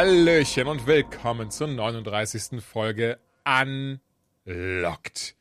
Hallöchen 0.00 0.66
und 0.66 0.86
willkommen 0.86 1.50
zur 1.50 1.66
39. 1.66 2.64
Folge 2.64 3.18
Unlocked. 3.44 5.36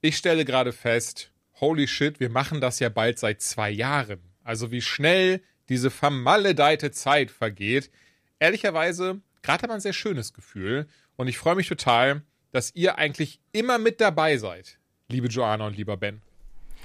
Ich 0.00 0.16
stelle 0.16 0.46
gerade 0.46 0.72
fest, 0.72 1.32
holy 1.60 1.86
shit, 1.86 2.18
wir 2.18 2.30
machen 2.30 2.62
das 2.62 2.80
ja 2.80 2.88
bald 2.88 3.18
seit 3.18 3.42
zwei 3.42 3.68
Jahren. 3.68 4.20
Also 4.42 4.70
wie 4.70 4.80
schnell 4.80 5.42
diese 5.68 5.90
vermaledeite 5.90 6.92
Zeit 6.92 7.30
vergeht. 7.30 7.90
Ehrlicherweise, 8.38 9.20
gerade 9.42 9.64
hat 9.64 9.68
man 9.68 9.76
ein 9.76 9.80
sehr 9.82 9.92
schönes 9.92 10.32
Gefühl 10.32 10.88
und 11.16 11.28
ich 11.28 11.36
freue 11.36 11.56
mich 11.56 11.68
total, 11.68 12.22
dass 12.52 12.74
ihr 12.74 12.96
eigentlich 12.96 13.38
immer 13.52 13.76
mit 13.76 14.00
dabei 14.00 14.38
seid, 14.38 14.78
liebe 15.10 15.28
Joanna 15.28 15.66
und 15.66 15.76
lieber 15.76 15.98
Ben. 15.98 16.22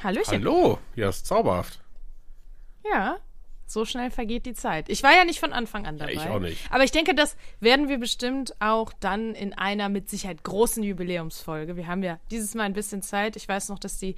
Hallöchen. 0.03 0.43
Hallo, 0.43 0.79
ja, 0.97 1.07
ist 1.07 1.25
zauberhaft. 1.25 1.79
Ja, 2.83 3.19
so 3.71 3.85
schnell 3.85 4.09
vergeht 4.09 4.45
die 4.47 4.53
Zeit. 4.53 4.89
Ich 4.89 5.03
war 5.03 5.11
ja 5.15 5.25
nicht 5.25 5.39
von 5.39 5.53
Anfang 5.53 5.85
an 5.85 5.97
dabei. 5.97 6.13
ich 6.13 6.21
auch 6.21 6.39
nicht. 6.39 6.59
Aber 6.71 6.83
ich 6.83 6.91
denke, 6.91 7.13
das 7.13 7.37
werden 7.59 7.87
wir 7.87 7.99
bestimmt 7.99 8.55
auch 8.59 8.91
dann 8.99 9.35
in 9.35 9.53
einer 9.53 9.89
mit 9.89 10.09
Sicherheit 10.09 10.43
großen 10.43 10.81
Jubiläumsfolge. 10.81 11.75
Wir 11.75 11.85
haben 11.87 12.01
ja 12.01 12.19
dieses 12.31 12.55
Mal 12.55 12.63
ein 12.63 12.73
bisschen 12.73 13.01
Zeit. 13.03 13.35
Ich 13.35 13.47
weiß 13.47 13.69
noch, 13.69 13.77
dass 13.77 13.97
die 13.97 14.15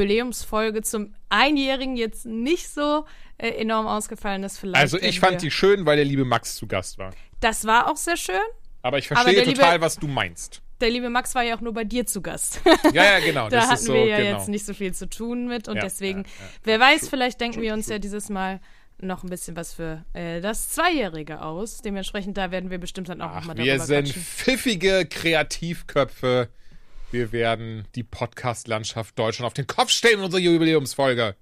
Jubiläumsfolge 0.00 0.82
zum 0.82 1.14
Einjährigen 1.28 1.96
jetzt 1.96 2.26
nicht 2.26 2.68
so 2.68 3.04
äh, 3.38 3.48
enorm 3.50 3.86
ausgefallen 3.86 4.42
ist. 4.44 4.58
Vielleicht 4.58 4.76
Also 4.80 4.98
ich 4.98 5.20
fand 5.20 5.42
die 5.42 5.50
schön, 5.50 5.86
weil 5.86 5.96
der 5.96 6.04
liebe 6.04 6.24
Max 6.24 6.56
zu 6.56 6.66
Gast 6.66 6.98
war. 6.98 7.12
Das 7.40 7.66
war 7.66 7.90
auch 7.90 7.96
sehr 7.96 8.16
schön. 8.16 8.34
Aber 8.82 8.98
ich 8.98 9.10
Aber 9.10 9.20
verstehe 9.22 9.44
der 9.44 9.54
total, 9.54 9.72
liebe- 9.74 9.84
was 9.84 9.96
du 9.96 10.06
meinst. 10.08 10.62
Der 10.80 10.88
liebe 10.88 11.10
Max 11.10 11.34
war 11.34 11.42
ja 11.42 11.54
auch 11.56 11.60
nur 11.60 11.74
bei 11.74 11.84
dir 11.84 12.06
zu 12.06 12.22
Gast. 12.22 12.60
Ja, 12.94 13.04
ja, 13.04 13.20
genau. 13.20 13.48
da 13.50 13.68
hatten 13.68 13.76
so, 13.84 13.92
wir 13.92 14.06
ja 14.06 14.16
genau. 14.16 14.38
jetzt 14.38 14.48
nicht 14.48 14.64
so 14.64 14.72
viel 14.72 14.94
zu 14.94 15.08
tun 15.10 15.46
mit 15.46 15.68
und 15.68 15.76
Ja, 15.76 15.82
deswegen, 15.82 16.22
ja, 16.22 16.28
ja. 16.28 16.46
wer 16.64 16.80
weiß, 16.80 17.08
vielleicht 17.10 17.38
denken 17.40 17.60
wir 17.60 17.74
uns 17.74 17.88
ja 17.88 17.98
dieses 17.98 18.30
Mal 18.30 18.60
noch 19.02 19.22
ein 19.22 19.30
bisschen 19.30 19.56
was 19.56 19.72
für 19.72 20.04
äh, 20.12 20.40
das 20.40 20.68
Zweijährige 20.70 21.42
aus. 21.42 21.78
Dementsprechend, 21.78 22.36
da 22.36 22.50
werden 22.50 22.70
wir 22.70 22.78
bestimmt 22.78 23.08
dann 23.08 23.20
auch 23.20 23.34
nochmal 23.34 23.56
wir 23.56 23.66
darüber 23.66 23.84
sind 23.84 24.06
quatschen. 24.06 24.22
pfiffige 24.22 25.06
Kreativköpfe. 25.06 26.48
Wir 27.10 27.32
werden 27.32 27.86
die 27.94 28.04
Podcast-Landschaft 28.04 29.18
Deutschland 29.18 29.46
auf 29.46 29.54
den 29.54 29.66
Kopf 29.66 29.90
stellen 29.90 30.18
in 30.18 30.24
unserer 30.24 30.40
Jubiläumsfolge. 30.40 31.34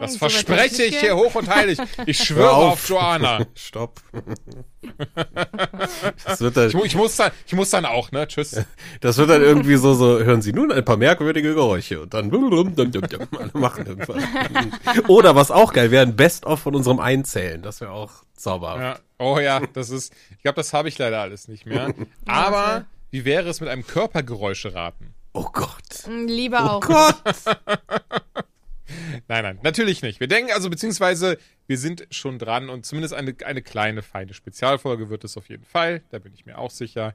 Das 0.00 0.14
so 0.14 0.20
will 0.20 0.28
ich 0.28 0.34
verspreche 0.34 0.84
ich 0.84 0.98
hier 0.98 1.16
hoch 1.16 1.34
und 1.34 1.48
heilig. 1.48 1.78
Ich 2.06 2.18
schwöre 2.24 2.52
auf 2.52 2.88
Joanna. 2.88 3.46
Stopp. 3.54 4.00
das, 6.24 6.40
wird 6.40 6.56
dann, 6.56 6.68
Ich, 6.68 6.74
ich, 6.74 6.94
muss 6.96 7.16
dann, 7.16 7.30
ich 7.46 7.52
muss 7.52 7.70
dann 7.70 7.84
auch, 7.84 8.10
ne? 8.10 8.26
Tschüss. 8.26 8.60
das 9.00 9.16
wird 9.18 9.30
dann 9.30 9.42
irgendwie 9.42 9.76
so, 9.76 9.94
so, 9.94 10.18
hören 10.18 10.42
Sie 10.42 10.52
nun 10.52 10.72
ein 10.72 10.84
paar 10.84 10.96
merkwürdige 10.96 11.54
Geräusche 11.54 12.00
und 12.02 12.14
dann 12.14 12.32
alle 12.32 13.50
machen 13.54 13.86
irgendwas. 13.86 14.22
Oder 15.08 15.34
was 15.36 15.50
auch 15.50 15.72
geil 15.72 15.90
wäre, 15.90 16.02
ein 16.02 16.16
Best-of 16.16 16.60
von 16.60 16.74
unserem 16.74 16.98
Einzählen. 16.98 17.62
Das 17.62 17.80
wäre 17.80 17.92
auch 17.92 18.12
zauberhaft. 18.34 18.80
Ja. 18.80 18.98
Oh 19.18 19.38
ja, 19.38 19.60
das 19.72 19.90
ist. 19.90 20.12
Ich 20.36 20.42
glaube, 20.42 20.56
das 20.56 20.72
habe 20.72 20.88
ich 20.88 20.98
leider 20.98 21.20
alles 21.20 21.46
nicht 21.46 21.64
mehr. 21.64 21.94
Aber 22.26 22.86
wie 23.10 23.24
wäre 23.24 23.48
es 23.48 23.60
mit 23.60 23.68
einem 23.68 23.86
Körpergeräuscheraten? 23.86 25.14
Oh 25.32 25.46
Gott. 25.52 26.08
Lieber 26.26 26.72
auch. 26.72 26.80
Gott. 26.80 27.22
Nein, 29.28 29.42
nein, 29.42 29.58
natürlich 29.62 30.02
nicht. 30.02 30.20
Wir 30.20 30.28
denken 30.28 30.52
also, 30.52 30.70
beziehungsweise 30.70 31.38
wir 31.66 31.78
sind 31.78 32.06
schon 32.10 32.38
dran 32.38 32.68
und 32.68 32.86
zumindest 32.86 33.14
eine, 33.14 33.34
eine 33.44 33.62
kleine, 33.62 34.02
feine 34.02 34.34
Spezialfolge 34.34 35.08
wird 35.10 35.24
es 35.24 35.36
auf 35.36 35.48
jeden 35.48 35.64
Fall. 35.64 36.02
Da 36.10 36.18
bin 36.18 36.34
ich 36.34 36.46
mir 36.46 36.58
auch 36.58 36.70
sicher. 36.70 37.14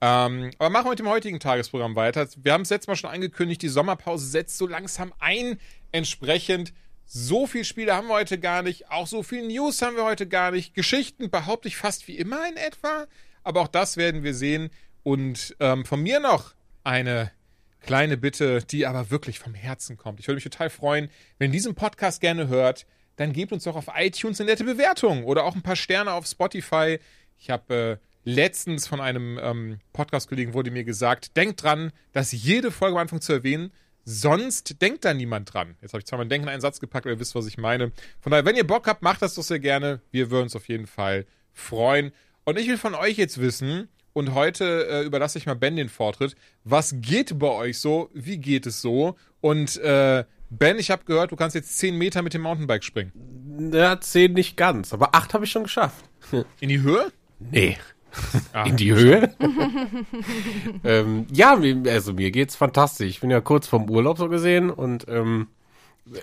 Ähm, 0.00 0.50
aber 0.58 0.70
machen 0.70 0.86
wir 0.86 0.90
mit 0.90 0.98
dem 0.98 1.08
heutigen 1.08 1.40
Tagesprogramm 1.40 1.96
weiter. 1.96 2.28
Wir 2.36 2.52
haben 2.52 2.62
es 2.62 2.70
letztes 2.70 2.88
Mal 2.88 2.96
schon 2.96 3.10
angekündigt, 3.10 3.62
die 3.62 3.68
Sommerpause 3.68 4.26
setzt 4.26 4.58
so 4.58 4.66
langsam 4.66 5.12
ein. 5.18 5.58
Entsprechend 5.92 6.72
so 7.06 7.46
viel 7.46 7.64
Spiele 7.64 7.94
haben 7.94 8.08
wir 8.08 8.14
heute 8.14 8.38
gar 8.38 8.62
nicht. 8.62 8.90
Auch 8.90 9.06
so 9.06 9.22
viel 9.22 9.46
News 9.46 9.80
haben 9.82 9.96
wir 9.96 10.04
heute 10.04 10.26
gar 10.26 10.50
nicht. 10.50 10.74
Geschichten 10.74 11.30
behaupte 11.30 11.68
ich 11.68 11.76
fast 11.76 12.08
wie 12.08 12.16
immer 12.16 12.48
in 12.48 12.56
etwa. 12.56 13.06
Aber 13.42 13.60
auch 13.60 13.68
das 13.68 13.96
werden 13.96 14.22
wir 14.22 14.34
sehen. 14.34 14.70
Und 15.02 15.54
ähm, 15.60 15.84
von 15.84 16.02
mir 16.02 16.20
noch 16.20 16.54
eine 16.82 17.30
kleine 17.84 18.16
Bitte, 18.16 18.62
die 18.62 18.86
aber 18.86 19.10
wirklich 19.10 19.38
vom 19.38 19.54
Herzen 19.54 19.96
kommt. 19.96 20.20
Ich 20.20 20.26
würde 20.26 20.36
mich 20.36 20.44
total 20.44 20.70
freuen, 20.70 21.08
wenn 21.38 21.50
ihr 21.50 21.52
diesen 21.52 21.74
Podcast 21.74 22.20
gerne 22.20 22.48
hört, 22.48 22.86
dann 23.16 23.32
gebt 23.32 23.52
uns 23.52 23.64
doch 23.64 23.76
auf 23.76 23.86
iTunes 23.94 24.40
eine 24.40 24.50
nette 24.50 24.64
Bewertung 24.64 25.24
oder 25.24 25.44
auch 25.44 25.54
ein 25.54 25.62
paar 25.62 25.76
Sterne 25.76 26.12
auf 26.12 26.26
Spotify. 26.26 26.98
Ich 27.38 27.50
habe 27.50 27.74
äh, 27.74 27.96
letztens 28.24 28.86
von 28.86 29.00
einem 29.00 29.38
ähm, 29.40 29.78
Podcast-Kollegen 29.92 30.54
wurde 30.54 30.70
mir 30.70 30.84
gesagt, 30.84 31.36
denkt 31.36 31.62
dran, 31.62 31.92
dass 32.12 32.32
jede 32.32 32.70
Folge 32.70 32.96
am 32.96 33.02
Anfang 33.02 33.20
zu 33.20 33.32
erwähnen, 33.32 33.70
sonst 34.04 34.82
denkt 34.82 35.04
da 35.04 35.14
niemand 35.14 35.52
dran. 35.52 35.76
Jetzt 35.80 35.92
habe 35.92 36.00
ich 36.00 36.06
zwar 36.06 36.18
mal 36.18 36.26
Denken 36.26 36.48
in 36.48 36.52
einen 36.52 36.60
Satz 36.60 36.80
gepackt, 36.80 37.06
aber 37.06 37.14
ihr 37.14 37.20
wisst, 37.20 37.34
was 37.34 37.46
ich 37.46 37.58
meine. 37.58 37.92
Von 38.20 38.30
daher, 38.30 38.44
wenn 38.44 38.56
ihr 38.56 38.66
Bock 38.66 38.86
habt, 38.86 39.02
macht 39.02 39.22
das 39.22 39.34
doch 39.34 39.42
sehr 39.42 39.60
gerne. 39.60 40.00
Wir 40.10 40.30
würden 40.30 40.44
uns 40.44 40.56
auf 40.56 40.68
jeden 40.68 40.86
Fall 40.86 41.26
freuen. 41.52 42.12
Und 42.44 42.58
ich 42.58 42.68
will 42.68 42.78
von 42.78 42.94
euch 42.94 43.16
jetzt 43.16 43.40
wissen, 43.40 43.88
und 44.14 44.32
heute 44.34 44.86
äh, 44.88 45.02
überlasse 45.04 45.36
ich 45.36 45.44
mal 45.44 45.54
Ben 45.54 45.76
den 45.76 45.90
Vortritt. 45.90 46.34
Was 46.64 46.94
geht 47.00 47.38
bei 47.38 47.48
euch 47.50 47.78
so? 47.78 48.08
Wie 48.14 48.38
geht 48.38 48.64
es 48.66 48.80
so? 48.80 49.16
Und 49.42 49.76
äh, 49.76 50.24
Ben, 50.50 50.78
ich 50.78 50.90
habe 50.90 51.04
gehört, 51.04 51.32
du 51.32 51.36
kannst 51.36 51.54
jetzt 51.54 51.76
10 51.78 51.96
Meter 51.98 52.22
mit 52.22 52.32
dem 52.32 52.42
Mountainbike 52.42 52.84
springen. 52.84 53.70
Ja, 53.72 54.00
zehn 54.00 54.32
nicht 54.32 54.56
ganz, 54.56 54.92
aber 54.92 55.14
acht 55.14 55.34
habe 55.34 55.44
ich 55.44 55.50
schon 55.50 55.64
geschafft. 55.64 56.04
In 56.60 56.68
die 56.68 56.80
Höhe? 56.80 57.12
Nee. 57.38 57.76
Ah, 58.52 58.64
In 58.64 58.76
die 58.76 58.92
Höhe? 58.94 59.34
ähm, 60.84 61.26
ja, 61.32 61.58
also 61.88 62.12
mir 62.12 62.30
geht's 62.30 62.56
fantastisch. 62.56 63.08
Ich 63.08 63.20
bin 63.20 63.30
ja 63.30 63.40
kurz 63.40 63.66
vom 63.66 63.90
Urlaub 63.90 64.18
so 64.18 64.28
gesehen 64.28 64.70
und 64.70 65.06
ähm, 65.08 65.48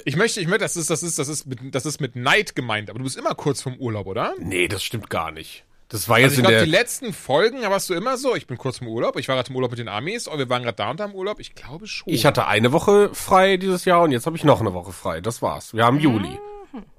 Ich 0.06 0.16
möchte, 0.16 0.40
ich 0.40 0.47
möchte, 0.47 0.63
das 0.63 0.78
ist, 0.78 0.90
das 0.90 1.03
ist, 1.03 1.19
das 1.19 1.28
ist 1.28 1.46
mit, 1.47 1.59
das 1.75 1.85
ist 1.85 2.00
mit 2.00 2.16
Neid 2.16 2.56
gemeint, 2.56 2.90
aber 2.90 3.00
du 3.00 3.03
bist 3.03 3.18
immer 3.18 3.35
kurz 3.35 3.62
vom 3.62 3.75
Urlaub, 3.75 4.08
oder? 4.08 4.34
nee, 4.40 4.68
das 4.68 4.84
stimmt 4.84 5.09
gar 5.09 5.31
nicht. 5.31 5.66
Das 5.91 6.07
war 6.07 6.19
jetzt 6.19 6.31
Also 6.31 6.41
ich 6.41 6.47
glaube, 6.47 6.63
die 6.63 6.72
letzten 6.72 7.12
Folgen 7.12 7.62
warst 7.63 7.90
du 7.90 7.94
immer 7.94 8.18
so, 8.18 8.34
ich 8.34 8.47
bin 8.47 8.57
kurz 8.57 8.78
vom 8.78 8.88
Urlaub, 8.88 9.18
ich 9.18 9.28
war 9.28 9.35
gerade 9.35 9.50
im 9.50 9.57
Urlaub 9.57 9.72
mit 9.72 9.79
den 9.79 9.90
Amis, 9.90 10.29
oh, 10.29 10.38
wir 10.38 10.47
waren 10.47 10.63
gerade 10.63 10.78
da 10.78 10.90
und 10.90 11.02
da 11.02 11.06
im 11.06 11.13
Urlaub, 11.13 11.41
ich 11.41 11.53
glaube 11.53 11.85
schon. 11.85 12.12
Ich 12.12 12.25
hatte 12.25 12.47
eine 12.47 12.72
Woche 12.72 13.13
frei 13.13 13.57
dieses 13.57 13.84
Jahr 13.84 14.02
und 14.03 14.12
jetzt 14.12 14.25
habe 14.25 14.38
ich 14.38 14.46
noch 14.46 14.62
eine 14.62 14.74
Woche 14.74 14.94
frei. 14.94 15.19
Das 15.19 15.41
war's. 15.41 15.74
Wir 15.74 15.84
haben 15.84 16.00
Juli. 16.00 16.40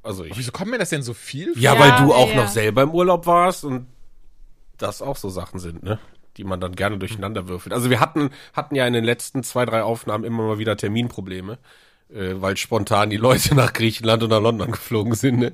Also 0.02 0.24
ich. 0.24 0.36
Wieso 0.36 0.52
kommt 0.52 0.70
mir 0.70 0.78
das 0.78 0.90
denn 0.90 1.02
so 1.02 1.14
viel? 1.14 1.54
Ja, 1.56 1.74
Ja, 1.74 1.80
weil 1.80 2.06
du 2.06 2.12
auch 2.12 2.28
ja. 2.28 2.36
noch 2.36 2.48
selber 2.48 2.82
im 2.82 2.90
Urlaub 2.90 3.24
warst 3.24 3.64
und 3.64 3.86
das 4.76 5.00
auch 5.00 5.16
so 5.16 5.30
Sachen 5.30 5.58
sind, 5.58 5.82
ne? 5.82 5.98
Die 6.36 6.44
man 6.44 6.60
dann 6.60 6.76
gerne 6.76 6.98
durcheinander 6.98 7.48
würfelt. 7.48 7.72
Also 7.72 7.88
wir 7.88 7.98
hatten, 8.00 8.28
hatten 8.52 8.74
ja 8.74 8.86
in 8.86 8.92
den 8.92 9.04
letzten 9.04 9.42
zwei, 9.42 9.64
drei 9.64 9.82
Aufnahmen 9.82 10.24
immer 10.24 10.42
mal 10.46 10.58
wieder 10.58 10.76
Terminprobleme, 10.76 11.58
äh, 12.10 12.34
weil 12.34 12.58
spontan 12.58 13.08
die 13.08 13.16
Leute 13.16 13.54
nach 13.54 13.72
Griechenland 13.72 14.22
und 14.22 14.28
nach 14.28 14.42
London 14.42 14.72
geflogen 14.72 15.14
sind, 15.14 15.38
ne? 15.38 15.52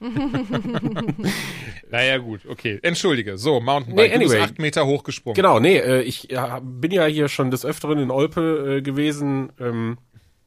Naja, 1.90 2.18
gut, 2.18 2.40
okay. 2.48 2.78
Entschuldige. 2.82 3.38
So, 3.38 3.60
Mountainbike. 3.60 4.10
Nee, 4.10 4.14
anyway. 4.14 4.26
Du 4.26 4.40
bist 4.40 4.50
acht 4.50 4.58
Meter 4.58 4.86
hochgesprungen. 4.86 5.34
Genau, 5.34 5.58
nee, 5.58 5.78
äh, 5.78 6.02
ich 6.02 6.30
ja, 6.30 6.60
bin 6.62 6.90
ja 6.90 7.06
hier 7.06 7.28
schon 7.28 7.50
des 7.50 7.64
Öfteren 7.64 7.98
in 7.98 8.10
Olpe 8.10 8.76
äh, 8.78 8.82
gewesen, 8.82 9.52
ähm, 9.58 9.98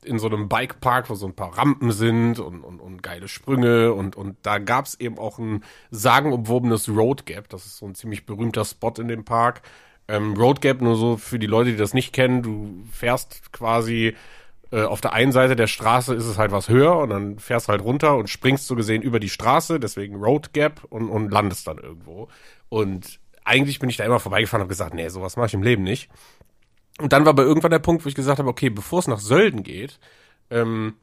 in 0.04 0.20
so 0.20 0.28
einem 0.28 0.50
Bikepark, 0.50 1.10
wo 1.10 1.16
so 1.16 1.28
ein 1.28 1.36
paar 1.36 1.58
Rampen 1.58 1.92
sind 1.92 2.40
und, 2.40 2.64
und, 2.64 2.80
und 2.80 3.04
geile 3.04 3.28
Sprünge 3.28 3.94
und, 3.94 4.16
und 4.16 4.38
da 4.42 4.58
gab's 4.58 4.96
eben 4.96 5.20
auch 5.20 5.38
ein 5.38 5.64
sagenumwobenes 5.92 6.90
Road 6.90 7.26
Gap. 7.26 7.50
Das 7.50 7.66
ist 7.66 7.78
so 7.78 7.86
ein 7.86 7.96
ziemlich 7.96 8.26
berühmter 8.26 8.66
Spot 8.66 8.94
in 8.98 9.08
dem 9.08 9.26
Park. 9.26 9.62
Ähm, 10.08 10.34
Road 10.34 10.62
Gap, 10.62 10.82
nur 10.82 10.96
so 10.96 11.18
für 11.18 11.38
die 11.38 11.48
Leute, 11.48 11.72
die 11.72 11.78
das 11.78 11.94
nicht 11.94 12.14
kennen, 12.14 12.42
du 12.42 12.84
fährst 12.92 13.54
quasi 13.54 14.16
äh, 14.72 14.84
auf 14.84 15.02
der 15.02 15.14
einen 15.14 15.32
Seite 15.32 15.56
der 15.56 15.68
Straße 15.68 16.14
ist 16.16 16.26
es 16.26 16.38
halt 16.38 16.52
was 16.52 16.70
höher 16.70 16.98
und 16.98 17.10
dann 17.10 17.40
fährst 17.40 17.68
halt 17.68 17.82
runter 17.82 18.16
und 18.16 18.30
springst 18.30 18.68
so 18.68 18.76
gesehen 18.76 19.02
über 19.02 19.20
die 19.20 19.30
Straße, 19.30 19.80
deswegen 19.80 20.16
Road 20.16 20.54
Gap 20.54 20.86
und, 20.90 21.10
und 21.10 21.30
landest 21.30 21.68
dann 21.68 21.78
irgendwo. 21.78 22.30
Und 22.70 23.20
eigentlich 23.44 23.80
bin 23.80 23.90
ich 23.90 23.98
da 23.98 24.06
immer 24.06 24.20
vorbeigefahren 24.20 24.62
und 24.62 24.66
habe 24.66 24.70
gesagt, 24.70 24.94
nee, 24.94 25.10
sowas 25.10 25.36
mache 25.36 25.48
ich 25.48 25.54
im 25.54 25.64
Leben 25.64 25.84
nicht. 25.84 26.10
Und 27.00 27.14
dann 27.14 27.26
war 27.26 27.32
aber 27.32 27.44
irgendwann 27.44 27.72
der 27.72 27.80
Punkt, 27.80 28.06
wo 28.06 28.10
ich 28.10 28.16
gesagt 28.16 28.40
habe, 28.40 28.50
okay, 28.50 28.70
bevor 28.70 29.00
es 29.00 29.08
nach 29.08 29.20
Sölden 29.20 29.64
geht, 29.64 30.00
ähm, 30.50 30.94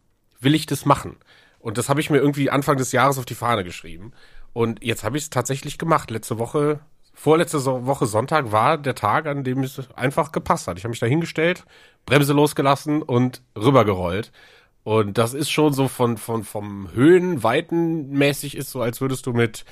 will 0.40 0.54
ich 0.54 0.66
das 0.66 0.84
machen. 0.84 1.16
Und 1.58 1.76
das 1.76 1.88
habe 1.88 2.00
ich 2.00 2.08
mir 2.08 2.18
irgendwie 2.18 2.50
Anfang 2.50 2.76
des 2.76 2.92
Jahres 2.92 3.18
auf 3.18 3.24
die 3.24 3.34
Fahne 3.34 3.64
geschrieben. 3.64 4.12
Und 4.52 4.82
jetzt 4.82 5.04
habe 5.04 5.18
ich 5.18 5.24
es 5.24 5.30
tatsächlich 5.30 5.76
gemacht. 5.76 6.10
Letzte 6.10 6.38
Woche, 6.38 6.80
vorletzte 7.18 7.64
Woche 7.64 8.06
Sonntag 8.06 8.52
war 8.52 8.78
der 8.78 8.94
Tag, 8.94 9.26
an 9.26 9.42
dem 9.42 9.62
es 9.64 9.90
einfach 9.96 10.30
gepasst 10.30 10.68
hat. 10.68 10.78
Ich 10.78 10.84
habe 10.84 10.90
mich 10.90 11.00
da 11.00 11.06
hingestellt, 11.06 11.64
Bremse 12.06 12.32
losgelassen 12.32 13.02
und 13.02 13.42
rübergerollt. 13.56 14.30
Und 14.84 15.18
das 15.18 15.34
ist 15.34 15.50
schon 15.50 15.72
so 15.72 15.88
von, 15.88 16.16
von, 16.16 16.44
vom 16.44 16.88
Höhenweiten 16.94 18.10
mäßig 18.10 18.56
ist 18.56 18.70
so, 18.70 18.80
als 18.80 19.00
würdest 19.00 19.26
du 19.26 19.32
mit 19.32 19.64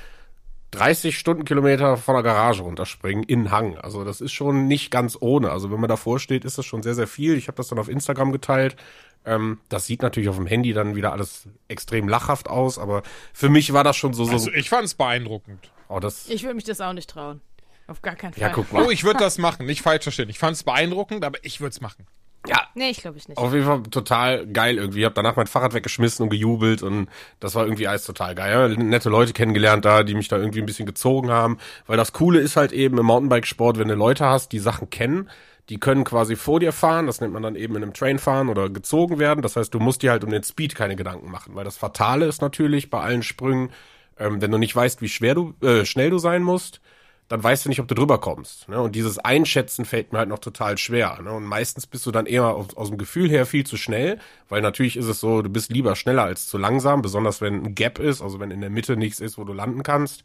30 0.73 1.17
Stundenkilometer 1.17 1.97
von 1.97 2.17
der 2.17 2.25
Garage 2.25 2.63
runterspringen 2.63 3.23
in 3.23 3.53
Hang. 3.53 3.79
Also 3.79 4.05
das 4.05 4.21
ist 4.21 4.33
schon 4.33 4.67
nicht 4.67 4.91
ganz 4.91 5.17
ohne. 5.19 5.51
Also 5.53 5.71
wenn 5.71 5.81
man 5.81 5.89
davor 5.89 6.19
steht, 6.19 6.45
ist 6.45 6.59
das 6.59 6.67
schon 6.67 6.83
sehr, 6.83 6.95
sehr 6.95 7.07
viel. 7.07 7.37
Ich 7.37 7.47
habe 7.47 7.57
das 7.57 7.69
dann 7.69 7.79
auf 7.79 7.89
Instagram 7.89 8.33
geteilt. 8.33 8.77
Ähm, 9.25 9.61
das 9.69 9.87
sieht 9.87 10.03
natürlich 10.03 10.29
auf 10.29 10.37
dem 10.37 10.47
Handy 10.47 10.73
dann 10.73 10.97
wieder 10.97 11.13
alles 11.13 11.49
extrem 11.69 12.09
lachhaft 12.09 12.49
aus, 12.51 12.79
aber 12.79 13.05
für 13.33 13.49
mich 13.49 13.73
war 13.73 13.85
das 13.85 13.97
schon 13.97 14.13
so. 14.15 14.25
so 14.25 14.33
Also 14.33 14.51
ich 14.53 14.69
fand 14.69 14.85
es 14.85 14.95
beeindruckend. 14.95 15.71
Oh, 15.89 16.01
das, 16.01 16.29
Ich 16.29 16.43
würde 16.43 16.55
mich 16.55 16.65
das 16.65 16.81
auch 16.81 16.93
nicht 16.93 17.11
trauen. 17.11 17.41
Auf 17.87 18.03
gar 18.03 18.17
keinen 18.17 18.33
Fall. 18.33 18.43
ja, 18.43 18.49
guck 18.49 18.73
mal. 18.73 18.85
Oh, 18.85 18.91
ich 18.91 19.05
würde 19.05 19.21
das 19.21 19.39
machen. 19.39 19.67
Nicht 19.67 19.83
falsch 19.83 20.03
verstehen. 20.03 20.29
Ich 20.29 20.39
fand 20.39 20.57
es 20.57 20.65
beeindruckend, 20.65 21.25
aber 21.25 21.39
ich 21.43 21.61
würde 21.61 21.71
es 21.71 21.81
machen. 21.81 22.07
Ja, 22.49 22.67
Nee, 22.77 22.91
ich 22.91 23.01
glaube 23.01 23.17
ich 23.17 23.27
nicht. 23.27 23.39
Auf 23.39 23.55
jeden 23.55 23.65
Fall 23.65 23.83
total 23.85 24.47
geil 24.47 24.77
irgendwie. 24.77 24.99
Ich 24.99 25.05
habe 25.07 25.15
danach 25.15 25.35
mein 25.35 25.47
Fahrrad 25.47 25.73
weggeschmissen 25.73 26.23
und 26.25 26.29
gejubelt 26.29 26.83
und 26.83 27.09
das 27.41 27.55
war 27.55 27.65
irgendwie 27.65 27.89
alles 27.89 28.05
total 28.05 28.35
geil. 28.35 28.53
Ja, 28.53 28.69
nette 28.69 29.09
Leute 29.09 29.33
kennengelernt 29.33 29.87
da, 29.87 30.03
die 30.03 30.15
mich 30.15 30.29
da 30.29 30.37
irgendwie 30.37 30.61
ein 30.61 30.67
bisschen 30.67 30.85
gezogen 30.85 31.31
haben. 31.31 31.57
Weil 31.87 31.97
das 31.97 32.13
Coole 32.13 32.39
ist 32.39 32.55
halt 32.57 32.73
eben 32.73 32.99
im 32.99 33.07
Mountainbikesport, 33.07 33.79
wenn 33.79 33.89
du 33.89 33.95
Leute 33.95 34.27
hast, 34.27 34.53
die 34.53 34.59
Sachen 34.59 34.91
kennen, 34.91 35.31
die 35.71 35.81
können 35.81 36.05
quasi 36.05 36.37
vor 36.37 36.61
dir 36.61 36.75
fahren, 36.75 37.07
das 37.07 37.23
nennt 37.23 37.33
man 37.33 37.43
dann 37.43 37.57
eben 37.57 37.77
in 37.77 37.83
einem 37.83 37.95
Train 37.95 38.19
fahren 38.19 38.51
oder 38.51 38.69
gezogen 38.69 39.19
werden. 39.19 39.41
Das 39.41 39.57
heißt, 39.57 39.73
du 39.73 39.81
musst 39.81 40.03
dir 40.03 40.11
halt 40.11 40.23
um 40.23 40.31
den 40.31 40.43
Speed 40.43 40.75
keine 40.75 40.97
Gedanken 40.97 41.31
machen. 41.31 41.55
Weil 41.55 41.65
das 41.65 41.79
Fatale 41.79 42.27
ist 42.27 42.43
natürlich 42.43 42.91
bei 42.91 43.01
allen 43.01 43.23
Sprüngen, 43.23 43.71
ähm, 44.19 44.41
wenn 44.41 44.51
du 44.51 44.59
nicht 44.59 44.75
weißt, 44.75 45.01
wie 45.03 45.09
schwer 45.09 45.35
du, 45.35 45.55
äh, 45.63 45.85
schnell 45.85 46.11
du 46.11 46.19
sein 46.19 46.43
musst, 46.43 46.81
dann 47.29 47.43
weißt 47.43 47.65
du 47.65 47.69
nicht, 47.69 47.81
ob 47.81 47.89
du 47.89 47.95
drüber 47.95 48.19
kommst. 48.19 48.69
Ne? 48.69 48.81
Und 48.81 48.95
dieses 48.95 49.19
Einschätzen 49.19 49.85
fällt 49.85 50.13
mir 50.13 50.21
halt 50.21 50.29
noch 50.29 50.39
total 50.39 50.79
schwer. 50.79 51.21
Ne? 51.23 51.33
Und 51.33 51.45
meistens 51.45 51.87
bist 51.87 52.07
du 52.07 52.13
dann 52.13 52.27
eher 52.27 52.47
aus, 52.55 52.77
aus 52.77 52.89
dem 52.89 52.99
Gefühl 52.99 53.29
her 53.29 53.47
viel 53.47 53.67
zu 53.67 53.77
schnell, 53.77 54.21
weil 54.49 54.63
natürlich 54.63 54.97
ist 54.97 55.07
es 55.07 55.19
so, 55.19 55.43
du 55.43 55.51
bist 55.51 55.73
lieber 55.73 55.97
schneller 55.97 56.23
als 56.23 56.47
zu 56.47 56.57
langsam, 56.57 57.03
besonders 57.03 57.41
wenn 57.41 57.65
ein 57.65 57.75
Gap 57.75 57.99
ist, 57.99 58.23
also 58.23 58.39
wenn 58.39 58.53
in 58.53 58.61
der 58.61 58.71
Mitte 58.71 58.97
nichts 58.97 59.19
ist, 59.19 59.39
wo 59.39 59.45
du 59.45 59.53
landen 59.53 59.83
kannst. 59.83 60.23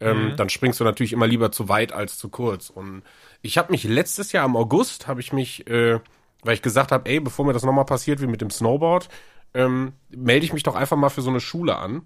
Ähm, 0.00 0.34
Dann 0.36 0.48
springst 0.48 0.80
du 0.80 0.84
natürlich 0.84 1.12
immer 1.12 1.26
lieber 1.26 1.50
zu 1.50 1.68
weit 1.68 1.92
als 1.92 2.18
zu 2.18 2.28
kurz. 2.28 2.70
Und 2.70 3.02
ich 3.42 3.58
habe 3.58 3.72
mich 3.72 3.84
letztes 3.84 4.32
Jahr 4.32 4.44
im 4.44 4.56
August, 4.56 5.08
habe 5.08 5.20
ich 5.20 5.32
mich, 5.32 5.66
äh, 5.68 5.98
weil 6.42 6.54
ich 6.54 6.62
gesagt 6.62 6.92
habe, 6.92 7.08
ey, 7.10 7.20
bevor 7.20 7.44
mir 7.44 7.52
das 7.52 7.64
nochmal 7.64 7.84
passiert 7.84 8.20
wie 8.20 8.26
mit 8.26 8.40
dem 8.40 8.50
Snowboard, 8.50 9.08
ähm, 9.54 9.92
melde 10.10 10.44
ich 10.46 10.52
mich 10.52 10.64
doch 10.64 10.74
einfach 10.74 10.96
mal 10.96 11.10
für 11.10 11.22
so 11.22 11.30
eine 11.30 11.40
Schule 11.40 11.76
an 11.76 12.02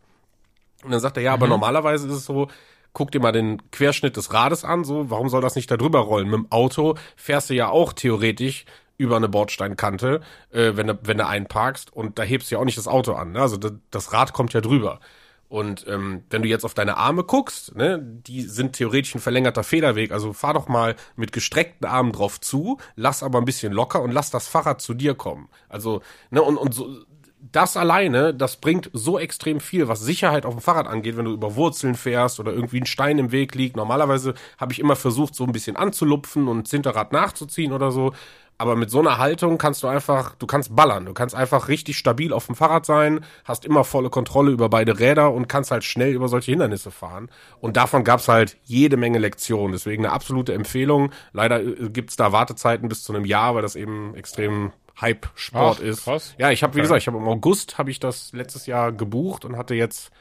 Und 0.82 0.93
dann 0.93 1.00
sagt 1.00 1.19
er, 1.19 1.23
ja, 1.23 1.35
aber 1.35 1.47
normalerweise 1.47 2.08
ist 2.08 2.15
es 2.15 2.25
so, 2.25 2.49
guck 2.94 3.11
dir 3.11 3.20
mal 3.20 3.32
den 3.32 3.70
Querschnitt 3.70 4.17
des 4.17 4.32
Rades 4.32 4.65
an, 4.65 4.85
so, 4.85 5.11
warum 5.11 5.29
soll 5.29 5.43
das 5.43 5.56
nicht 5.56 5.70
da 5.70 5.76
drüber 5.76 6.00
rollen? 6.00 6.29
Mit 6.29 6.35
dem 6.35 6.47
Auto 6.50 6.97
fährst 7.17 7.50
du 7.50 7.55
ja 7.55 7.69
auch 7.69 7.93
theoretisch 7.93 8.65
über 9.03 9.17
eine 9.17 9.29
Bordsteinkante, 9.29 10.21
äh, 10.51 10.73
wenn 10.77 10.87
du, 10.87 10.99
wenn 11.03 11.19
du 11.19 11.27
einparkst 11.27 11.93
und 11.93 12.19
da 12.19 12.23
hebst 12.23 12.51
du 12.51 12.55
ja 12.55 12.61
auch 12.61 12.65
nicht 12.65 12.79
das 12.79 12.89
Auto 12.89 13.13
an. 13.15 13.33
Ne? 13.33 13.41
Also 13.41 13.57
das, 13.57 14.13
Rad 14.13 14.33
kommt 14.33 14.53
ja 14.53 14.61
drüber. 14.61 15.01
Und 15.49 15.87
ähm, 15.87 16.23
wenn 16.31 16.43
du 16.43 16.49
jetzt 16.49 16.65
auf 16.65 16.73
deine 16.73 16.97
Arme 16.97 17.25
guckst, 17.25 17.75
ne, 17.75 17.99
die 18.01 18.41
sind 18.41 18.73
theoretisch 18.73 19.15
ein 19.15 19.21
verlängerter 19.21 19.65
Federweg. 19.65 20.11
Also 20.11 20.33
fahr 20.33 20.55
doch 20.55 20.67
mal 20.67 20.97
mit 21.15 21.33
gestreckten 21.33 21.87
Armen 21.87 22.13
drauf 22.13 22.41
zu, 22.41 22.79
lass 22.97 23.23
aber 23.23 23.39
ein 23.39 23.45
bisschen 23.45 23.73
locker 23.73 24.01
und 24.01 24.13
lass 24.13 24.31
das 24.31 24.49
Fahrrad 24.49 24.81
zu 24.81 24.95
dir 24.95 25.15
kommen. 25.15 25.51
Also, 25.69 26.01
ne, 26.31 26.41
und, 26.41 26.57
und 26.57 26.73
so, 26.73 27.05
das 27.51 27.77
alleine, 27.77 28.33
das 28.33 28.57
bringt 28.57 28.89
so 28.93 29.19
extrem 29.19 29.61
viel, 29.61 29.89
was 29.89 30.01
Sicherheit 30.01 30.47
auf 30.47 30.55
dem 30.55 30.61
Fahrrad 30.61 30.87
angeht, 30.87 31.17
wenn 31.17 31.25
du 31.25 31.33
über 31.33 31.57
Wurzeln 31.57 31.97
fährst 31.97 32.39
oder 32.39 32.53
irgendwie 32.53 32.81
ein 32.81 32.87
Stein 32.87 33.19
im 33.19 33.33
Weg 33.33 33.55
liegt. 33.55 33.77
Normalerweise 33.77 34.35
habe 34.59 34.73
ich 34.73 34.79
immer 34.79 34.95
versucht, 34.95 35.35
so 35.35 35.45
ein 35.45 35.53
bisschen 35.53 35.77
anzulupfen 35.77 36.47
und 36.47 36.65
das 36.67 36.71
Hinterrad 36.71 37.13
nachzuziehen 37.13 37.73
oder 37.73 37.91
so. 37.91 38.13
Aber 38.62 38.76
mit 38.76 38.91
so 38.91 39.00
einer 39.00 39.19
Haltung 39.19 39.59
kannst 39.59 39.82
du 39.82 39.88
einfach, 39.88 40.37
du 40.37 40.47
kannst 40.47 40.76
ballern. 40.76 41.05
Du 41.06 41.14
kannst 41.14 41.35
einfach 41.35 41.67
richtig 41.67 41.99
stabil 41.99 42.32
auf 42.32 42.47
dem 42.47 42.55
Fahrrad 42.55 42.87
sein, 42.87 43.25
hast 43.44 43.64
immer 43.64 43.82
volle 43.82 44.09
Kontrolle 44.09 44.53
über 44.53 44.69
beide 44.69 45.00
Räder 45.00 45.32
und 45.32 45.49
kannst 45.49 45.73
halt 45.73 45.82
schnell 45.82 46.12
über 46.12 46.29
solche 46.29 46.53
Hindernisse 46.53 46.93
fahren. 46.93 47.29
Und 47.61 47.76
davon 47.76 48.05
gab's 48.05 48.29
halt 48.29 48.56
jede 48.62 48.97
Menge 48.97 49.19
Lektionen. 49.19 49.73
Deswegen 49.73 50.05
eine 50.06 50.14
absolute 50.14 50.55
Empfehlung. 50.55 51.11
Leider 51.32 51.61
äh, 51.61 51.88
gibt's 51.91 52.14
da 52.14 52.31
Wartezeiten 52.31 52.88
bis 52.88 53.03
zu 53.03 53.12
einem 53.12 53.25
Jahr, 53.25 53.56
weil 53.56 53.62
das 53.62 53.75
eben 53.75 54.14
extrem 54.14 54.70
Hype-Sport 55.00 55.81
ist. 55.81 56.05
krass. 56.05 56.35
Ja, 56.38 56.53
ich 56.53 56.62
habe, 56.62 56.75
wie 56.75 56.79
Okay. 56.79 56.82
gesagt, 56.82 57.00
ich 57.03 57.08
habe 57.08 57.19
im 57.19 57.26
August 57.26 57.79
habe 57.79 57.91
ich 57.91 57.99
das 57.99 58.32
letztes 58.32 58.67
Jahr 58.67 58.93
gebucht 58.93 59.44
und 59.44 59.56
hatte 59.56 59.75
jetzt 59.75 60.12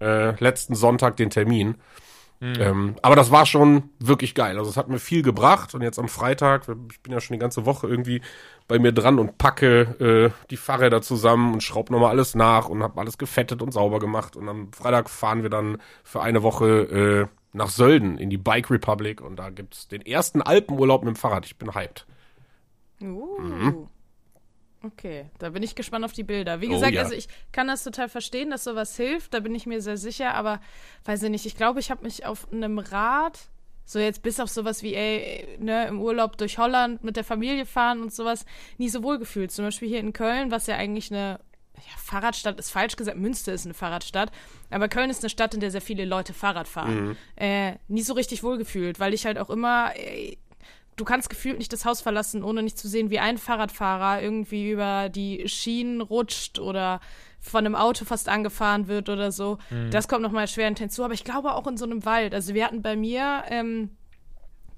äh, 0.00 0.30
letzten 0.42 0.74
Sonntag 0.74 1.18
den 1.18 1.28
Termin. 1.28 1.74
Ähm, 2.42 2.96
aber 3.02 3.16
das 3.16 3.30
war 3.30 3.44
schon 3.44 3.90
wirklich 3.98 4.34
geil. 4.34 4.56
Also 4.58 4.70
es 4.70 4.78
hat 4.78 4.88
mir 4.88 4.98
viel 4.98 5.22
gebracht 5.22 5.74
und 5.74 5.82
jetzt 5.82 5.98
am 5.98 6.08
Freitag, 6.08 6.66
ich 6.90 7.00
bin 7.02 7.12
ja 7.12 7.20
schon 7.20 7.34
die 7.34 7.40
ganze 7.40 7.66
Woche 7.66 7.86
irgendwie 7.86 8.22
bei 8.66 8.78
mir 8.78 8.92
dran 8.92 9.18
und 9.18 9.36
packe 9.36 10.32
äh, 10.32 10.46
die 10.48 10.56
Fahrräder 10.56 11.02
zusammen 11.02 11.52
und 11.52 11.62
schraub 11.62 11.90
nochmal 11.90 12.10
alles 12.10 12.34
nach 12.34 12.70
und 12.70 12.82
habe 12.82 12.98
alles 12.98 13.18
gefettet 13.18 13.60
und 13.60 13.72
sauber 13.72 13.98
gemacht. 13.98 14.36
Und 14.36 14.48
am 14.48 14.72
Freitag 14.72 15.10
fahren 15.10 15.42
wir 15.42 15.50
dann 15.50 15.78
für 16.02 16.22
eine 16.22 16.42
Woche 16.42 17.28
äh, 17.28 17.36
nach 17.52 17.68
Sölden 17.68 18.16
in 18.16 18.30
die 18.30 18.38
Bike 18.38 18.70
Republic 18.70 19.20
und 19.20 19.36
da 19.36 19.50
gibt's 19.50 19.88
den 19.88 20.00
ersten 20.00 20.40
Alpenurlaub 20.40 21.02
mit 21.02 21.14
dem 21.14 21.16
Fahrrad. 21.16 21.44
Ich 21.44 21.58
bin 21.58 21.74
hyped. 21.74 22.06
Uh. 23.02 23.86
Okay, 24.82 25.26
da 25.38 25.50
bin 25.50 25.62
ich 25.62 25.74
gespannt 25.74 26.04
auf 26.04 26.12
die 26.12 26.22
Bilder. 26.24 26.60
Wie 26.62 26.68
Oh, 26.68 26.70
gesagt, 26.72 26.94
ja. 26.94 27.02
also 27.02 27.14
ich 27.14 27.28
kann 27.52 27.66
das 27.68 27.84
total 27.84 28.08
verstehen, 28.08 28.50
dass 28.50 28.64
sowas 28.64 28.96
hilft, 28.96 29.34
da 29.34 29.40
bin 29.40 29.54
ich 29.54 29.66
mir 29.66 29.82
sehr 29.82 29.98
sicher, 29.98 30.34
aber 30.34 30.60
weiß 31.04 31.22
ich 31.24 31.30
nicht, 31.30 31.44
ich 31.46 31.56
glaube, 31.56 31.80
ich 31.80 31.90
habe 31.90 32.02
mich 32.02 32.24
auf 32.24 32.50
einem 32.50 32.78
Rad, 32.78 33.38
so 33.84 33.98
jetzt 33.98 34.22
bis 34.22 34.40
auf 34.40 34.48
sowas 34.48 34.82
wie, 34.82 34.94
ey, 34.94 35.58
ne, 35.58 35.86
im 35.88 36.00
Urlaub 36.00 36.38
durch 36.38 36.56
Holland 36.58 37.04
mit 37.04 37.16
der 37.16 37.24
Familie 37.24 37.66
fahren 37.66 38.00
und 38.00 38.12
sowas, 38.14 38.46
nie 38.78 38.88
so 38.88 39.02
wohl 39.02 39.18
gefühlt. 39.18 39.50
Zum 39.52 39.66
Beispiel 39.66 39.88
hier 39.88 40.00
in 40.00 40.12
Köln, 40.14 40.50
was 40.50 40.66
ja 40.66 40.76
eigentlich 40.76 41.10
eine 41.10 41.40
ja, 41.76 41.96
Fahrradstadt 41.98 42.58
ist 42.58 42.70
falsch 42.70 42.96
gesagt, 42.96 43.18
Münster 43.18 43.52
ist 43.52 43.64
eine 43.66 43.74
Fahrradstadt, 43.74 44.30
aber 44.70 44.88
Köln 44.88 45.10
ist 45.10 45.22
eine 45.22 45.30
Stadt, 45.30 45.52
in 45.54 45.60
der 45.60 45.70
sehr 45.70 45.80
viele 45.82 46.04
Leute 46.06 46.32
Fahrrad 46.32 46.68
fahren. 46.68 47.16
Äh, 47.36 47.74
nie 47.88 48.02
so 48.02 48.14
richtig 48.14 48.42
wohlgefühlt, 48.42 48.98
weil 49.00 49.12
ich 49.12 49.26
halt 49.26 49.38
auch 49.38 49.50
immer, 49.50 49.92
äh, 49.96 50.36
du 51.00 51.04
kannst 51.04 51.30
gefühlt 51.30 51.58
nicht 51.58 51.72
das 51.72 51.84
Haus 51.84 52.00
verlassen, 52.02 52.44
ohne 52.44 52.62
nicht 52.62 52.78
zu 52.78 52.86
sehen, 52.86 53.10
wie 53.10 53.18
ein 53.18 53.38
Fahrradfahrer 53.38 54.22
irgendwie 54.22 54.70
über 54.70 55.08
die 55.08 55.48
Schienen 55.48 56.02
rutscht 56.02 56.58
oder 56.58 57.00
von 57.40 57.64
einem 57.64 57.74
Auto 57.74 58.04
fast 58.04 58.28
angefahren 58.28 58.86
wird 58.86 59.08
oder 59.08 59.32
so. 59.32 59.56
Das 59.90 60.08
kommt 60.08 60.20
nochmal 60.22 60.46
schwer 60.46 60.72
hinzu. 60.76 61.02
Aber 61.02 61.14
ich 61.14 61.24
glaube 61.24 61.54
auch 61.54 61.66
in 61.66 61.78
so 61.78 61.86
einem 61.86 62.04
Wald. 62.04 62.34
Also 62.34 62.52
wir 62.52 62.66
hatten 62.66 62.82
bei 62.82 62.96
mir, 62.96 63.44
ähm, 63.48 63.96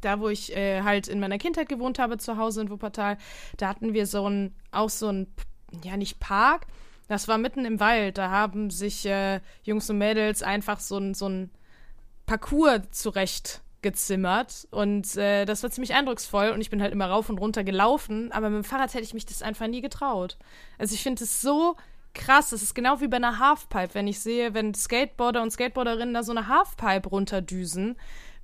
da 0.01 0.21
wo 0.21 0.29
ich 0.29 0.57
äh, 0.57 0.83
halt 0.83 1.09
in 1.09 1.19
meiner 1.19 1.39
Kindheit 1.39 1.69
gewohnt 1.69 1.99
habe, 1.99 2.19
zu 2.19 2.37
Hause 2.37 2.63
in 2.63 2.71
Wuppertal, 2.71 3.19
da 3.57 3.69
hatten 3.69 3.93
wir 3.93 4.07
so 4.07 4.29
ein, 4.29 4.55
auch 4.71 4.91
so 4.91 5.09
ein, 5.09 5.27
ja 5.83 5.97
nicht 5.97 6.21
Park, 6.21 6.67
das 7.09 7.27
war 7.27 7.37
mitten 7.37 7.65
im 7.65 7.81
Wald. 7.81 8.17
Da 8.17 8.31
haben 8.31 8.71
sich 8.71 9.05
äh, 9.07 9.41
Jungs 9.65 9.91
und 9.91 9.99
Mädels 9.99 10.45
einfach 10.45 10.79
so 10.79 10.99
ein, 10.99 11.15
so 11.15 11.29
ein 11.29 11.51
Parcours 12.27 12.83
zurecht 12.93 13.61
gezimmert 13.83 14.67
und 14.71 15.17
äh, 15.17 15.45
das 15.45 15.63
war 15.63 15.71
ziemlich 15.71 15.95
eindrucksvoll 15.95 16.51
und 16.51 16.61
ich 16.61 16.71
bin 16.71 16.81
halt 16.81 16.93
immer 16.93 17.07
rauf 17.07 17.29
und 17.29 17.39
runter 17.39 17.65
gelaufen, 17.65 18.33
aber 18.33 18.49
mit 18.49 18.65
dem 18.65 18.65
Fahrrad 18.65 18.95
hätte 18.95 19.05
ich 19.05 19.15
mich 19.15 19.27
das 19.27 19.43
einfach 19.43 19.67
nie 19.67 19.81
getraut. 19.81 20.39
Also 20.79 20.95
ich 20.95 21.03
finde 21.03 21.25
es 21.25 21.43
so 21.43 21.77
krass, 22.15 22.51
das 22.51 22.63
ist 22.63 22.75
genau 22.75 23.01
wie 23.01 23.09
bei 23.09 23.17
einer 23.17 23.39
Halfpipe, 23.39 23.95
wenn 23.95 24.07
ich 24.07 24.21
sehe, 24.21 24.55
wenn 24.55 24.75
Skateboarder 24.75 25.43
und 25.43 25.51
Skateboarderinnen 25.51 26.15
da 26.15 26.23
so 26.23 26.33
eine 26.33 26.49
Halfpipe 26.49 27.09
runterdüsen. 27.09 27.97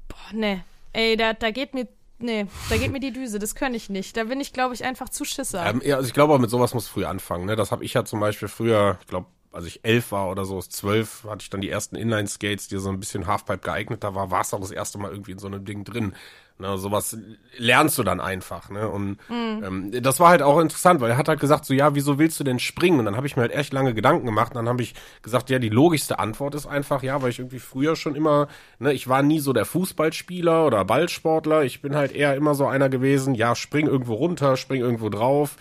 Boah, 0.09 0.37
ne. 0.37 0.64
Ey, 0.92 1.16
da, 1.16 1.35
da 1.35 1.50
geht 1.50 1.75
mir 1.75 1.87
nee, 2.18 2.47
da 2.68 2.76
geht 2.76 2.92
mir 2.92 3.00
die 3.00 3.12
Düse, 3.12 3.38
das 3.38 3.54
kann 3.54 3.75
ich 3.75 3.88
nicht. 3.90 4.16
Da 4.16 4.25
bin 4.25 4.40
ich, 4.40 4.52
glaube 4.52 4.75
ich, 4.75 4.85
einfach 4.85 5.09
zu 5.09 5.25
Schisser. 5.25 5.64
Ähm, 5.66 5.83
ja, 5.85 5.97
also 5.97 6.09
ich 6.09 6.14
glaube, 6.14 6.38
mit 6.38 6.50
sowas 6.50 6.75
muss 6.75 6.88
früh 6.88 7.04
anfangen. 7.04 7.47
Ne? 7.47 7.57
Das 7.57 7.73
habe 7.73 7.85
ich 7.85 7.95
ja 7.95 8.04
zum 8.04 8.21
Beispiel 8.21 8.49
früher, 8.49 8.99
ich 9.00 9.07
glaube, 9.07 9.26
als 9.52 9.67
ich 9.67 9.85
elf 9.85 10.12
war 10.12 10.31
oder 10.31 10.45
so, 10.45 10.61
zwölf, 10.61 11.25
hatte 11.25 11.43
ich 11.43 11.50
dann 11.50 11.61
die 11.61 11.71
ersten 11.71 11.97
Inline-Skates, 11.97 12.69
die 12.69 12.78
so 12.78 12.90
ein 12.90 13.00
bisschen 13.00 13.26
Halfpipe 13.26 13.59
geeigneter 13.59 14.14
war, 14.14 14.31
war 14.31 14.43
es 14.43 14.52
auch 14.52 14.61
das 14.61 14.71
erste 14.71 14.99
Mal 14.99 15.11
irgendwie 15.11 15.33
in 15.33 15.38
so 15.38 15.47
einem 15.47 15.64
Ding 15.64 15.85
drin. 15.85 16.14
Ne, 16.61 16.76
sowas 16.76 17.17
lernst 17.57 17.99
du 17.99 18.02
dann 18.02 18.21
einfach, 18.21 18.69
ne? 18.69 18.88
Und 18.88 19.19
ähm, 19.31 19.93
das 20.02 20.19
war 20.19 20.31
halt 20.31 20.43
auch 20.43 20.59
interessant, 20.59 21.00
weil 21.00 21.12
er 21.12 21.17
hat 21.17 21.28
halt 21.28 21.38
gesagt, 21.38 21.64
so 21.64 21.73
ja, 21.73 21.95
wieso 21.95 22.19
willst 22.19 22.40
du 22.40 22.43
denn 22.43 22.59
springen? 22.59 22.99
Und 22.99 23.05
dann 23.05 23.17
habe 23.17 23.28
ich 23.28 23.37
mir 23.37 23.43
halt 23.43 23.55
echt 23.55 23.73
lange 23.73 23.95
Gedanken 23.95 24.26
gemacht. 24.26 24.50
Und 24.50 24.57
dann 24.57 24.69
habe 24.69 24.83
ich 24.83 24.95
gesagt, 25.23 25.50
ja, 25.50 25.61
die 25.61 25.69
logischste 25.69 26.19
Antwort 26.19 26.57
ist 26.57 26.67
einfach, 26.67 27.05
ja, 27.05 27.23
weil 27.23 27.31
ich 27.31 27.38
irgendwie 27.38 27.61
früher 27.61 27.95
schon 27.95 28.17
immer, 28.17 28.49
ne, 28.81 28.93
ich 28.93 29.07
war 29.07 29.23
nie 29.23 29.38
so 29.38 29.52
der 29.52 29.67
Fußballspieler 29.67 30.67
oder 30.67 30.85
Ballsportler. 30.85 31.62
Ich 31.62 31.81
bin 31.81 31.95
halt 31.95 32.11
eher 32.11 32.35
immer 32.35 32.57
so 32.57 32.67
einer 32.67 32.88
gewesen, 32.88 33.37
ja, 33.37 33.55
spring 33.55 33.87
irgendwo 33.87 34.14
runter, 34.14 34.57
spring 34.57 34.81
irgendwo 34.81 35.11
drauf, 35.11 35.55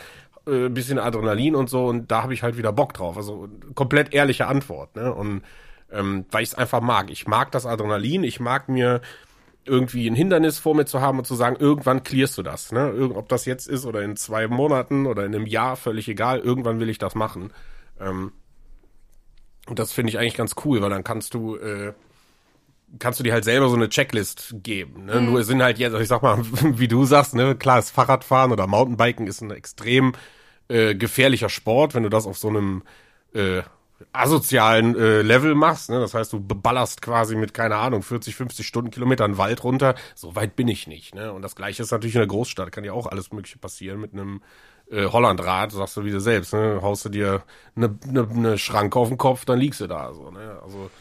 äh, 0.47 0.65
ein 0.65 0.73
bisschen 0.73 0.99
Adrenalin 0.99 1.55
und 1.55 1.69
so. 1.69 1.85
Und 1.85 2.11
da 2.11 2.23
habe 2.23 2.33
ich 2.33 2.43
halt 2.43 2.57
wieder 2.57 2.71
Bock 2.71 2.93
drauf. 2.93 3.17
Also 3.17 3.47
komplett 3.75 4.13
ehrliche 4.13 4.47
Antwort, 4.47 4.95
ne? 4.95 5.13
Und 5.13 5.43
ähm, 5.91 6.25
weil 6.31 6.43
ich 6.43 6.49
es 6.49 6.55
einfach 6.55 6.81
mag. 6.81 7.09
Ich 7.09 7.27
mag 7.27 7.51
das 7.51 7.65
Adrenalin, 7.65 8.23
ich 8.23 8.39
mag 8.39 8.69
mir 8.69 9.01
irgendwie 9.67 10.07
ein 10.09 10.15
Hindernis 10.15 10.59
vor 10.59 10.75
mir 10.75 10.85
zu 10.85 11.01
haben 11.01 11.19
und 11.19 11.25
zu 11.25 11.35
sagen, 11.35 11.57
irgendwann 11.59 12.03
clearst 12.03 12.37
du 12.37 12.43
das. 12.43 12.71
Ne? 12.71 13.11
Ob 13.13 13.29
das 13.29 13.45
jetzt 13.45 13.67
ist 13.67 13.85
oder 13.85 14.01
in 14.01 14.15
zwei 14.15 14.47
Monaten 14.47 15.05
oder 15.05 15.25
in 15.25 15.35
einem 15.35 15.45
Jahr, 15.45 15.75
völlig 15.75 16.07
egal, 16.07 16.39
irgendwann 16.39 16.79
will 16.79 16.89
ich 16.89 16.97
das 16.97 17.15
machen. 17.15 17.51
Ähm, 17.99 18.31
und 19.67 19.79
das 19.79 19.91
finde 19.91 20.09
ich 20.09 20.17
eigentlich 20.17 20.37
ganz 20.37 20.55
cool, 20.63 20.81
weil 20.81 20.89
dann 20.89 21.03
kannst 21.03 21.33
du, 21.33 21.57
äh, 21.57 21.93
kannst 22.99 23.19
du 23.19 23.23
dir 23.23 23.33
halt 23.33 23.43
selber 23.43 23.67
so 23.67 23.75
eine 23.75 23.89
Checklist 23.89 24.55
geben. 24.63 25.05
Ne? 25.05 25.21
Nur 25.21 25.41
es 25.41 25.47
sind 25.47 25.61
halt 25.61 25.77
jetzt, 25.77 25.93
also 25.93 26.01
ich 26.01 26.07
sag 26.07 26.23
mal, 26.23 26.39
wie 26.61 26.87
du 26.87 27.03
sagst, 27.03 27.35
ne, 27.35 27.55
klar, 27.55 27.77
das 27.77 27.91
Fahrradfahren 27.91 28.53
oder 28.53 28.67
Mountainbiken 28.67 29.27
ist 29.27 29.41
ein 29.41 29.51
extrem 29.51 30.13
äh, 30.69 30.95
gefährlicher 30.95 31.49
Sport, 31.49 31.95
wenn 31.95 32.03
du 32.03 32.09
das 32.09 32.25
auf 32.25 32.37
so 32.37 32.49
einem 32.49 32.83
äh, 33.33 33.61
asozialen 34.13 34.95
äh, 34.95 35.21
Level 35.21 35.55
machst, 35.55 35.89
ne? 35.89 35.99
Das 35.99 36.13
heißt, 36.13 36.33
du 36.33 36.39
ballerst 36.39 37.01
quasi 37.01 37.35
mit, 37.35 37.53
keine 37.53 37.77
Ahnung, 37.77 38.03
40, 38.03 38.35
50 38.35 38.67
Stundenkilometern 38.67 39.37
Wald 39.37 39.63
runter. 39.63 39.95
So 40.15 40.35
weit 40.35 40.55
bin 40.55 40.67
ich 40.67 40.87
nicht, 40.87 41.15
ne? 41.15 41.33
Und 41.33 41.41
das 41.41 41.55
gleiche 41.55 41.83
ist 41.83 41.91
natürlich 41.91 42.15
in 42.15 42.21
der 42.21 42.27
Großstadt, 42.27 42.71
kann 42.71 42.83
ja 42.83 42.93
auch 42.93 43.07
alles 43.07 43.31
mögliche 43.31 43.57
passieren 43.57 43.99
mit 43.99 44.13
einem 44.13 44.41
äh, 44.91 45.05
Hollandrad, 45.05 45.71
sagst 45.71 45.97
du 45.97 46.03
wieder 46.03 46.19
selbst, 46.19 46.53
ne? 46.53 46.79
Haust 46.81 47.05
du 47.05 47.09
dir 47.09 47.43
eine 47.75 47.97
ne, 48.05 48.27
ne 48.31 48.57
Schranke 48.57 48.99
auf 48.99 49.07
den 49.07 49.17
Kopf, 49.17 49.45
dann 49.45 49.59
liegst 49.59 49.81
du 49.81 49.87
da 49.87 50.13
so, 50.13 50.29
ne? 50.29 50.59
Also 50.63 50.91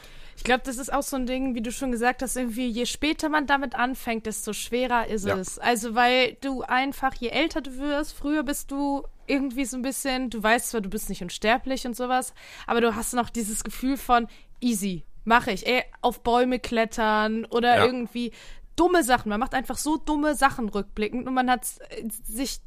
glaube, 0.46 0.62
das 0.64 0.78
ist 0.78 0.90
auch 0.92 1.02
so 1.02 1.16
ein 1.16 1.26
Ding, 1.26 1.54
wie 1.54 1.60
du 1.60 1.70
schon 1.70 1.92
gesagt 1.92 2.22
hast, 2.22 2.36
irgendwie, 2.36 2.66
je 2.68 2.86
später 2.86 3.28
man 3.28 3.46
damit 3.46 3.74
anfängt, 3.74 4.24
desto 4.26 4.52
schwerer 4.54 5.06
ist 5.06 5.26
Ja. 5.26 5.36
es. 5.36 5.58
Also, 5.58 5.94
weil 5.94 6.38
du 6.40 6.62
einfach, 6.62 7.12
je 7.14 7.28
älter 7.28 7.60
du 7.60 7.76
wirst, 7.78 8.14
früher 8.14 8.42
bist 8.42 8.70
du 8.70 9.04
irgendwie 9.26 9.64
so 9.66 9.76
ein 9.76 9.82
bisschen, 9.82 10.30
du 10.30 10.42
weißt 10.42 10.70
zwar, 10.70 10.80
du 10.80 10.88
bist 10.88 11.08
nicht 11.10 11.20
unsterblich 11.22 11.86
und 11.86 11.94
sowas, 11.96 12.32
aber 12.66 12.80
du 12.80 12.94
hast 12.94 13.12
noch 13.12 13.28
dieses 13.28 13.62
Gefühl 13.62 13.96
von 13.98 14.26
easy, 14.60 15.04
mache 15.24 15.50
ich, 15.52 15.66
ey, 15.66 15.84
auf 16.00 16.22
Bäume 16.22 16.58
klettern 16.60 17.44
oder 17.46 17.76
Ja. 17.78 17.84
irgendwie 17.84 18.32
dumme 18.76 19.02
Sachen. 19.02 19.30
Man 19.30 19.40
macht 19.40 19.54
einfach 19.54 19.78
so 19.78 19.96
dumme 19.96 20.34
Sachen 20.34 20.68
rückblickend 20.68 21.26
und 21.26 21.34
man 21.34 21.50
hat 21.50 21.62
äh, 21.90 22.04
sich 22.24 22.58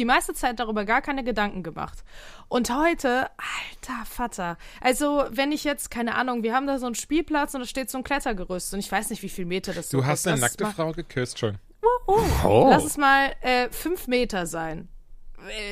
die 0.00 0.04
meiste 0.06 0.32
Zeit 0.34 0.58
darüber 0.58 0.84
gar 0.84 1.02
keine 1.02 1.22
Gedanken 1.22 1.62
gemacht. 1.62 2.02
Und 2.48 2.74
heute, 2.74 3.28
alter 3.36 4.04
Vater, 4.06 4.56
also 4.80 5.24
wenn 5.30 5.52
ich 5.52 5.62
jetzt, 5.64 5.90
keine 5.90 6.14
Ahnung, 6.14 6.42
wir 6.42 6.54
haben 6.54 6.66
da 6.66 6.78
so 6.78 6.86
einen 6.86 6.94
Spielplatz 6.94 7.54
und 7.54 7.60
da 7.60 7.66
steht 7.66 7.90
so 7.90 7.98
ein 7.98 8.04
Klettergerüst 8.04 8.72
und 8.74 8.80
ich 8.80 8.90
weiß 8.90 9.10
nicht, 9.10 9.22
wie 9.22 9.28
viel 9.28 9.44
Meter 9.44 9.72
das 9.72 9.90
so 9.90 9.98
Du 9.98 10.06
hast 10.06 10.20
ist. 10.20 10.26
eine 10.28 10.40
nackte 10.40 10.66
Frau 10.66 10.92
geküsst 10.92 11.38
schon. 11.38 11.58
Oh. 12.06 12.66
Lass 12.70 12.84
es 12.84 12.96
mal 12.96 13.32
äh, 13.42 13.68
fünf 13.70 14.06
Meter 14.08 14.46
sein. 14.46 14.88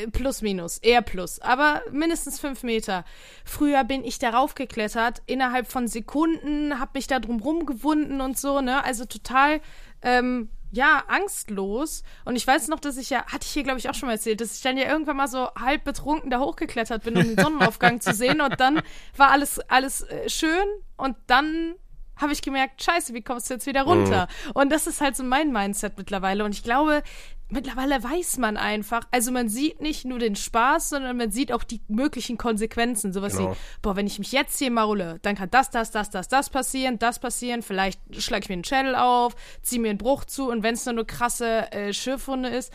Äh, 0.02 0.06
Plus, 0.08 0.40
minus, 0.42 0.78
eher 0.78 1.02
plus, 1.02 1.40
aber 1.40 1.82
mindestens 1.90 2.40
fünf 2.40 2.62
Meter. 2.62 3.04
Früher 3.44 3.84
bin 3.84 4.04
ich 4.04 4.18
darauf 4.18 4.54
geklettert, 4.54 5.22
innerhalb 5.26 5.70
von 5.70 5.88
Sekunden, 5.88 6.78
hab 6.80 6.94
mich 6.94 7.06
da 7.06 7.18
drum 7.18 7.40
rumgewunden 7.40 8.20
und 8.20 8.38
so, 8.38 8.60
ne? 8.60 8.82
Also 8.84 9.04
total, 9.04 9.60
ähm, 10.02 10.48
ja, 10.70 11.04
angstlos. 11.08 12.02
Und 12.24 12.36
ich 12.36 12.46
weiß 12.46 12.68
noch, 12.68 12.80
dass 12.80 12.96
ich 12.96 13.10
ja, 13.10 13.24
hatte 13.26 13.44
ich 13.44 13.50
hier, 13.50 13.62
glaube 13.62 13.78
ich, 13.78 13.88
auch 13.88 13.94
schon 13.94 14.08
mal 14.08 14.14
erzählt, 14.14 14.40
dass 14.40 14.54
ich 14.54 14.62
dann 14.62 14.76
ja 14.76 14.88
irgendwann 14.88 15.16
mal 15.16 15.28
so 15.28 15.48
halb 15.54 15.84
betrunken 15.84 16.30
da 16.30 16.40
hochgeklettert 16.40 17.04
bin, 17.04 17.16
um 17.16 17.22
den 17.22 17.38
Sonnenaufgang 17.38 18.00
zu 18.00 18.12
sehen. 18.12 18.40
Und 18.40 18.60
dann 18.60 18.82
war 19.16 19.30
alles, 19.30 19.58
alles 19.60 20.02
äh, 20.02 20.28
schön. 20.28 20.66
Und 20.96 21.16
dann 21.26 21.74
habe 22.16 22.32
ich 22.32 22.42
gemerkt, 22.42 22.82
scheiße, 22.82 23.14
wie 23.14 23.22
kommst 23.22 23.48
du 23.48 23.54
jetzt 23.54 23.66
wieder 23.66 23.82
runter? 23.82 24.28
Und 24.54 24.70
das 24.70 24.86
ist 24.86 25.00
halt 25.00 25.16
so 25.16 25.22
mein 25.22 25.52
Mindset 25.52 25.96
mittlerweile. 25.96 26.44
Und 26.44 26.52
ich 26.52 26.64
glaube, 26.64 27.02
mittlerweile 27.50 28.02
weiß 28.02 28.38
man 28.38 28.56
einfach, 28.56 29.02
also 29.10 29.32
man 29.32 29.48
sieht 29.48 29.80
nicht 29.80 30.04
nur 30.04 30.18
den 30.18 30.36
Spaß, 30.36 30.90
sondern 30.90 31.16
man 31.16 31.30
sieht 31.30 31.52
auch 31.52 31.64
die 31.64 31.80
möglichen 31.88 32.38
Konsequenzen. 32.38 33.12
Sowas 33.12 33.36
Genau. 33.36 33.52
wie, 33.52 33.56
boah, 33.82 33.96
wenn 33.96 34.06
ich 34.06 34.18
mich 34.18 34.32
jetzt 34.32 34.58
hier 34.58 34.70
maule, 34.70 35.18
dann 35.22 35.36
kann 35.36 35.50
das, 35.50 35.70
das, 35.70 35.90
das, 35.90 36.10
das, 36.10 36.28
das 36.28 36.50
passieren, 36.50 36.98
das 36.98 37.18
passieren, 37.18 37.62
vielleicht 37.62 38.00
schlage 38.16 38.44
ich 38.44 38.48
mir 38.48 38.54
einen 38.54 38.64
Schädel 38.64 38.94
auf, 38.94 39.34
ziehe 39.62 39.80
mir 39.80 39.90
einen 39.90 39.98
Bruch 39.98 40.24
zu 40.24 40.50
und 40.50 40.62
wenn 40.62 40.74
es 40.74 40.84
nur 40.84 40.94
eine 40.94 41.04
krasse 41.04 41.72
äh, 41.72 41.92
Schürfwunde 41.92 42.48
ist. 42.48 42.72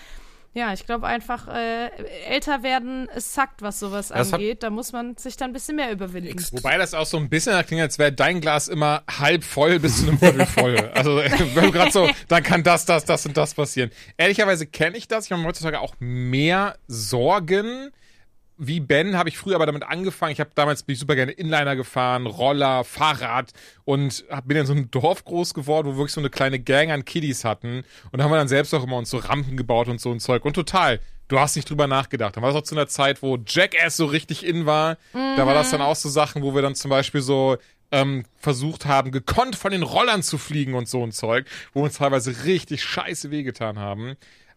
Ja, 0.56 0.72
ich 0.72 0.86
glaube 0.86 1.08
einfach, 1.08 1.48
äh, 1.48 1.90
älter 2.28 2.62
werden, 2.62 3.10
es 3.16 3.34
sackt, 3.34 3.64
was 3.64 3.80
sowas 3.80 4.10
Das 4.10 4.34
angeht. 4.34 4.62
Da 4.62 4.70
muss 4.70 4.92
man 4.92 5.18
sich 5.18 5.36
dann 5.36 5.50
ein 5.50 5.54
bisschen 5.54 5.76
mehr 5.76 5.92
überwinden. 5.92 6.40
Wobei 6.52 6.78
das 6.78 6.94
auch 6.94 7.08
so 7.08 7.18
ein 7.18 7.28
bisschen 7.28 7.60
klingt, 7.66 7.82
als 7.82 7.98
wäre 7.98 8.14
dein 8.14 8.40
Glas 8.40 8.68
immer 8.68 9.04
halb 9.10 9.44
voll 9.44 9.80
bis 9.80 9.98
zu 10.02 10.08
einem 10.08 10.20
Viertel 10.20 10.46
voll. 10.46 10.74
Also 10.94 11.18
wenn 11.18 11.66
du 11.66 11.72
gerade 11.72 11.92
so, 11.92 12.08
dann 12.28 12.44
kann 12.44 12.64
das, 12.64 12.86
das, 12.86 13.04
das 13.06 13.26
und 13.26 13.36
das 13.36 13.54
passieren. 13.56 13.90
Ehrlicherweise 14.18 14.68
kenne 14.68 14.96
ich 14.98 15.08
das. 15.08 15.26
Ich 15.26 15.32
habe 15.32 15.44
heutzutage 15.44 15.80
auch 15.80 15.96
mehr 16.00 16.78
Sorgen. 16.88 17.92
Wie 18.58 18.80
Ben 18.80 19.18
habe 19.18 19.30
ich 19.30 19.38
früher 19.38 19.56
aber 19.56 19.66
damit 19.66 19.84
angefangen. 19.84 20.32
Ich 20.32 20.40
habe 20.40 20.52
damals 20.56 20.84
bin 20.84 20.94
ich 20.94 21.00
super 21.00 21.16
gerne 21.16 21.32
Inliner 21.32 21.76
gefahren, 21.76 22.28
Roller, 22.28 22.84
Fahrrad 22.84 23.52
und 23.84 24.24
hab, 24.30 24.48
bin 24.48 24.58
in 24.58 24.66
so 24.66 24.74
einem 24.74 24.92
Dorf 24.92 25.26
groß 25.26 25.54
geworden, 25.54 25.88
wo 25.88 25.92
wir 25.92 25.98
wirklich 25.98 26.14
so 26.14 26.22
eine 26.22 26.30
kleine 26.30 26.60
Gang 26.60 26.92
an 26.92 27.06
Kiddies 27.06 27.44
hatten. 27.44 27.84
Und 28.12 28.18
da 28.20 28.24
haben 28.24 28.32
wir 28.32 28.38
dann 28.38 28.48
selbst 28.48 28.74
auch 28.74 28.84
immer 28.84 28.98
uns 28.98 29.10
so 29.10 29.18
Rampen 29.18 29.58
gebaut 29.58 29.88
und 29.88 30.00
so 30.00 30.12
ein 30.12 30.20
Zeug. 30.20 30.46
Und 30.46 30.54
total, 30.54 31.00
du 31.28 31.40
hast 31.40 31.56
nicht 31.56 31.70
drüber 31.70 31.88
nachgedacht. 31.88 32.36
Dann 32.36 32.44
war 32.44 32.52
das 32.52 32.62
auch 32.62 32.66
zu 32.66 32.76
einer 32.76 32.88
Zeit, 32.88 33.22
wo 33.22 33.38
Jackass 33.46 33.98
so 33.98 34.06
richtig 34.06 34.46
in 34.46 34.66
war. 34.66 34.98
Da 35.14 35.48
war 35.48 35.54
das 35.54 35.72
dann 35.72 35.82
auch 35.82 35.96
so 35.96 36.10
Sachen, 36.10 36.44
wo 36.44 36.54
wir 36.54 36.62
dann 36.62 36.76
zum 36.76 36.90
Beispiel 36.90 37.22
so 37.22 37.58
ähm, 37.92 38.24
versucht 38.38 38.86
haben, 38.86 39.12
gekonnt 39.12 39.56
von 39.56 39.72
den 39.72 39.84
Rollern 39.84 40.24
zu 40.24 40.38
fliegen 40.38 40.74
und 40.74 40.88
so 40.88 41.04
ein 41.04 41.12
Zeug, 41.12 41.46
wo 41.74 41.82
wir 41.82 41.86
uns 41.86 41.98
teilweise 41.98 42.46
richtig 42.46 42.84
scheiße 42.84 43.30
wehgetan 43.32 43.78
haben. 43.80 44.16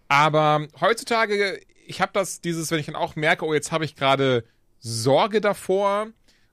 Aber 0.09 0.67
heutzutage, 0.81 1.61
ich 1.87 2.01
habe 2.01 2.13
das, 2.13 2.41
dieses, 2.41 2.71
wenn 2.71 2.79
ich 2.79 2.87
dann 2.87 2.97
auch 2.97 3.17
merke, 3.17 3.45
oh, 3.45 3.55
jetzt 3.55 3.73
habe 3.73 3.85
ich 3.85 3.97
gerade 3.97 4.45
Sorge 4.79 5.41
davor. 5.41 6.09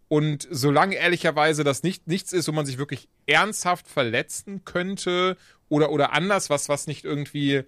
Und 0.08 0.48
solange 0.52 0.96
ehrlicherweise 0.96 1.64
das 1.64 1.82
nicht 1.84 2.08
nichts 2.08 2.34
ist, 2.34 2.48
wo 2.48 2.52
man 2.52 2.66
sich 2.66 2.78
wirklich 2.78 3.08
ernsthaft 3.26 3.88
verletzen 3.88 4.64
könnte 4.64 5.38
oder, 5.70 5.92
oder 5.92 6.14
anders, 6.14 6.50
was, 6.50 6.70
was 6.70 6.88
nicht 6.88 7.04
irgendwie 7.04 7.64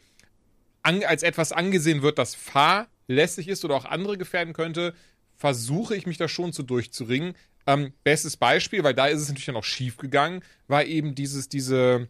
an, 0.84 1.04
als 1.04 1.24
etwas 1.24 1.52
angesehen 1.52 2.04
wird, 2.04 2.20
das 2.20 2.36
fahrlässig 2.36 3.48
ist 3.48 3.66
oder 3.66 3.76
auch 3.76 3.86
andere 3.86 4.18
gefährden 4.18 4.54
könnte, 4.54 4.94
versuche 5.36 5.96
ich 5.96 6.06
mich 6.06 6.18
da 6.18 6.28
schon 6.28 6.54
zu 6.54 6.62
durchzuringen. 6.62 7.34
Ähm, 7.66 7.94
bestes 8.04 8.38
Beispiel, 8.38 8.84
weil 8.84 8.94
da 8.94 9.08
ist 9.08 9.22
es 9.22 9.28
natürlich 9.28 9.48
dann 9.48 9.56
auch 9.56 9.64
schief 9.64 9.98
gegangen, 9.98 10.44
war 10.68 10.86
eben 10.86 11.16
dieses, 11.16 11.50
diese, 11.50 12.10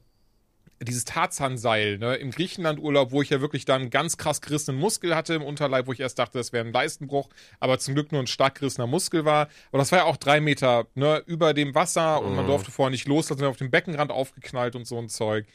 dieses 0.82 1.05
Tarzanseil, 1.05 1.98
ne, 1.98 2.15
im 2.15 2.32
Griechenlandurlaub, 2.32 3.12
wo 3.12 3.22
ich 3.22 3.29
ja 3.29 3.41
wirklich 3.41 3.65
dann 3.65 3.89
ganz 3.89 4.17
krass 4.17 4.41
gerissenen 4.41 4.79
Muskel 4.79 5.15
hatte 5.15 5.34
im 5.34 5.41
Unterleib, 5.41 5.88
wo 5.88 5.94
ich 5.94 6.00
erst 6.00 6.20
dachte, 6.20 6.38
das 6.38 6.53
wäre 6.53 6.65
ein 6.65 6.74
Leistenbruch, 6.74 7.29
aber 7.60 7.79
zum 7.79 7.94
Glück 7.94 8.12
nur 8.12 8.22
ein 8.22 8.27
stark 8.27 8.55
gerissener 8.55 8.88
Muskel 8.88 9.25
war. 9.25 9.48
Aber 9.70 9.77
das 9.77 9.91
war 9.91 10.00
ja 10.00 10.05
auch 10.05 10.17
drei 10.17 10.41
Meter 10.41 10.88
ne, 10.96 11.24
über 11.25 11.53
dem 11.53 11.75
Wasser 11.75 12.22
und 12.22 12.36
man 12.36 12.46
durfte 12.46 12.72
vorher 12.72 12.91
nicht 12.91 13.08
los, 13.08 13.27
dann 13.27 13.38
sind 13.38 13.46
wir 13.46 13.50
auf 13.50 13.58
dem 13.58 13.72
Beckenrand 13.72 14.12
aufgeknallt 14.12 14.75
und 14.75 14.86
so 14.86 14.98
ein 14.98 15.10
Zeug. 15.10 15.46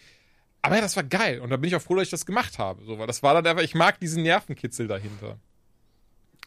Aber 0.63 0.77
ja, 0.77 0.83
das 0.83 0.97
war 0.97 1.05
geil 1.05 1.41
und 1.41 1.51
da 1.51 1.57
bin 1.57 1.69
ich 1.69 1.77
auch 1.77 1.83
froh, 1.83 1.95
dass 1.95 2.05
ich 2.05 2.11
das 2.11 2.27
gemacht 2.27 2.59
habe. 2.59 2.85
So, 2.85 2.99
weil 2.99 3.07
das 3.07 3.23
war 3.23 3.35
dann 3.35 3.47
einfach, 3.47 3.63
ich 3.63 3.75
mag 3.75 4.01
diesen 4.01 4.23
Nervenkitzel 4.23 4.89
dahinter. 4.89 5.39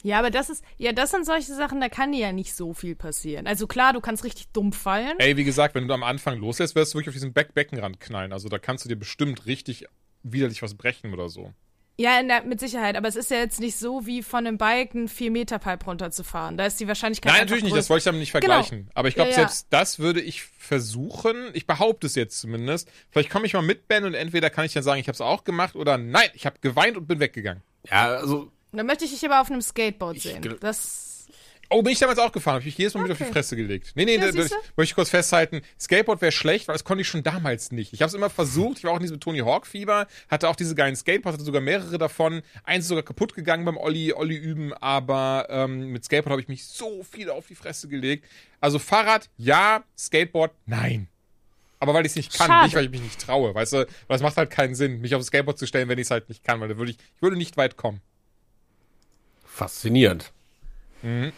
Ja, 0.03 0.19
aber 0.19 0.29
das 0.29 0.49
ist, 0.49 0.63
ja, 0.77 0.91
das 0.91 1.11
sind 1.11 1.25
solche 1.25 1.53
Sachen, 1.55 1.79
da 1.81 1.87
kann 1.89 2.11
dir 2.11 2.19
ja 2.19 2.31
nicht 2.33 2.53
so 2.55 2.73
viel 2.73 2.93
passieren. 2.95 3.47
Also 3.47 3.67
klar, 3.67 3.93
du 3.93 4.01
kannst 4.01 4.23
richtig 4.25 4.49
dumm 4.49 4.73
fallen. 4.73 5.17
Ey, 5.17 5.37
wie 5.37 5.45
gesagt, 5.45 5.75
wenn 5.75 5.87
du 5.87 5.93
am 5.93 6.03
Anfang 6.03 6.37
loslässt, 6.39 6.75
wirst 6.75 6.93
du 6.93 6.97
wirklich 6.97 7.09
auf 7.09 7.13
diesen 7.15 7.31
Beck 7.33 7.53
Beckenrand 7.53 7.99
knallen. 8.01 8.33
Also 8.33 8.49
da 8.49 8.59
kannst 8.59 8.83
du 8.83 8.89
dir 8.89 8.97
bestimmt 8.97 9.45
richtig 9.45 9.85
widerlich 10.21 10.61
was 10.61 10.75
brechen 10.75 11.13
oder 11.13 11.29
so. 11.29 11.53
Ja, 11.95 12.19
in 12.19 12.27
der, 12.27 12.43
mit 12.43 12.59
Sicherheit, 12.59 12.95
aber 12.97 13.07
es 13.07 13.15
ist 13.15 13.29
ja 13.29 13.37
jetzt 13.37 13.59
nicht 13.59 13.77
so, 13.77 14.07
wie 14.07 14.23
von 14.23 14.47
einem 14.47 14.57
Bike 14.57 14.95
einen 14.95 15.07
4-Meter-Pipe 15.07 15.85
runterzufahren. 15.85 16.57
Da 16.57 16.65
ist 16.65 16.79
die 16.79 16.87
Wahrscheinlichkeit 16.87 17.31
Nein, 17.31 17.41
natürlich 17.41 17.63
nicht, 17.63 17.75
das 17.75 17.87
wollte 17.89 17.99
ich 17.99 18.05
damit 18.05 18.19
nicht 18.19 18.33
Genau. 18.33 18.45
vergleichen. 18.45 18.89
Aber 18.95 19.07
ich 19.09 19.13
glaube, 19.13 19.29
Ja, 19.29 19.35
ja. 19.37 19.41
selbst 19.43 19.67
das 19.69 19.99
würde 19.99 20.19
ich 20.19 20.41
versuchen. 20.41 21.51
Ich 21.53 21.67
behaupte 21.67 22.07
es 22.07 22.15
jetzt 22.15 22.39
zumindest. 22.39 22.89
Vielleicht 23.11 23.29
komme 23.29 23.45
ich 23.45 23.53
mal 23.53 23.61
mit 23.61 23.87
Ben 23.87 24.05
und 24.05 24.15
entweder 24.15 24.49
kann 24.49 24.65
ich 24.65 24.73
dann 24.73 24.81
sagen, 24.83 24.99
ich 24.99 25.07
habe 25.07 25.13
es 25.13 25.21
auch 25.21 25.43
gemacht 25.43 25.75
oder 25.75 25.97
nein, 25.99 26.29
ich 26.33 26.45
habe 26.47 26.57
geweint 26.61 26.97
und 26.97 27.07
bin 27.07 27.19
weggegangen. 27.19 27.61
Ja, 27.89 28.07
also 28.15 28.51
Dann 28.73 28.85
möchte 28.85 29.05
ich 29.05 29.11
dich 29.11 29.23
aber 29.25 29.41
auf 29.41 29.49
einem 29.51 29.61
Skateboard 29.61 30.19
sehen. 30.19 30.55
Das, 30.59 31.09
Oh, 31.69 31.81
bin 31.81 31.93
ich 31.93 31.97
damals 31.99 32.19
auch 32.19 32.31
gefahren, 32.31 32.55
habe 32.55 32.59
ich 32.61 32.65
mich 32.67 32.77
jedes 32.77 32.93
Mal 32.93 33.01
mit 33.03 33.11
auf 33.13 33.17
die 33.17 33.23
Okay. 33.23 33.33
Fresse 33.33 33.55
gelegt. 33.55 33.93
Nee, 33.95 34.05
nee, 34.05 34.17
Ja, 34.17 34.31
siehste? 34.31 34.55
möchte 34.75 34.91
ich 34.91 34.95
kurz 34.95 35.09
festhalten. 35.09 35.61
Skateboard 35.79 36.21
wäre 36.21 36.31
schlecht, 36.31 36.67
weil 36.67 36.73
das 36.75 36.83
konnte 36.83 37.01
ich 37.01 37.07
schon 37.07 37.23
damals 37.23 37.71
nicht. 37.71 37.93
Ich 37.93 38.01
habe 38.01 38.09
es 38.09 38.13
immer 38.13 38.29
versucht, 38.29 38.77
ich 38.79 38.83
war 38.83 38.91
auch 38.91 38.97
in 38.97 39.01
diesem 39.01 39.19
Tony 39.19 39.39
Hawk 39.39 39.65
Fieber, 39.65 40.05
hatte 40.29 40.49
auch 40.49 40.55
diese 40.55 40.75
geilen 40.75 40.95
Skateboards, 40.95 41.37
hatte 41.37 41.45
sogar 41.45 41.61
mehrere 41.61 41.97
davon. 41.97 42.43
Eins 42.63 42.83
ist 42.85 42.89
sogar 42.89 43.01
kaputt 43.03 43.33
gegangen 43.33 43.65
beim 43.65 43.77
Olli, 43.77 44.13
Olli 44.13 44.35
üben, 44.35 44.71
aber 44.73 45.47
ähm, 45.49 45.87
mit 45.87 46.05
Skateboard 46.05 46.31
habe 46.33 46.41
ich 46.41 46.47
mich 46.47 46.63
so 46.65 47.01
viel 47.09 47.31
auf 47.31 47.47
die 47.47 47.55
Fresse 47.55 47.87
gelegt. 47.87 48.25
Also 48.59 48.77
Fahrrad, 48.77 49.29
ja, 49.37 49.83
Skateboard, 49.97 50.51
nein. 50.67 51.07
Aber 51.79 51.95
weil 51.95 52.05
ich 52.05 52.11
es 52.11 52.15
nicht 52.17 52.33
kann, 52.37 52.47
Schade. 52.47 52.65
nicht 52.65 52.75
weil 52.75 52.85
ich 52.85 52.91
mich 52.91 53.01
nicht 53.01 53.19
traue, 53.19 53.55
weißt 53.55 53.73
du? 53.73 53.87
Weil 54.07 54.15
es 54.17 54.21
macht 54.21 54.37
halt 54.37 54.51
keinen 54.51 54.75
Sinn, 54.75 55.01
mich 55.01 55.15
aufs 55.15 55.27
Skateboard 55.27 55.57
zu 55.57 55.65
stellen, 55.65 55.89
wenn 55.89 55.97
ich 55.97 56.05
es 56.07 56.11
halt 56.11 56.29
nicht 56.29 56.43
kann, 56.43 56.59
weil 56.61 56.67
da 56.69 56.77
würde 56.77 56.91
ich, 56.91 56.97
ich 57.15 57.21
würde 57.21 57.35
nicht 57.35 57.57
weit 57.57 57.77
kommen. 57.77 58.01
Faszinierend. 59.53 60.31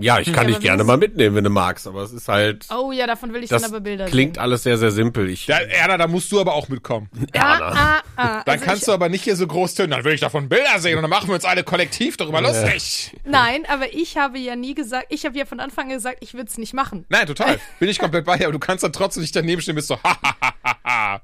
Ja, 0.00 0.18
ich 0.18 0.26
kann 0.32 0.46
aber 0.46 0.54
dich 0.54 0.60
gerne 0.60 0.84
mal 0.84 0.96
mitnehmen, 0.96 1.36
wenn 1.36 1.44
du 1.44 1.50
magst, 1.50 1.86
aber 1.86 2.02
es 2.02 2.12
ist 2.12 2.28
halt. 2.28 2.66
Oh 2.74 2.92
ja, 2.92 3.06
davon 3.06 3.32
will 3.32 3.44
ich 3.44 3.50
das 3.50 3.62
dann 3.62 3.70
aber 3.70 3.80
Bilder 3.80 4.06
klingt 4.06 4.34
sehen. 4.36 4.42
alles 4.42 4.62
sehr, 4.64 4.76
sehr 4.78 4.90
simpel. 4.90 5.28
Ich, 5.30 5.46
Da, 5.46 5.58
Erna, 5.60 5.98
da 5.98 6.06
musst 6.08 6.32
du 6.32 6.40
aber 6.40 6.54
auch 6.54 6.68
mitkommen. 6.68 7.08
Erna. 7.32 7.58
Ah, 7.60 7.74
ah, 7.74 8.02
ah. 8.16 8.42
Dann 8.46 8.54
Also 8.54 8.64
kannst 8.64 8.82
ich, 8.82 8.86
du 8.86 8.92
aber 8.92 9.08
nicht 9.10 9.22
hier 9.24 9.36
so 9.36 9.46
groß 9.46 9.74
tönen, 9.74 9.90
dann 9.90 10.04
will 10.04 10.14
ich 10.14 10.20
davon 10.20 10.48
Bilder 10.48 10.78
sehen 10.78 10.96
und 10.96 11.02
dann 11.02 11.10
machen 11.10 11.28
wir 11.28 11.34
uns 11.34 11.44
alle 11.44 11.62
kollektiv 11.62 12.16
darüber 12.16 12.40
lustig. 12.40 13.14
Nein, 13.24 13.64
aber 13.68 13.92
ich 13.94 14.16
habe 14.16 14.38
ja 14.38 14.56
nie 14.56 14.74
gesagt, 14.74 15.06
ich 15.10 15.24
habe 15.26 15.38
ja 15.38 15.44
von 15.44 15.60
Anfang 15.60 15.84
an 15.86 15.90
gesagt, 15.90 16.18
ich 16.20 16.32
würde 16.34 16.48
es 16.48 16.58
nicht 16.58 16.72
machen. 16.74 17.04
Nein, 17.10 17.26
total. 17.26 17.60
Bin 17.78 17.88
ich 17.88 17.98
komplett 17.98 18.24
bei 18.24 18.38
dir, 18.38 18.46
aber 18.46 18.52
du 18.52 18.58
kannst 18.58 18.82
dann 18.82 18.92
trotzdem 18.92 19.20
nicht 19.20 19.36
daneben 19.36 19.60
stehen, 19.62 19.74
bist 19.76 19.88
so, 19.88 19.96
ha, 20.02 20.16
ha, 20.22 20.34
ha, 20.40 20.54
ha, 20.64 20.76
ha. 20.84 21.20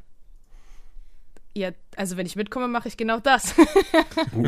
Ja, 1.55 1.71
also 1.97 2.17
wenn 2.17 2.27
ich 2.27 2.37
mitkomme, 2.37 2.69
mache 2.69 2.87
ich 2.89 2.97
genau 2.97 3.19
das. 3.19 3.55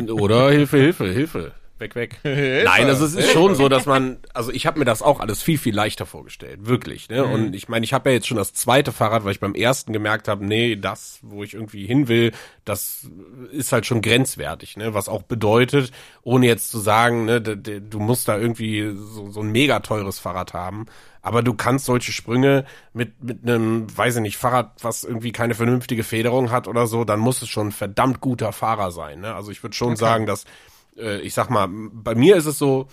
Oder 0.09 0.51
Hilfe, 0.51 0.77
Hilfe, 0.77 1.11
Hilfe. 1.11 1.51
Weg, 1.81 1.95
weg. 1.95 2.19
Nein, 2.23 2.85
also 2.85 3.03
es 3.03 3.15
ist 3.15 3.31
schon 3.31 3.55
so, 3.55 3.67
dass 3.67 3.85
man, 3.85 4.19
also 4.33 4.51
ich 4.51 4.67
habe 4.67 4.79
mir 4.79 4.85
das 4.85 5.01
auch 5.01 5.19
alles 5.19 5.41
viel, 5.41 5.57
viel 5.57 5.75
leichter 5.75 6.05
vorgestellt, 6.05 6.67
wirklich. 6.67 7.09
Ne? 7.09 7.25
Mhm. 7.25 7.31
Und 7.31 7.55
ich 7.55 7.67
meine, 7.67 7.83
ich 7.83 7.91
habe 7.91 8.09
ja 8.09 8.15
jetzt 8.15 8.27
schon 8.27 8.37
das 8.37 8.53
zweite 8.53 8.91
Fahrrad, 8.91 9.25
weil 9.25 9.31
ich 9.31 9.39
beim 9.39 9.55
ersten 9.55 9.91
gemerkt 9.91 10.27
habe, 10.27 10.45
nee, 10.45 10.75
das, 10.75 11.19
wo 11.23 11.43
ich 11.43 11.55
irgendwie 11.55 11.85
hin 11.85 12.07
will, 12.07 12.31
das 12.63 13.07
ist 13.51 13.71
halt 13.71 13.85
schon 13.87 14.01
grenzwertig. 14.01 14.77
Ne? 14.77 14.93
Was 14.93 15.09
auch 15.09 15.23
bedeutet, 15.23 15.91
ohne 16.21 16.45
jetzt 16.45 16.69
zu 16.69 16.79
sagen, 16.79 17.25
ne, 17.25 17.41
du 17.41 17.99
musst 17.99 18.27
da 18.27 18.37
irgendwie 18.37 18.95
so, 18.95 19.31
so 19.31 19.41
ein 19.41 19.51
mega 19.51 19.79
teures 19.79 20.19
Fahrrad 20.19 20.53
haben. 20.53 20.85
Aber 21.23 21.43
du 21.43 21.53
kannst 21.53 21.85
solche 21.85 22.11
Sprünge 22.11 22.65
mit, 22.93 23.23
mit 23.23 23.43
einem, 23.43 23.85
weiß 23.95 24.15
ich 24.17 24.21
nicht, 24.21 24.37
Fahrrad, 24.37 24.83
was 24.83 25.03
irgendwie 25.03 25.31
keine 25.31 25.53
vernünftige 25.53 26.03
Federung 26.03 26.51
hat 26.51 26.67
oder 26.67 26.87
so, 26.87 27.03
dann 27.03 27.19
muss 27.19 27.41
es 27.41 27.49
schon 27.49 27.67
ein 27.67 27.71
verdammt 27.71 28.21
guter 28.21 28.51
Fahrer 28.51 28.91
sein. 28.91 29.21
Ne? 29.21 29.33
Also 29.33 29.51
ich 29.51 29.61
würde 29.63 29.75
schon 29.75 29.95
sagen, 29.95 30.25
dass 30.25 30.45
äh, 30.97 31.19
ich 31.21 31.33
sag 31.33 31.49
mal, 31.49 31.67
bei 31.69 32.15
mir 32.15 32.35
ist 32.35 32.45
es 32.45 32.57
so, 32.57 32.87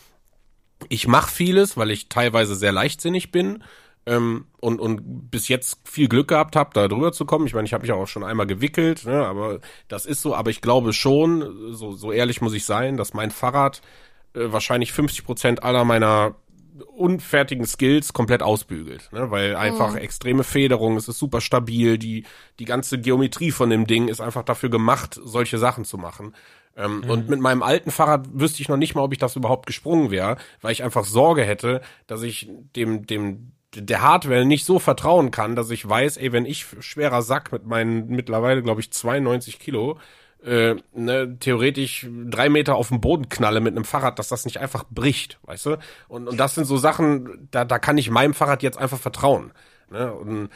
ich 0.89 1.09
mache 1.09 1.31
vieles, 1.31 1.77
weil 1.77 1.91
ich 1.91 2.09
teilweise 2.09 2.55
sehr 2.55 2.73
leichtsinnig 2.73 3.33
bin 3.33 3.65
ähm, 4.07 4.47
und, 4.61 4.81
und 4.81 5.31
bis 5.31 5.49
jetzt 5.49 5.81
viel 5.85 6.09
Glück 6.09 6.29
gehabt 6.29 6.57
habe, 6.57 6.71
da 6.73 6.89
drüber 6.89 7.13
zu 7.13 7.25
kommen. 7.25 7.47
Ich 7.47 7.55
meine, 7.55 7.67
ich 7.67 7.75
habe 7.75 7.83
mich 7.83 7.93
auch 7.93 8.07
schon 8.07 8.25
einmal 8.25 8.47
gewickelt, 8.47 9.05
ne, 9.05 9.27
aber 9.27 9.61
das 9.89 10.07
ist 10.07 10.23
so. 10.23 10.35
Aber 10.35 10.51
ich 10.51 10.61
glaube 10.61 10.93
schon, 10.93 11.75
so, 11.75 11.93
so 11.93 12.13
ehrlich 12.13 12.41
muss 12.41 12.55
ich 12.55 12.65
sein, 12.65 12.97
dass 12.97 13.15
mein 13.15 13.31
Fahrrad 13.31 13.83
äh, 14.35 14.53
wahrscheinlich 14.53 14.93
50 14.93 15.25
Prozent 15.25 15.63
aller 15.63 15.85
meiner 15.85 16.37
unfertigen 16.85 17.67
Skills 17.67 18.13
komplett 18.13 18.43
ausbügelt, 18.43 19.11
ne? 19.13 19.31
weil 19.31 19.57
einfach 19.57 19.97
extreme 19.97 20.45
Federung, 20.45 20.97
es 20.97 21.09
ist 21.09 21.19
super 21.19 21.41
stabil, 21.41 21.99
die, 21.99 22.25
die 22.59 22.65
ganze 22.65 23.01
Geometrie 23.01 23.51
von 23.51 23.71
dem 23.71 23.87
Ding 23.87 24.09
ist 24.09 24.21
einfach 24.21 24.45
dafür 24.45 24.71
gemacht, 24.71 25.19
solche 25.25 25.59
Sachen 25.59 25.85
zu 25.85 25.99
machen. 25.99 26.35
Ähm, 26.79 27.03
Und 27.09 27.29
mit 27.29 27.41
meinem 27.41 27.63
alten 27.63 27.91
Fahrrad 27.91 28.29
wüsste 28.33 28.63
ich 28.63 28.69
noch 28.69 28.77
nicht 28.77 28.95
mal, 28.95 29.03
ob 29.03 29.13
ich 29.13 29.19
das 29.19 29.35
überhaupt 29.35 29.67
gesprungen 29.67 30.11
wäre, 30.11 30.37
weil 30.63 30.73
ich 30.73 30.85
einfach 30.85 31.05
Sorge 31.05 31.43
hätte, 31.43 31.83
dass 32.07 32.23
ich 32.23 32.49
dem, 32.77 33.05
dem, 33.05 33.53
der 33.75 34.01
Hardware 34.01 34.45
nicht 34.47 34.65
so 34.65 34.79
vertrauen 34.79 35.33
kann, 35.33 35.57
dass 35.57 35.71
ich 35.71 35.87
weiß, 35.87 36.17
ey, 36.19 36.33
wenn 36.33 36.47
ich 36.47 36.67
schwerer 36.79 37.23
Sack 37.23 37.51
mit 37.51 37.67
meinen 37.67 38.07
mittlerweile, 38.07 38.63
glaube 38.63 38.81
ich, 38.81 38.93
92 38.93 39.59
Kilo, 39.59 39.99
äh, 40.45 40.77
ne, 40.95 41.37
theoretisch 41.41 42.07
drei 42.27 42.49
Meter 42.49 42.77
auf 42.77 42.89
dem 42.89 43.01
Boden 43.01 43.29
knalle 43.29 43.61
mit 43.61 43.75
einem 43.75 43.85
Fahrrad, 43.85 44.21
dass 44.21 44.29
das 44.29 44.45
nicht 44.45 44.59
einfach 44.59 44.85
bricht, 44.89 45.41
weißt 45.43 45.67
du? 45.67 45.77
Und, 46.07 46.29
und 46.29 46.39
das 46.39 46.55
sind 46.55 46.65
so 46.65 46.77
Sachen, 46.77 47.49
da, 47.51 47.65
da 47.65 47.81
kann 47.81 47.99
ich 47.99 48.09
meinem 48.09 48.35
Fahrrad 48.35 48.63
jetzt 48.63 48.79
einfach 48.79 48.99
vertrauen. 48.99 49.53
Ne? 49.91 50.13
Und 50.13 50.51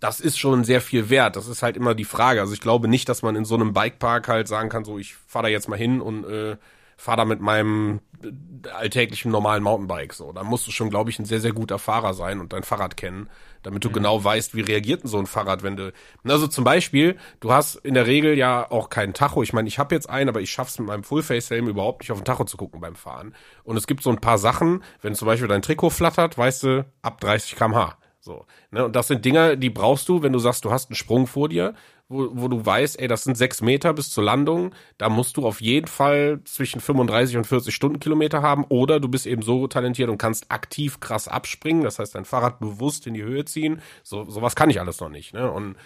das 0.00 0.20
ist 0.20 0.38
schon 0.38 0.64
sehr 0.64 0.80
viel 0.80 1.10
wert. 1.10 1.36
Das 1.36 1.48
ist 1.48 1.62
halt 1.62 1.76
immer 1.76 1.94
die 1.94 2.04
Frage. 2.04 2.40
Also 2.40 2.52
ich 2.52 2.60
glaube 2.60 2.88
nicht, 2.88 3.08
dass 3.08 3.22
man 3.22 3.36
in 3.36 3.44
so 3.44 3.54
einem 3.54 3.72
Bikepark 3.72 4.28
halt 4.28 4.48
sagen 4.48 4.68
kann, 4.68 4.84
so 4.84 4.98
ich 4.98 5.14
fahre 5.14 5.44
da 5.44 5.48
jetzt 5.48 5.68
mal 5.68 5.78
hin 5.78 6.00
und 6.00 6.24
äh, 6.24 6.56
fahre 6.96 7.18
da 7.18 7.24
mit 7.24 7.40
meinem 7.40 8.00
äh, 8.22 8.68
alltäglichen 8.68 9.30
normalen 9.30 9.62
Mountainbike. 9.62 10.12
So, 10.12 10.32
da 10.32 10.42
musst 10.44 10.66
du 10.66 10.70
schon, 10.70 10.90
glaube 10.90 11.10
ich, 11.10 11.18
ein 11.18 11.24
sehr 11.24 11.40
sehr 11.40 11.52
guter 11.52 11.78
Fahrer 11.78 12.14
sein 12.14 12.40
und 12.40 12.52
dein 12.52 12.62
Fahrrad 12.64 12.96
kennen, 12.96 13.28
damit 13.62 13.84
du 13.84 13.90
genau 13.90 14.22
weißt, 14.22 14.54
wie 14.54 14.60
reagiert 14.60 15.02
denn 15.02 15.08
so 15.08 15.18
ein 15.18 15.26
Fahrrad, 15.26 15.62
wenn 15.62 15.76
du 15.76 15.92
also 16.24 16.46
zum 16.46 16.64
Beispiel, 16.64 17.16
du 17.40 17.52
hast 17.52 17.76
in 17.76 17.94
der 17.94 18.06
Regel 18.06 18.36
ja 18.36 18.70
auch 18.70 18.90
keinen 18.90 19.14
Tacho. 19.14 19.42
Ich 19.42 19.52
meine, 19.52 19.68
ich 19.68 19.78
habe 19.78 19.94
jetzt 19.94 20.10
einen, 20.10 20.28
aber 20.28 20.40
ich 20.40 20.50
schaff's 20.50 20.78
mit 20.78 20.88
meinem 20.88 21.04
Fullface-Helm 21.04 21.68
überhaupt 21.68 22.02
nicht 22.02 22.12
auf 22.12 22.18
den 22.18 22.24
Tacho 22.24 22.44
zu 22.44 22.56
gucken 22.56 22.80
beim 22.80 22.96
Fahren. 22.96 23.34
Und 23.64 23.76
es 23.76 23.86
gibt 23.86 24.02
so 24.02 24.10
ein 24.10 24.20
paar 24.20 24.38
Sachen, 24.38 24.82
wenn 25.00 25.14
zum 25.14 25.26
Beispiel 25.26 25.48
dein 25.48 25.62
Trikot 25.62 25.90
flattert, 25.90 26.36
weißt 26.36 26.64
du, 26.64 26.86
ab 27.02 27.20
30 27.20 27.56
km/h. 27.56 27.96
So, 28.28 28.44
ne? 28.70 28.84
Und 28.84 28.94
das 28.94 29.08
sind 29.08 29.24
Dinger, 29.24 29.56
die 29.56 29.70
brauchst 29.70 30.06
du, 30.06 30.22
wenn 30.22 30.34
du 30.34 30.38
sagst, 30.38 30.62
du 30.66 30.70
hast 30.70 30.90
einen 30.90 30.96
Sprung 30.96 31.26
vor 31.26 31.48
dir, 31.48 31.72
wo, 32.10 32.28
wo 32.32 32.48
du 32.48 32.64
weißt, 32.64 33.00
ey, 33.00 33.08
das 33.08 33.24
sind 33.24 33.38
sechs 33.38 33.62
Meter 33.62 33.94
bis 33.94 34.10
zur 34.10 34.22
Landung. 34.22 34.74
Da 34.98 35.08
musst 35.08 35.38
du 35.38 35.46
auf 35.46 35.62
jeden 35.62 35.86
Fall 35.86 36.40
zwischen 36.44 36.82
35 36.82 37.38
und 37.38 37.46
40 37.46 37.74
Stundenkilometer 37.74 38.42
haben. 38.42 38.64
Oder 38.68 39.00
du 39.00 39.08
bist 39.08 39.26
eben 39.26 39.40
so 39.40 39.66
talentiert 39.66 40.10
und 40.10 40.18
kannst 40.18 40.50
aktiv 40.50 41.00
krass 41.00 41.26
abspringen. 41.26 41.82
Das 41.84 41.98
heißt, 41.98 42.14
dein 42.14 42.26
Fahrrad 42.26 42.60
bewusst 42.60 43.06
in 43.06 43.14
die 43.14 43.22
Höhe 43.22 43.46
ziehen. 43.46 43.80
So, 44.02 44.28
sowas 44.28 44.54
kann 44.54 44.68
ich 44.68 44.78
alles 44.78 45.00
noch 45.00 45.08
nicht. 45.08 45.32
Ne? 45.32 45.50
Und 45.50 45.76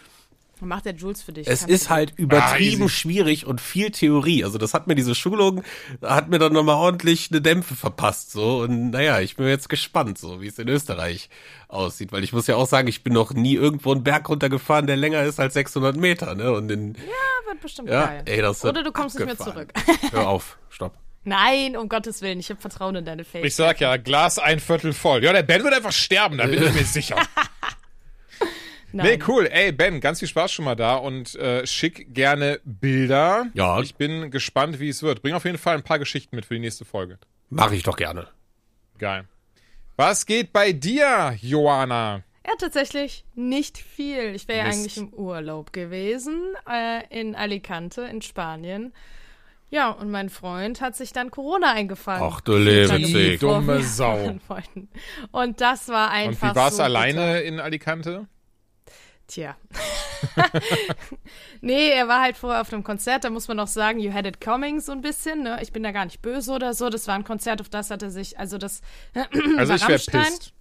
Macht 0.64 0.84
der 0.86 0.94
Jules 0.94 1.22
für 1.22 1.32
dich. 1.32 1.46
es 1.48 1.64
ist 1.64 1.90
halt 1.90 2.12
übertrieben 2.16 2.84
easy. 2.84 2.88
schwierig 2.94 3.46
und 3.46 3.60
viel 3.60 3.90
Theorie. 3.90 4.44
Also 4.44 4.58
das 4.58 4.74
hat 4.74 4.86
mir 4.86 4.94
diese 4.94 5.14
Schulung, 5.14 5.62
hat 6.02 6.28
mir 6.28 6.38
dann 6.38 6.52
nochmal 6.52 6.76
ordentlich 6.76 7.28
eine 7.30 7.40
Dämpfe 7.40 7.74
verpasst. 7.74 8.30
So 8.32 8.58
und 8.62 8.90
naja, 8.90 9.20
ich 9.20 9.36
bin 9.36 9.46
jetzt 9.48 9.68
gespannt, 9.68 10.18
so 10.18 10.40
wie 10.40 10.46
es 10.46 10.58
in 10.58 10.68
Österreich 10.68 11.28
aussieht, 11.68 12.12
weil 12.12 12.22
ich 12.24 12.32
muss 12.32 12.46
ja 12.46 12.56
auch 12.56 12.66
sagen, 12.66 12.88
ich 12.88 13.02
bin 13.02 13.12
noch 13.12 13.32
nie 13.32 13.54
irgendwo 13.54 13.92
einen 13.92 14.04
Berg 14.04 14.28
runtergefahren, 14.28 14.86
der 14.86 14.96
länger 14.96 15.22
ist 15.24 15.40
als 15.40 15.54
600 15.54 15.96
Meter. 15.96 16.34
Ne? 16.34 16.52
Und 16.52 16.70
in, 16.70 16.94
Ja, 16.94 17.50
wird 17.50 17.60
bestimmt 17.60 17.88
ja, 17.88 18.06
geil. 18.06 18.22
ey, 18.26 18.40
das 18.42 18.62
wird 18.62 18.74
Oder 18.74 18.84
du 18.84 18.92
kommst 18.92 19.18
nicht 19.18 19.24
mehr 19.26 19.32
abgefahren. 19.40 19.68
zurück. 19.74 20.12
Hör 20.12 20.28
auf, 20.28 20.58
stopp. 20.70 20.94
Nein, 21.24 21.76
um 21.76 21.88
Gottes 21.88 22.20
Willen, 22.20 22.40
ich 22.40 22.50
habe 22.50 22.60
Vertrauen 22.60 22.96
in 22.96 23.04
deine 23.04 23.24
Fähigkeit. 23.24 23.48
Ich 23.48 23.54
sag 23.54 23.80
ja, 23.80 23.96
Glas 23.96 24.38
ein 24.40 24.58
Viertel 24.58 24.92
voll. 24.92 25.22
Ja, 25.22 25.32
der 25.32 25.44
Ben 25.44 25.62
wird 25.62 25.72
einfach 25.72 25.92
sterben, 25.92 26.38
da 26.38 26.46
bin 26.46 26.62
ich 26.62 26.74
mir 26.74 26.84
sicher. 26.84 27.16
Nein. 28.92 29.06
Nee, 29.06 29.18
cool. 29.26 29.48
Ey, 29.50 29.72
Ben, 29.72 30.00
ganz 30.00 30.18
viel 30.18 30.28
Spaß 30.28 30.52
schon 30.52 30.64
mal 30.64 30.74
da 30.76 30.96
und 30.96 31.34
äh, 31.36 31.66
schick 31.66 32.14
gerne 32.14 32.60
Bilder. 32.64 33.46
Ja. 33.54 33.80
Ich 33.80 33.94
bin 33.94 34.30
gespannt, 34.30 34.80
wie 34.80 34.88
es 34.88 35.02
wird. 35.02 35.22
Bring 35.22 35.34
auf 35.34 35.44
jeden 35.44 35.58
Fall 35.58 35.76
ein 35.76 35.82
paar 35.82 35.98
Geschichten 35.98 36.36
mit 36.36 36.44
für 36.44 36.54
die 36.54 36.60
nächste 36.60 36.84
Folge. 36.84 37.18
Mache 37.48 37.74
ich 37.74 37.82
doch 37.82 37.96
gerne. 37.96 38.28
Geil. 38.98 39.24
Was 39.96 40.26
geht 40.26 40.52
bei 40.52 40.72
dir, 40.72 41.36
Joanna? 41.40 42.22
Ja, 42.46 42.52
tatsächlich 42.58 43.24
nicht 43.34 43.78
viel. 43.78 44.34
Ich 44.34 44.48
wäre 44.48 44.60
ja 44.60 44.64
eigentlich 44.72 44.96
im 44.96 45.12
Urlaub 45.12 45.72
gewesen, 45.72 46.54
äh, 46.68 47.02
in 47.08 47.34
Alicante, 47.36 48.02
in 48.02 48.20
Spanien. 48.20 48.92
Ja, 49.70 49.90
und 49.90 50.10
mein 50.10 50.28
Freund 50.28 50.82
hat 50.82 50.96
sich 50.96 51.14
dann 51.14 51.30
Corona 51.30 51.72
eingefangen. 51.72 52.28
Ach 52.30 52.42
du 52.42 52.56
Lebensweg. 52.56 53.40
Dumme 53.40 53.82
Sau. 53.82 54.38
Und 55.30 55.60
das 55.62 55.88
war 55.88 56.08
Und 56.08 56.14
einfach 56.14 56.52
wie 56.52 56.56
war's 56.56 56.76
so 56.76 56.82
alleine 56.82 57.40
in 57.40 57.58
Alicante? 57.58 58.26
Tja. 59.26 59.56
nee, 61.60 61.88
er 61.90 62.08
war 62.08 62.20
halt 62.20 62.36
vorher 62.36 62.60
auf 62.60 62.72
einem 62.72 62.84
Konzert, 62.84 63.24
da 63.24 63.30
muss 63.30 63.48
man 63.48 63.58
auch 63.60 63.66
sagen, 63.66 63.98
you 63.98 64.12
had 64.12 64.26
it 64.26 64.40
coming 64.40 64.80
so 64.80 64.92
ein 64.92 65.00
bisschen, 65.00 65.42
ne? 65.42 65.58
Ich 65.62 65.72
bin 65.72 65.82
da 65.82 65.90
gar 65.92 66.04
nicht 66.04 66.22
böse 66.22 66.52
oder 66.52 66.74
so. 66.74 66.90
Das 66.90 67.06
war 67.08 67.14
ein 67.14 67.24
Konzert, 67.24 67.60
auf 67.60 67.68
das 67.68 67.90
hat 67.90 68.02
er 68.02 68.10
sich, 68.10 68.38
also 68.38 68.58
das 68.58 68.82
Also 69.14 69.70
war 69.70 69.76
ich 69.76 69.82
wäre 69.88 69.92
Rammstein. 69.92 70.24
pisst. 70.24 70.52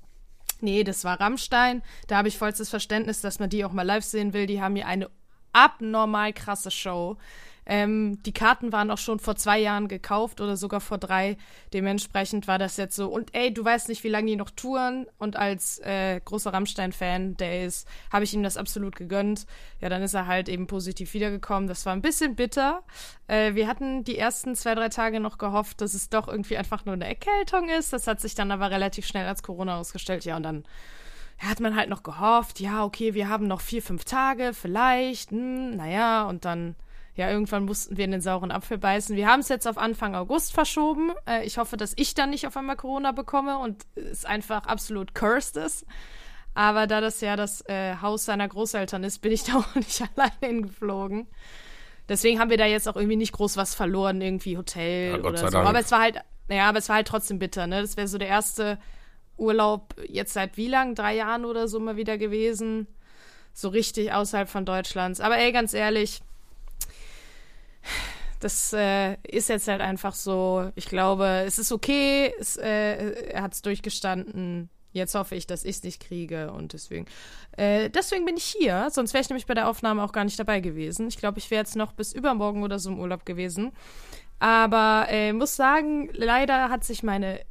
Nee, 0.62 0.84
das 0.84 1.04
war 1.04 1.20
Rammstein. 1.20 1.82
Da 2.08 2.18
habe 2.18 2.28
ich 2.28 2.38
vollstes 2.38 2.70
Verständnis, 2.70 3.22
dass 3.22 3.40
man 3.40 3.50
die 3.50 3.66
auch 3.66 3.72
mal 3.72 3.82
live 3.86 4.04
sehen 4.04 4.34
will. 4.34 4.46
Die 4.46 4.62
haben 4.62 4.76
hier 4.76 4.88
eine 4.88 5.10
abnormal 5.54 6.34
krasse 6.34 6.72
Show. 6.72 7.18
Ähm, 7.72 8.22
die 8.24 8.34
Karten 8.34 8.74
waren 8.74 8.92
auch 8.92 8.98
schon 8.98 9.20
vor 9.20 9.38
zwei 9.38 9.58
Jahren 9.58 9.88
gekauft 9.88 10.42
oder 10.42 10.58
sogar 10.58 10.82
vor 10.82 10.98
drei. 10.98 11.38
Dementsprechend 11.74 12.46
war 12.46 12.60
das 12.60 12.76
jetzt 12.76 12.98
so. 12.98 13.08
Und 13.08 13.34
ey, 13.34 13.54
du 13.54 13.64
weißt 13.64 13.88
nicht, 13.88 14.04
wie 14.04 14.10
lange 14.10 14.28
die 14.28 14.36
noch 14.36 14.50
touren. 14.50 15.08
Und 15.18 15.38
als 15.38 15.80
äh, 15.80 16.20
großer 16.20 16.52
Rammstein-Fan, 16.52 17.38
der 17.38 17.64
ist, 17.64 17.88
habe 18.12 18.26
ich 18.26 18.34
ihm 18.34 18.44
das 18.44 18.58
absolut 18.58 18.98
gegönnt. 18.98 19.46
Ja, 19.80 19.88
dann 19.88 20.02
ist 20.02 20.14
er 20.14 20.28
halt 20.28 20.50
eben 20.50 20.68
positiv 20.68 21.14
wiedergekommen. 21.14 21.70
Das 21.70 21.86
war 21.86 21.94
ein 21.94 22.02
bisschen 22.02 22.36
bitter. 22.36 22.84
Äh, 23.28 23.56
wir 23.56 23.70
hatten 23.70 24.04
die 24.04 24.18
ersten 24.18 24.54
zwei, 24.58 24.76
drei 24.76 24.90
Tage 24.90 25.22
noch 25.22 25.38
gehofft, 25.38 25.80
dass 25.80 25.94
es 25.94 26.10
doch 26.10 26.28
irgendwie 26.28 26.58
einfach 26.58 26.84
nur 26.84 26.96
eine 26.96 27.08
Erkältung 27.08 27.70
ist. 27.70 27.94
Das 27.94 28.06
hat 28.06 28.20
sich 28.20 28.36
dann 28.36 28.52
aber 28.52 28.70
relativ 28.70 29.06
schnell 29.08 29.28
als 29.28 29.44
Corona 29.44 29.80
ausgestellt. 29.80 30.26
Ja, 30.26 30.36
und 30.36 30.44
dann 30.44 30.66
hat 31.38 31.62
man 31.62 31.78
halt 31.78 31.90
noch 31.90 32.04
gehofft, 32.04 32.60
ja, 32.60 32.84
okay, 32.84 33.14
wir 33.14 33.30
haben 33.30 33.48
noch 33.48 33.62
vier, 33.62 33.82
fünf 33.82 34.04
Tage, 34.04 34.52
vielleicht, 34.54 35.32
hm, 35.32 35.78
naja, 35.78 36.26
und 36.26 36.44
dann, 36.46 36.76
ja, 37.16 37.30
irgendwann 37.30 37.66
mussten 37.66 37.98
wir 37.98 38.06
in 38.06 38.12
den 38.12 38.22
sauren 38.22 38.52
Apfel 38.52 38.78
beißen. 38.78 39.16
Wir 39.16 39.28
haben 39.28 39.42
es 39.42 39.50
jetzt 39.50 39.68
auf 39.68 39.78
Anfang 39.78 40.16
August 40.16 40.54
verschoben. 40.54 41.12
Äh, 41.28 41.46
ich 41.46 41.58
hoffe, 41.58 41.76
dass 41.76 41.94
ich 41.98 42.14
dann 42.14 42.30
nicht 42.30 42.48
auf 42.48 42.56
einmal 42.56 42.78
Corona 42.78 43.12
bekomme 43.12 43.58
und 43.58 43.86
es 43.96 44.24
einfach 44.24 44.66
absolut 44.66 45.14
cursed 45.14 45.58
ist. 45.58 45.86
Aber 46.54 46.88
da 46.88 47.02
das 47.02 47.22
ja 47.22 47.36
das 47.36 47.62
äh, 47.68 47.96
Haus 48.02 48.26
seiner 48.26 48.48
Großeltern 48.48 49.04
ist, 49.04 49.20
bin 49.20 49.32
ich 49.32 49.44
da 49.46 49.58
auch 49.58 49.76
nicht 49.76 50.02
alleine 50.16 50.32
hingeflogen. 50.42 51.28
Deswegen 52.08 52.40
haben 52.40 52.50
wir 52.50 52.58
da 52.58 52.66
jetzt 52.66 52.88
auch 52.88 52.96
irgendwie 52.96 53.16
nicht 53.16 53.34
groß 53.34 53.58
was 53.58 53.76
verloren, 53.76 54.22
irgendwie 54.22 54.58
Hotel 54.58 55.18
Ja, 55.18 55.24
oder 55.24 55.38
so. 55.38 55.50
Dank. 55.50 55.68
Aber 55.68 55.80
es 55.80 55.92
war 55.92 56.00
halt, 56.00 56.20
naja, 56.48 56.68
aber 56.68 56.80
es 56.80 56.90
war 56.90 56.98
halt 56.98 57.08
trotzdem 57.08 57.40
bitter, 57.40 57.68
ne? 57.68 57.82
Das 57.82 57.96
wäre 57.96 58.08
so 58.08 58.18
der 58.18 58.28
erste 58.28 58.80
Urlaub 59.38 59.96
jetzt 60.08 60.34
seit 60.34 60.58
wie 60.58 60.68
lang? 60.68 60.96
Drei 60.96 61.16
Jahren 61.16 61.46
oder 61.46 61.68
so 61.68 61.80
mal 61.80 61.98
wieder 61.98 62.18
gewesen. 62.18 62.88
So 63.54 63.70
richtig 63.70 64.14
außerhalb 64.14 64.50
von 64.50 64.66
Deutschlands. 64.66 65.20
Aber 65.20 65.38
ey, 65.38 65.52
ganz 65.52 65.74
ehrlich, 65.74 66.22
das 68.40 68.74
äh, 68.74 69.16
ist 69.24 69.50
jetzt 69.50 69.68
halt 69.68 69.82
einfach 69.82 70.16
so. 70.16 70.72
Ich 70.76 70.86
glaube, 70.86 71.44
es 71.46 71.60
ist 71.60 71.72
okay. 71.72 72.34
Es, 72.40 72.58
äh, 72.58 73.32
er 73.32 73.44
hat 73.44 73.54
es 73.54 73.62
durchgestanden. 73.62 74.70
Jetzt 74.94 75.16
hoffe 75.16 75.36
ich, 75.36 75.48
dass 75.48 75.64
ich 75.64 75.78
es 75.78 75.84
nicht 75.84 76.02
kriege 76.02 76.52
und 76.52 76.74
deswegen. 76.74 77.06
Äh, 77.56 77.90
deswegen 77.90 78.26
bin 78.26 78.36
ich 78.36 78.44
hier. 78.44 78.90
Sonst 78.92 79.14
wäre 79.14 79.22
ich 79.22 79.30
nämlich 79.30 79.46
bei 79.46 79.54
der 79.54 79.70
Aufnahme 79.70 80.04
auch 80.04 80.12
gar 80.12 80.26
nicht 80.26 80.38
dabei 80.38 80.60
gewesen. 80.60 81.08
Ich 81.08 81.18
glaube, 81.18 81.40
ich 81.40 81.50
wäre 81.50 81.62
jetzt 81.62 81.76
noch 81.76 81.94
bis 81.94 82.14
übermorgen 82.14 82.64
oder 82.64 82.78
so 82.78 82.90
im 82.90 83.00
Urlaub 83.00 83.26
gewesen. 83.26 83.72
Aber 84.40 85.06
äh, 85.10 85.32
muss 85.34 85.56
sagen, 85.56 86.10
leider 86.14 86.70
hat 86.70 86.84
sich 86.84 87.04
meine 87.04 87.42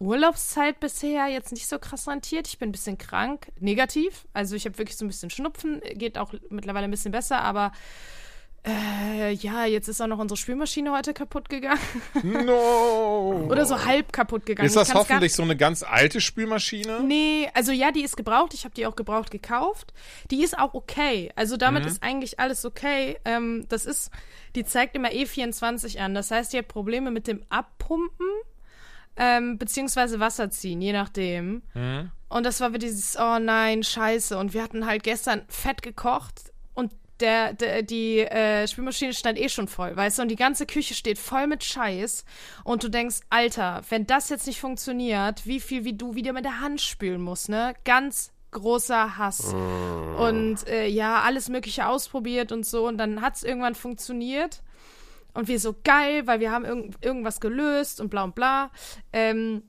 Urlaubszeit 0.00 0.80
bisher 0.80 1.28
jetzt 1.28 1.52
nicht 1.52 1.68
so 1.68 1.78
krass 1.78 2.08
rentiert. 2.08 2.48
Ich 2.48 2.58
bin 2.58 2.70
ein 2.70 2.72
bisschen 2.72 2.98
krank, 2.98 3.52
negativ. 3.60 4.26
Also 4.32 4.56
ich 4.56 4.64
habe 4.64 4.76
wirklich 4.76 4.96
so 4.96 5.04
ein 5.04 5.08
bisschen 5.08 5.30
Schnupfen, 5.30 5.80
geht 5.94 6.18
auch 6.18 6.34
mittlerweile 6.48 6.84
ein 6.84 6.90
bisschen 6.90 7.12
besser, 7.12 7.40
aber 7.42 7.72
äh, 8.62 9.32
ja, 9.32 9.64
jetzt 9.64 9.88
ist 9.88 10.02
auch 10.02 10.06
noch 10.06 10.18
unsere 10.18 10.36
Spülmaschine 10.36 10.92
heute 10.92 11.14
kaputt 11.14 11.48
gegangen. 11.48 11.80
No! 12.22 13.46
Oder 13.48 13.64
so 13.64 13.84
halb 13.84 14.12
kaputt 14.12 14.44
gegangen. 14.44 14.66
Ist 14.66 14.76
das 14.76 14.94
hoffentlich 14.94 15.32
so 15.34 15.42
eine 15.42 15.56
ganz 15.56 15.82
alte 15.82 16.20
Spülmaschine? 16.20 17.02
Nee, 17.02 17.48
also 17.54 17.72
ja, 17.72 17.90
die 17.90 18.02
ist 18.02 18.16
gebraucht. 18.16 18.52
Ich 18.52 18.64
habe 18.64 18.74
die 18.74 18.86
auch 18.86 18.96
gebraucht 18.96 19.30
gekauft. 19.30 19.94
Die 20.30 20.42
ist 20.42 20.58
auch 20.58 20.74
okay. 20.74 21.32
Also 21.36 21.56
damit 21.56 21.86
ist 21.86 22.02
eigentlich 22.02 22.38
alles 22.38 22.66
okay. 22.66 23.18
Ähm, 23.24 23.64
das 23.70 23.86
ist, 23.86 24.10
die 24.54 24.64
zeigt 24.64 24.94
immer 24.94 25.08
E24 25.08 25.98
an. 25.98 26.14
Das 26.14 26.30
heißt, 26.30 26.52
die 26.52 26.58
hat 26.58 26.68
Probleme 26.68 27.10
mit 27.10 27.26
dem 27.28 27.42
Abpumpen 27.48 28.26
ähm, 29.16 29.58
beziehungsweise 29.58 30.20
Wasser 30.20 30.50
ziehen, 30.50 30.80
je 30.82 30.92
nachdem. 30.92 31.62
Und 32.28 32.44
das 32.44 32.60
war 32.60 32.70
wieder 32.70 32.86
dieses, 32.86 33.16
oh 33.18 33.38
nein, 33.38 33.82
scheiße. 33.82 34.36
Und 34.36 34.54
wir 34.54 34.62
hatten 34.62 34.86
halt 34.86 35.02
gestern 35.02 35.42
fett 35.48 35.82
gekocht 35.82 36.49
der, 37.20 37.52
der, 37.52 37.82
die 37.82 38.20
äh, 38.20 38.66
Spülmaschine 38.66 39.12
stand 39.12 39.38
eh 39.38 39.48
schon 39.48 39.68
voll, 39.68 39.96
weißt 39.96 40.18
du? 40.18 40.22
Und 40.22 40.28
die 40.28 40.36
ganze 40.36 40.66
Küche 40.66 40.94
steht 40.94 41.18
voll 41.18 41.46
mit 41.46 41.64
Scheiß. 41.64 42.24
Und 42.64 42.82
du 42.82 42.88
denkst, 42.88 43.20
Alter, 43.30 43.82
wenn 43.88 44.06
das 44.06 44.28
jetzt 44.28 44.46
nicht 44.46 44.60
funktioniert, 44.60 45.46
wie 45.46 45.60
viel 45.60 45.84
wie 45.84 45.94
du 45.94 46.14
wieder 46.14 46.32
mit 46.32 46.44
der 46.44 46.60
Hand 46.60 46.80
spülen 46.80 47.20
musst, 47.20 47.48
ne? 47.48 47.74
Ganz 47.84 48.32
großer 48.50 49.16
Hass. 49.16 49.54
Und 49.54 50.66
äh, 50.68 50.86
ja, 50.86 51.20
alles 51.22 51.48
Mögliche 51.48 51.86
ausprobiert 51.86 52.52
und 52.52 52.66
so. 52.66 52.86
Und 52.86 52.98
dann 52.98 53.20
hat's 53.20 53.42
irgendwann 53.42 53.74
funktioniert. 53.74 54.62
Und 55.32 55.46
wir 55.48 55.60
so 55.60 55.76
geil, 55.84 56.26
weil 56.26 56.40
wir 56.40 56.50
haben 56.50 56.64
irgend, 56.64 56.96
irgendwas 57.04 57.40
gelöst 57.40 58.00
und 58.00 58.08
bla 58.10 58.24
und 58.24 58.34
bla. 58.34 58.70
Ähm, 59.12 59.62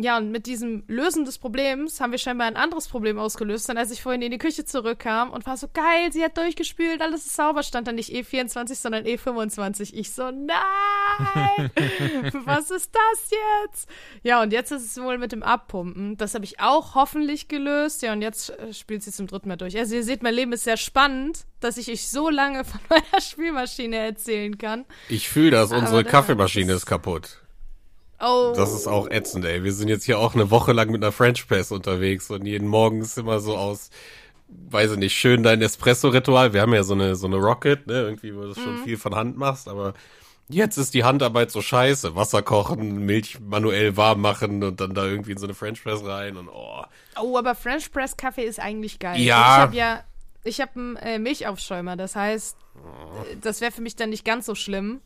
ja, 0.00 0.16
und 0.16 0.30
mit 0.30 0.46
diesem 0.46 0.84
Lösen 0.86 1.24
des 1.24 1.38
Problems 1.38 2.00
haben 2.00 2.12
wir 2.12 2.18
scheinbar 2.18 2.46
ein 2.46 2.54
anderes 2.56 2.86
Problem 2.86 3.18
ausgelöst. 3.18 3.68
Dann 3.68 3.76
als 3.76 3.90
ich 3.90 4.00
vorhin 4.00 4.22
in 4.22 4.30
die 4.30 4.38
Küche 4.38 4.64
zurückkam 4.64 5.30
und 5.30 5.44
war 5.44 5.56
so 5.56 5.66
geil, 5.72 6.12
sie 6.12 6.22
hat 6.22 6.36
durchgespült, 6.36 7.02
alles 7.02 7.26
ist 7.26 7.34
sauber, 7.34 7.64
stand 7.64 7.88
da 7.88 7.92
nicht 7.92 8.10
E24, 8.10 8.76
sondern 8.76 9.04
E25. 9.04 9.90
Ich 9.94 10.12
so, 10.12 10.30
nein! 10.30 11.70
Was 12.44 12.70
ist 12.70 12.94
das 12.94 13.30
jetzt? 13.64 13.88
Ja, 14.22 14.40
und 14.42 14.52
jetzt 14.52 14.70
ist 14.70 14.84
es 14.84 15.02
wohl 15.02 15.18
mit 15.18 15.32
dem 15.32 15.42
Abpumpen. 15.42 16.16
Das 16.16 16.34
habe 16.34 16.44
ich 16.44 16.60
auch 16.60 16.94
hoffentlich 16.94 17.48
gelöst. 17.48 18.02
Ja, 18.02 18.12
und 18.12 18.22
jetzt 18.22 18.50
äh, 18.50 18.72
spielt 18.72 19.02
sie 19.02 19.10
zum 19.10 19.26
dritten 19.26 19.48
Mal 19.48 19.56
durch. 19.56 19.76
Also 19.76 19.96
ihr 19.96 20.04
seht, 20.04 20.22
mein 20.22 20.34
Leben 20.34 20.52
ist 20.52 20.62
sehr 20.64 20.76
spannend, 20.76 21.44
dass 21.60 21.76
ich 21.76 21.90
euch 21.90 22.08
so 22.08 22.30
lange 22.30 22.64
von 22.64 22.78
meiner 22.88 23.20
Spielmaschine 23.20 23.96
erzählen 23.96 24.56
kann. 24.58 24.84
Ich 25.08 25.28
fühle 25.28 25.50
das, 25.50 25.72
unsere 25.72 26.04
das- 26.04 26.12
Kaffeemaschine 26.12 26.72
ist 26.72 26.86
kaputt. 26.86 27.40
Oh. 28.20 28.52
Das 28.56 28.72
ist 28.72 28.86
auch 28.86 29.08
ätzend, 29.08 29.44
ey. 29.44 29.62
Wir 29.62 29.72
sind 29.72 29.88
jetzt 29.88 30.04
hier 30.04 30.18
auch 30.18 30.34
eine 30.34 30.50
Woche 30.50 30.72
lang 30.72 30.90
mit 30.90 31.02
einer 31.02 31.12
French 31.12 31.46
Press 31.46 31.70
unterwegs 31.70 32.30
und 32.30 32.46
jeden 32.46 32.68
Morgen 32.68 33.00
ist 33.00 33.16
immer 33.16 33.40
so 33.40 33.56
aus, 33.56 33.90
weiß 34.48 34.92
ich 34.92 34.98
nicht, 34.98 35.16
schön 35.16 35.42
dein 35.42 35.62
Espresso-Ritual. 35.62 36.52
Wir 36.52 36.62
haben 36.62 36.74
ja 36.74 36.82
so 36.82 36.94
eine, 36.94 37.14
so 37.14 37.26
eine 37.26 37.36
Rocket, 37.36 37.86
ne, 37.86 37.94
irgendwie, 37.94 38.34
wo 38.34 38.42
du 38.42 38.48
das 38.48 38.58
schon 38.58 38.78
viel 38.84 38.96
von 38.96 39.14
Hand 39.14 39.36
machst, 39.36 39.68
aber 39.68 39.94
jetzt 40.48 40.78
ist 40.78 40.94
die 40.94 41.04
Handarbeit 41.04 41.50
so 41.50 41.62
scheiße. 41.62 42.16
Wasser 42.16 42.42
kochen, 42.42 43.06
Milch 43.06 43.38
manuell 43.40 43.96
warm 43.96 44.20
machen 44.20 44.64
und 44.64 44.80
dann 44.80 44.94
da 44.94 45.04
irgendwie 45.04 45.32
in 45.32 45.38
so 45.38 45.46
eine 45.46 45.54
French 45.54 45.82
Press 45.82 46.04
rein 46.04 46.36
und 46.36 46.48
oh. 46.48 46.82
Oh, 47.20 47.38
aber 47.38 47.54
French 47.54 47.92
Press 47.92 48.16
Kaffee 48.16 48.44
ist 48.44 48.58
eigentlich 48.58 48.98
geil. 48.98 49.20
Ja. 49.20 49.36
Ich 49.36 49.60
habe 49.60 49.76
ja, 49.76 50.04
ich 50.44 50.60
habe 50.60 50.72
einen 50.74 50.96
äh, 50.96 51.18
Milchaufschäumer. 51.18 51.96
Das 51.96 52.16
heißt, 52.16 52.56
äh, 52.56 53.36
das 53.40 53.60
wäre 53.60 53.72
für 53.72 53.82
mich 53.82 53.96
dann 53.96 54.10
nicht 54.10 54.24
ganz 54.24 54.46
so 54.46 54.54
schlimm. 54.54 55.00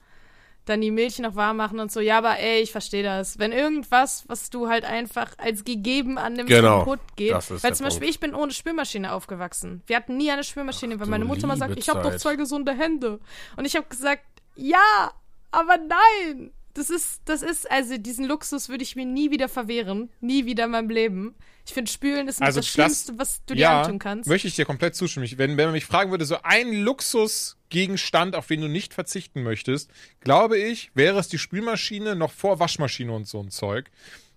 Dann 0.64 0.81
die 0.81 0.92
Milch 0.92 1.18
noch 1.18 1.35
warm 1.35 1.57
machen 1.57 1.81
und 1.81 1.90
so. 1.90 1.98
Ja, 1.98 2.18
aber 2.18 2.38
ey, 2.38 2.61
ich 2.61 2.70
verstehe 2.70 3.03
das. 3.03 3.38
Wenn 3.40 3.51
irgendwas, 3.51 4.22
was 4.29 4.48
du 4.48 4.68
halt 4.68 4.85
einfach 4.85 5.33
als 5.38 5.64
gegeben 5.64 6.18
annimmst, 6.18 6.48
Genau, 6.53 6.81
kaputt 6.81 7.01
geht. 7.16 7.33
das 7.33 7.51
ist 7.51 7.64
Weil 7.64 7.75
zum 7.75 7.85
Beispiel, 7.85 8.03
Punkt. 8.07 8.14
ich 8.14 8.20
bin 8.20 8.35
ohne 8.35 8.53
Spülmaschine 8.53 9.12
aufgewachsen. 9.12 9.83
Wir 9.87 9.96
hatten 9.96 10.16
nie 10.16 10.31
eine 10.31 10.44
Spülmaschine, 10.44 11.01
weil 11.01 11.07
du 11.07 11.11
meine 11.11 11.25
Mutter 11.25 11.48
mal 11.48 11.57
sagt, 11.57 11.70
liebe 11.70 11.81
ich 11.81 11.88
habe 11.88 12.03
doch 12.03 12.11
Zeit. 12.12 12.20
zwei 12.20 12.37
gesunde 12.37 12.72
Hände. 12.75 13.18
Und 13.57 13.64
ich 13.64 13.75
habe 13.75 13.87
gesagt, 13.88 14.22
ja, 14.55 15.11
aber 15.51 15.79
nein. 15.79 16.53
Das 16.74 16.88
ist, 16.88 17.20
das 17.26 17.42
ist, 17.42 17.70
also 17.70 17.98
diesen 17.98 18.24
Luxus 18.26 18.68
würde 18.70 18.82
ich 18.82 18.96
mir 18.96 19.04
nie 19.04 19.30
wieder 19.30 19.48
verwehren. 19.48 20.11
Nie 20.20 20.46
wieder 20.46 20.64
in 20.64 20.70
meinem 20.70 20.88
Leben. 20.90 21.35
Ich 21.66 21.74
finde, 21.74 21.90
Spülen 21.90 22.28
ist 22.28 22.40
Also 22.40 22.61
das 22.61 22.66
das- 22.66 22.72
Schlimmste, 22.72 23.18
was 23.18 23.44
du 23.44 23.54
dir 23.54 23.61
ja, 23.61 23.82
antun 23.82 23.98
kannst. 23.98 24.28
möchte 24.28 24.48
ich 24.48 24.54
dir 24.56 24.64
komplett 24.64 24.94
zustimmen. 24.96 25.24
Ich- 25.26 25.37
Wenn, 25.38 25.56
wenn 25.58 25.66
man 25.66 25.72
mich 25.74 25.85
fragen 25.85 26.11
würde, 26.11 26.24
so 26.24 26.37
ein 26.42 26.72
Luxusgegenstand, 26.72 28.35
auf 28.37 28.46
den 28.46 28.61
du 28.61 28.68
nicht 28.68 28.94
verzichten 28.94 29.42
möchtest, 29.42 29.90
glaube 30.20 30.58
ich, 30.58 30.90
wäre 30.94 31.18
es 31.18 31.28
die 31.28 31.38
Spülmaschine 31.38 32.16
noch 32.16 32.32
vor 32.32 32.58
Waschmaschine 32.58 33.12
und 33.12 33.26
so 33.28 33.40
ein 33.40 33.50
Zeug. 33.50 33.90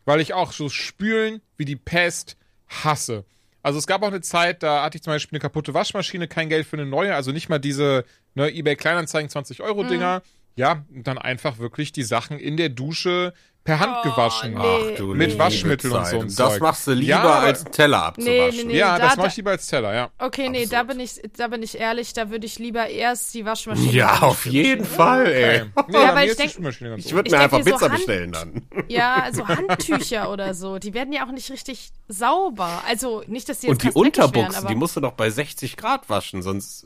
Weil 0.06 0.20
ich 0.22 0.34
auch 0.34 0.52
so 0.52 0.70
Spülen 0.70 1.42
wie 1.58 1.66
die 1.66 1.76
Pest 1.76 2.38
hasse. 2.68 3.26
Also 3.64 3.80
es 3.80 3.88
gab 3.88 4.04
auch 4.04 4.08
eine 4.10 4.22
Zeit, 4.22 4.62
da 4.62 4.84
hatte 4.84 4.98
ich 4.98 5.02
zum 5.04 5.12
Beispiel 5.14 5.38
eine 5.38 5.42
kaputte 5.42 5.74
Waschmaschine, 5.74 6.28
kein 6.28 6.50
Geld 6.50 6.68
für 6.68 6.78
eine 6.78 6.86
neue, 6.86 7.16
also 7.16 7.32
nicht 7.32 7.50
mal 7.50 7.58
diese 7.58 8.06
ne, 8.36 8.54
eBay 8.54 8.76
Kleinanzeigen 8.76 9.30
20 9.30 9.62
Euro 9.62 9.84
Dinger. 9.84 10.22
Ja, 10.56 10.86
und 10.94 11.06
dann 11.08 11.18
einfach 11.18 11.58
wirklich 11.60 11.92
die 11.92 12.04
Sachen 12.04 12.40
in 12.40 12.56
der 12.58 12.70
Dusche 12.70 13.34
per 13.66 13.80
Hand 13.80 14.04
gewaschen. 14.04 14.54
nee. 14.54 14.60
Ach 14.94 14.98
du 14.98 15.16
Mit 15.16 15.40
Waschmittel 15.40 15.92
und 15.92 16.06
so 16.06 16.20
ein 16.20 16.28
Das 16.28 16.36
Zeug. 16.36 16.62
machst 16.62 16.86
du 16.86 16.92
lieber, 16.92 17.10
Ja, 17.10 17.40
als 17.40 17.64
Teller 17.64 18.04
abzuwaschen. 18.04 18.58
Nee, 18.58 18.64
nee, 18.74 18.78
Ja, 18.78 18.96
da- 18.98 19.08
das 19.08 19.18
mache 19.18 19.26
da- 19.26 19.32
ich 19.32 19.38
lieber 19.38 19.52
als 19.52 19.66
Teller, 19.66 19.94
ja. 19.96 20.10
Okay, 20.20 20.50
nee, 20.50 20.68
da 20.68 20.84
bin 20.84 21.00
ich, 21.00 21.20
da 21.36 21.48
bin 21.48 21.64
ich 21.64 21.78
ehrlich, 21.80 22.14
da 22.14 22.30
würde 22.30 22.46
ich 22.46 22.60
lieber 22.60 22.88
erst 22.88 23.34
die 23.34 23.44
Waschmaschine. 23.44 23.92
Ja, 23.92 24.20
auf 24.22 24.46
jeden 24.46 24.86
Fall, 24.86 25.26
ey. 25.26 25.64
Nee, 25.88 25.94
Ja, 26.00 26.12
aber 26.12 26.24
ich 26.24 26.30
ist 26.30 26.38
die 26.38 26.42
denk- 26.44 26.52
Spülmaschine 26.52 26.90
ganz 26.92 27.06
Ich 27.08 27.12
würde 27.14 27.28
Ich 27.28 27.32
mir 27.34 27.40
denk 27.40 27.54
einfach 27.54 27.66
so 27.66 27.72
Pizza 27.74 27.86
Hand- 27.90 27.96
bestellen 27.98 28.32
dann. 28.32 28.62
Ja, 28.88 29.16
also 29.16 29.48
Handtücher 29.48 30.32
oder 30.32 30.54
so, 30.54 30.78
die 30.78 30.94
werden 30.94 31.12
ja 31.12 31.26
auch 31.26 31.32
nicht 31.32 31.50
richtig 31.50 31.90
sauber. 32.08 32.84
Also 32.88 33.24
nicht, 33.26 33.50
dass 33.50 33.60
die 33.62 33.68
jetzt 33.68 33.84
Und 33.84 33.84
die 33.84 33.98
Unterbuchsen, 33.98 34.56
aber 34.56 34.68
die 34.68 34.76
musst 34.76 34.96
du 34.96 35.00
doch 35.02 35.14
bei 35.14 35.32
60 35.32 35.76
Grad 35.76 36.08
waschen, 36.08 36.44
sonst. 36.44 36.86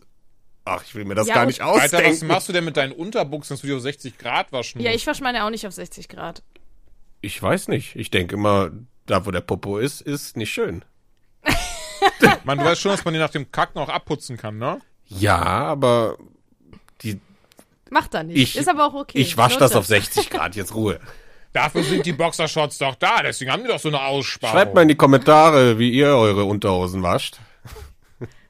Ach, 0.69 0.84
ich 0.86 0.93
will 0.93 1.03
mir 1.05 1.15
das 1.15 1.27
Ja, 1.27 1.34
gar 1.36 1.45
nicht 1.45 1.62
Alter, 1.62 1.97
was 1.97 2.03
ausdenken. 2.05 2.27
machst 2.27 2.47
du 2.49 2.53
denn 2.53 2.63
mit 2.65 2.77
deinen 2.77 2.91
Unterbuchsen, 2.91 3.55
dass 3.55 3.62
du 3.62 3.67
die 3.67 3.73
auf 3.73 3.82
60 3.82 4.17
Grad 4.17 4.51
waschen 4.51 4.82
Ja, 4.82 4.91
musst? 4.91 5.01
ich 5.01 5.08
wasche 5.08 5.23
meine 5.23 5.43
auch 5.45 5.49
nicht 5.49 5.65
auf 5.65 5.73
60 5.73 6.08
Grad. 6.10 6.43
Ich 7.21 7.41
weiß 7.41 7.67
nicht. 7.69 7.95
Ich 7.95 8.12
denke 8.12 8.36
immer, 8.36 8.69
da 9.05 9.25
wo 9.25 9.32
der 9.32 9.41
Popo 9.41 9.77
ist, 9.79 10.01
ist 10.01 10.38
nicht 10.38 10.51
schön. 10.51 10.86
Man, 12.43 12.60
du 12.60 12.65
weißt 12.65 12.82
schon, 12.82 12.91
dass 12.91 13.03
man 13.03 13.13
die 13.13 13.19
nach 13.19 13.29
dem 13.29 13.51
Kacken 13.51 13.79
auch 13.82 13.89
abputzen 13.89 14.38
kann, 14.38 14.58
ne? 14.58 14.79
Ja, 15.08 15.38
aber 15.41 16.17
die, 17.01 17.19
Macht 17.89 18.13
da 18.13 18.23
nicht. 18.23 18.38
ich, 18.38 18.55
ist 18.58 18.69
aber 18.69 18.86
auch 18.88 18.93
okay. 18.93 19.17
ich 19.17 19.36
wasche 19.38 19.58
das 19.58 19.75
auf 19.75 19.86
60 19.86 20.29
Grad, 20.29 20.55
jetzt 20.55 20.73
Ruhe. 20.75 20.99
Dafür 21.53 21.84
sind 21.84 22.05
die 22.05 22.13
Boxershorts 22.13 22.77
doch 22.77 22.93
da, 22.95 23.23
deswegen 23.23 23.51
haben 23.51 23.63
die 23.63 23.69
doch 23.69 23.79
so 23.79 23.88
eine 23.89 24.01
Aussparung. 24.03 24.55
Schreibt 24.55 24.75
mal 24.75 24.84
in 24.84 24.88
die 24.88 24.95
Kommentare, 24.95 25.79
wie 25.79 25.89
ihr 25.89 26.10
eure 26.10 26.43
Unterhosen 26.43 27.01
wascht. 27.01 27.38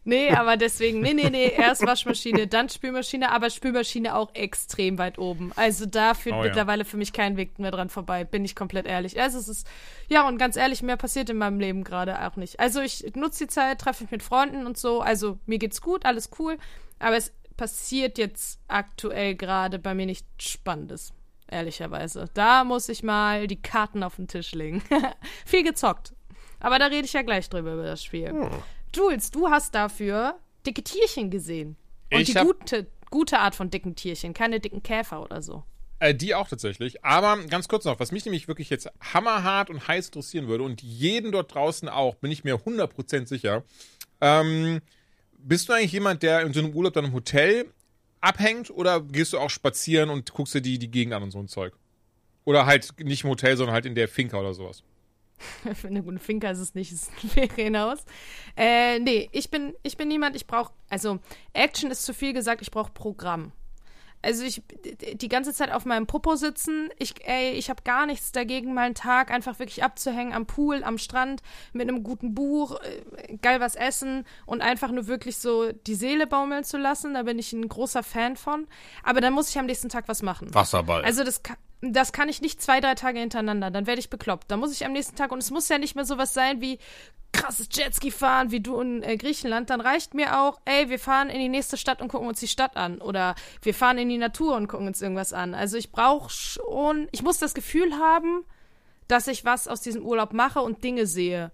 Nee, 0.09 0.31
aber 0.31 0.57
deswegen, 0.57 1.01
nee, 1.01 1.13
nee, 1.13 1.29
nee, 1.29 1.53
erst 1.55 1.85
Waschmaschine, 1.85 2.47
dann 2.47 2.67
Spülmaschine, 2.67 3.31
aber 3.31 3.51
Spülmaschine 3.51 4.15
auch 4.15 4.33
extrem 4.33 4.97
weit 4.97 5.19
oben. 5.19 5.51
Also 5.55 5.85
da 5.85 6.15
führt 6.15 6.35
Oh 6.35 6.39
ja. 6.39 6.45
mittlerweile 6.45 6.83
für 6.83 6.97
mich 6.97 7.13
kein 7.13 7.37
Weg 7.37 7.59
mehr 7.59 7.69
dran 7.69 7.89
vorbei, 7.89 8.23
bin 8.23 8.43
ich 8.43 8.55
komplett 8.55 8.87
ehrlich. 8.87 9.21
Also 9.21 9.37
es 9.37 9.47
ist, 9.47 9.67
ja, 10.07 10.27
und 10.27 10.39
ganz 10.39 10.55
ehrlich, 10.55 10.81
mehr 10.81 10.97
passiert 10.97 11.29
in 11.29 11.37
meinem 11.37 11.59
Leben 11.59 11.83
gerade 11.83 12.25
auch 12.25 12.37
nicht. 12.37 12.59
Also 12.59 12.81
ich 12.81 13.15
nutze 13.15 13.43
die 13.45 13.49
Zeit, 13.49 13.81
treffe 13.81 14.03
mich 14.03 14.11
mit 14.11 14.23
Freunden 14.23 14.65
und 14.65 14.77
so, 14.79 15.01
also 15.01 15.37
mir 15.45 15.59
geht's 15.59 15.79
gut, 15.79 16.05
alles 16.05 16.31
cool, 16.39 16.57
aber 16.97 17.15
es 17.15 17.31
passiert 17.55 18.17
jetzt 18.17 18.59
aktuell 18.67 19.35
gerade 19.35 19.77
bei 19.77 19.93
mir 19.93 20.07
nichts 20.07 20.27
Spannendes. 20.39 21.13
Ehrlicherweise. 21.51 22.25
Da 22.33 22.63
muss 22.63 22.89
ich 22.89 23.03
mal 23.03 23.47
die 23.47 23.61
Karten 23.61 24.01
auf 24.03 24.15
den 24.15 24.27
Tisch 24.27 24.53
legen. 24.53 24.81
Viel 25.45 25.63
gezockt. 25.63 26.13
Aber 26.59 26.79
da 26.79 26.87
rede 26.87 27.05
ich 27.05 27.13
ja 27.13 27.21
gleich 27.21 27.49
drüber 27.49 27.73
über 27.73 27.85
das 27.85 28.03
Spiel. 28.03 28.29
Hm. 28.29 28.49
Jules, 28.95 29.31
du 29.31 29.49
hast 29.49 29.75
dafür 29.75 30.39
dicke 30.65 30.83
Tierchen 30.83 31.29
gesehen. 31.29 31.75
Und 32.11 32.21
Ich 32.21 32.33
die 32.33 32.39
gute, 32.39 32.87
gute 33.09 33.39
Art 33.39 33.55
von 33.55 33.69
dicken 33.69 33.95
Tierchen, 33.95 34.33
keine 34.33 34.59
dicken 34.59 34.83
Käfer 34.83 35.21
oder 35.21 35.41
so. 35.41 35.63
Äh, 35.99 36.15
die 36.15 36.33
auch 36.33 36.47
tatsächlich. 36.47 37.03
Aber 37.03 37.37
ganz 37.47 37.67
kurz 37.67 37.85
noch, 37.85 37.99
was 37.99 38.11
mich 38.11 38.25
nämlich 38.25 38.47
wirklich 38.47 38.69
jetzt 38.69 38.89
hammerhart 39.01 39.69
und 39.69 39.87
heiß 39.87 40.07
interessieren 40.07 40.47
würde 40.47 40.63
und 40.63 40.81
jeden 40.81 41.31
dort 41.31 41.53
draußen 41.53 41.89
auch, 41.89 42.15
bin 42.15 42.31
ich 42.31 42.43
mir 42.43 42.55
100% 42.55 43.27
sicher. 43.27 43.63
Ähm, 44.21 44.79
bist 45.37 45.69
du 45.69 45.73
eigentlich 45.73 45.91
jemand, 45.91 46.23
der 46.23 46.41
in 46.41 46.53
so 46.53 46.59
einem 46.59 46.73
Urlaub 46.73 46.93
dann 46.93 47.05
im 47.05 47.13
Hotel 47.13 47.71
abhängt 48.21 48.69
oder 48.69 49.01
gehst 49.01 49.33
du 49.33 49.39
auch 49.39 49.49
spazieren 49.49 50.09
und 50.09 50.33
guckst 50.33 50.53
dir 50.53 50.61
die, 50.61 50.79
die 50.79 50.91
Gegend 50.91 51.13
an 51.13 51.23
und 51.23 51.31
so 51.31 51.39
ein 51.39 51.47
Zeug? 51.47 51.73
Oder 52.45 52.65
halt 52.65 52.93
nicht 52.99 53.23
im 53.23 53.29
Hotel, 53.29 53.57
sondern 53.57 53.73
halt 53.73 53.85
in 53.85 53.95
der 53.95 54.07
Finca 54.07 54.39
oder 54.39 54.53
sowas? 54.53 54.83
Für 55.75 55.87
eine 55.87 56.03
gute 56.03 56.19
Finca 56.19 56.49
ist 56.49 56.59
es 56.59 56.75
nicht, 56.75 56.91
es 56.91 57.03
ist 57.03 57.11
ein 57.23 57.29
Ferienhaus. 57.49 57.99
Äh, 58.55 58.99
nee, 58.99 59.29
ich 59.31 59.49
bin, 59.49 59.73
ich 59.83 59.97
bin 59.97 60.07
niemand, 60.07 60.35
ich 60.35 60.47
brauche, 60.47 60.73
also 60.89 61.19
Action 61.53 61.91
ist 61.91 62.03
zu 62.03 62.13
viel 62.13 62.33
gesagt, 62.33 62.61
ich 62.61 62.71
brauche 62.71 62.91
Programm. 62.91 63.51
Also 64.21 64.43
ich 64.43 64.61
die 65.13 65.29
ganze 65.29 65.53
Zeit 65.53 65.71
auf 65.71 65.85
meinem 65.85 66.05
Popo 66.05 66.35
sitzen, 66.35 66.89
ich 66.97 67.25
ey, 67.25 67.53
ich 67.53 67.69
habe 67.69 67.83
gar 67.83 68.05
nichts 68.05 68.33
dagegen, 68.33 68.73
mal 68.73 68.87
einen 68.87 68.95
Tag 68.95 69.31
einfach 69.31 69.59
wirklich 69.59 69.81
abzuhängen 69.81 70.33
am 70.33 70.45
Pool, 70.45 70.83
am 70.83 70.97
Strand 70.97 71.41
mit 71.71 71.87
einem 71.87 72.03
guten 72.03 72.35
Buch, 72.35 72.81
äh, 72.81 73.37
geil 73.37 73.61
was 73.61 73.75
essen 73.75 74.25
und 74.45 74.61
einfach 74.61 74.91
nur 74.91 75.07
wirklich 75.07 75.37
so 75.37 75.71
die 75.71 75.95
Seele 75.95 76.27
baumeln 76.27 76.65
zu 76.65 76.77
lassen, 76.77 77.13
da 77.13 77.23
bin 77.23 77.39
ich 77.39 77.53
ein 77.53 77.69
großer 77.69 78.03
Fan 78.03 78.35
von, 78.35 78.67
aber 79.03 79.21
dann 79.21 79.31
muss 79.31 79.49
ich 79.49 79.57
am 79.57 79.67
nächsten 79.67 79.87
Tag 79.87 80.09
was 80.09 80.21
machen. 80.21 80.53
Wasserball. 80.53 81.05
Also 81.05 81.23
das 81.23 81.41
kann, 81.41 81.55
das 81.81 82.11
kann 82.11 82.29
ich 82.29 82.41
nicht 82.41 82.61
zwei, 82.61 82.81
drei 82.81 82.95
Tage 82.95 83.19
hintereinander, 83.19 83.71
dann 83.71 83.87
werde 83.87 83.99
ich 83.99 84.09
bekloppt. 84.09 84.51
Da 84.51 84.57
muss 84.57 84.73
ich 84.73 84.85
am 84.85 84.91
nächsten 84.91 85.15
Tag, 85.15 85.31
und 85.31 85.39
es 85.39 85.51
muss 85.51 85.69
ja 85.69 85.77
nicht 85.77 85.95
mehr 85.95 86.05
sowas 86.05 86.33
sein 86.33 86.61
wie 86.61 86.79
krasses 87.31 87.69
Jetski 87.71 88.11
fahren, 88.11 88.51
wie 88.51 88.59
du 88.59 88.79
in 88.79 89.03
äh, 89.03 89.15
Griechenland, 89.17 89.69
dann 89.69 89.81
reicht 89.81 90.13
mir 90.13 90.39
auch, 90.41 90.59
ey, 90.65 90.89
wir 90.89 90.99
fahren 90.99 91.29
in 91.29 91.39
die 91.39 91.49
nächste 91.49 91.77
Stadt 91.77 92.01
und 92.01 92.07
gucken 92.07 92.27
uns 92.27 92.39
die 92.39 92.47
Stadt 92.47 92.75
an. 92.75 92.99
Oder 93.01 93.35
wir 93.61 93.73
fahren 93.73 93.97
in 93.97 94.09
die 94.09 94.17
Natur 94.17 94.55
und 94.55 94.67
gucken 94.67 94.87
uns 94.87 95.01
irgendwas 95.01 95.31
an. 95.33 95.53
Also 95.53 95.77
ich 95.77 95.91
brauche 95.91 96.29
schon, 96.29 97.07
ich 97.11 97.21
muss 97.21 97.37
das 97.37 97.53
Gefühl 97.53 97.93
haben, 97.93 98.43
dass 99.07 99.27
ich 99.27 99.45
was 99.45 99.67
aus 99.67 99.81
diesem 99.81 100.05
Urlaub 100.05 100.33
mache 100.33 100.61
und 100.61 100.83
Dinge 100.83 101.05
sehe. 101.05 101.51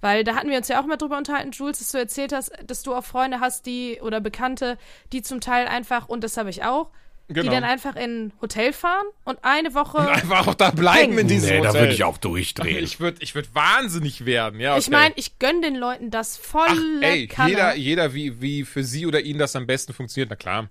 Weil 0.00 0.22
da 0.22 0.36
hatten 0.36 0.50
wir 0.50 0.58
uns 0.58 0.68
ja 0.68 0.80
auch 0.80 0.86
mal 0.86 0.96
drüber 0.96 1.18
unterhalten, 1.18 1.50
Jules, 1.50 1.80
dass 1.80 1.90
du 1.90 1.98
erzählt 1.98 2.32
hast, 2.32 2.52
dass 2.64 2.82
du 2.82 2.94
auch 2.94 3.04
Freunde 3.04 3.40
hast, 3.40 3.66
die 3.66 4.00
oder 4.00 4.20
Bekannte, 4.20 4.78
die 5.12 5.22
zum 5.22 5.40
Teil 5.40 5.66
einfach, 5.66 6.08
und 6.08 6.22
das 6.22 6.36
habe 6.36 6.50
ich 6.50 6.62
auch, 6.62 6.90
Genau. 7.28 7.42
die 7.42 7.48
dann 7.50 7.64
einfach 7.64 7.94
in 7.94 8.26
ein 8.26 8.32
Hotel 8.40 8.72
fahren 8.72 9.04
und 9.24 9.38
eine 9.42 9.74
Woche. 9.74 9.98
Und 9.98 10.08
einfach 10.08 10.46
auch 10.46 10.54
da 10.54 10.70
bleiben 10.70 11.12
Hängen. 11.12 11.18
in 11.18 11.28
diesem 11.28 11.50
nee, 11.50 11.58
Hotel. 11.58 11.72
da 11.72 11.78
würde 11.78 11.92
ich 11.92 12.04
auch 12.04 12.16
durchdrehen. 12.16 12.82
Ich 12.82 13.00
würde 13.00 13.18
ich 13.20 13.34
würd 13.34 13.54
wahnsinnig 13.54 14.24
werden, 14.24 14.60
ja. 14.60 14.72
Okay. 14.72 14.80
Ich 14.80 14.90
meine, 14.90 15.12
ich 15.16 15.38
gönn 15.38 15.60
den 15.60 15.76
Leuten 15.76 16.10
das 16.10 16.38
volle 16.38 17.00
Ach, 17.00 17.02
ey, 17.02 17.26
Kanne. 17.26 17.50
jeder, 17.50 17.74
jeder 17.74 18.14
wie, 18.14 18.40
wie 18.40 18.64
für 18.64 18.82
sie 18.82 19.06
oder 19.06 19.20
ihn 19.20 19.36
das 19.36 19.54
am 19.56 19.66
besten 19.66 19.92
funktioniert, 19.92 20.30
na 20.30 20.36
klar. 20.36 20.70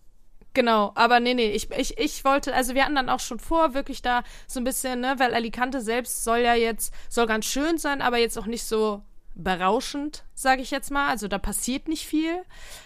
Genau, 0.56 0.92
aber 0.96 1.20
nee, 1.20 1.36
nee, 1.36 1.52
ich, 1.52 1.70
ich, 1.70 2.00
ich 2.00 2.26
wollte, 2.26 2.56
also 2.56 2.74
wir 2.74 2.84
hatten 2.84 2.96
dann 2.96 3.10
auch 3.10 3.20
schon 3.20 3.38
vor, 3.38 3.76
wirklich 3.76 4.02
da 4.02 4.24
so 4.48 4.60
ein 4.60 4.64
bisschen, 4.64 5.02
ne, 5.02 5.14
weil 5.20 5.36
Alicante 5.36 5.82
selbst 5.82 6.24
soll 6.24 6.40
ja 6.40 6.56
jetzt, 6.56 6.92
soll 7.08 7.28
ganz 7.28 7.46
schön 7.46 7.78
sein, 7.78 8.02
aber 8.02 8.18
jetzt 8.18 8.40
auch 8.40 8.48
nicht 8.48 8.64
so 8.64 9.04
berauschend, 9.36 10.24
sage 10.34 10.64
ich 10.64 10.72
jetzt 10.72 10.90
mal. 10.90 11.10
Also 11.10 11.28
da 11.28 11.38
passiert 11.38 11.88
nicht 11.88 12.08
viel. 12.08 12.42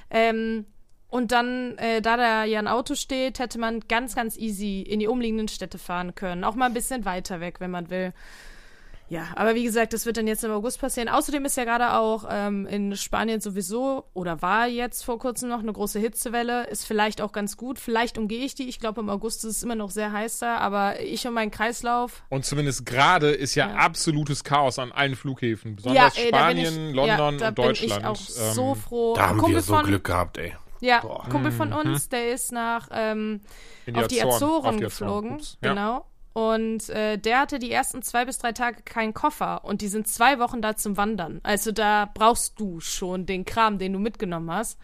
Ähm, 0.09 0.65
und 1.11 1.31
dann, 1.31 1.77
äh, 1.77 2.01
da 2.01 2.17
da 2.17 2.43
ja 2.45 2.57
ein 2.57 2.67
Auto 2.67 2.95
steht, 2.95 3.37
hätte 3.37 3.59
man 3.59 3.81
ganz, 3.87 4.15
ganz 4.15 4.35
easy 4.37 4.81
in 4.81 4.99
die 4.99 5.07
umliegenden 5.07 5.47
Städte 5.49 5.77
fahren 5.77 6.15
können. 6.15 6.43
Auch 6.43 6.55
mal 6.55 6.65
ein 6.65 6.73
bisschen 6.73 7.05
weiter 7.05 7.39
weg, 7.39 7.59
wenn 7.59 7.69
man 7.69 7.91
will. 7.91 8.13
Ja, 9.09 9.27
aber 9.35 9.55
wie 9.55 9.65
gesagt, 9.65 9.91
das 9.91 10.05
wird 10.05 10.15
dann 10.15 10.25
jetzt 10.25 10.45
im 10.45 10.51
August 10.51 10.79
passieren. 10.79 11.09
Außerdem 11.09 11.43
ist 11.43 11.57
ja 11.57 11.65
gerade 11.65 11.95
auch 11.99 12.23
ähm, 12.31 12.65
in 12.65 12.95
Spanien 12.95 13.41
sowieso 13.41 14.05
oder 14.13 14.41
war 14.41 14.67
jetzt 14.67 15.03
vor 15.03 15.19
kurzem 15.19 15.49
noch 15.49 15.59
eine 15.59 15.73
große 15.73 15.99
Hitzewelle. 15.99 16.67
Ist 16.67 16.85
vielleicht 16.87 17.19
auch 17.19 17.33
ganz 17.33 17.57
gut. 17.57 17.77
Vielleicht 17.77 18.17
umgehe 18.17 18.45
ich 18.45 18.55
die. 18.55 18.69
Ich 18.69 18.79
glaube, 18.79 19.01
im 19.01 19.09
August 19.09 19.43
ist 19.43 19.57
es 19.57 19.63
immer 19.63 19.75
noch 19.75 19.89
sehr 19.91 20.13
heiß 20.13 20.39
da, 20.39 20.59
aber 20.59 21.01
ich 21.01 21.27
und 21.27 21.33
mein 21.33 21.51
Kreislauf. 21.51 22.23
Und 22.29 22.45
zumindest 22.45 22.85
gerade 22.85 23.31
ist 23.31 23.53
ja, 23.55 23.67
Ja. 23.67 23.75
absolutes 23.75 24.45
Chaos 24.45 24.79
an 24.79 24.93
allen 24.93 25.17
Flughäfen. 25.17 25.75
Besonders 25.75 26.17
ey, 26.17 26.31
da 26.31 26.47
bin 26.47 26.63
Spanien, 26.63 26.89
ich, 26.91 26.95
London 26.95 27.07
ja, 27.07 27.17
da 27.37 27.47
und 27.49 27.57
Deutschland. 27.57 27.91
Bin 27.91 27.99
ich 27.99 28.05
auch 28.07 28.47
Ähm, 28.47 28.53
so 28.53 28.75
froh. 28.75 29.13
da 29.17 29.27
haben 29.27 29.39
Kumpel 29.39 29.55
wir 29.57 29.61
so 29.61 29.73
von, 29.75 29.85
Glück 29.87 30.05
gehabt, 30.05 30.37
ey. 30.37 30.53
Ja, 30.81 30.99
Boah. 31.01 31.27
Kumpel 31.29 31.51
von 31.51 31.71
uns, 31.73 32.09
der 32.09 32.33
ist 32.33 32.51
nach 32.51 32.89
ähm, 32.91 33.41
in 33.85 33.95
auf 33.95 34.07
die 34.07 34.21
Azoren- 34.21 34.33
Azoren 34.35 34.65
auf 34.65 34.75
die 34.75 34.81
geflogen. 34.81 35.31
Ups. 35.35 35.57
Ja. 35.63 35.69
Genau. 35.69 36.05
Und 36.33 36.89
äh, 36.89 37.17
der 37.17 37.39
hatte 37.41 37.59
die 37.59 37.71
ersten 37.71 38.01
zwei 38.01 38.23
bis 38.25 38.37
drei 38.37 38.51
Tage 38.53 38.83
keinen 38.83 39.13
Koffer 39.13 39.63
und 39.65 39.81
die 39.81 39.87
sind 39.89 40.07
zwei 40.07 40.39
Wochen 40.39 40.61
da 40.61 40.75
zum 40.75 40.95
Wandern. 40.97 41.39
Also 41.43 41.71
da 41.71 42.09
brauchst 42.13 42.59
du 42.59 42.79
schon 42.79 43.25
den 43.25 43.43
Kram, 43.45 43.77
den 43.79 43.93
du 43.93 43.99
mitgenommen 43.99 44.49
hast. 44.51 44.79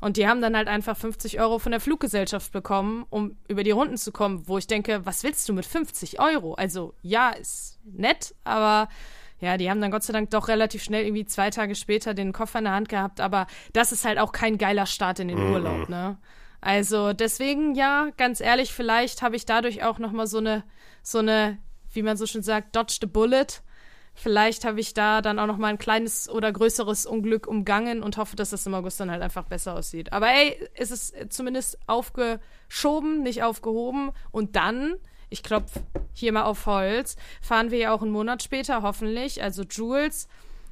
Und 0.00 0.16
die 0.18 0.26
haben 0.28 0.40
dann 0.42 0.56
halt 0.56 0.68
einfach 0.68 0.96
50 0.96 1.40
Euro 1.40 1.58
von 1.58 1.72
der 1.72 1.80
Fluggesellschaft 1.80 2.52
bekommen, 2.52 3.06
um 3.10 3.36
über 3.48 3.62
die 3.62 3.70
Runden 3.70 3.96
zu 3.96 4.12
kommen, 4.12 4.46
wo 4.46 4.58
ich 4.58 4.66
denke, 4.66 5.04
was 5.06 5.22
willst 5.22 5.48
du 5.48 5.52
mit 5.54 5.64
50 5.66 6.20
Euro? 6.20 6.54
Also 6.54 6.94
ja, 7.02 7.30
ist 7.30 7.78
nett, 7.84 8.34
aber 8.44 8.88
ja, 9.40 9.56
die 9.56 9.70
haben 9.70 9.80
dann 9.80 9.90
Gott 9.90 10.02
sei 10.02 10.12
Dank 10.12 10.30
doch 10.30 10.48
relativ 10.48 10.82
schnell 10.82 11.04
irgendwie 11.04 11.26
zwei 11.26 11.50
Tage 11.50 11.74
später 11.74 12.14
den 12.14 12.32
Koffer 12.32 12.58
in 12.58 12.64
der 12.64 12.74
Hand 12.74 12.88
gehabt, 12.88 13.20
aber 13.20 13.46
das 13.72 13.92
ist 13.92 14.04
halt 14.04 14.18
auch 14.18 14.32
kein 14.32 14.58
geiler 14.58 14.86
Start 14.86 15.18
in 15.18 15.28
den 15.28 15.38
Urlaub, 15.38 15.88
ne? 15.88 16.18
Also 16.60 17.12
deswegen, 17.12 17.74
ja, 17.74 18.08
ganz 18.16 18.40
ehrlich, 18.40 18.72
vielleicht 18.72 19.22
habe 19.22 19.36
ich 19.36 19.44
dadurch 19.44 19.84
auch 19.84 19.98
noch 19.98 20.12
mal 20.12 20.26
so 20.26 20.38
eine, 20.38 20.64
so 21.02 21.18
eine, 21.18 21.58
wie 21.92 22.02
man 22.02 22.16
so 22.16 22.26
schön 22.26 22.42
sagt, 22.42 22.74
dodge 22.74 22.96
the 23.00 23.06
bullet. 23.06 23.46
Vielleicht 24.14 24.64
habe 24.64 24.80
ich 24.80 24.94
da 24.94 25.20
dann 25.20 25.38
auch 25.38 25.46
noch 25.46 25.58
mal 25.58 25.68
ein 25.68 25.78
kleines 25.78 26.28
oder 26.28 26.50
größeres 26.50 27.04
Unglück 27.04 27.46
umgangen 27.46 28.02
und 28.02 28.16
hoffe, 28.16 28.34
dass 28.34 28.50
das 28.50 28.64
im 28.64 28.72
August 28.72 28.98
dann 28.98 29.10
halt 29.10 29.20
einfach 29.20 29.44
besser 29.44 29.74
aussieht. 29.74 30.12
Aber 30.14 30.28
ey, 30.28 30.58
es 30.74 30.90
ist 30.90 31.14
zumindest 31.30 31.78
aufgeschoben, 31.86 33.22
nicht 33.22 33.42
aufgehoben. 33.42 34.12
Und 34.32 34.56
dann, 34.56 34.94
ich 35.28 35.42
klopf 35.42 35.72
hier 36.12 36.32
mal 36.32 36.44
auf 36.44 36.66
Holz, 36.66 37.16
fahren 37.42 37.70
wir 37.70 37.78
ja 37.78 37.92
auch 37.94 38.02
einen 38.02 38.10
Monat 38.12 38.42
später, 38.42 38.82
hoffentlich, 38.82 39.42
also 39.42 39.62
Jules 39.64 40.28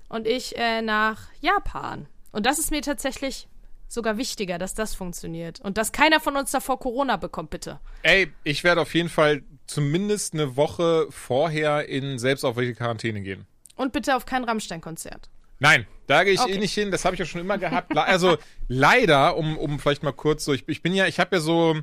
und 0.09 0.27
ich 0.27 0.57
äh, 0.57 0.83
nach 0.83 1.29
Japan. 1.41 2.07
Und 2.33 2.47
das 2.47 2.59
ist 2.59 2.71
mir 2.71 2.83
tatsächlich 2.83 3.49
sogar 3.89 4.17
wichtiger, 4.17 4.59
dass 4.59 4.75
das 4.75 4.95
funktioniert. 4.95 5.61
Und 5.61 5.79
dass 5.79 5.93
keiner 5.93 6.21
von 6.21 6.37
uns 6.37 6.51
davor 6.51 6.79
Corona 6.81 7.17
bekommt, 7.17 7.51
bitte. 7.51 7.81
Ey, 8.03 8.33
ich 8.43 8.65
werde 8.65 8.81
auf 8.81 8.95
jeden 8.95 9.09
Fall 9.09 9.43
zumindest 9.67 10.35
eine 10.35 10.57
Woche 10.57 11.07
vorher 11.11 11.89
in 11.89 12.19
selbstauferlegte 12.19 12.77
Quarantäne 12.79 13.21
gehen. 13.23 13.47
Und 13.77 13.93
bitte 13.93 14.17
auf 14.17 14.27
kein 14.27 14.45
Rammstein-Konzert. 14.45 15.31
Nein, 15.61 15.87
da 16.07 16.25
gehe 16.25 16.33
ich 16.33 16.41
Okay. 16.41 16.55
eh 16.55 16.59
nicht 16.59 16.75
hin. 16.75 16.91
Das 16.91 17.05
habe 17.05 17.15
ich 17.15 17.21
ja 17.21 17.27
schon 17.27 17.41
immer 17.41 17.59
gehabt. 17.59 17.97
Also 17.97 18.37
leider, 18.69 19.37
um, 19.37 19.57
um 19.57 19.79
vielleicht 19.79 20.03
mal 20.03 20.13
kurz 20.13 20.45
so, 20.45 20.53
ich, 20.53 20.69
ich 20.69 20.83
bin 20.83 20.95
ja, 20.95 21.07
ich 21.07 21.21
habe 21.21 21.37
ja 21.37 21.41
so 21.41 21.77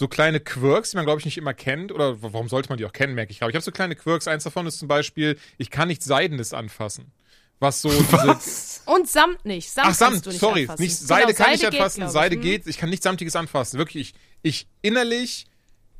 so 0.00 0.08
kleine 0.08 0.40
Quirks, 0.40 0.90
die 0.90 0.96
man 0.96 1.04
glaube 1.06 1.20
ich 1.20 1.24
nicht 1.26 1.38
immer 1.38 1.54
kennt. 1.54 1.92
Oder 1.92 2.20
warum 2.22 2.48
sollte 2.48 2.70
man 2.70 2.78
die 2.78 2.86
auch 2.86 2.92
kennen, 2.92 3.14
merke 3.14 3.30
ich 3.30 3.38
gerade. 3.38 3.50
Ich 3.50 3.54
habe 3.54 3.62
so 3.62 3.70
kleine 3.70 3.94
Quirks. 3.94 4.26
Eins 4.26 4.42
davon 4.42 4.66
ist 4.66 4.78
zum 4.80 4.88
Beispiel, 4.88 5.38
ich 5.58 5.70
kann 5.70 5.86
nicht 5.88 6.02
Seidenes 6.02 6.52
anfassen. 6.52 7.12
Was 7.60 7.82
so 7.82 7.90
diese, 7.90 8.38
Und 8.86 9.06
Samt 9.08 9.44
nicht. 9.44 9.70
Samt 9.70 9.88
Ach, 9.90 9.94
Samt, 9.94 10.12
kannst 10.12 10.26
du 10.26 10.30
nicht 10.30 10.40
sorry. 10.40 10.60
anfassen. 10.62 10.82
Nicht, 10.82 10.96
Seide 10.96 11.34
Genau, 11.34 11.44
kann 11.44 11.54
ich 11.54 11.60
geht, 11.60 11.72
anfassen, 11.74 12.02
ich. 12.04 12.08
Seide 12.08 12.34
Hm. 12.36 12.42
geht. 12.42 12.66
Ich 12.66 12.78
kann 12.78 12.88
nichts 12.88 13.04
Samtiges 13.04 13.36
anfassen. 13.36 13.78
Wirklich, 13.78 14.14
ich, 14.42 14.60
ich 14.62 14.66
innerlich 14.80 15.46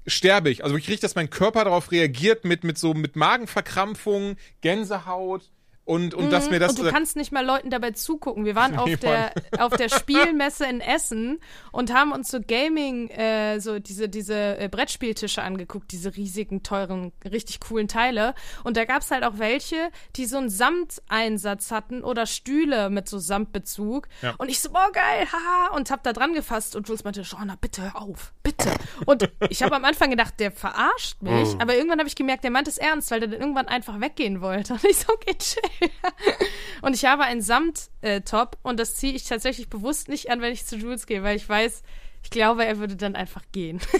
sterbe 0.07 0.49
ich. 0.49 0.65
Also 0.65 0.75
ich 0.77 0.87
kriege, 0.87 1.01
dass 1.01 1.15
mein 1.15 1.29
Körper 1.29 1.65
darauf 1.65 1.93
reagiert 1.93 2.47
mit, 2.47 2.65
mit 2.65 2.79
so, 2.79 2.95
mit 2.95 3.15
Magenverkrampfung, 3.15 4.37
Gänsehaut 4.63 5.43
und, 5.85 6.15
und 6.15 6.31
dass 6.31 6.51
mir 6.51 6.61
das. 6.61 6.75
Mhm. 6.75 6.81
Und 6.81 6.87
du 6.87 6.93
kannst 6.93 7.17
nicht 7.17 7.33
mal 7.33 7.45
Leuten 7.45 7.71
dabei 7.71 7.91
zugucken. 7.91 8.45
Wir 8.45 8.55
waren 8.55 8.77
auf 8.79 8.87
Nee, 8.87 8.97
der, 8.97 9.33
auf 9.59 9.77
der 9.77 9.89
Spielmesse 9.89 10.67
in 10.67 10.81
Essen 10.81 11.41
und 11.73 11.93
haben 11.93 12.13
uns 12.13 12.31
so 12.31 12.41
Gaming, 12.41 13.09
äh, 13.09 13.61
so 13.61 13.79
diese, 13.79 14.09
diese 14.09 14.59
äh, 14.59 14.69
Brettspieltische 14.69 15.43
angeguckt, 15.43 15.91
diese 15.93 16.17
riesigen, 16.17 16.63
teuren, 16.63 17.13
richtig 17.25 17.61
coolen 17.61 17.89
Teile. 17.89 18.35
Und 18.65 18.77
da 18.77 18.85
gab's 18.85 19.11
halt 19.11 19.25
auch 19.25 19.39
welche, 19.39 19.91
die 20.17 20.27
so 20.27 20.39
einen 20.39 20.51
Samteinsatz 20.51 21.71
hatten 21.71 22.03
oder 22.05 22.27
Stühle 22.27 22.91
mit 22.91 23.09
so 23.09 23.19
Samtbezug. 23.19 24.09
Ja. 24.23 24.35
Und 24.39 24.49
ich 24.49 24.61
so, 24.61 24.71
boah, 24.71 24.91
geil, 24.93 25.27
haha, 25.33 25.75
und 25.75 25.91
hab 25.91 26.03
da 26.03 26.13
dran 26.13 26.35
gefasst 26.35 26.77
und 26.77 26.87
Jules 26.89 27.05
meinte, 27.05 27.23
Joanna, 27.23 27.57
bitte 27.61 27.83
hör 27.83 28.01
auf, 28.01 28.33
bitte. 28.43 28.71
Und 29.07 29.31
ich 29.49 29.63
habe 29.63 29.75
am 29.75 29.85
Anfang 29.85 30.11
gedacht, 30.11 30.35
der 30.39 30.53
verarscht 30.53 31.21
mich, 31.23 31.61
aber 31.61 31.75
irgendwann 31.75 31.99
habe 31.99 32.09
ich 32.09 32.17
gemerkt, 32.17 32.45
der 32.45 32.51
meint 32.51 32.69
es 32.69 32.79
ernst, 32.79 33.11
weil 33.11 33.21
der 33.21 33.29
dann 33.29 33.41
irgendwann 33.41 33.69
einfach 33.69 34.01
weggehen 34.01 34.41
wollte. 34.41 34.73
Und 34.81 34.85
ich 34.85 34.99
so, 34.99 35.13
okay, 35.13 35.35
chill. 35.39 35.70
Und 36.83 36.95
ich 36.95 37.05
habe 37.05 37.25
einen 37.25 37.43
Samt-Top 37.43 38.59
und 38.63 38.81
das 38.81 38.97
ziehe 38.97 39.13
ich 39.13 39.25
tatsächlich 39.25 39.69
bewusst 39.69 40.09
nicht 40.09 40.31
an, 40.31 40.41
wenn 40.41 40.53
ich 40.53 40.65
zu 40.65 40.77
Jules 40.77 41.07
gehe, 41.07 41.23
weil 41.23 41.37
ich 41.37 41.47
weiß, 41.47 41.83
ich 42.23 42.31
glaube, 42.31 42.65
er 42.65 42.79
würde 42.79 42.97
dann 42.97 43.17
einfach 43.17 43.43
gehen. 43.53 43.81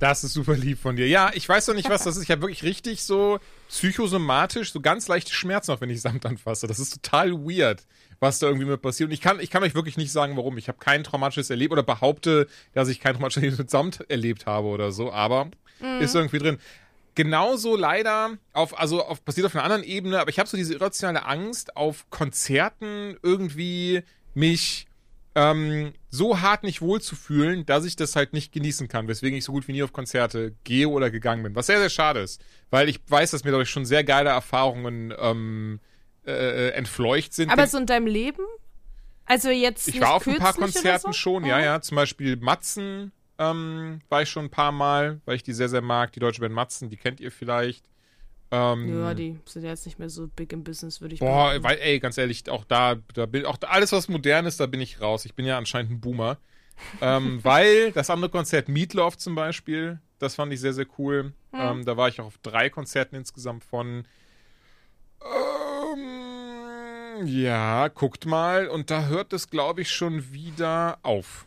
Das 0.00 0.22
ist 0.22 0.32
super 0.32 0.54
lieb 0.54 0.78
von 0.78 0.94
dir. 0.94 1.08
Ja, 1.08 1.32
ich 1.34 1.48
weiß 1.48 1.66
noch 1.66 1.74
nicht, 1.74 1.90
was 1.90 2.04
das 2.04 2.16
ist. 2.16 2.22
Ich 2.22 2.30
habe 2.30 2.42
wirklich 2.42 2.62
richtig 2.62 3.02
so 3.02 3.40
psychosomatisch, 3.68 4.72
so 4.72 4.80
ganz 4.80 5.08
leichte 5.08 5.32
Schmerzen, 5.32 5.72
auch 5.72 5.80
wenn 5.80 5.90
ich 5.90 6.00
Samt 6.00 6.24
anfasse. 6.24 6.68
Das 6.68 6.78
ist 6.78 7.02
total 7.02 7.32
weird, 7.32 7.84
was 8.20 8.38
da 8.38 8.46
irgendwie 8.46 8.66
mit 8.66 8.80
passiert. 8.80 9.08
Und 9.08 9.12
ich 9.12 9.20
kann, 9.20 9.40
ich 9.40 9.50
kann 9.50 9.64
euch 9.64 9.74
wirklich 9.74 9.96
nicht 9.96 10.12
sagen, 10.12 10.36
warum. 10.36 10.56
Ich 10.56 10.68
habe 10.68 10.78
kein 10.78 11.02
traumatisches 11.02 11.50
Erleben 11.50 11.72
oder 11.72 11.82
behaupte, 11.82 12.46
dass 12.74 12.88
ich 12.88 13.00
kein 13.00 13.14
traumatisches 13.14 13.42
Erlebnis 13.42 13.58
mit 13.64 13.70
Samt 13.70 14.08
erlebt 14.08 14.46
habe 14.46 14.68
oder 14.68 14.92
so, 14.92 15.10
aber 15.12 15.50
ist 16.00 16.14
irgendwie 16.14 16.38
drin. 16.38 16.58
Genauso 17.18 17.74
leider 17.74 18.38
auf, 18.52 18.78
also 18.78 19.04
auf, 19.04 19.24
passiert 19.24 19.44
auf 19.44 19.52
einer 19.56 19.64
anderen 19.64 19.82
Ebene, 19.82 20.20
aber 20.20 20.30
ich 20.30 20.38
habe 20.38 20.48
so 20.48 20.56
diese 20.56 20.74
irrationale 20.74 21.26
Angst, 21.26 21.76
auf 21.76 22.08
Konzerten 22.10 23.16
irgendwie 23.24 24.04
mich 24.34 24.86
ähm, 25.34 25.94
so 26.10 26.40
hart 26.40 26.62
nicht 26.62 26.80
wohlzufühlen, 26.80 27.66
dass 27.66 27.84
ich 27.84 27.96
das 27.96 28.14
halt 28.14 28.34
nicht 28.34 28.52
genießen 28.52 28.86
kann, 28.86 29.08
weswegen 29.08 29.36
ich 29.36 29.42
so 29.42 29.50
gut 29.50 29.66
wie 29.66 29.72
nie 29.72 29.82
auf 29.82 29.92
Konzerte 29.92 30.54
gehe 30.62 30.88
oder 30.88 31.10
gegangen 31.10 31.42
bin. 31.42 31.56
Was 31.56 31.66
sehr, 31.66 31.80
sehr 31.80 31.90
schade 31.90 32.20
ist, 32.20 32.40
weil 32.70 32.88
ich 32.88 33.00
weiß, 33.08 33.32
dass 33.32 33.42
mir 33.42 33.50
dadurch 33.50 33.70
schon 33.70 33.84
sehr 33.84 34.04
geile 34.04 34.30
Erfahrungen 34.30 35.12
ähm, 35.18 35.80
äh, 36.24 36.68
entfleucht 36.68 37.34
sind. 37.34 37.50
Aber 37.50 37.66
so 37.66 37.78
in 37.78 37.86
deinem 37.86 38.06
Leben? 38.06 38.44
Also 39.26 39.50
jetzt 39.50 39.88
ich 39.88 40.00
war 40.00 40.14
auf 40.14 40.26
ein 40.28 40.38
paar 40.38 40.54
Konzerten 40.54 41.08
so? 41.08 41.12
schon, 41.12 41.42
Oh. 41.42 41.48
ja, 41.48 41.58
ja. 41.58 41.80
Zum 41.80 41.96
Beispiel 41.96 42.36
Matzen 42.36 43.10
ähm, 43.38 44.00
war 44.08 44.22
ich 44.22 44.28
schon 44.28 44.46
ein 44.46 44.50
paar 44.50 44.72
Mal, 44.72 45.20
weil 45.24 45.36
ich 45.36 45.42
die 45.42 45.52
sehr, 45.52 45.68
sehr 45.68 45.82
mag. 45.82 46.12
Die 46.12 46.20
deutsche 46.20 46.40
Band 46.40 46.54
Matzen, 46.54 46.90
die 46.90 46.96
kennt 46.96 47.20
ihr 47.20 47.30
vielleicht. 47.30 47.84
Ähm, 48.50 49.02
Ja, 49.02 49.14
die 49.14 49.38
sind 49.44 49.62
ja 49.62 49.70
jetzt 49.70 49.86
nicht 49.86 49.98
mehr 49.98 50.10
so 50.10 50.26
big 50.28 50.52
im 50.52 50.64
Business, 50.64 51.00
würde 51.00 51.14
ich 51.14 51.20
Boah, 51.20 51.48
behaupten. 51.50 51.62
weil, 51.64 51.78
ey, 51.78 52.00
ganz 52.00 52.18
ehrlich, 52.18 52.48
auch 52.50 52.64
da, 52.64 52.96
da 53.14 53.26
bin 53.26 53.44
auch 53.44 53.58
da, 53.58 53.68
alles, 53.68 53.92
was 53.92 54.08
modern 54.08 54.46
ist, 54.46 54.58
da 54.58 54.66
bin 54.66 54.80
ich 54.80 55.00
raus. 55.00 55.24
Ich 55.24 55.34
bin 55.34 55.46
ja 55.46 55.58
anscheinend 55.58 55.92
ein 55.92 56.00
Boomer. 56.00 56.38
ähm, 57.00 57.40
weil 57.44 57.92
das 57.92 58.10
andere 58.10 58.30
Konzert, 58.30 58.68
Meatloaf 58.68 59.16
zum 59.18 59.34
Beispiel, 59.34 60.00
das 60.18 60.34
fand 60.34 60.52
ich 60.52 60.60
sehr, 60.60 60.72
sehr 60.72 60.86
cool. 60.98 61.32
Ähm, 61.52 61.84
da 61.84 61.96
war 61.96 62.08
ich 62.08 62.20
auch 62.20 62.26
auf 62.26 62.38
drei 62.38 62.70
Konzerten 62.70 63.16
insgesamt 63.16 63.64
von. 63.64 64.04
Ähm, 65.22 67.26
ja, 67.26 67.88
guckt 67.88 68.26
mal. 68.26 68.68
Und 68.68 68.90
da 68.90 69.06
hört 69.06 69.32
es, 69.32 69.50
glaube 69.50 69.82
ich, 69.82 69.90
schon 69.90 70.32
wieder 70.32 70.98
auf. 71.02 71.46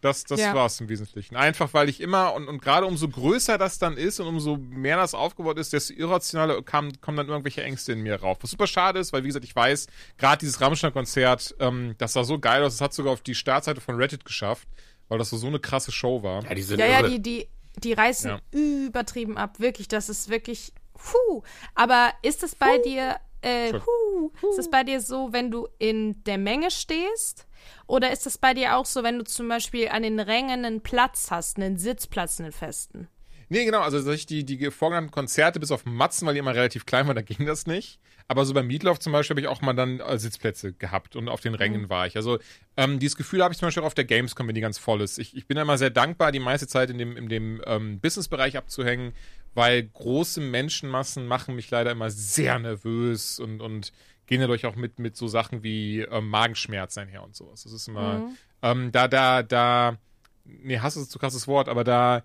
Das, 0.00 0.22
das 0.24 0.38
Ja. 0.40 0.54
war's 0.54 0.80
im 0.80 0.88
Wesentlichen. 0.88 1.34
Einfach, 1.34 1.74
weil 1.74 1.88
ich 1.88 2.00
immer, 2.00 2.32
und, 2.34 2.46
und 2.46 2.62
gerade 2.62 2.86
umso 2.86 3.08
größer 3.08 3.58
das 3.58 3.78
dann 3.80 3.96
ist 3.96 4.20
und 4.20 4.28
umso 4.28 4.56
mehr 4.56 4.96
das 4.96 5.12
aufgebaut 5.14 5.58
ist, 5.58 5.72
desto 5.72 5.92
irrationaler 5.94 6.62
kam, 6.62 6.92
kommen 7.00 7.16
dann 7.16 7.28
irgendwelche 7.28 7.62
Ängste 7.64 7.92
in 7.92 8.02
mir 8.02 8.20
rauf. 8.20 8.38
Was 8.40 8.50
super 8.50 8.66
schade 8.68 9.00
ist, 9.00 9.12
weil, 9.12 9.24
wie 9.24 9.26
gesagt, 9.28 9.44
ich 9.44 9.56
weiß, 9.56 9.88
gerade 10.16 10.38
dieses 10.38 10.60
Rammstein-Konzert, 10.60 11.56
ähm, 11.58 11.94
das 11.98 12.12
sah 12.12 12.22
so 12.24 12.38
geil 12.38 12.62
aus, 12.62 12.74
es 12.74 12.80
hat 12.80 12.94
sogar 12.94 13.12
auf 13.12 13.22
die 13.22 13.34
Startseite 13.34 13.80
von 13.80 13.96
Reddit 13.96 14.24
geschafft, 14.24 14.68
weil 15.08 15.18
das 15.18 15.30
so, 15.30 15.36
so 15.36 15.48
eine 15.48 15.58
krasse 15.58 15.90
Show 15.90 16.22
war. 16.22 16.44
Ja, 16.44 16.54
die 16.54 16.62
sind 16.62 16.78
Ja, 16.78 16.86
ja, 16.86 17.02
die, 17.02 17.20
die, 17.20 17.48
die 17.82 17.92
reißen 17.92 18.30
Ja. 18.30 18.40
übertrieben 18.52 19.36
ab. 19.36 19.58
Wirklich, 19.58 19.88
das 19.88 20.08
ist 20.08 20.28
wirklich. 20.28 20.72
Puh. 20.94 21.42
Aber 21.74 22.12
ist 22.22 22.42
es 22.42 22.54
bei 22.54 22.78
dir. 22.78 23.16
Äh, 23.40 23.72
puh, 23.72 24.32
ist 24.50 24.58
es 24.58 24.70
bei 24.70 24.84
dir 24.84 25.00
so, 25.00 25.32
wenn 25.32 25.50
du 25.50 25.68
in 25.78 26.22
der 26.24 26.38
Menge 26.38 26.70
stehst? 26.70 27.46
Oder 27.86 28.12
ist 28.12 28.26
es 28.26 28.38
bei 28.38 28.54
dir 28.54 28.76
auch 28.76 28.86
so, 28.86 29.02
wenn 29.02 29.18
du 29.18 29.24
zum 29.24 29.48
Beispiel 29.48 29.88
an 29.88 30.02
den 30.02 30.20
Rängen 30.20 30.64
einen 30.64 30.80
Platz 30.80 31.30
hast, 31.30 31.56
einen 31.56 31.76
Sitzplatz, 31.76 32.40
einen 32.40 32.52
festen? 32.52 33.08
Nee, 33.50 33.64
genau, 33.64 33.80
also 33.80 34.14
die, 34.14 34.44
die 34.44 34.70
vorgenannten 34.70 35.10
Konzerte 35.10 35.58
bis 35.58 35.70
auf 35.70 35.86
Matzen, 35.86 36.26
weil 36.26 36.34
die 36.34 36.40
immer 36.40 36.54
relativ 36.54 36.84
klein 36.84 37.06
waren, 37.06 37.16
da 37.16 37.22
ging 37.22 37.46
das 37.46 37.66
nicht. 37.66 37.98
Aber 38.30 38.44
so 38.44 38.52
beim 38.52 38.66
Meatloaf 38.66 38.98
zum 38.98 39.14
Beispiel 39.14 39.34
habe 39.34 39.40
ich 39.40 39.48
auch 39.48 39.62
mal 39.62 39.72
dann 39.72 40.00
äh, 40.00 40.18
Sitzplätze 40.18 40.74
gehabt 40.74 41.16
und 41.16 41.30
auf 41.30 41.40
den 41.40 41.54
Rängen 41.54 41.88
war 41.88 42.06
ich. 42.06 42.14
Also 42.14 42.38
ähm, 42.76 42.98
dieses 42.98 43.16
Gefühl 43.16 43.42
habe 43.42 43.54
ich 43.54 43.58
zum 43.58 43.68
Beispiel 43.68 43.82
auch 43.82 43.86
auf 43.86 43.94
der 43.94 44.04
Gamescom, 44.04 44.46
wenn 44.46 44.54
die 44.54 44.60
ganz 44.60 44.76
voll 44.76 45.00
ist. 45.00 45.18
Ich, 45.18 45.34
ich 45.34 45.46
bin 45.46 45.54
da 45.54 45.62
immer 45.62 45.78
sehr 45.78 45.88
dankbar, 45.88 46.30
die 46.30 46.38
meiste 46.38 46.66
Zeit 46.66 46.90
in 46.90 46.98
dem, 46.98 47.16
in 47.16 47.30
dem 47.30 47.62
ähm, 47.64 48.00
Businessbereich 48.00 48.58
abzuhängen, 48.58 49.14
weil 49.54 49.82
große 49.84 50.40
Menschenmassen 50.40 51.26
machen 51.26 51.54
mich 51.54 51.70
leider 51.70 51.90
immer 51.90 52.10
sehr 52.10 52.58
nervös 52.58 53.38
und, 53.38 53.60
und 53.60 53.92
gehen 54.26 54.40
dadurch 54.40 54.66
auch 54.66 54.76
mit, 54.76 54.98
mit 54.98 55.16
so 55.16 55.26
Sachen 55.26 55.62
wie 55.62 56.00
ähm, 56.02 56.28
Magenschmerz 56.28 56.96
einher 56.98 57.24
und 57.24 57.34
sowas. 57.34 57.64
Das 57.64 57.72
ist 57.72 57.88
immer, 57.88 58.30
ähm, 58.62 58.92
da, 58.92 59.08
da, 59.08 59.42
da, 59.42 59.96
nee, 60.44 60.78
Hass 60.78 60.96
ist 60.96 61.10
zu 61.10 61.18
krasses 61.18 61.48
Wort, 61.48 61.68
aber 61.68 61.82
da 61.82 62.22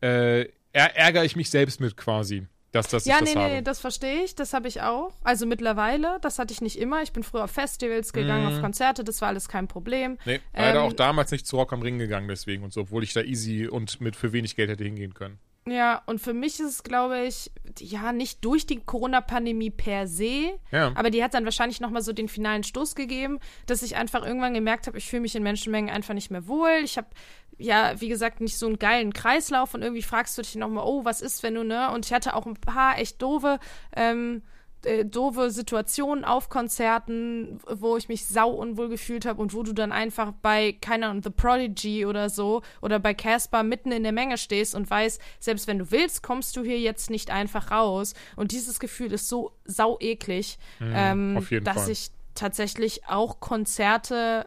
äh, 0.00 0.48
är 0.72 0.96
ärgere 0.96 1.24
ich 1.24 1.36
mich 1.36 1.50
selbst 1.50 1.80
mit 1.80 1.96
quasi, 1.96 2.46
dass, 2.72 2.88
dass 2.88 3.04
Ja, 3.04 3.14
ich 3.14 3.32
das 3.32 3.34
nee, 3.34 3.48
nee, 3.54 3.62
das 3.62 3.78
verstehe 3.78 4.24
ich. 4.24 4.34
Das 4.34 4.52
habe 4.52 4.66
ich 4.66 4.82
auch. 4.82 5.12
Also 5.22 5.46
mittlerweile, 5.46 6.18
das 6.20 6.40
hatte 6.40 6.52
ich 6.52 6.60
nicht 6.60 6.78
immer. 6.78 7.02
Ich 7.02 7.12
bin 7.12 7.22
früher 7.22 7.44
auf 7.44 7.52
Festivals 7.52 8.12
gegangen, 8.12 8.46
auf 8.46 8.60
Konzerte, 8.60 9.04
das 9.04 9.20
war 9.20 9.28
alles 9.28 9.48
kein 9.48 9.68
Problem. 9.68 10.18
nee, 10.24 10.40
leider 10.52 10.80
ähm, 10.80 10.86
auch 10.86 10.92
damals 10.92 11.30
nicht 11.30 11.46
zu 11.46 11.56
Rock 11.56 11.72
am 11.72 11.82
Ring 11.82 11.98
gegangen 11.98 12.26
deswegen 12.26 12.64
und 12.64 12.72
so, 12.72 12.82
obwohl 12.82 13.04
ich 13.04 13.12
da 13.12 13.20
easy 13.22 13.68
und 13.68 14.00
mit 14.00 14.16
für 14.16 14.32
wenig 14.32 14.56
Geld 14.56 14.70
hätte 14.70 14.84
hingehen 14.84 15.14
können. 15.14 15.38
Ja, 15.66 16.02
und 16.04 16.20
für 16.20 16.34
mich 16.34 16.60
ist 16.60 16.66
es, 16.68 16.82
glaube 16.82 17.20
ich, 17.24 17.50
ja, 17.78 18.12
nicht 18.12 18.44
durch 18.44 18.66
die 18.66 18.80
Corona-Pandemie 18.80 19.70
per 19.70 20.06
se, 20.06 20.58
Ja. 20.70 20.92
aber 20.94 21.08
die 21.08 21.24
hat 21.24 21.32
dann 21.32 21.46
wahrscheinlich 21.46 21.80
nochmal 21.80 22.02
so 22.02 22.12
den 22.12 22.28
finalen 22.28 22.64
Stoß 22.64 22.94
gegeben, 22.94 23.38
dass 23.66 23.82
ich 23.82 23.96
einfach 23.96 24.26
irgendwann 24.26 24.52
gemerkt 24.52 24.86
habe, 24.86 24.98
ich 24.98 25.08
fühle 25.08 25.22
mich 25.22 25.34
in 25.34 25.42
Menschenmengen 25.42 25.88
einfach 25.90 26.12
nicht 26.12 26.30
mehr 26.30 26.46
wohl. 26.48 26.80
Ich 26.84 26.98
habe, 26.98 27.06
ja, 27.56 27.98
wie 27.98 28.08
gesagt, 28.08 28.42
nicht 28.42 28.58
so 28.58 28.66
einen 28.66 28.78
geilen 28.78 29.14
Kreislauf 29.14 29.72
und 29.72 29.80
irgendwie 29.80 30.02
fragst 30.02 30.36
du 30.36 30.42
dich 30.42 30.54
nochmal, 30.56 30.84
oh, 30.86 31.06
was 31.06 31.22
ist, 31.22 31.42
wenn 31.42 31.54
du, 31.54 31.64
ne? 31.64 31.90
Und 31.92 32.04
ich 32.04 32.12
hatte 32.12 32.34
auch 32.34 32.44
ein 32.44 32.54
paar 32.56 32.98
echt 32.98 33.22
doofe, 33.22 33.58
ähm, 33.96 34.42
äh, 34.86 35.04
doofe 35.04 35.50
Situationen 35.50 36.24
auf 36.24 36.48
Konzerten, 36.48 37.58
wo 37.66 37.96
ich 37.96 38.08
mich 38.08 38.26
sau 38.26 38.50
unwohl 38.50 38.88
gefühlt 38.88 39.26
habe 39.26 39.40
und 39.40 39.54
wo 39.54 39.62
du 39.62 39.72
dann 39.72 39.92
einfach 39.92 40.32
bei, 40.42 40.72
keine 40.80 41.06
Ahnung, 41.06 41.22
The 41.22 41.30
Prodigy 41.30 42.06
oder 42.06 42.30
so 42.30 42.62
oder 42.82 42.98
bei 42.98 43.14
Casper 43.14 43.62
mitten 43.62 43.92
in 43.92 44.02
der 44.02 44.12
Menge 44.12 44.38
stehst 44.38 44.74
und 44.74 44.88
weißt, 44.90 45.20
selbst 45.40 45.66
wenn 45.66 45.78
du 45.78 45.90
willst, 45.90 46.22
kommst 46.22 46.56
du 46.56 46.62
hier 46.62 46.78
jetzt 46.80 47.10
nicht 47.10 47.30
einfach 47.30 47.70
raus. 47.70 48.14
Und 48.36 48.52
dieses 48.52 48.78
Gefühl 48.80 49.12
ist 49.12 49.28
so 49.28 49.52
sau 49.64 49.96
eklig, 50.00 50.58
ähm, 50.80 51.34
Mhm, 51.34 51.46
jeden 51.50 51.64
dass 51.64 51.82
Fall. 51.84 51.90
ich 51.90 52.10
tatsächlich 52.34 53.06
auch 53.08 53.40
Konzerte 53.40 54.46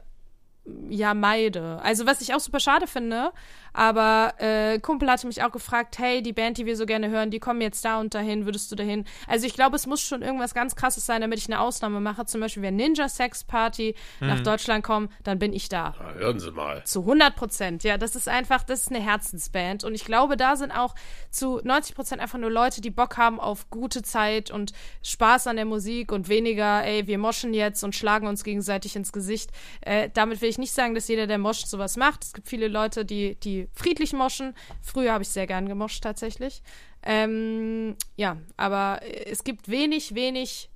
ja 0.90 1.14
meide. 1.14 1.80
Also 1.82 2.06
was 2.06 2.22
ich 2.22 2.34
auch 2.34 2.40
super 2.40 2.60
schade 2.60 2.88
finde, 2.88 3.32
aber 3.74 4.34
äh, 4.40 4.80
Kumpel 4.80 5.10
hatte 5.10 5.28
mich 5.28 5.44
auch 5.44 5.52
gefragt, 5.52 6.00
hey, 6.00 6.22
die 6.24 6.34
Band, 6.34 6.58
die 6.58 6.66
wir 6.66 6.76
so 6.76 6.86
gerne 6.86 7.10
hören, 7.10 7.30
die 7.30 7.40
kommen 7.40 7.62
jetzt 7.62 7.86
da 7.86 8.00
und 8.00 8.14
dahin, 8.16 8.46
würdest 8.46 8.72
du 8.72 8.76
dahin? 8.76 9.06
Also 9.28 9.46
ich 9.46 9.54
glaube, 9.54 9.76
es 9.76 9.86
muss 9.86 10.02
schon 10.02 10.22
irgendwas 10.24 10.54
ganz 10.56 10.76
krasses 10.76 11.06
sein, 11.06 11.22
damit 11.22 11.38
ich 11.40 11.46
eine 11.48 11.60
Ausnahme 11.60 12.00
mache. 12.00 12.26
Zum 12.26 12.42
Beispiel, 12.42 12.64
wenn 12.64 12.76
Ninja 12.76 13.08
Sex 13.08 13.44
Party 13.44 13.96
Mhm. 14.20 14.28
nach 14.28 14.40
Deutschland 14.42 14.84
kommt, 14.84 15.12
dann 15.24 15.38
bin 15.40 15.54
ich 15.54 15.70
da. 15.70 15.94
Ja, 16.00 16.14
hören 16.20 16.40
Sie 16.40 16.52
mal. 16.52 16.84
Zu 16.86 17.02
100 17.02 17.36
Prozent, 17.36 17.84
ja. 17.84 17.98
Das 17.98 18.16
ist 18.16 18.28
einfach, 18.28 18.64
das 18.64 18.82
ist 18.84 18.92
eine 18.92 19.00
Herzensband. 19.04 19.84
Und 19.84 19.94
ich 19.94 20.06
glaube, 20.06 20.38
da 20.38 20.56
sind 20.56 20.72
auch 20.72 20.96
zu 21.30 21.60
90 21.64 21.96
Prozent 21.96 22.22
einfach 22.22 22.40
nur 22.40 22.50
Leute, 22.52 22.82
die 22.82 22.90
Bock 22.90 23.18
haben 23.18 23.40
auf 23.40 23.70
gute 23.70 24.02
Zeit 24.02 24.50
und 24.50 24.74
Spaß 25.04 25.48
an 25.48 25.56
der 25.56 25.66
Musik 25.66 26.12
und 26.12 26.30
weniger, 26.30 26.84
ey, 26.84 27.06
wir 27.08 27.18
moschen 27.20 27.54
jetzt 27.54 27.84
und 27.84 27.96
schlagen 27.96 28.28
uns 28.28 28.44
gegenseitig 28.44 28.96
ins 28.96 29.12
Gesicht. 29.12 29.52
Äh, 29.82 30.10
damit 30.14 30.42
will 30.42 30.50
ich 30.50 30.57
nicht 30.58 30.72
sagen, 30.74 30.96
dass 30.96 31.08
jeder, 31.08 31.28
der 31.28 31.38
moscht, 31.38 31.68
sowas 31.68 31.98
macht. 31.98 32.24
Es 32.24 32.34
gibt 32.34 32.48
viele 32.48 32.68
Leute, 32.68 33.06
die, 33.06 33.36
die 33.36 33.68
friedlich 33.74 34.14
moschen. 34.14 34.54
Früher 34.82 35.14
habe 35.14 35.24
ich 35.24 35.30
sehr 35.30 35.48
gern 35.48 35.68
gemoscht, 35.68 36.04
tatsächlich. 36.04 36.62
Ähm, 37.04 37.96
ja, 38.16 38.38
aber 38.58 39.00
es 39.26 39.44
gibt 39.44 39.70
wenig, 39.70 40.16
wenig 40.16 40.70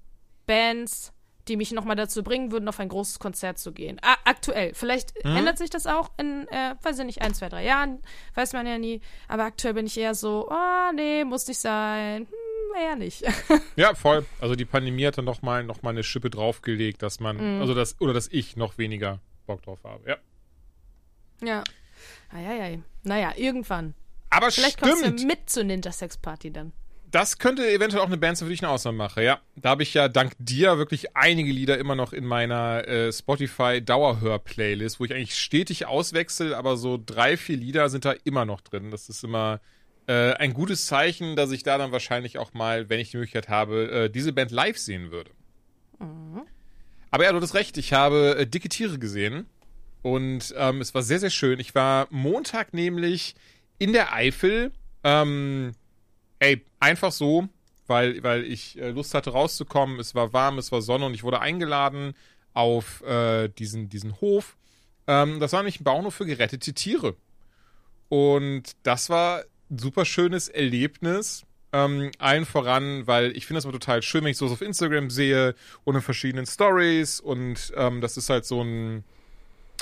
Bands, 0.45 1.13
die 1.47 1.57
mich 1.57 1.71
nochmal 1.71 1.95
dazu 1.95 2.23
bringen 2.23 2.51
würden, 2.51 2.69
auf 2.69 2.79
ein 2.79 2.87
großes 2.87 3.19
Konzert 3.19 3.57
zu 3.57 3.71
gehen. 3.73 3.97
A 4.03 4.15
aktuell. 4.25 4.73
Vielleicht 4.75 5.15
ändert 5.25 5.57
sich 5.57 5.69
das 5.69 5.87
auch 5.87 6.11
in, 6.17 6.47
äh, 6.49 6.75
weiß 6.83 6.99
ich 6.99 7.05
nicht, 7.05 7.21
ein, 7.21 7.33
zwei, 7.33 7.49
drei 7.49 7.65
Jahren. 7.65 7.99
Weiß 8.35 8.53
man 8.53 8.67
ja 8.67 8.77
nie. 8.77 9.01
Aber 9.27 9.43
aktuell 9.43 9.73
bin 9.73 9.87
ich 9.87 9.97
eher 9.97 10.13
so, 10.13 10.47
ah, 10.49 10.91
nee, 10.95 11.23
muss 11.25 11.47
nicht 11.47 11.59
sein. 11.59 12.27
Hm, 12.27 12.81
eher 12.81 12.95
nicht. 12.95 13.23
Ja, 13.75 13.95
voll. 13.95 14.25
Also 14.39 14.55
die 14.55 14.65
Pandemie 14.65 15.05
hat 15.07 15.17
dann 15.17 15.25
noch 15.25 15.41
mal, 15.41 15.63
noch 15.63 15.81
mal 15.81 15.89
eine 15.89 16.03
Schippe 16.03 16.29
draufgelegt, 16.29 17.01
dass 17.01 17.19
man, 17.19 17.55
Mhm. 17.55 17.61
also 17.61 17.73
das, 17.73 17.99
oder 17.99 18.13
dass 18.13 18.27
ich 18.27 18.55
noch 18.55 18.77
weniger 18.77 19.19
Bock 19.45 19.61
drauf 19.63 19.79
habe. 19.83 20.09
Ja. 20.09 20.17
ja. 21.43 21.63
Eieiei. 22.29 22.79
Naja, 23.03 23.33
irgendwann. 23.35 23.93
Aber 24.29 24.51
Vielleicht 24.51 24.79
stimmt. 24.79 25.01
kommst 25.01 25.21
du 25.21 25.27
mit 25.27 25.49
zur 25.49 25.63
Ninja 25.63 25.91
Sex 25.91 26.17
Party 26.17 26.51
dann. 26.51 26.71
Das 27.11 27.37
könnte 27.39 27.69
eventuell 27.69 28.01
auch 28.01 28.07
eine 28.07 28.17
Band 28.17 28.37
sein, 28.37 28.45
für 28.45 28.49
die 28.49 28.55
ich 28.55 28.63
eine 28.63 28.71
Ausnahme 28.71 28.97
mache, 28.97 29.21
ja. 29.21 29.41
Da 29.57 29.71
habe 29.71 29.83
ich 29.83 29.93
ja 29.93 30.07
dank 30.07 30.31
dir 30.39 30.77
wirklich 30.77 31.17
einige 31.17 31.51
Lieder 31.51 31.77
immer 31.77 31.95
noch 31.95 32.13
in 32.13 32.25
meiner 32.25 32.87
äh, 32.87 33.11
Spotify-Dauerhör-Playlist, 33.11 34.99
wo 34.99 35.03
ich 35.03 35.13
eigentlich 35.13 35.37
stetig 35.37 35.85
auswechsel, 35.87 36.53
aber 36.53 36.77
so 36.77 36.97
drei, 37.05 37.35
vier 37.35 37.57
Lieder 37.57 37.89
sind 37.89 38.05
da 38.05 38.13
immer 38.23 38.45
noch 38.45 38.61
drin. 38.61 38.91
Das 38.91 39.09
ist 39.09 39.25
immer 39.25 39.59
äh, 40.07 40.31
ein 40.35 40.53
gutes 40.53 40.85
Zeichen, 40.85 41.35
dass 41.35 41.51
ich 41.51 41.63
da 41.63 41.77
dann 41.77 41.91
wahrscheinlich 41.91 42.37
auch 42.37 42.53
mal, 42.53 42.89
wenn 42.89 43.01
ich 43.01 43.11
die 43.11 43.17
Möglichkeit 43.17 43.49
habe, 43.49 43.91
äh, 43.91 44.09
diese 44.09 44.31
Band 44.31 44.51
live 44.51 44.77
sehen 44.77 45.11
würde. 45.11 45.31
Aber 47.11 47.25
ja, 47.25 47.33
du 47.33 47.41
hast 47.41 47.53
recht, 47.53 47.77
ich 47.77 47.93
habe 47.93 48.37
äh, 48.39 48.47
dicke 48.47 48.69
Tiere 48.69 48.97
gesehen 48.97 49.45
und 50.01 50.53
ähm, 50.57 50.81
es 50.81 50.95
war 50.95 51.03
sehr, 51.03 51.19
sehr 51.19 51.29
schön. 51.29 51.59
Ich 51.59 51.75
war 51.75 52.07
Montag 52.09 52.73
nämlich 52.73 53.35
in 53.77 53.91
der 53.93 54.13
Eifel, 54.13 54.71
ähm, 55.03 55.73
ey, 56.39 56.65
einfach 56.79 57.11
so, 57.11 57.49
weil, 57.87 58.23
weil 58.23 58.45
ich 58.45 58.79
äh, 58.79 58.91
Lust 58.91 59.13
hatte 59.13 59.31
rauszukommen. 59.31 59.99
Es 59.99 60.15
war 60.15 60.31
warm, 60.31 60.57
es 60.57 60.71
war 60.71 60.81
Sonne 60.81 61.05
und 61.05 61.13
ich 61.13 61.23
wurde 61.23 61.41
eingeladen 61.41 62.13
auf 62.53 63.01
äh, 63.03 63.49
diesen, 63.49 63.89
diesen 63.89 64.19
Hof. 64.21 64.55
Ähm, 65.07 65.39
das 65.39 65.51
war 65.51 65.59
nämlich 65.59 65.81
ein 65.81 65.83
Bauernhof 65.83 66.15
für 66.15 66.25
gerettete 66.25 66.73
Tiere. 66.73 67.15
Und 68.07 68.71
das 68.83 69.09
war 69.09 69.43
ein 69.69 69.77
super 69.77 70.05
schönes 70.05 70.47
Erlebnis. 70.47 71.43
Ähm, 71.73 72.11
allen 72.19 72.45
voran, 72.45 73.07
weil 73.07 73.35
ich 73.37 73.45
finde 73.45 73.57
das 73.57 73.65
immer 73.65 73.73
total 73.73 74.01
schön, 74.01 74.23
wenn 74.23 74.31
ich 74.31 74.37
sowas 74.37 74.53
auf 74.53 74.61
Instagram 74.61 75.09
sehe 75.09 75.55
und 75.85 75.95
in 75.95 76.01
verschiedenen 76.01 76.45
Stories 76.45 77.19
und 77.21 77.71
ähm, 77.77 78.01
das 78.01 78.17
ist 78.17 78.29
halt 78.29 78.45
so 78.45 78.61
ein 78.61 79.05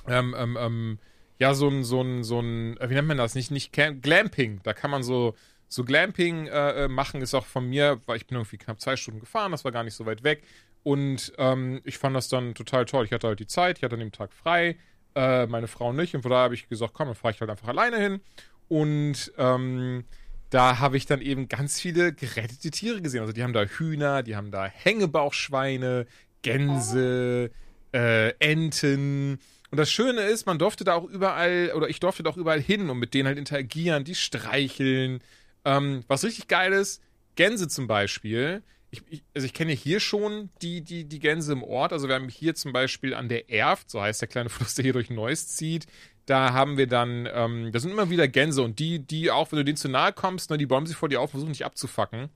ähm, 0.08 0.36
ähm, 0.38 0.58
ähm, 0.60 1.00
ja, 1.40 1.54
so 1.54 1.70
ein, 1.70 1.84
so 1.84 2.02
ein, 2.02 2.24
so 2.24 2.40
ein, 2.42 2.78
äh, 2.78 2.90
wie 2.90 2.94
nennt 2.96 3.08
man 3.08 3.18
das? 3.18 3.36
Nicht, 3.36 3.52
nicht 3.52 3.72
Cam 3.74 4.02
Glamping. 4.02 4.60
Da 4.64 4.74
kann 4.74 4.92
man 4.92 5.04
so, 5.04 5.36
so 5.68 5.84
Glamping 5.84 6.48
äh, 6.48 6.86
äh, 6.86 6.88
machen, 6.88 7.22
ist 7.22 7.34
auch 7.34 7.46
von 7.46 7.68
mir, 7.70 8.02
weil 8.06 8.18
ich 8.18 8.28
bin 8.28 8.38
irgendwie 8.38 8.58
knapp 8.58 8.82
zwei 8.82 8.96
Stunden 8.98 9.20
gefahren, 9.22 9.52
das 9.52 9.64
war 9.64 9.72
gar 9.72 9.84
nicht 9.84 9.94
so 9.96 10.06
weit 10.06 10.24
weg. 10.24 10.44
Und 10.84 11.34
ähm, 11.38 11.82
ich 11.86 11.98
fand 11.98 12.16
das 12.16 12.30
dann 12.30 12.56
total 12.56 12.86
toll. 12.86 13.06
Ich 13.06 13.12
hatte 13.12 13.28
halt 13.28 13.40
die 13.40 13.48
Zeit, 13.48 13.78
ich 13.78 13.84
hatte 13.84 13.96
an 13.96 14.00
dem 14.02 14.12
Tag 14.12 14.34
frei. 14.34 14.78
äh, 15.16 15.48
meine 15.48 15.68
Frau 15.68 15.94
nicht. 15.94 16.16
Und 16.16 16.22
von 16.22 16.32
daher 16.32 16.44
habe 16.46 16.54
ich 16.56 16.70
gesagt, 16.70 16.94
komm, 16.94 17.08
dann 17.08 17.16
fahre 17.16 17.34
ich 17.34 17.42
halt 17.42 17.50
einfach 17.50 17.68
alleine 17.68 17.98
hin. 17.98 18.22
Und 18.70 19.32
ähm, 19.38 20.06
da 20.50 20.80
habe 20.80 20.98
ich 20.98 21.06
dann 21.06 21.22
eben 21.22 21.48
ganz 21.48 21.80
viele 21.80 22.14
gerettete 22.14 22.72
Tiere 22.72 23.02
gesehen. 23.02 23.22
Also 23.22 23.34
die 23.34 23.44
haben 23.44 23.54
da 23.54 23.64
Hühner, 23.64 24.24
die 24.24 24.36
haben 24.36 24.52
da 24.52 24.66
Hängebauchschweine, 24.66 26.08
Gänse, 26.42 27.52
äh, 27.94 28.30
Enten. 28.40 29.40
Und 29.72 29.78
das 29.78 29.92
Schöne 29.92 30.22
ist, 30.22 30.48
man 30.48 30.58
durfte 30.58 30.84
da 30.84 30.96
auch 30.96 31.06
überall, 31.06 31.72
oder 31.76 31.90
ich 31.90 32.00
durfte 32.00 32.24
da 32.24 32.32
auch 32.32 32.38
überall 32.38 32.62
hin 32.62 32.90
und 32.90 32.98
mit 32.98 33.14
denen 33.14 33.28
halt 33.28 33.38
interagieren, 33.38 34.04
die 34.04 34.16
streicheln. 34.16 35.22
Ähm, 35.66 36.04
was 36.08 36.24
richtig 36.24 36.48
geil 36.48 36.74
ist, 36.74 37.02
Gänse 37.36 37.68
zum 37.68 37.86
Beispiel. 37.86 38.64
Ich, 38.92 39.04
ich, 39.10 39.24
also 39.36 39.46
ich 39.46 39.54
kenne 39.54 39.74
hier 39.74 40.00
schon 40.00 40.50
die, 40.64 40.82
die, 40.82 41.06
die 41.06 41.20
Gänse 41.20 41.54
im 41.54 41.62
Ort. 41.62 41.94
Also 41.94 42.08
wir 42.08 42.16
haben 42.16 42.30
hier 42.30 42.56
zum 42.56 42.74
Beispiel 42.74 43.14
an 43.14 43.30
der 43.30 43.52
Erft, 43.52 43.92
so 43.92 44.02
heißt 44.02 44.22
der 44.22 44.28
kleine 44.28 44.50
Fluss, 44.50 44.74
der 44.74 44.84
hier 44.84 44.94
durch 44.94 45.12
Neuss 45.12 45.48
zieht, 45.48 45.86
da 46.30 46.54
haben 46.54 46.78
wir 46.78 46.88
dann, 46.88 47.28
ähm, 47.34 47.72
da 47.72 47.80
sind 47.80 47.92
immer 47.92 48.10
wieder 48.10 48.28
Gänse 48.28 48.62
und 48.62 48.80
die, 48.80 49.00
die 49.00 49.32
auch, 49.32 49.52
wenn 49.52 49.58
du 49.58 49.66
denen 49.66 49.78
zu 49.78 49.90
nahe 49.90 50.14
kommst, 50.14 50.50
ne, 50.50 50.58
die 50.58 50.66
bäumen 50.66 50.86
sich 50.86 50.96
vor 50.96 51.10
dir 51.10 51.22
auf, 51.22 51.32
versuchen 51.32 51.54
dich 51.54 51.66
abzufacken. 51.66 52.30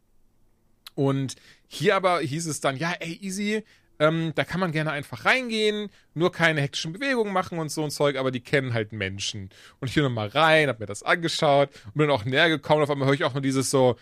Und 0.96 1.36
hier 1.68 1.96
aber 1.96 2.20
hieß 2.20 2.48
es 2.48 2.60
dann, 2.60 2.78
ja, 2.78 2.94
ey, 3.00 3.18
easy, 3.22 3.64
ähm, 4.00 4.34
da 4.36 4.44
kann 4.44 4.60
man 4.60 4.72
gerne 4.72 4.92
einfach 4.92 5.26
reingehen, 5.26 5.90
nur 6.14 6.32
keine 6.32 6.62
hektischen 6.62 6.94
Bewegungen 6.94 7.32
machen 7.32 7.60
und 7.60 7.70
so 7.70 7.84
ein 7.84 7.92
Zeug, 7.92 8.18
aber 8.18 8.32
die 8.32 8.42
kennen 8.42 8.74
halt 8.74 8.92
Menschen. 8.92 9.50
Und 9.80 9.88
ich 9.88 9.96
bin 9.96 10.04
nochmal 10.04 10.28
rein, 10.28 10.68
hab 10.68 10.80
mir 10.80 10.88
das 10.88 11.04
angeschaut 11.04 11.70
und 11.86 11.96
bin 11.96 12.10
auch 12.10 12.26
näher 12.26 12.50
gekommen. 12.50 12.80
Und 12.80 12.84
auf 12.84 12.90
einmal 12.90 13.08
höre 13.08 13.16
ich 13.16 13.24
auch 13.24 13.34
nur 13.34 13.42
dieses 13.42 13.70
so. 13.70 13.96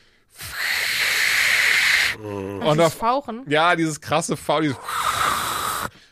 Und 2.20 2.78
das 2.78 2.94
Fauchen. 2.94 3.44
Ja, 3.48 3.76
dieses 3.76 4.00
krasse 4.00 4.38
Fauchen, 4.38 4.64
dieses 4.64 4.78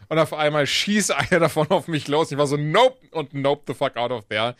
und 0.10 0.20
auf 0.20 0.34
einmal 0.34 0.68
schießt 0.68 1.12
einer 1.12 1.40
davon 1.40 1.68
auf 1.70 1.88
mich 1.88 2.08
los. 2.08 2.32
Ich 2.32 2.38
war 2.38 2.48
so, 2.48 2.58
nope 2.58 2.98
und 3.12 3.34
nope 3.34 3.64
the 3.68 3.74
fuck 3.74 3.96
out 3.96 4.12
of 4.12 4.26
there. 4.28 4.56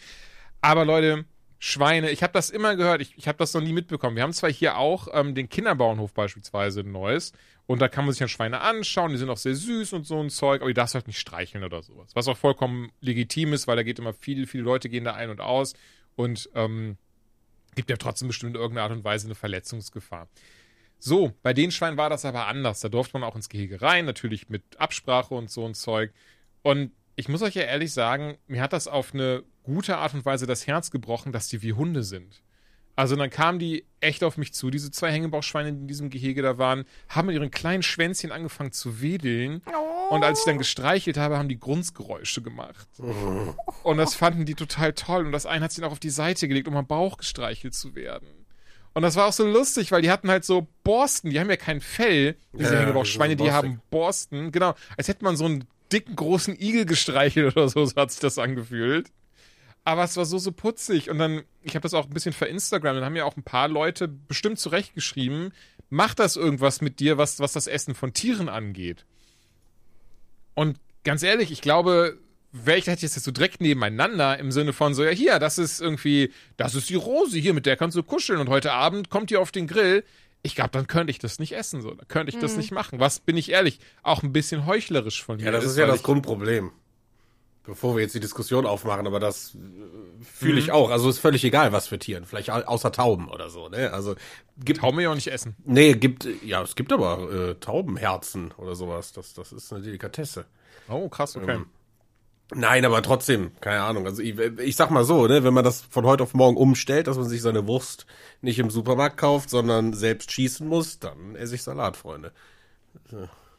Aber 0.62 0.86
Leute, 0.86 1.26
Schweine, 1.58 2.10
ich 2.10 2.24
habe 2.24 2.32
das 2.32 2.50
immer 2.50 2.78
gehört, 2.78 3.02
ich, 3.02 3.18
ich 3.18 3.28
habe 3.28 3.38
das 3.38 3.54
noch 3.54 3.62
nie 3.62 3.74
mitbekommen. 3.74 4.16
Wir 4.16 4.24
haben 4.24 4.32
zwar 4.32 4.52
hier 4.52 4.78
auch 4.78 5.10
ähm, 5.12 5.36
den 5.36 5.50
Kinderbauernhof 5.50 6.14
beispielsweise 6.14 6.82
in 6.82 6.92
Neuss 6.94 7.34
und 7.66 7.82
da 7.82 7.90
kann 7.90 8.06
man 8.06 8.14
sich 8.14 8.20
dann 8.20 8.30
Schweine 8.30 8.62
anschauen, 8.62 9.12
die 9.12 9.18
sind 9.18 9.30
auch 9.30 9.38
sehr 9.38 9.56
süß 9.56 9.92
und 9.94 10.08
so 10.08 10.20
ein 10.22 10.30
Zeug, 10.30 10.62
aber 10.62 10.70
die 10.70 10.74
darfst 10.74 10.96
halt 10.96 11.08
nicht 11.08 11.20
streicheln 11.20 11.64
oder 11.64 11.84
sowas. 11.84 12.12
Was 12.14 12.28
auch 12.30 12.38
vollkommen 12.38 12.92
legitim 13.02 13.52
ist, 13.52 13.68
weil 13.68 13.76
da 13.76 13.84
geht 13.84 14.00
immer 14.00 14.14
viel, 14.14 14.48
viele 14.48 14.64
Leute 14.64 14.88
gehen 14.88 15.04
da 15.04 15.16
ein 15.16 15.30
und 15.30 15.42
aus 15.42 15.74
und 16.16 16.50
ähm, 16.56 16.98
gibt 17.76 17.90
ja 17.90 17.98
trotzdem 17.98 18.30
bestimmt 18.30 18.56
in 18.56 18.62
irgendeiner 18.62 18.84
Art 18.84 18.94
und 18.94 19.04
Weise 19.04 19.28
eine 19.28 19.36
Verletzungsgefahr. 19.36 20.30
So, 21.00 21.32
bei 21.42 21.54
den 21.54 21.72
Schweinen 21.72 21.98
war 21.98 22.10
das 22.10 22.26
aber 22.26 22.48
anders. 22.48 22.82
Da 22.82 22.90
durfte 22.90 23.18
man 23.18 23.24
auch 23.24 23.36
ins 23.36 23.50
Gehege 23.50 23.82
rein, 23.82 24.06
natürlich 24.06 24.50
mit 24.50 24.64
Absprache 24.78 25.34
und 25.34 25.50
so 25.50 25.66
ein 25.66 25.74
Zeug. 25.74 26.12
Und 26.62 26.92
ich 27.16 27.30
muss 27.30 27.42
euch 27.42 27.56
ja 27.56 27.64
ehrlich 27.64 27.94
sagen, 27.94 28.38
mir 28.48 28.62
hat 28.62 28.74
das 28.74 28.88
auf 28.88 29.14
eine 29.14 29.44
gute 29.64 29.98
Art 29.98 30.14
und 30.14 30.26
Weise 30.26 30.46
das 30.46 30.68
Herz 30.68 30.92
gebrochen, 30.92 31.32
dass 31.32 31.48
die 31.48 31.62
wie 31.62 31.74
Hunde 31.74 32.04
sind. 32.04 32.42
Also 33.00 33.16
dann 33.16 33.30
kamen 33.30 33.60
die 33.60 33.86
echt 34.02 34.26
auf 34.26 34.36
mich 34.36 34.54
zu, 34.54 34.70
diese 34.70 34.92
zwei 34.92 35.10
Hängebauchschweine, 35.12 35.72
die 35.72 35.80
in 35.80 35.88
diesem 35.88 36.10
Gehege 36.10 36.42
da 36.42 36.58
waren, 36.58 36.84
haben 37.08 37.28
mit 37.28 37.36
ihren 37.36 37.50
kleinen 37.50 37.82
Schwänzchen 37.82 38.34
angefangen 38.34 38.74
zu 38.74 39.02
wedeln. 39.02 39.62
Und 40.10 40.24
als 40.26 40.40
ich 40.40 40.46
dann 40.46 40.58
gestreichelt 40.58 41.18
habe, 41.18 41.38
haben 41.38 41.48
die 41.48 41.60
Grunzgeräusche 41.60 42.42
gemacht. 42.42 42.90
Und 43.84 43.98
das 43.98 44.16
fanden 44.16 44.46
die 44.46 44.56
total 44.56 44.92
toll. 44.92 45.26
Und 45.26 45.32
das 45.32 45.46
eine 45.46 45.64
hat 45.64 45.72
sich 45.72 45.82
auch 45.86 45.94
auf 45.94 46.00
die 46.00 46.10
Seite 46.10 46.50
gelegt, 46.50 46.68
um 46.68 46.76
am 46.76 46.88
Bauch 46.88 47.18
gestreichelt 47.18 47.74
zu 47.74 47.96
werden. 47.96 48.28
Und 48.94 49.04
das 49.04 49.16
war 49.16 49.28
auch 49.28 49.34
so 49.34 49.46
lustig, 49.46 49.92
weil 49.92 50.02
die 50.02 50.12
hatten 50.12 50.30
halt 50.30 50.44
so 50.44 50.68
Borsten, 50.84 51.30
die 51.30 51.40
haben 51.40 51.50
ja 51.50 51.58
kein 51.58 51.80
Fell, 51.80 52.36
diese 52.54 52.74
Ja, 52.74 52.80
Hängebauchschweine, 52.82 53.38
so 53.38 53.44
die 53.44 53.52
haben 53.52 53.82
Borsten, 53.92 54.52
genau, 54.52 54.76
als 54.98 55.08
hätte 55.08 55.24
man 55.24 55.38
so 55.38 55.46
einen 55.46 55.66
dicken, 55.92 56.16
großen 56.16 56.60
Igel 56.60 56.86
gestreichelt 56.86 57.56
oder 57.56 57.70
so, 57.70 57.86
so 57.86 57.96
hat 57.96 58.12
sich 58.12 58.20
das 58.20 58.38
angefühlt. 58.38 59.12
Aber 59.86 60.04
es 60.04 60.18
war 60.18 60.26
so, 60.26 60.38
so 60.38 60.52
putzig. 60.52 61.10
Und 61.10 61.18
dann, 61.18 61.44
ich 61.64 61.76
habe 61.76 61.84
das 61.84 61.94
auch 61.94 62.06
ein 62.06 62.14
bisschen 62.14 62.34
für 62.34 62.46
Instagram, 62.46 62.96
dann 62.96 63.06
haben 63.06 63.16
ja 63.16 63.26
auch 63.26 63.38
ein 63.38 63.44
paar 63.44 63.68
Leute 63.68 64.08
bestimmt 64.08 64.60
zurechtgeschrieben, 64.60 65.54
macht 65.90 66.20
das 66.20 66.36
irgendwas 66.36 66.82
mit 66.82 67.00
dir, 67.00 67.18
was, 67.18 67.40
was 67.40 67.54
das 67.54 67.68
Essen 67.68 67.96
von 67.96 68.14
Tieren 68.14 68.50
angeht? 68.50 69.06
Und 70.54 70.80
ganz 71.04 71.24
ehrlich, 71.24 71.52
ich 71.52 71.62
glaube, 71.62 72.18
ich 72.52 72.88
hätte 72.88 73.06
ich 73.06 73.14
jetzt 73.14 73.24
so 73.24 73.32
direkt 73.32 73.62
nebeneinander 73.62 74.38
im 74.40 74.52
Sinne 74.52 74.74
von 74.74 74.94
so, 74.94 75.04
ja, 75.04 75.12
hier, 75.12 75.40
das 75.40 75.58
ist 75.58 75.80
irgendwie, 75.82 76.32
das 76.58 76.76
ist 76.76 76.90
die 76.90 76.96
Rose, 76.96 77.38
hier, 77.38 77.54
mit 77.54 77.66
der 77.66 77.78
kannst 77.78 77.96
du 77.96 78.04
kuscheln 78.04 78.40
und 78.40 78.50
heute 78.50 78.72
Abend 78.74 79.10
kommt 79.10 79.30
ihr 79.32 79.40
auf 79.42 79.52
den 79.52 79.68
Grill. 79.68 80.04
Ich 80.42 80.56
glaube, 80.56 80.70
dann 80.72 80.88
könnte 80.88 81.12
ich 81.12 81.20
das 81.20 81.38
nicht 81.40 81.52
essen, 81.52 81.82
so. 81.82 81.94
Da 81.94 82.06
könnte 82.08 82.34
ich 82.34 82.40
das 82.40 82.56
nicht 82.56 82.72
machen. 82.72 83.00
Was, 83.00 83.20
bin 83.20 83.36
ich 83.36 83.52
ehrlich, 83.52 83.80
auch 84.04 84.24
ein 84.24 84.32
bisschen 84.32 84.66
heuchlerisch 84.66 85.22
von 85.24 85.36
mir. 85.38 85.44
Ja, 85.44 85.52
das 85.52 85.66
ist 85.66 85.76
ja 85.78 85.84
weil 85.84 85.92
das 85.92 86.04
Grundproblem. 86.04 86.72
Bevor 87.66 87.96
wir 87.96 88.02
jetzt 88.02 88.16
die 88.16 88.20
Diskussion 88.22 88.66
aufmachen, 88.66 89.06
aber 89.06 89.20
das 89.20 89.54
äh, 89.54 90.24
fühle 90.24 90.54
Mhm. 90.54 90.60
ich 90.60 90.72
auch. 90.72 90.90
Also 90.90 91.10
ist 91.10 91.20
völlig 91.20 91.44
egal, 91.44 91.72
was 91.72 91.88
für 91.88 92.00
Tieren. 92.00 92.26
Vielleicht 92.26 92.50
au- 92.50 92.64
außer 92.64 92.92
Tauben 92.92 93.28
oder 93.30 93.50
so, 93.50 93.68
ne? 93.70 93.92
Also 93.92 94.16
gibt 94.64 94.80
Tauben 94.80 95.00
ja 95.02 95.12
auch 95.12 95.16
nicht 95.16 95.28
essen. 95.28 95.56
Nee, 95.66 95.94
gibt 95.94 96.26
ja, 96.44 96.64
es 96.64 96.76
gibt 96.76 96.92
aber 96.94 97.32
äh, 97.32 97.56
Taubenherzen 97.56 98.52
oder 98.58 98.76
sowas. 98.76 99.12
Das 99.12 99.34
das 99.34 99.52
ist 99.52 99.72
eine 99.72 99.84
Delikatesse. 99.84 100.46
Oh, 100.88 101.10
krass, 101.10 101.36
okay. 101.36 101.56
Ähm, 101.56 101.66
Nein, 102.54 102.84
aber 102.84 103.02
trotzdem, 103.04 103.52
keine 103.62 103.84
Ahnung. 103.84 104.06
Also 104.08 104.22
ich, 104.24 104.38
ich 104.38 104.76
sag 104.76 104.90
mal 104.90 105.04
so, 105.04 105.28
ne, 105.28 105.44
wenn 105.44 105.54
man 105.54 105.64
das 105.64 105.82
von 105.82 106.06
heute 106.06 106.24
auf 106.24 106.34
morgen 106.34 106.58
umstellt, 106.58 107.08
dass 107.08 107.18
man 107.18 107.30
sich 107.30 107.42
seine 107.42 107.68
Wurst 107.68 108.08
nicht 108.42 108.58
im 108.58 108.72
Supermarkt 108.72 109.18
kauft, 109.18 109.50
sondern 109.50 109.94
selbst 109.94 110.32
schießen 110.32 110.68
muss, 110.68 111.00
dann 111.00 111.36
esse 111.36 111.56
ich 111.56 111.64
Salat, 111.64 111.96
Freunde. 111.96 112.32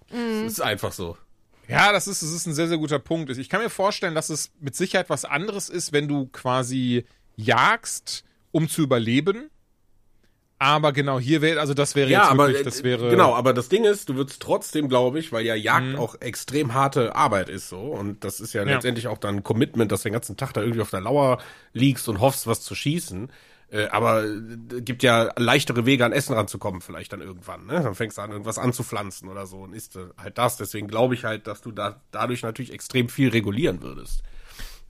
Das 0.09 0.53
ist 0.53 0.61
einfach 0.61 0.93
so. 0.93 1.16
Ja, 1.68 1.93
das 1.93 2.09
ist, 2.09 2.22
das 2.22 2.32
ist 2.32 2.47
ein 2.47 2.55
sehr, 2.55 2.66
sehr 2.66 2.78
guter 2.78 2.99
Punkt. 2.99 3.30
Ich 3.30 3.49
kann 3.49 3.62
mir 3.62 3.70
vorstellen, 3.70 4.16
dass 4.16 4.28
es 4.28 4.51
mit 4.59 4.74
Sicherheit 4.74 5.09
was 5.09 5.24
anderes 5.24 5.68
ist, 5.68 5.93
wenn 5.93 6.09
du 6.09 6.26
quasi 6.26 7.05
jagst, 7.36 8.24
um 8.51 8.68
zu 8.68 8.82
überleben. 8.82 9.51
Aber 10.62 10.92
genau, 10.92 11.18
hier 11.18 11.40
wäre, 11.40 11.58
also 11.58 11.72
das 11.72 11.94
wäre 11.94 12.11
Ja, 12.11 12.18
jetzt 12.20 12.30
aber 12.30 12.48
wirklich, 12.48 12.61
äh, 12.61 12.64
das 12.64 12.84
wäre. 12.84 13.08
genau, 13.08 13.34
aber 13.34 13.54
das 13.54 13.70
Ding 13.70 13.84
ist, 13.84 14.11
du 14.11 14.16
würdest 14.16 14.42
trotzdem, 14.42 14.90
glaube 14.90 15.18
ich, 15.18 15.32
weil 15.32 15.44
ja 15.46 15.54
Jagd 15.54 15.86
Mhm. 15.86 15.96
auch 15.96 16.16
extrem 16.20 16.74
harte 16.74 17.16
Arbeit 17.16 17.48
ist 17.48 17.70
so 17.70 17.78
und 17.80 18.24
das 18.24 18.40
ist 18.40 18.52
ja, 18.52 18.62
Ja. 18.64 18.74
letztendlich 18.74 19.08
auch 19.08 19.16
dann 19.16 19.36
ein 19.36 19.42
Commitment, 19.42 19.90
dass 19.90 20.02
du 20.02 20.11
den 20.11 20.12
ganzen 20.12 20.36
Tag 20.36 20.52
da 20.52 20.61
irgendwie 20.61 20.82
auf 20.82 20.90
der 20.90 21.00
Lauer 21.00 21.38
liegst 21.72 22.08
und 22.11 22.20
hoffst, 22.20 22.46
was 22.46 22.61
zu 22.61 22.74
schießen. 22.74 23.32
Äh, 23.72 23.86
aber 23.86 24.24
äh, 24.24 24.82
gibt 24.82 25.02
ja 25.02 25.30
leichtere 25.38 25.86
Wege 25.86 26.04
an 26.04 26.12
Essen 26.12 26.34
ranzukommen, 26.34 26.82
vielleicht 26.82 27.12
dann 27.14 27.22
irgendwann. 27.22 27.64
Ne? 27.64 27.80
Dann 27.82 27.94
fängst 27.94 28.18
du 28.18 28.22
an, 28.22 28.30
irgendwas 28.32 28.58
anzupflanzen 28.58 29.28
oder 29.30 29.46
so 29.46 29.58
und 29.61 29.72
isst 29.72 29.96
äh, 29.96 30.00
halt 30.18 30.36
das. 30.36 30.58
Deswegen 30.58 30.88
glaube 30.88 31.14
ich 31.14 31.24
halt, 31.24 31.46
dass 31.46 31.62
du 31.62 31.70
da 31.72 32.02
dadurch 32.11 32.42
natürlich 32.42 32.72
extrem 32.72 33.08
viel 33.08 33.30
regulieren 33.30 33.80
würdest. 33.80 34.22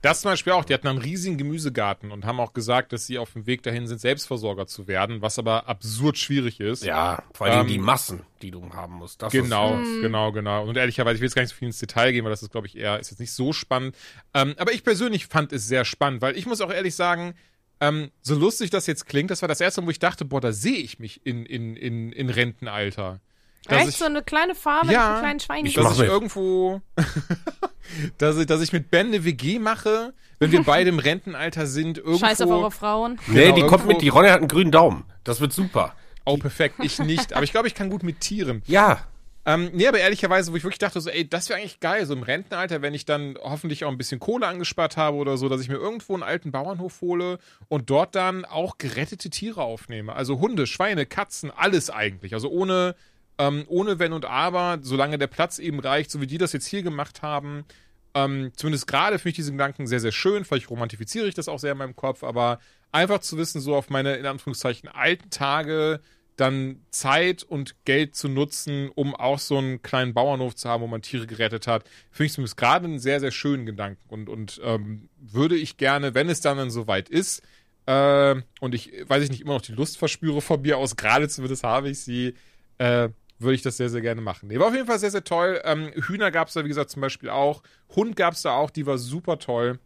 Das 0.01 0.21
zum 0.21 0.31
Beispiel 0.31 0.53
auch, 0.53 0.65
die 0.65 0.73
hatten 0.73 0.87
einen 0.87 0.97
riesigen 0.97 1.37
Gemüsegarten 1.37 2.11
und 2.11 2.25
haben 2.25 2.39
auch 2.39 2.53
gesagt, 2.53 2.91
dass 2.91 3.05
sie 3.05 3.19
auf 3.19 3.33
dem 3.33 3.45
Weg 3.45 3.61
dahin 3.61 3.85
sind, 3.85 4.01
Selbstversorger 4.01 4.65
zu 4.65 4.87
werden, 4.87 5.21
was 5.21 5.37
aber 5.37 5.67
absurd 5.67 6.17
schwierig 6.17 6.59
ist. 6.59 6.83
Ja, 6.83 7.23
vor 7.33 7.47
allem 7.47 7.61
Ähm, 7.61 7.67
die 7.67 7.77
Massen, 7.77 8.23
die 8.41 8.49
du 8.49 8.67
haben 8.73 8.95
musst. 8.95 9.21
Das 9.21 9.31
Genau, 9.31 9.79
Ist, 9.79 10.01
genau, 10.01 10.31
genau. 10.31 10.65
Und 10.65 10.75
ehrlicherweise, 10.75 11.15
ich 11.15 11.21
will 11.21 11.27
jetzt 11.27 11.35
gar 11.35 11.43
nicht 11.43 11.51
so 11.51 11.55
viel 11.55 11.67
ins 11.67 11.77
Detail 11.77 12.11
gehen, 12.11 12.23
weil 12.23 12.31
das 12.31 12.41
ist, 12.41 12.51
glaube 12.51 12.65
ich, 12.65 12.75
eher, 12.75 12.99
ist 12.99 13.11
jetzt 13.11 13.19
nicht 13.19 13.33
so 13.33 13.53
spannend. 13.53 13.95
Ähm, 14.33 14.55
aber 14.57 14.73
ich 14.73 14.83
persönlich 14.83 15.27
fand 15.27 15.53
es 15.53 15.67
sehr 15.67 15.85
spannend, 15.85 16.21
weil 16.21 16.35
ich 16.35 16.47
muss 16.47 16.61
auch 16.61 16.71
ehrlich 16.71 16.95
sagen, 16.95 17.35
ähm, 17.79 18.11
so 18.21 18.35
lustig 18.35 18.69
das 18.69 18.87
jetzt 18.87 19.07
klingt, 19.07 19.29
das 19.31 19.41
war 19.41 19.49
das 19.49 19.61
erste 19.61 19.81
Mal, 19.81 19.87
wo 19.87 19.91
ich 19.91 19.99
dachte, 19.99 20.25
boah, 20.25 20.41
da 20.41 20.51
sehe 20.51 20.77
ich 20.77 20.99
mich 20.99 21.25
in, 21.25 21.45
in, 21.45 21.75
in, 21.75 22.11
in 22.11 22.29
Rentenalter. 22.29 23.19
Dass 23.67 23.79
Echt 23.81 23.89
ich, 23.89 23.97
so 23.97 24.05
eine 24.05 24.23
kleine 24.23 24.55
Farm 24.55 24.87
mit 24.87 24.95
Ja, 24.95 25.11
einem 25.11 25.19
kleinen 25.19 25.39
Schwein. 25.39 25.65
ich 25.65 25.75
dass 25.75 25.93
ich 25.93 25.99
mit. 25.99 26.07
irgendwo, 26.09 26.81
dass, 28.17 28.37
ich, 28.37 28.45
dass 28.47 28.61
ich 28.61 28.73
mit 28.73 28.89
Ben 28.91 29.07
eine 29.07 29.23
WG 29.23 29.59
mache, 29.59 30.13
wenn 30.39 30.51
wir 30.51 30.63
beide 30.63 30.89
im 30.89 30.99
Rentenalter 30.99 31.67
sind, 31.67 31.97
irgendwo. 31.99 32.19
Scheiß 32.19 32.41
auf 32.41 32.49
eure 32.49 32.71
Frauen. 32.71 33.19
nee, 33.27 33.43
Genau, 33.43 33.55
die 33.55 33.61
kommt 33.61 33.71
irgendwo- 33.83 33.87
mit, 33.93 34.01
die 34.01 34.09
Ronja 34.09 34.31
hat 34.31 34.39
einen 34.39 34.47
grünen 34.47 34.71
Daumen. 34.71 35.03
Das 35.23 35.41
wird 35.41 35.53
super. 35.53 35.95
Oh, 36.25 36.37
perfekt, 36.37 36.75
ich 36.81 36.99
nicht. 36.99 37.33
Aber 37.33 37.43
ich 37.43 37.51
glaube, 37.51 37.67
ich 37.67 37.75
kann 37.75 37.89
gut 37.89 38.03
mit 38.03 38.19
Tieren. 38.21 38.61
Ja, 38.67 39.05
Ähm, 39.43 39.71
nee, 39.73 39.87
aber 39.87 39.97
ehrlicherweise, 39.97 40.51
wo 40.51 40.55
ich 40.55 40.63
wirklich 40.63 40.77
dachte, 40.77 41.01
so, 41.01 41.09
ey, 41.09 41.27
das 41.27 41.49
wäre 41.49 41.57
eigentlich 41.59 41.79
geil, 41.79 42.05
so 42.05 42.13
im 42.13 42.21
Rentenalter, 42.21 42.83
wenn 42.83 42.93
ich 42.93 43.05
dann 43.05 43.39
hoffentlich 43.41 43.83
auch 43.85 43.89
ein 43.89 43.97
bisschen 43.97 44.19
Kohle 44.19 44.45
angespart 44.45 44.97
habe 44.97 45.17
oder 45.17 45.35
so, 45.35 45.49
dass 45.49 45.61
ich 45.61 45.67
mir 45.67 45.77
irgendwo 45.77 46.13
einen 46.13 46.21
alten 46.21 46.51
Bauernhof 46.51 47.01
hole 47.01 47.39
und 47.67 47.89
dort 47.89 48.13
dann 48.13 48.45
auch 48.45 48.77
gerettete 48.77 49.31
Tiere 49.31 49.63
aufnehme. 49.63 50.13
Also 50.13 50.37
Hunde, 50.39 50.67
Schweine, 50.67 51.07
Katzen, 51.07 51.49
alles 51.49 51.89
eigentlich. 51.89 52.35
Also 52.35 52.49
ohne, 52.49 52.93
ähm, 53.41 53.63
ohne 53.67 53.97
Wenn 53.97 54.13
und 54.13 54.25
Aber, 54.25 54.77
solange 54.83 55.17
der 55.17 55.25
Platz 55.25 55.57
eben 55.57 55.79
reicht, 55.79 56.11
so 56.11 56.21
wie 56.21 56.27
die 56.27 56.37
das 56.37 56.53
jetzt 56.53 56.67
hier 56.67 56.83
gemacht 56.83 57.23
haben. 57.23 57.65
Ähm, 58.13 58.51
zumindest 58.55 58.85
gerade 58.85 59.17
finde 59.17 59.29
ich 59.29 59.35
diesen 59.37 59.57
Gedanken 59.57 59.87
sehr, 59.87 59.99
sehr 59.99 60.11
schön. 60.11 60.45
Vielleicht 60.45 60.69
romantifiziere 60.69 61.27
ich 61.27 61.33
das 61.33 61.47
auch 61.47 61.57
sehr 61.57 61.71
in 61.71 61.79
meinem 61.79 61.95
Kopf, 61.95 62.23
aber 62.23 62.59
einfach 62.91 63.19
zu 63.19 63.37
wissen, 63.37 63.59
so 63.59 63.75
auf 63.75 63.89
meine, 63.89 64.15
in 64.15 64.27
Anführungszeichen, 64.27 64.89
alten 64.89 65.31
Tage 65.31 66.01
dann 66.35 66.81
Zeit 66.91 67.41
und 67.41 67.83
Geld 67.83 68.15
zu 68.15 68.29
nutzen, 68.29 68.89
um 68.93 69.15
auch 69.15 69.39
so 69.39 69.57
einen 69.57 69.81
kleinen 69.81 70.13
Bauernhof 70.13 70.55
zu 70.55 70.69
haben, 70.69 70.83
wo 70.83 70.87
man 70.87 71.01
Tiere 71.01 71.25
gerettet 71.25 71.65
hat, 71.65 71.89
finde 72.11 72.27
ich 72.27 72.33
zumindest 72.33 72.57
gerade 72.57 72.85
einen 72.85 72.99
sehr, 72.99 73.19
sehr 73.19 73.31
schönen 73.31 73.65
Gedanken. 73.65 74.03
Und, 74.07 74.29
und 74.29 74.61
ähm, 74.63 75.09
würde 75.19 75.55
ich 75.55 75.77
gerne, 75.77 76.13
wenn 76.13 76.29
es 76.29 76.41
dann, 76.41 76.57
dann 76.57 76.69
soweit 76.69 77.09
ist, 77.09 77.41
äh, 77.87 78.35
und 78.59 78.75
ich, 78.75 78.91
weiß 79.07 79.23
ich 79.23 79.31
nicht, 79.31 79.41
immer 79.41 79.53
noch 79.53 79.61
die 79.61 79.71
Lust 79.71 79.97
verspüre 79.97 80.41
von 80.41 80.61
mir 80.61 80.77
aus, 80.77 80.95
gerade 80.95 81.27
zumindest 81.27 81.63
habe 81.63 81.89
ich 81.89 82.01
sie, 82.01 82.35
äh, 82.77 83.09
würde 83.41 83.55
ich 83.55 83.61
das 83.61 83.77
sehr, 83.77 83.89
sehr 83.89 84.01
gerne 84.01 84.21
machen. 84.21 84.47
Nee, 84.47 84.59
war 84.59 84.67
auf 84.67 84.73
jeden 84.73 84.87
Fall 84.87 84.99
sehr, 84.99 85.11
sehr 85.11 85.23
toll. 85.23 85.61
Ähm, 85.63 85.91
Hühner 85.95 86.31
gab 86.31 86.47
es 86.47 86.53
da, 86.53 86.63
wie 86.63 86.69
gesagt, 86.69 86.89
zum 86.89 87.01
Beispiel 87.01 87.29
auch. 87.29 87.63
Hund 87.95 88.15
gab 88.15 88.33
es 88.33 88.41
da 88.41 88.53
auch, 88.53 88.69
die 88.69 88.85
war 88.85 88.97
super 88.97 89.39
toll. 89.39 89.79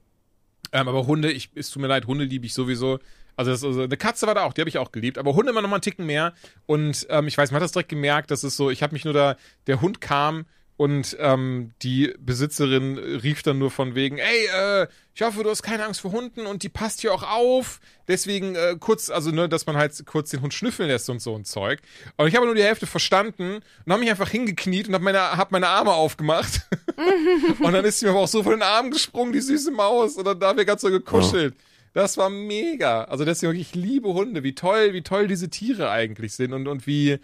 Ähm, 0.71 0.87
aber 0.87 1.07
Hunde, 1.07 1.31
ich, 1.31 1.51
es 1.55 1.69
tut 1.69 1.81
mir 1.81 1.87
leid, 1.87 2.07
Hunde 2.07 2.25
liebe 2.25 2.45
ich 2.45 2.53
sowieso. 2.53 2.99
Also, 3.37 3.51
das, 3.51 3.63
also 3.63 3.83
eine 3.83 3.97
Katze 3.97 4.27
war 4.27 4.35
da 4.35 4.43
auch, 4.43 4.53
die 4.53 4.61
habe 4.61 4.69
ich 4.69 4.77
auch 4.77 4.91
geliebt. 4.91 5.17
Aber 5.17 5.35
Hunde 5.35 5.51
immer 5.51 5.61
noch 5.61 5.69
mal 5.69 5.77
einen 5.77 5.81
Ticken 5.81 6.05
mehr. 6.05 6.33
Und 6.65 7.05
ähm, 7.09 7.27
ich 7.27 7.37
weiß, 7.37 7.51
man 7.51 7.57
hat 7.57 7.65
das 7.65 7.71
direkt 7.71 7.89
gemerkt, 7.89 8.31
dass 8.31 8.43
es 8.43 8.55
so, 8.55 8.69
ich 8.69 8.83
habe 8.83 8.93
mich 8.93 9.05
nur 9.05 9.13
da, 9.13 9.35
der 9.67 9.81
Hund 9.81 10.01
kam 10.01 10.45
und 10.77 11.15
ähm, 11.19 11.71
die 11.81 12.13
Besitzerin 12.19 12.97
rief 12.97 13.43
dann 13.43 13.57
nur 13.57 13.71
von 13.71 13.95
wegen, 13.95 14.17
ey, 14.17 14.47
äh, 14.53 14.87
ich 15.13 15.21
hoffe, 15.21 15.41
du 15.41 15.49
hast 15.49 15.63
keine 15.63 15.85
Angst 15.85 16.01
vor 16.01 16.11
Hunden 16.11 16.45
und 16.45 16.63
die 16.63 16.69
passt 16.69 16.99
hier 16.99 17.13
auch 17.13 17.23
auf. 17.23 17.79
Deswegen 18.09 18.55
äh, 18.55 18.75
kurz, 18.77 19.09
also 19.09 19.31
ne, 19.31 19.47
dass 19.47 19.65
man 19.65 19.77
halt 19.77 20.05
kurz 20.05 20.31
den 20.31 20.41
Hund 20.41 20.53
schnüffeln 20.53 20.89
lässt 20.89 21.09
und 21.09 21.21
so 21.21 21.33
ein 21.33 21.45
Zeug. 21.45 21.79
Und 22.17 22.27
ich 22.27 22.35
habe 22.35 22.45
nur 22.45 22.55
die 22.55 22.63
Hälfte 22.63 22.87
verstanden 22.87 23.61
und 23.85 23.91
habe 23.91 24.01
mich 24.01 24.09
einfach 24.09 24.29
hingekniet 24.29 24.89
und 24.89 24.93
habe 24.95 25.03
meine, 25.05 25.37
hab 25.37 25.53
meine 25.53 25.69
Arme 25.69 25.93
aufgemacht. 25.93 26.67
und 27.61 27.71
dann 27.71 27.85
ist 27.85 27.99
sie 27.99 28.05
mir 28.05 28.11
aber 28.11 28.19
auch 28.21 28.27
so 28.27 28.43
von 28.43 28.51
den 28.51 28.61
Armen 28.61 28.91
gesprungen, 28.91 29.31
die 29.31 29.39
süße 29.39 29.71
Maus. 29.71 30.17
Und 30.17 30.25
dann 30.25 30.39
da 30.41 30.49
haben 30.49 30.57
wir 30.57 30.65
ganz 30.65 30.81
so 30.81 30.89
gekuschelt. 30.89 31.55
Oh. 31.57 31.61
Das 31.93 32.17
war 32.17 32.29
mega. 32.29 33.05
Also 33.05 33.23
deswegen, 33.23 33.55
ich 33.55 33.73
liebe 33.73 34.09
Hunde. 34.09 34.43
Wie 34.43 34.55
toll, 34.55 34.91
wie 34.91 35.03
toll 35.03 35.27
diese 35.27 35.49
Tiere 35.49 35.89
eigentlich 35.89 36.33
sind 36.33 36.51
und, 36.51 36.67
und 36.67 36.85
wie 36.85 37.19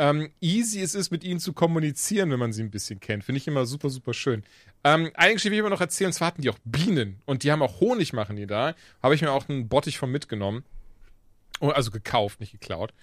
ähm, 0.00 0.30
easy 0.40 0.80
es 0.80 0.94
ist, 0.94 1.10
mit 1.10 1.24
ihnen 1.24 1.40
zu 1.40 1.52
kommunizieren, 1.52 2.30
wenn 2.30 2.38
man 2.38 2.54
sie 2.54 2.62
ein 2.62 2.70
bisschen 2.70 3.00
kennt. 3.00 3.22
Finde 3.22 3.36
ich 3.36 3.46
immer 3.46 3.66
super, 3.66 3.90
super 3.90 4.14
schön. 4.14 4.44
Ähm, 4.82 5.10
eigentlich 5.12 5.44
will 5.44 5.52
ich 5.52 5.58
immer 5.58 5.68
noch 5.68 5.82
erzählen, 5.82 6.10
zwar 6.10 6.28
hatten 6.28 6.40
die 6.40 6.48
auch 6.48 6.58
Bienen 6.64 7.20
und 7.26 7.42
die 7.44 7.52
haben 7.52 7.60
auch 7.60 7.80
Honig, 7.80 8.14
machen 8.14 8.36
die 8.36 8.46
da. 8.46 8.74
Habe 9.02 9.14
ich 9.14 9.20
mir 9.20 9.30
auch 9.30 9.46
einen 9.50 9.68
Bottich 9.68 9.98
von 9.98 10.10
mitgenommen. 10.10 10.64
Oh, 11.60 11.68
also 11.68 11.90
gekauft, 11.90 12.40
nicht 12.40 12.52
geklaut. 12.52 12.94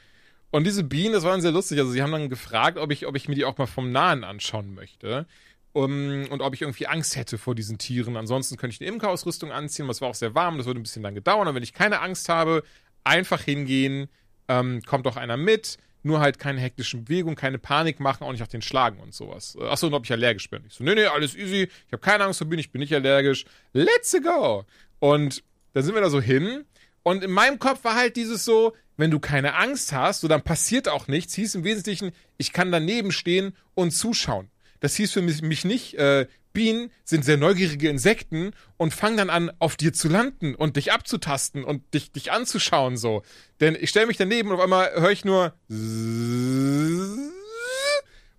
Und 0.50 0.66
diese 0.66 0.84
Bienen, 0.84 1.14
das 1.14 1.24
war 1.24 1.40
sehr 1.40 1.52
lustig. 1.52 1.78
Also 1.78 1.92
sie 1.92 2.02
haben 2.02 2.12
dann 2.12 2.30
gefragt, 2.30 2.80
ob 2.80 2.92
ich, 2.92 3.06
ob 3.06 3.16
ich 3.16 3.28
mir 3.28 3.36
die 3.36 3.46
auch 3.46 3.60
mal 3.60 3.68
vom 3.68 3.92
Nahen 3.92 4.24
anschauen 4.24 4.74
möchte. 4.74 5.28
Um, 5.74 6.26
und 6.32 6.42
ob 6.42 6.56
ich 6.56 6.64
irgendwie 6.64 6.88
Angst 6.88 7.16
hätte 7.16 7.38
vor 7.38 7.54
diesen 7.54 7.78
Tieren. 7.78 8.18
Ansonsten 8.18 8.58
könnte 8.58 8.74
ich 8.74 8.82
eine 8.82 8.90
Imkerausrüstung 8.90 9.52
anziehen, 9.52 9.84
aber 9.84 9.92
es 9.92 10.02
war 10.02 10.10
auch 10.10 10.16
sehr 10.16 10.34
warm, 10.34 10.58
das 10.58 10.66
würde 10.66 10.80
ein 10.80 10.84
bisschen 10.84 11.04
lang 11.04 11.24
dauern. 11.24 11.48
Und 11.48 11.54
wenn 11.54 11.62
ich 11.62 11.74
keine 11.74 12.02
Angst 12.02 12.28
habe, 12.30 12.64
einfach 13.04 13.44
hingehen, 13.44 14.10
ähm, 14.48 14.82
kommt 14.82 15.06
auch 15.06 15.18
einer 15.18 15.38
mit 15.38 15.78
nur 16.08 16.20
halt 16.20 16.40
keine 16.40 16.60
hektischen 16.60 17.06
Bewegungen, 17.06 17.36
keine 17.36 17.60
Panik 17.60 18.00
machen, 18.00 18.24
auch 18.24 18.32
nicht 18.32 18.42
auf 18.42 18.48
den 18.48 18.62
Schlagen 18.62 19.00
und 19.00 19.14
sowas. 19.14 19.58
Äh, 19.60 19.66
achso, 19.66 19.88
und 19.88 19.94
ob 19.94 20.06
ich 20.06 20.12
allergisch 20.12 20.50
bin. 20.50 20.64
Ich 20.68 20.74
so, 20.74 20.84
nee, 20.84 20.96
nee, 20.96 21.06
alles 21.06 21.36
easy, 21.36 21.64
ich 21.64 21.92
habe 21.92 22.02
keine 22.02 22.24
Angst 22.24 22.40
vor 22.40 22.48
Bienen, 22.48 22.60
ich 22.60 22.72
bin 22.72 22.80
nicht 22.80 22.94
allergisch. 22.94 23.46
Let's 23.74 24.16
go! 24.24 24.66
Und 25.00 25.44
dann 25.74 25.84
sind 25.84 25.94
wir 25.94 26.02
da 26.02 26.10
so 26.10 26.22
hin 26.22 26.66
und 27.04 27.24
in 27.24 27.32
meinem 27.32 27.60
Kopf 27.60 27.84
war 27.84 27.96
halt 27.96 28.16
dieses 28.16 28.44
so, 28.44 28.74
wenn 28.98 29.12
du 29.12 29.20
keine 29.20 29.56
Angst 29.56 29.94
hast, 29.94 30.22
so 30.22 30.28
dann 30.28 30.42
passiert 30.42 30.90
auch 30.90 31.08
nichts, 31.08 31.36
hieß 31.36 31.56
im 31.56 31.64
Wesentlichen, 31.64 32.12
ich 32.38 32.52
kann 32.52 32.72
daneben 32.72 33.12
stehen 33.12 33.56
und 33.76 33.92
zuschauen. 33.92 34.50
Das 34.80 34.96
hieß 34.96 35.12
für 35.12 35.22
mich, 35.22 35.66
nicht, 35.66 35.96
äh, 35.96 36.28
Bienen 36.54 36.92
sind 37.04 37.24
sehr 37.24 37.38
neugierige 37.38 37.88
Insekten 37.90 38.52
und 38.78 38.94
fangen 38.94 39.18
dann 39.18 39.30
an, 39.30 39.52
auf 39.60 39.76
dir 39.76 39.94
zu 39.94 40.10
landen 40.10 40.56
und 40.56 40.76
dich 40.76 40.92
abzutasten 40.92 41.64
und 41.64 41.94
dich, 41.94 42.12
dich 42.12 42.32
anzuschauen 42.32 42.98
so. 42.98 43.22
Denn 43.60 43.78
ich 43.80 43.92
stelle 43.92 44.08
mich 44.08 44.18
daneben 44.18 44.50
und 44.50 44.56
auf 44.56 44.62
einmal 44.62 44.92
höre 44.96 45.12
ich 45.12 45.24
nur 45.24 45.54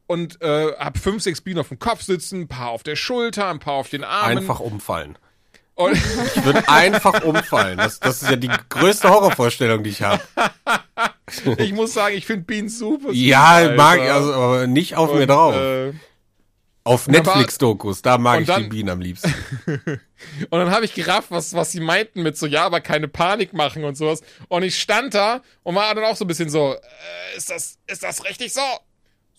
und 0.08 0.42
äh, 0.42 0.72
hab 0.78 0.98
fünf, 0.98 1.22
sechs 1.22 1.40
Bienen 1.40 1.60
auf 1.60 1.68
dem 1.68 1.78
Kopf 1.78 2.02
sitzen, 2.02 2.42
ein 2.42 2.48
paar 2.48 2.70
auf 2.70 2.82
der 2.82 2.96
Schulter, 2.96 3.48
ein 3.48 3.60
paar 3.60 3.74
auf 3.74 3.88
den 3.88 4.02
Armen. 4.02 4.38
Einfach 4.38 4.58
umfallen. 4.58 5.16
Und 5.74 5.92
ich 6.34 6.44
würde 6.44 6.68
einfach 6.68 7.22
umfallen. 7.22 7.78
Das, 7.78 8.00
das 8.00 8.22
ist 8.22 8.30
ja 8.30 8.36
die 8.36 8.50
größte 8.68 9.10
Horrorvorstellung, 9.10 9.84
die 9.84 9.90
ich 9.90 10.02
habe. 10.02 10.20
ich 11.58 11.72
muss 11.72 11.94
sagen, 11.94 12.16
ich 12.16 12.26
finde 12.26 12.46
Bienen 12.46 12.68
super. 12.68 13.12
Ja, 13.12 13.74
mag 13.76 14.00
ich, 14.00 14.10
also, 14.10 14.32
aber 14.32 14.66
nicht 14.66 14.96
auf 14.96 15.10
und, 15.10 15.18
mir 15.18 15.28
drauf. 15.28 15.54
Äh, 15.54 15.92
auf 16.84 17.06
Netflix-Dokus, 17.06 18.02
da 18.02 18.18
mag 18.18 18.40
ich 18.40 18.46
dann, 18.46 18.62
die 18.62 18.68
Bienen 18.68 18.88
am 18.88 19.00
liebsten. 19.00 19.34
und 19.66 20.00
dann 20.50 20.70
habe 20.70 20.84
ich 20.84 20.94
gerafft, 20.94 21.30
was, 21.30 21.52
was 21.54 21.72
sie 21.72 21.80
meinten 21.80 22.22
mit 22.22 22.36
so, 22.36 22.46
ja, 22.46 22.64
aber 22.64 22.80
keine 22.80 23.08
Panik 23.08 23.52
machen 23.52 23.84
und 23.84 23.96
sowas. 23.96 24.22
Und 24.48 24.62
ich 24.62 24.78
stand 24.78 25.14
da 25.14 25.42
und 25.62 25.74
war 25.74 25.94
dann 25.94 26.04
auch 26.04 26.16
so 26.16 26.24
ein 26.24 26.28
bisschen 26.28 26.48
so, 26.48 26.74
äh, 26.74 27.36
ist 27.36 27.50
das, 27.50 27.78
ist 27.86 28.02
das 28.02 28.24
richtig 28.24 28.52
so? 28.52 28.62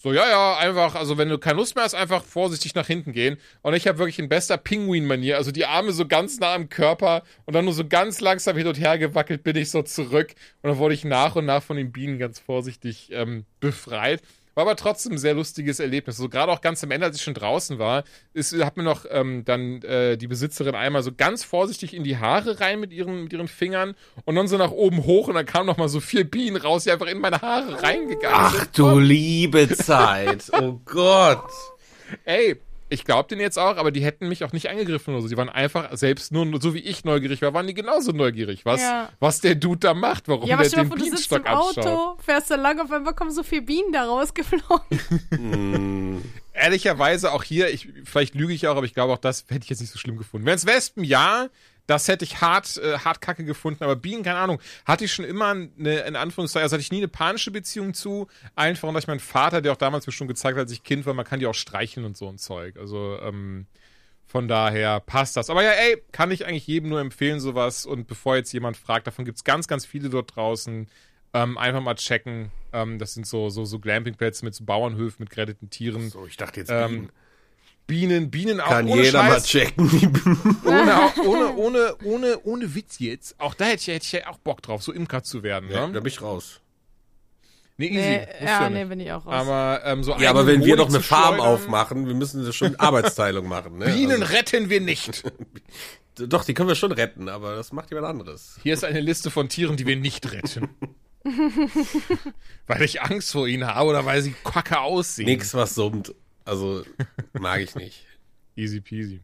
So, 0.02 0.14
ja, 0.14 0.30
ja, 0.30 0.58
einfach, 0.58 0.96
also 0.96 1.18
wenn 1.18 1.28
du 1.28 1.38
keine 1.38 1.58
Lust 1.58 1.76
mehr 1.76 1.84
hast, 1.84 1.94
einfach 1.94 2.24
vorsichtig 2.24 2.74
nach 2.74 2.88
hinten 2.88 3.12
gehen. 3.12 3.38
Und 3.64 3.74
ich 3.74 3.86
habe 3.86 3.98
wirklich 3.98 4.18
in 4.18 4.30
bester 4.30 4.56
Pinguin-Manier, 4.56 5.36
also 5.36 5.52
die 5.52 5.66
Arme 5.66 5.92
so 5.92 6.08
ganz 6.08 6.40
nah 6.40 6.54
am 6.54 6.70
Körper 6.70 7.24
und 7.46 7.54
dann 7.54 7.66
nur 7.66 7.74
so 7.74 7.86
ganz 7.86 8.22
langsam 8.22 8.56
hin 8.56 8.68
und 8.68 8.80
her 8.80 8.98
gewackelt 8.98 9.44
bin 9.44 9.58
ich 9.58 9.72
so 9.72 9.82
zurück. 9.82 10.36
Und 10.62 10.70
dann 10.70 10.78
wurde 10.78 10.94
ich 10.94 11.04
nach 11.04 11.36
und 11.36 11.46
nach 11.46 11.62
von 11.62 11.76
den 11.76 11.92
Bienen 11.92 12.18
ganz 12.18 12.40
vorsichtig 12.40 13.10
ähm, 13.12 13.44
befreit. 13.60 14.22
War 14.60 14.66
aber 14.66 14.76
trotzdem 14.76 15.14
ein 15.14 15.18
sehr 15.18 15.36
lustiges 15.36 15.80
Erlebnis. 15.80 16.18
So 16.18 16.24
also 16.24 16.30
gerade 16.32 16.52
auch 16.52 16.60
ganz 16.60 16.84
am 16.84 16.92
Ende, 16.92 17.06
als 17.06 17.16
ich 17.16 17.22
schon 17.22 17.34
draußen 17.34 17.80
war, 17.80 18.04
ist, 18.34 18.54
hat 18.62 18.76
mir 18.76 18.84
noch 18.84 19.06
ähm, 19.10 19.46
dann 19.46 19.82
äh, 19.84 20.18
die 20.18 20.28
Besitzerin 20.28 20.76
einmal 20.76 21.02
so 21.02 21.14
ganz 21.16 21.46
vorsichtig 21.46 21.94
in 21.94 22.04
die 22.04 22.18
Haare 22.18 22.60
rein 22.60 22.82
mit 22.82 22.92
ihren, 22.92 23.24
mit 23.24 23.32
ihren 23.32 23.48
Fingern 23.48 23.96
und 24.26 24.36
dann 24.36 24.50
so 24.50 24.58
nach 24.58 24.72
oben 24.72 25.06
hoch 25.06 25.30
und 25.30 25.36
dann 25.36 25.46
kam 25.46 25.66
noch 25.66 25.78
mal 25.78 25.88
so 25.88 26.02
vier 26.02 26.26
Bienen 26.30 26.58
raus, 26.58 26.84
die 26.84 26.92
einfach 26.92 27.08
in 27.08 27.20
meine 27.20 27.40
Haare 27.40 27.82
reingegangen 27.82 28.38
Ach, 28.38 28.52
sind. 28.52 28.68
Ach 28.70 28.76
du 28.76 29.00
liebe 29.00 29.70
Zeit. 29.70 30.52
Oh 30.52 30.78
Gott. 30.84 31.50
Ey, 32.26 32.58
ich 32.90 33.06
glaube 33.06 33.30
den 33.30 33.40
jetzt 33.40 33.58
auch, 33.58 33.78
aber 33.78 33.92
die 33.92 34.04
hätten 34.04 34.28
mich 34.28 34.44
auch 34.44 34.52
nicht 34.52 34.70
angegriffen 34.70 35.14
oder 35.14 35.22
so. 35.22 35.28
Die 35.28 35.38
waren 35.38 35.50
einfach 35.50 35.96
selbst 35.96 36.32
nur, 36.32 36.60
so 36.60 36.74
wie 36.74 36.80
ich 36.80 37.06
neugierig 37.06 37.42
war, 37.42 37.54
waren 37.54 37.68
die 37.68 37.74
genauso 37.74 38.12
neugierig, 38.12 38.66
was, 38.66 38.82
ja. 38.82 39.10
was 39.20 39.42
der 39.42 39.56
Dude 39.56 39.80
da 39.80 39.94
macht, 39.94 40.28
warum 40.28 40.48
ja, 40.48 40.56
aber 40.56 40.68
der 40.68 40.84
den 40.84 40.88
vor, 40.88 40.98
Bienenstock 40.98 41.46
du 41.46 41.66
sitzt 41.66 41.78
im 41.78 41.84
Auto, 41.84 42.18
fährst 42.22 42.50
da 42.50 42.56
lang, 42.56 42.80
auf 42.80 42.92
einmal 42.92 43.14
kommen 43.14 43.32
so 43.32 43.44
viele 43.44 43.62
Bienen 43.62 43.94
da 43.94 44.06
rausgeflogen. 44.06 45.00
mm. 45.30 46.22
Ehrlicherweise 46.54 47.32
auch 47.32 47.44
hier, 47.44 47.70
ich, 47.70 47.88
vielleicht 48.04 48.36
lüge 48.36 48.54
ich 48.54 48.68
auch, 48.68 48.76
aber 48.76 48.86
ich 48.86 48.94
glaube 48.94 49.14
auch 49.14 49.18
das 49.18 49.46
hätte 49.48 49.64
ich 49.64 49.70
jetzt 49.70 49.80
nicht 49.80 49.92
so 49.92 50.00
schlimm 50.00 50.18
gefunden. 50.18 50.46
Wenn 50.46 50.56
es 50.56 50.66
Wespen, 50.66 51.04
ja, 51.04 51.48
das 51.90 52.08
hätte 52.08 52.24
ich 52.24 52.40
hart, 52.40 52.78
äh, 52.78 53.00
hart 53.00 53.20
kacke 53.20 53.44
gefunden, 53.44 53.84
aber 53.84 53.96
Bienen, 53.96 54.24
keine 54.24 54.38
Ahnung, 54.38 54.60
hatte 54.86 55.06
ich 55.06 55.14
schon 55.14 55.26
immer 55.26 55.50
eine, 55.50 56.00
in 56.02 56.16
Anführungszeichen, 56.16 56.64
also 56.64 56.76
hatte 56.76 56.82
ich 56.82 56.92
nie 56.92 57.00
eine 57.00 57.08
panische 57.08 57.50
Beziehung 57.50 57.96
zu. 57.96 58.28
Einfach, 58.56 58.88
weil 58.94 59.00
ich 59.00 59.08
meinen 59.08 59.20
Vater, 59.20 59.62
der 59.62 59.72
auch 59.72 59.78
damals 59.78 60.06
mir 60.06 60.14
schon 60.14 60.28
gezeigt 60.28 60.56
hat, 60.56 60.64
als 60.64 60.72
ich 60.72 60.84
Kind 60.84 61.08
war, 61.08 61.16
man 61.16 61.26
kann 61.26 61.40
die 61.40 61.48
auch 61.48 61.56
streicheln 61.56 62.06
und 62.06 62.16
so 62.16 62.30
ein 62.30 62.38
Zeug. 62.38 62.78
Also, 62.78 63.18
ähm, 63.22 63.66
von 64.28 64.48
daher 64.48 65.00
passt 65.00 65.36
das. 65.36 65.50
Aber 65.50 65.64
ja, 65.64 65.72
ey, 65.72 66.04
kann 66.12 66.30
ich 66.30 66.46
eigentlich 66.46 66.68
jedem 66.68 66.90
nur 66.90 67.00
empfehlen, 67.00 67.40
sowas. 67.40 67.88
Und 67.88 68.06
bevor 68.06 68.36
jetzt 68.36 68.54
jemand 68.54 68.78
fragt, 68.78 69.08
davon 69.08 69.26
gibt 69.26 69.40
es 69.40 69.44
ganz, 69.44 69.68
ganz 69.68 69.88
viele 69.88 70.10
dort 70.10 70.36
draußen. 70.36 70.88
Ähm, 71.34 71.58
einfach 71.58 71.82
mal 71.82 71.96
checken. 71.96 72.52
Ähm, 72.72 73.00
das 73.00 73.16
sind 73.16 73.26
so, 73.26 73.50
so, 73.50 73.66
so 73.66 73.80
Glampingplätze 73.80 74.46
mit 74.46 74.54
so 74.54 74.64
Bauernhöfen, 74.64 75.24
mit 75.24 75.32
geretteten 75.32 75.72
Tieren. 75.72 76.12
So, 76.12 76.28
ich 76.28 76.38
dachte 76.38 76.60
jetzt 76.60 76.70
ähm, 76.70 76.92
Bienen. 76.92 77.12
Bienen, 77.90 78.30
Bienen 78.30 78.62
auch 78.62 78.70
Kann 78.70 78.88
ohne 78.88 79.02
jeder 79.02 79.20
Scheiß. 79.20 79.32
mal 79.32 79.42
checken. 79.42 80.14
ohne, 80.64 81.12
ohne, 81.26 81.56
ohne, 81.56 81.96
ohne, 82.04 82.40
ohne 82.44 82.76
Witz 82.76 83.00
jetzt. 83.00 83.34
Auch 83.40 83.56
da 83.56 83.66
hätte 83.66 83.82
ich, 83.82 83.88
hätte 83.88 84.06
ich 84.06 84.12
ja 84.12 84.28
auch 84.28 84.38
Bock 84.38 84.62
drauf, 84.62 84.84
so 84.84 84.94
Imker 84.94 85.24
zu 85.24 85.42
werden. 85.42 85.72
Ja, 85.72 85.88
ne? 85.88 85.94
da 85.94 86.00
bin 86.00 86.08
ich 86.08 86.22
raus. 86.22 86.62
Nee, 87.78 87.88
easy. 87.88 87.98
Nee, 87.98 88.28
ja, 88.42 88.46
ja 88.46 88.70
nee, 88.70 88.86
bin 88.86 89.00
ich 89.00 89.12
auch 89.12 89.26
raus. 89.26 89.34
Aber, 89.34 89.82
ähm, 89.86 90.04
so 90.04 90.16
ja, 90.18 90.30
aber 90.30 90.46
wenn 90.46 90.64
wir 90.64 90.76
doch 90.76 90.88
eine 90.88 91.00
Farm 91.00 91.36
schleudern, 91.36 91.54
aufmachen, 91.54 92.08
wir 92.08 92.14
müssen 92.14 92.46
das 92.46 92.56
schon 92.56 92.76
Arbeitsteilung 92.76 93.48
machen. 93.48 93.80
Ne? 93.80 93.86
Bienen 93.86 94.22
also. 94.22 94.36
retten 94.36 94.70
wir 94.70 94.82
nicht. 94.82 95.24
doch, 96.16 96.46
die 96.46 96.54
können 96.54 96.70
wir 96.70 96.76
schon 96.76 96.92
retten, 96.92 97.28
aber 97.28 97.56
das 97.56 97.72
macht 97.72 97.90
jemand 97.90 98.08
anderes. 98.08 98.60
Hier 98.62 98.76
ist 98.76 98.86
eine 98.86 99.00
Liste 99.00 99.32
von 99.32 99.50
Tieren, 99.50 99.78
die 99.78 99.88
wir 99.88 99.96
nicht 99.96 100.32
retten. 100.32 100.70
weil 102.68 102.84
ich 102.84 103.02
Angst 103.02 103.32
vor 103.32 103.48
ihnen 103.48 103.66
habe 103.66 103.90
oder 103.90 104.06
weil 104.06 104.22
sie 104.22 104.36
kacke 104.44 104.80
aussehen. 104.80 105.26
Nix, 105.26 105.56
was 105.56 105.74
summt. 105.74 106.14
Also 106.50 106.84
mag 107.34 107.62
ich 107.62 107.76
nicht. 107.76 108.06
Easy 108.56 108.82
peasy. 108.82 109.22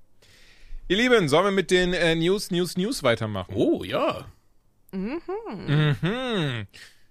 Ihr 0.87 0.97
Lieben, 0.97 1.27
sollen 1.27 1.45
wir 1.45 1.51
mit 1.51 1.71
den 1.71 1.93
äh, 1.93 2.13
News, 2.13 2.51
News, 2.51 2.77
News 2.77 3.01
weitermachen? 3.01 3.51
Oh, 3.55 3.83
ja. 3.83 4.27
Mhm. 4.91 5.19
Mhm. 5.67 6.67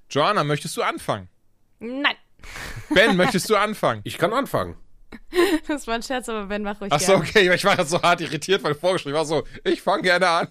Joanna, 0.08 0.44
möchtest 0.44 0.76
du 0.76 0.82
anfangen? 0.82 1.28
Nein. 1.80 2.14
Ben, 2.90 3.16
möchtest 3.16 3.50
du 3.50 3.56
anfangen? 3.56 4.02
Ich 4.04 4.16
kann 4.16 4.32
anfangen. 4.32 4.76
Das 5.68 5.86
war 5.86 5.94
ein 5.94 6.02
Scherz, 6.02 6.28
aber 6.28 6.46
Ben, 6.46 6.62
mach 6.62 6.80
ruhig 6.80 6.92
Achso, 6.92 7.14
okay, 7.14 7.52
ich 7.52 7.64
war 7.64 7.78
jetzt 7.78 7.90
so 7.90 8.00
hart 8.00 8.20
irritiert, 8.20 8.62
weil 8.62 8.74
vorgeschrieben 8.74 9.16
war 9.16 9.24
so, 9.24 9.44
ich 9.64 9.82
fange 9.82 10.02
gerne 10.02 10.28
an. 10.28 10.48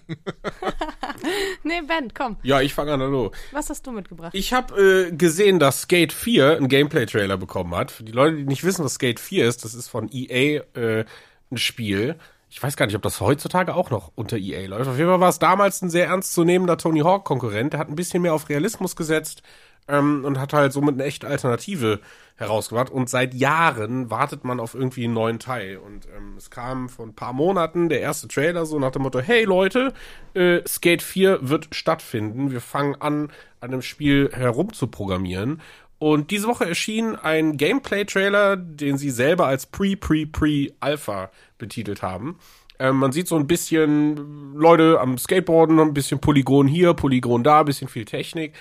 nee, 1.62 1.80
Ben, 1.86 2.12
komm. 2.12 2.36
Ja, 2.42 2.60
ich 2.60 2.74
fange 2.74 2.92
an, 2.92 3.00
hallo. 3.00 3.32
Was 3.52 3.70
hast 3.70 3.86
du 3.86 3.92
mitgebracht? 3.92 4.32
Ich 4.34 4.52
habe 4.52 5.08
äh, 5.08 5.12
gesehen, 5.12 5.58
dass 5.58 5.82
Skate 5.82 6.12
4 6.12 6.56
einen 6.56 6.68
Gameplay-Trailer 6.68 7.36
bekommen 7.36 7.74
hat. 7.74 7.90
Für 7.90 8.04
die 8.04 8.12
Leute, 8.12 8.36
die 8.36 8.44
nicht 8.44 8.64
wissen, 8.64 8.84
was 8.84 8.94
Skate 8.94 9.20
4 9.20 9.46
ist, 9.46 9.64
das 9.64 9.74
ist 9.74 9.88
von 9.88 10.08
EA 10.12 10.62
äh, 10.74 11.04
ein 11.50 11.58
Spiel. 11.58 12.16
Ich 12.50 12.62
weiß 12.62 12.76
gar 12.76 12.86
nicht, 12.86 12.94
ob 12.94 13.02
das 13.02 13.20
heutzutage 13.20 13.74
auch 13.74 13.90
noch 13.90 14.12
unter 14.14 14.36
EA 14.36 14.68
läuft. 14.68 14.88
Auf 14.88 14.96
jeden 14.96 15.10
Fall 15.10 15.20
war 15.20 15.28
es 15.28 15.40
damals 15.40 15.82
ein 15.82 15.90
sehr 15.90 16.06
ernstzunehmender 16.06 16.76
Tony 16.76 17.00
Hawk-Konkurrent. 17.00 17.72
Der 17.72 17.80
hat 17.80 17.88
ein 17.88 17.96
bisschen 17.96 18.22
mehr 18.22 18.34
auf 18.34 18.48
Realismus 18.48 18.94
gesetzt 18.94 19.42
ähm, 19.88 20.24
und 20.24 20.38
hat 20.38 20.52
halt 20.52 20.72
somit 20.72 20.94
eine 20.94 21.04
echte 21.04 21.26
Alternative 21.26 22.00
herausgebracht. 22.36 22.90
Und 22.90 23.08
seit 23.08 23.34
Jahren 23.34 24.10
wartet 24.10 24.44
man 24.44 24.60
auf 24.60 24.74
irgendwie 24.74 25.04
einen 25.04 25.14
neuen 25.14 25.38
Teil. 25.38 25.76
Und 25.76 26.06
ähm, 26.16 26.34
es 26.36 26.50
kam 26.50 26.88
vor 26.88 27.06
ein 27.06 27.14
paar 27.14 27.32
Monaten 27.32 27.88
der 27.88 28.00
erste 28.00 28.28
Trailer 28.28 28.66
so 28.66 28.78
nach 28.78 28.90
dem 28.90 29.02
Motto, 29.02 29.20
hey 29.20 29.44
Leute, 29.44 29.92
äh, 30.34 30.60
Skate 30.66 31.02
4 31.02 31.48
wird 31.48 31.68
stattfinden. 31.74 32.50
Wir 32.50 32.60
fangen 32.60 32.96
an, 33.00 33.30
an 33.60 33.70
dem 33.70 33.82
Spiel 33.82 34.30
herumzuprogrammieren. 34.32 35.60
Und 35.98 36.30
diese 36.30 36.48
Woche 36.48 36.66
erschien 36.66 37.16
ein 37.16 37.56
Gameplay-Trailer, 37.56 38.56
den 38.56 38.98
sie 38.98 39.10
selber 39.10 39.46
als 39.46 39.66
Pre-Pre-Pre-Alpha 39.66 41.30
betitelt 41.56 42.02
haben. 42.02 42.38
Ähm, 42.78 42.96
man 42.96 43.12
sieht 43.12 43.28
so 43.28 43.36
ein 43.36 43.46
bisschen 43.46 44.54
Leute 44.54 44.98
am 45.00 45.16
Skateboarden, 45.16 45.78
ein 45.78 45.94
bisschen 45.94 46.20
Polygon 46.20 46.66
hier, 46.66 46.92
Polygon 46.94 47.44
da, 47.44 47.60
ein 47.60 47.66
bisschen 47.66 47.88
viel 47.88 48.04
Technik. 48.04 48.54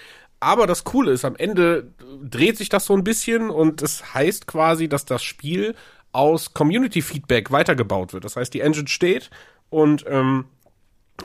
Aber 0.43 0.67
das 0.67 0.83
Coole 0.83 1.11
ist, 1.11 1.25
am 1.25 1.35
Ende 1.35 1.91
dreht 2.21 2.57
sich 2.57 2.69
das 2.69 2.85
so 2.85 2.93
ein 2.93 3.03
bisschen 3.03 3.49
und 3.49 3.81
es 3.81 4.13
heißt 4.13 4.45
quasi, 4.45 4.89
dass 4.89 5.05
das 5.05 5.23
Spiel 5.23 5.75
aus 6.11 6.53
Community-Feedback 6.53 7.51
weitergebaut 7.51 8.13
wird. 8.13 8.25
Das 8.25 8.35
heißt, 8.35 8.53
die 8.53 8.61
Engine 8.61 8.87
steht 8.87 9.29
und 9.69 10.05
ähm, 10.07 10.45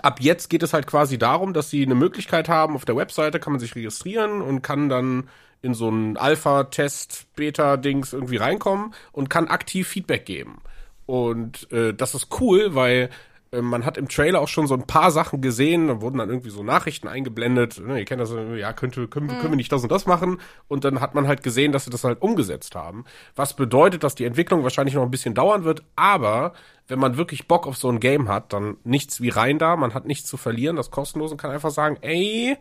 ab 0.03 0.21
jetzt 0.21 0.49
geht 0.49 0.63
es 0.63 0.73
halt 0.73 0.87
quasi 0.87 1.19
darum, 1.19 1.53
dass 1.53 1.71
sie 1.71 1.85
eine 1.85 1.95
Möglichkeit 1.95 2.49
haben, 2.49 2.75
auf 2.75 2.85
der 2.85 2.97
Webseite 2.97 3.41
kann 3.41 3.53
man 3.53 3.61
sich 3.61 3.75
registrieren 3.75 4.41
und 4.41 4.63
kann 4.63 4.89
dann 4.89 5.29
in 5.61 5.75
so 5.75 5.89
ein 5.89 6.17
Alpha-Test, 6.17 7.27
Beta-Dings 7.35 8.13
irgendwie 8.13 8.37
reinkommen 8.37 8.95
und 9.13 9.29
kann 9.29 9.49
aktiv 9.49 9.89
Feedback 9.89 10.25
geben. 10.25 10.63
Und 11.07 11.71
äh, 11.73 11.93
das 11.93 12.15
ist 12.15 12.41
cool, 12.41 12.75
weil 12.75 13.11
man 13.53 13.85
hat 13.85 13.97
im 13.97 14.09
Trailer 14.09 14.41
auch 14.41 14.49
schon 14.49 14.67
so 14.67 14.75
ein 14.75 14.87
paar 14.87 15.11
Sachen 15.11 15.41
gesehen, 15.41 15.89
da 15.89 16.01
wurden 16.01 16.19
dann 16.19 16.29
irgendwie 16.29 16.51
so 16.51 16.63
Nachrichten 16.63 17.09
eingeblendet, 17.09 17.81
ne, 17.81 17.99
ihr 17.99 18.05
kennt 18.05 18.21
das, 18.21 18.35
ja, 18.57 18.73
könnte, 18.73 19.09
können, 19.09 19.29
können 19.29 19.51
wir 19.51 19.57
nicht 19.57 19.73
das 19.73 19.83
und 19.83 19.91
das 19.91 20.07
machen 20.07 20.41
und 20.69 20.85
dann 20.85 21.01
hat 21.01 21.15
man 21.15 21.27
halt 21.27 21.43
gesehen, 21.43 21.73
dass 21.73 21.85
sie 21.85 21.91
das 21.91 22.05
halt 22.05 22.21
umgesetzt 22.21 22.75
haben. 22.75 23.05
Was 23.37 23.57
bedeutet, 23.57 24.05
dass 24.05 24.15
die 24.15 24.25
Entwicklung 24.25 24.63
wahrscheinlich 24.65 24.95
noch 24.95 25.03
ein 25.03 25.11
bisschen 25.11 25.35
dauern 25.35 25.65
wird, 25.65 25.83
aber 25.97 26.53
wenn 26.89 26.99
man 26.99 27.17
wirklich 27.17 27.49
Bock 27.49 27.67
auf 27.67 27.77
so 27.77 27.89
ein 27.89 28.01
Game 28.01 28.29
hat, 28.29 28.53
dann 28.53 28.77
nichts 28.85 29.21
wie 29.21 29.31
rein 29.31 29.59
da, 29.59 29.77
man 29.77 29.95
hat 29.95 30.07
nichts 30.07 30.29
zu 30.29 30.37
verlieren, 30.37 30.77
das 30.77 30.91
kostenlos 30.91 31.33
und 31.33 31.39
kann 31.39 31.51
einfach 31.51 31.71
sagen, 31.71 31.97
ey, 32.03 32.57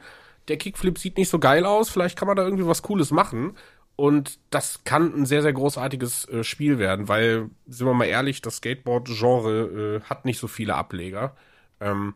der 0.47 0.57
Kickflip 0.57 0.97
sieht 0.97 1.17
nicht 1.17 1.29
so 1.29 1.39
geil 1.39 1.65
aus, 1.65 1.89
vielleicht 1.89 2.17
kann 2.17 2.27
man 2.27 2.37
da 2.37 2.43
irgendwie 2.43 2.67
was 2.67 2.81
Cooles 2.81 3.11
machen. 3.11 3.55
Und 3.97 4.37
das 4.51 4.83
kann 4.83 5.11
ein 5.13 5.25
sehr, 5.25 5.41
sehr 5.41 5.53
großartiges 5.53 6.29
äh, 6.29 6.43
Spiel 6.43 6.77
werden, 6.77 7.07
weil, 7.07 7.49
sind 7.65 7.87
wir 7.87 7.95
mal 7.95 8.05
ehrlich, 8.05 8.43
das 8.43 8.57
Skateboard-Genre 8.57 9.97
äh, 9.97 10.01
hat 10.07 10.23
nicht 10.23 10.39
so 10.39 10.47
viele 10.47 10.75
Ableger. 10.75 11.35
Ähm, 11.81 12.13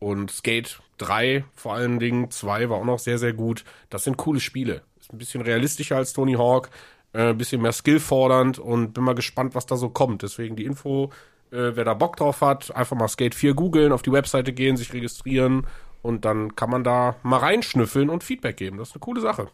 und 0.00 0.32
Skate 0.32 0.80
3, 0.98 1.44
vor 1.54 1.74
allen 1.74 2.00
Dingen 2.00 2.32
2, 2.32 2.68
war 2.68 2.78
auch 2.78 2.84
noch 2.84 2.98
sehr, 2.98 3.18
sehr 3.18 3.32
gut. 3.32 3.64
Das 3.90 4.02
sind 4.02 4.16
coole 4.16 4.40
Spiele. 4.40 4.82
Ist 5.00 5.12
ein 5.12 5.18
bisschen 5.18 5.40
realistischer 5.40 5.96
als 5.96 6.14
Tony 6.14 6.34
Hawk, 6.34 6.70
äh, 7.12 7.30
ein 7.30 7.38
bisschen 7.38 7.62
mehr 7.62 7.72
skillfordernd 7.72 8.58
und 8.58 8.92
bin 8.92 9.04
mal 9.04 9.14
gespannt, 9.14 9.54
was 9.54 9.66
da 9.66 9.76
so 9.76 9.90
kommt. 9.90 10.22
Deswegen 10.22 10.56
die 10.56 10.64
Info, 10.64 11.12
äh, 11.52 11.76
wer 11.76 11.84
da 11.84 11.94
Bock 11.94 12.16
drauf 12.16 12.40
hat, 12.40 12.74
einfach 12.74 12.96
mal 12.96 13.06
Skate 13.06 13.36
4 13.36 13.54
googeln, 13.54 13.92
auf 13.92 14.02
die 14.02 14.12
Webseite 14.12 14.52
gehen, 14.52 14.76
sich 14.76 14.92
registrieren 14.92 15.68
und 16.02 16.24
dann 16.24 16.56
kann 16.56 16.70
man 16.70 16.82
da 16.82 17.14
mal 17.22 17.38
reinschnüffeln 17.38 18.10
und 18.10 18.24
Feedback 18.24 18.56
geben. 18.56 18.78
Das 18.78 18.88
ist 18.88 18.94
eine 18.96 19.00
coole 19.00 19.20
Sache. 19.20 19.48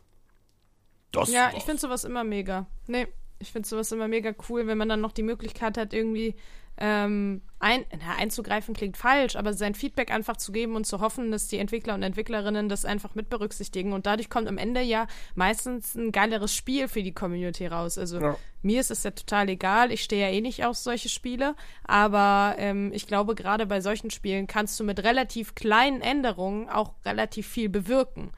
Das 1.13 1.31
ja, 1.31 1.51
ich 1.57 1.65
finde 1.65 1.81
sowas 1.81 2.05
immer 2.05 2.25
mega. 2.25 2.67
Nee, 2.87 3.07
ich 3.39 3.53
finde 3.53 3.69
sowas 3.69 3.91
immer 3.93 4.09
mega 4.09 4.33
cool, 4.49 4.67
wenn 4.67 4.79
man 4.79 4.89
dann 4.89 5.01
noch 5.01 5.13
die 5.13 5.23
Möglichkeit 5.23 5.77
hat, 5.79 5.93
irgendwie 5.93 6.35
ähm, 6.83 7.43
ein, 7.59 7.85
na, 7.93 8.17
einzugreifen 8.17 8.75
klingt 8.75 8.97
falsch, 8.97 9.37
aber 9.37 9.53
sein 9.53 9.75
Feedback 9.75 10.11
einfach 10.11 10.39
zu 10.39 10.51
geben 10.51 10.77
und 10.77 10.87
zu 10.87 11.01
hoffen, 11.01 11.31
dass 11.31 11.47
die 11.47 11.59
Entwickler 11.59 11.95
und 11.95 12.03
Entwicklerinnen 12.03 12.71
das 12.71 12.87
einfach 12.87 13.15
mit 13.15 13.29
berücksichtigen. 13.29 13.93
Und 13.93 14.07
dadurch 14.07 14.31
kommt 14.31 14.49
am 14.49 14.57
Ende 14.57 14.81
ja 14.81 15.07
meistens 15.35 15.95
ein 15.95 16.11
geileres 16.11 16.55
Spiel 16.55 16.89
für 16.89 17.03
die 17.03 17.13
Community 17.13 17.67
raus. 17.67 17.99
Also 17.99 18.19
ja. 18.19 18.37
mir 18.63 18.81
ist 18.81 18.91
es 18.91 19.03
ja 19.03 19.11
total 19.11 19.51
egal, 19.51 19.93
ich 19.93 20.03
stehe 20.03 20.27
ja 20.27 20.35
eh 20.35 20.41
nicht 20.41 20.65
auf 20.65 20.77
solche 20.77 21.11
Spiele, 21.11 21.55
aber 21.85 22.55
ähm, 22.57 22.93
ich 22.95 23.07
glaube, 23.07 23.35
gerade 23.35 23.67
bei 23.67 23.83
solchen 23.83 24.11
Spielen 24.11 24.47
kannst 24.47 24.81
du 24.81 24.85
mit 24.85 25.03
relativ 25.03 25.55
kleinen 25.55 26.01
Änderungen 26.01 26.71
auch 26.71 26.95
relativ 27.05 27.47
viel 27.47 27.69
bewirken 27.69 28.33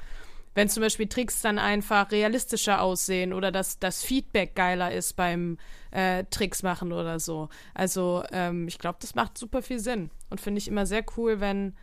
wenn 0.54 0.68
zum 0.68 0.82
Beispiel 0.82 1.06
Tricks 1.06 1.40
dann 1.40 1.58
einfach 1.58 2.10
realistischer 2.10 2.82
aussehen 2.82 3.32
oder 3.32 3.50
dass 3.50 3.78
das 3.78 4.02
Feedback 4.02 4.54
geiler 4.54 4.92
ist 4.92 5.14
beim 5.14 5.58
äh, 5.90 6.24
Tricks 6.30 6.62
machen 6.62 6.92
oder 6.92 7.18
so. 7.20 7.48
Also 7.74 8.24
ähm, 8.32 8.68
ich 8.68 8.78
glaube, 8.78 8.98
das 9.00 9.14
macht 9.14 9.38
super 9.38 9.62
viel 9.62 9.78
Sinn 9.78 10.10
und 10.30 10.40
finde 10.40 10.58
ich 10.58 10.68
immer 10.68 10.86
sehr 10.86 11.04
cool, 11.16 11.40
wenn 11.40 11.74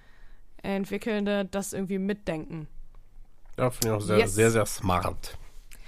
Entwickelnde 0.61 1.45
das 1.45 1.73
irgendwie 1.73 1.99
mitdenken. 1.99 2.67
Ja, 3.57 3.71
finde 3.71 3.87
ich 3.87 3.93
auch 3.93 4.05
sehr, 4.05 4.19
yes. 4.19 4.35
sehr, 4.35 4.51
sehr 4.51 4.65
smart. 4.65 5.37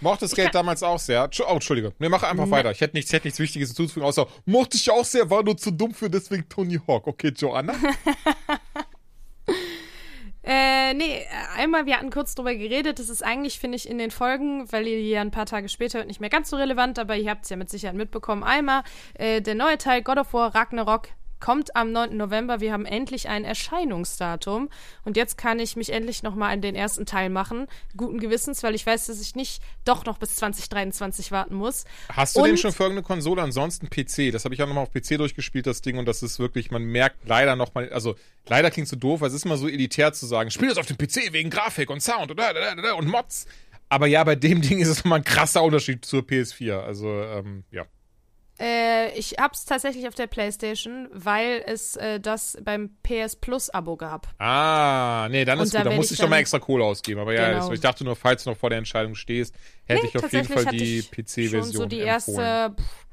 Mochte 0.02 0.26
das 0.26 0.34
Geld 0.34 0.48
ja. 0.48 0.52
damals 0.52 0.82
auch 0.82 0.98
sehr. 0.98 1.30
Oh, 1.48 1.54
Entschuldige. 1.54 1.94
Nee, 2.00 2.10
mach 2.10 2.24
einfach 2.24 2.46
nee. 2.46 2.52
weiter. 2.52 2.72
Ich 2.72 2.82
hätte 2.82 2.98
nichts, 2.98 3.14
hätte 3.14 3.28
nichts 3.28 3.40
Wichtiges 3.40 3.70
hinzuzufügen, 3.70 4.08
außer 4.08 4.28
mochte 4.46 4.76
ich 4.76 4.90
auch 4.90 5.06
sehr, 5.06 5.30
war 5.30 5.44
nur 5.44 5.56
zu 5.56 5.70
dumm 5.70 5.94
für 5.94 6.10
deswegen 6.10 6.50
Tony 6.50 6.80
Hawk. 6.88 7.06
Okay, 7.06 7.32
Joanna. 7.36 7.74
Äh, 10.44 10.96
nee, 10.96 11.26
einmal, 11.56 11.86
wir 11.86 11.98
hatten 11.98 12.10
kurz 12.10 12.34
drüber 12.34 12.56
geredet. 12.56 13.00
Das 13.00 13.10
ist 13.10 13.24
eigentlich, 13.24 13.60
finde 13.60 13.76
ich, 13.76 13.88
in 13.88 13.98
den 14.00 14.12
Folgen, 14.12 14.72
weil 14.72 14.88
ihr 14.88 15.02
ja 15.02 15.22
ein 15.22 15.32
paar 15.32 15.46
Tage 15.46 15.70
später 15.70 16.00
hört, 16.00 16.08
nicht 16.08 16.20
mehr 16.20 16.30
ganz 16.30 16.50
so 16.50 16.58
relevant, 16.58 16.98
aber 16.98 17.16
ihr 17.16 17.30
habt 17.30 17.44
es 17.44 17.50
ja 17.50 17.58
mit 17.58 17.70
Sicherheit 17.70 17.96
mitbekommen. 17.96 18.44
Einmal 18.44 18.84
äh, 19.14 19.42
der 19.42 19.56
neue 19.56 19.78
Teil 19.78 20.02
God 20.02 20.18
of 20.18 20.34
War 20.34 20.56
Ragnarok 20.56 21.10
kommt 21.42 21.76
am 21.76 21.92
9. 21.92 22.16
November. 22.16 22.62
Wir 22.62 22.72
haben 22.72 22.86
endlich 22.86 23.28
ein 23.28 23.44
Erscheinungsdatum. 23.44 24.70
Und 25.04 25.18
jetzt 25.18 25.38
kann 25.38 25.60
ich 25.60 25.76
mich 25.76 25.92
endlich 25.92 26.24
nochmal 26.24 26.54
an 26.54 26.62
den 26.62 26.76
ersten 26.76 27.06
Teil 27.06 27.30
machen. 27.30 27.68
Guten 27.98 28.20
Gewissens, 28.20 28.64
weil 28.64 28.76
ich 28.76 28.86
weiß, 28.86 29.08
dass 29.08 29.20
ich 29.20 29.36
nicht 29.36 29.62
doch 29.84 30.06
noch 30.06 30.18
bis 30.18 30.36
2023 30.38 31.32
warten 31.32 31.56
muss. 31.56 31.84
Hast 32.08 32.38
du 32.38 32.42
und, 32.42 32.48
den 32.48 32.58
schon 32.58 32.72
für 32.72 32.84
irgendeine 32.84 33.06
Konsole? 33.06 33.42
Ansonsten 33.42 33.90
PC. 33.90 34.32
Das 34.32 34.46
habe 34.46 34.56
ich 34.56 34.64
auch 34.64 34.68
nochmal 34.68 34.84
auf 34.84 34.94
PC 34.94 35.18
durchgespielt, 35.18 35.68
das 35.68 35.82
Ding. 35.82 35.98
Und 35.98 36.06
das 36.06 36.24
ist 36.24 36.40
wirklich, 36.40 36.72
man 36.72 36.84
merkt 36.84 37.28
leider 37.28 37.58
nochmal, 37.58 37.92
also 37.92 38.16
leider 38.48 38.72
klingt 38.72 38.88
so 38.88 38.96
doof, 38.96 39.22
weil 39.22 39.28
es 39.28 39.34
ist 39.34 39.46
immer 39.46 39.58
so 39.58 39.68
elitär 39.68 40.14
zu 40.14 40.26
sagen, 40.26 40.52
spiel 40.52 40.70
das 40.70 40.78
auf 40.78 40.86
dem 40.86 40.98
PC 40.98 41.34
wegen 41.34 41.50
Grafik 41.50 41.90
und 41.90 42.02
Sound 42.02 42.32
und, 42.32 42.40
und 42.40 43.08
Mods. 43.08 43.48
Aber 43.90 44.08
ja, 44.08 44.24
bei 44.24 44.36
dem 44.36 44.62
Ding 44.68 44.80
ist 44.80 44.88
es 44.88 45.00
nochmal 45.00 45.20
ein 45.20 45.26
krasser 45.26 45.64
Unterschied 45.64 46.06
zur 46.06 46.22
PS4. 46.22 46.80
Also, 46.80 47.08
ähm, 47.08 47.64
ja. 47.72 47.86
Äh, 48.62 49.18
ich 49.18 49.38
hab's 49.40 49.66
tatsächlich 49.66 50.08
auf 50.08 50.14
der 50.14 50.28
Playstation, 50.28 51.10
weil 51.12 51.64
es 51.66 51.96
äh, 51.96 52.20
das 52.20 52.58
beim 52.64 52.92
PS 53.02 53.36
Plus 53.36 53.72
Abo 53.72 53.98
gab. 53.98 54.28
Ah, 54.38 55.28
nee, 55.32 55.46
dann 55.46 55.60
ist 55.60 55.76
gut. 55.76 55.84
Da 55.84 55.90
muss 55.90 56.12
ich 56.12 56.20
doch 56.20 56.30
mal 56.30 56.38
extra 56.38 56.60
Kohle 56.60 56.84
ausgeben. 56.84 57.20
Aber 57.22 57.34
genau. 57.34 57.68
ja, 57.68 57.74
ich 57.74 57.80
dachte 57.80 58.04
nur, 58.04 58.16
falls 58.16 58.44
du 58.44 58.52
noch 58.52 58.58
vor 58.58 58.70
der 58.70 58.78
Entscheidung 58.78 59.16
stehst, 59.16 59.56
hätte 59.86 60.04
nee, 60.04 60.10
ich 60.14 60.24
auf 60.24 60.32
jeden 60.32 60.48
Fall 60.48 60.66
die 60.66 61.02
PC-Version. 61.02 61.64
so 61.64 61.86
die 61.88 62.02
empfohlen. 62.02 62.40
erste 62.40 62.76
pff, 62.80 63.06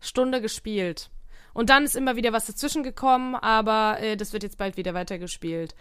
Stunde 0.00 0.40
gespielt. 0.40 1.10
Und 1.52 1.70
dann 1.70 1.84
ist 1.84 1.96
immer 1.96 2.16
wieder 2.16 2.32
was 2.32 2.46
dazwischen 2.46 2.82
gekommen, 2.82 3.34
aber 3.34 3.98
äh, 4.00 4.16
das 4.16 4.32
wird 4.32 4.42
jetzt 4.42 4.58
bald 4.58 4.76
wieder 4.76 4.94
weitergespielt. 4.94 5.74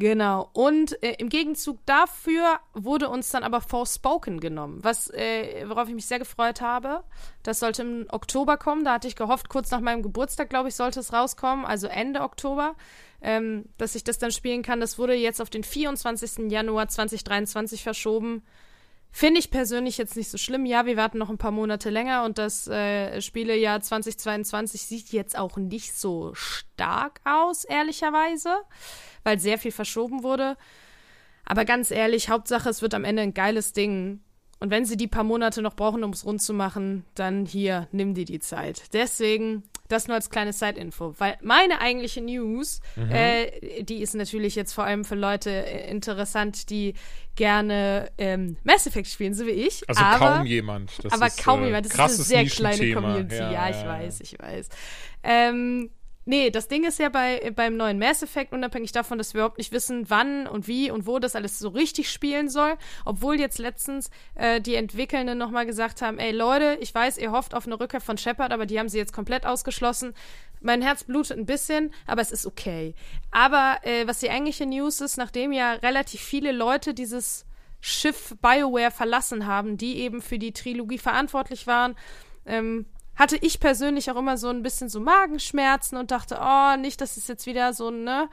Genau. 0.00 0.48
Und 0.52 1.02
äh, 1.02 1.16
im 1.18 1.28
Gegenzug 1.28 1.84
dafür 1.84 2.60
wurde 2.72 3.08
uns 3.08 3.30
dann 3.30 3.42
aber 3.42 3.60
Forspoken 3.60 4.38
genommen, 4.38 4.78
was, 4.82 5.10
äh, 5.10 5.64
worauf 5.68 5.88
ich 5.88 5.94
mich 5.94 6.06
sehr 6.06 6.20
gefreut 6.20 6.60
habe. 6.60 7.02
Das 7.42 7.58
sollte 7.58 7.82
im 7.82 8.06
Oktober 8.10 8.58
kommen. 8.58 8.84
Da 8.84 8.92
hatte 8.94 9.08
ich 9.08 9.16
gehofft, 9.16 9.48
kurz 9.48 9.72
nach 9.72 9.80
meinem 9.80 10.02
Geburtstag, 10.02 10.50
glaube 10.50 10.68
ich, 10.68 10.76
sollte 10.76 11.00
es 11.00 11.12
rauskommen, 11.12 11.64
also 11.64 11.88
Ende 11.88 12.20
Oktober, 12.20 12.76
ähm, 13.20 13.64
dass 13.76 13.96
ich 13.96 14.04
das 14.04 14.18
dann 14.18 14.30
spielen 14.30 14.62
kann. 14.62 14.80
Das 14.80 14.98
wurde 15.00 15.14
jetzt 15.14 15.42
auf 15.42 15.50
den 15.50 15.64
24. 15.64 16.48
Januar 16.48 16.86
2023 16.86 17.82
verschoben. 17.82 18.44
Finde 19.10 19.40
ich 19.40 19.50
persönlich 19.50 19.98
jetzt 19.98 20.16
nicht 20.16 20.30
so 20.30 20.38
schlimm. 20.38 20.64
Ja, 20.64 20.86
wir 20.86 20.96
warten 20.96 21.18
noch 21.18 21.30
ein 21.30 21.38
paar 21.38 21.50
Monate 21.50 21.90
länger 21.90 22.24
und 22.24 22.38
das 22.38 22.68
äh, 22.68 23.20
Spielejahr 23.20 23.80
2022 23.80 24.82
sieht 24.82 25.08
jetzt 25.10 25.36
auch 25.36 25.56
nicht 25.56 25.98
so 25.98 26.34
stark 26.34 27.20
aus, 27.24 27.64
ehrlicherweise 27.64 28.50
weil 29.28 29.38
sehr 29.38 29.58
viel 29.58 29.72
verschoben 29.72 30.22
wurde. 30.22 30.56
Aber 31.44 31.66
ganz 31.66 31.90
ehrlich, 31.90 32.30
Hauptsache, 32.30 32.70
es 32.70 32.80
wird 32.80 32.94
am 32.94 33.04
Ende 33.04 33.20
ein 33.22 33.34
geiles 33.34 33.74
Ding. 33.74 34.20
Und 34.58 34.70
wenn 34.70 34.86
sie 34.86 34.96
die 34.96 35.06
paar 35.06 35.22
Monate 35.22 35.60
noch 35.60 35.76
brauchen, 35.76 36.02
um 36.02 36.10
es 36.10 36.24
rund 36.24 36.40
zu 36.40 36.54
machen, 36.54 37.04
dann 37.14 37.44
hier, 37.44 37.88
nimm 37.92 38.14
dir 38.14 38.24
die 38.24 38.40
Zeit. 38.40 38.82
Deswegen, 38.94 39.64
das 39.88 40.08
nur 40.08 40.16
als 40.16 40.30
kleine 40.30 40.54
Side-Info. 40.54 41.14
Weil 41.18 41.36
meine 41.42 41.80
eigentliche 41.82 42.22
News, 42.22 42.80
mhm. 42.96 43.10
äh, 43.10 43.82
die 43.82 44.00
ist 44.00 44.14
natürlich 44.14 44.56
jetzt 44.56 44.72
vor 44.72 44.84
allem 44.84 45.04
für 45.04 45.14
Leute 45.14 45.50
äh, 45.50 45.90
interessant, 45.90 46.70
die 46.70 46.94
gerne 47.36 48.10
ähm, 48.16 48.56
Mass 48.64 48.86
Effect 48.86 49.08
spielen, 49.08 49.34
so 49.34 49.46
wie 49.46 49.50
ich. 49.50 49.86
Also 49.88 50.02
aber, 50.02 50.36
kaum 50.36 50.46
jemand. 50.46 51.04
Das 51.04 51.12
aber 51.12 51.26
ist, 51.26 51.44
kaum 51.44 51.62
äh, 51.62 51.66
jemand. 51.66 51.86
Das 51.86 51.92
ist 51.92 52.00
eine 52.00 52.24
sehr 52.24 52.46
kleine 52.46 52.94
Community. 52.94 53.36
Ja, 53.36 53.52
ja, 53.52 53.70
ich 53.70 53.76
ja. 53.76 53.88
weiß, 53.88 54.20
ich 54.22 54.38
weiß. 54.38 54.68
Ähm, 55.22 55.90
Nee, 56.28 56.50
das 56.50 56.68
Ding 56.68 56.84
ist 56.84 56.98
ja 56.98 57.08
bei, 57.08 57.52
beim 57.56 57.78
neuen 57.78 57.98
Mass 57.98 58.22
Effect, 58.22 58.52
unabhängig 58.52 58.92
davon, 58.92 59.16
dass 59.16 59.32
wir 59.32 59.38
überhaupt 59.38 59.56
nicht 59.56 59.72
wissen, 59.72 60.10
wann 60.10 60.46
und 60.46 60.68
wie 60.68 60.90
und 60.90 61.06
wo 61.06 61.18
das 61.18 61.34
alles 61.34 61.58
so 61.58 61.70
richtig 61.70 62.12
spielen 62.12 62.50
soll, 62.50 62.76
obwohl 63.06 63.40
jetzt 63.40 63.58
letztens 63.58 64.10
äh, 64.34 64.60
die 64.60 64.74
Entwickelnden 64.74 65.38
nochmal 65.38 65.64
gesagt 65.64 66.02
haben, 66.02 66.18
ey 66.18 66.32
Leute, 66.32 66.76
ich 66.82 66.94
weiß, 66.94 67.16
ihr 67.16 67.32
hofft 67.32 67.54
auf 67.54 67.64
eine 67.64 67.80
Rückkehr 67.80 68.02
von 68.02 68.18
Shepard, 68.18 68.52
aber 68.52 68.66
die 68.66 68.78
haben 68.78 68.90
sie 68.90 68.98
jetzt 68.98 69.14
komplett 69.14 69.46
ausgeschlossen. 69.46 70.12
Mein 70.60 70.82
Herz 70.82 71.04
blutet 71.04 71.38
ein 71.38 71.46
bisschen, 71.46 71.94
aber 72.06 72.20
es 72.20 72.30
ist 72.30 72.44
okay. 72.44 72.94
Aber 73.30 73.78
äh, 73.84 74.06
was 74.06 74.20
die 74.20 74.28
eigentliche 74.28 74.66
News 74.66 75.00
ist, 75.00 75.16
nachdem 75.16 75.50
ja 75.52 75.72
relativ 75.72 76.20
viele 76.20 76.52
Leute 76.52 76.92
dieses 76.92 77.46
Schiff 77.80 78.34
BioWare 78.42 78.90
verlassen 78.90 79.46
haben, 79.46 79.78
die 79.78 79.96
eben 80.00 80.20
für 80.20 80.38
die 80.38 80.52
Trilogie 80.52 80.98
verantwortlich 80.98 81.66
waren, 81.66 81.96
ähm, 82.44 82.84
hatte 83.18 83.36
ich 83.36 83.58
persönlich 83.58 84.10
auch 84.10 84.16
immer 84.16 84.38
so 84.38 84.48
ein 84.48 84.62
bisschen 84.62 84.88
so 84.88 85.00
Magenschmerzen 85.00 85.98
und 85.98 86.12
dachte, 86.12 86.38
oh, 86.40 86.76
nicht, 86.76 87.00
dass 87.00 87.16
es 87.16 87.26
jetzt 87.26 87.46
wieder 87.46 87.72
so 87.72 87.88
ein 87.88 88.04
ne, 88.04 88.28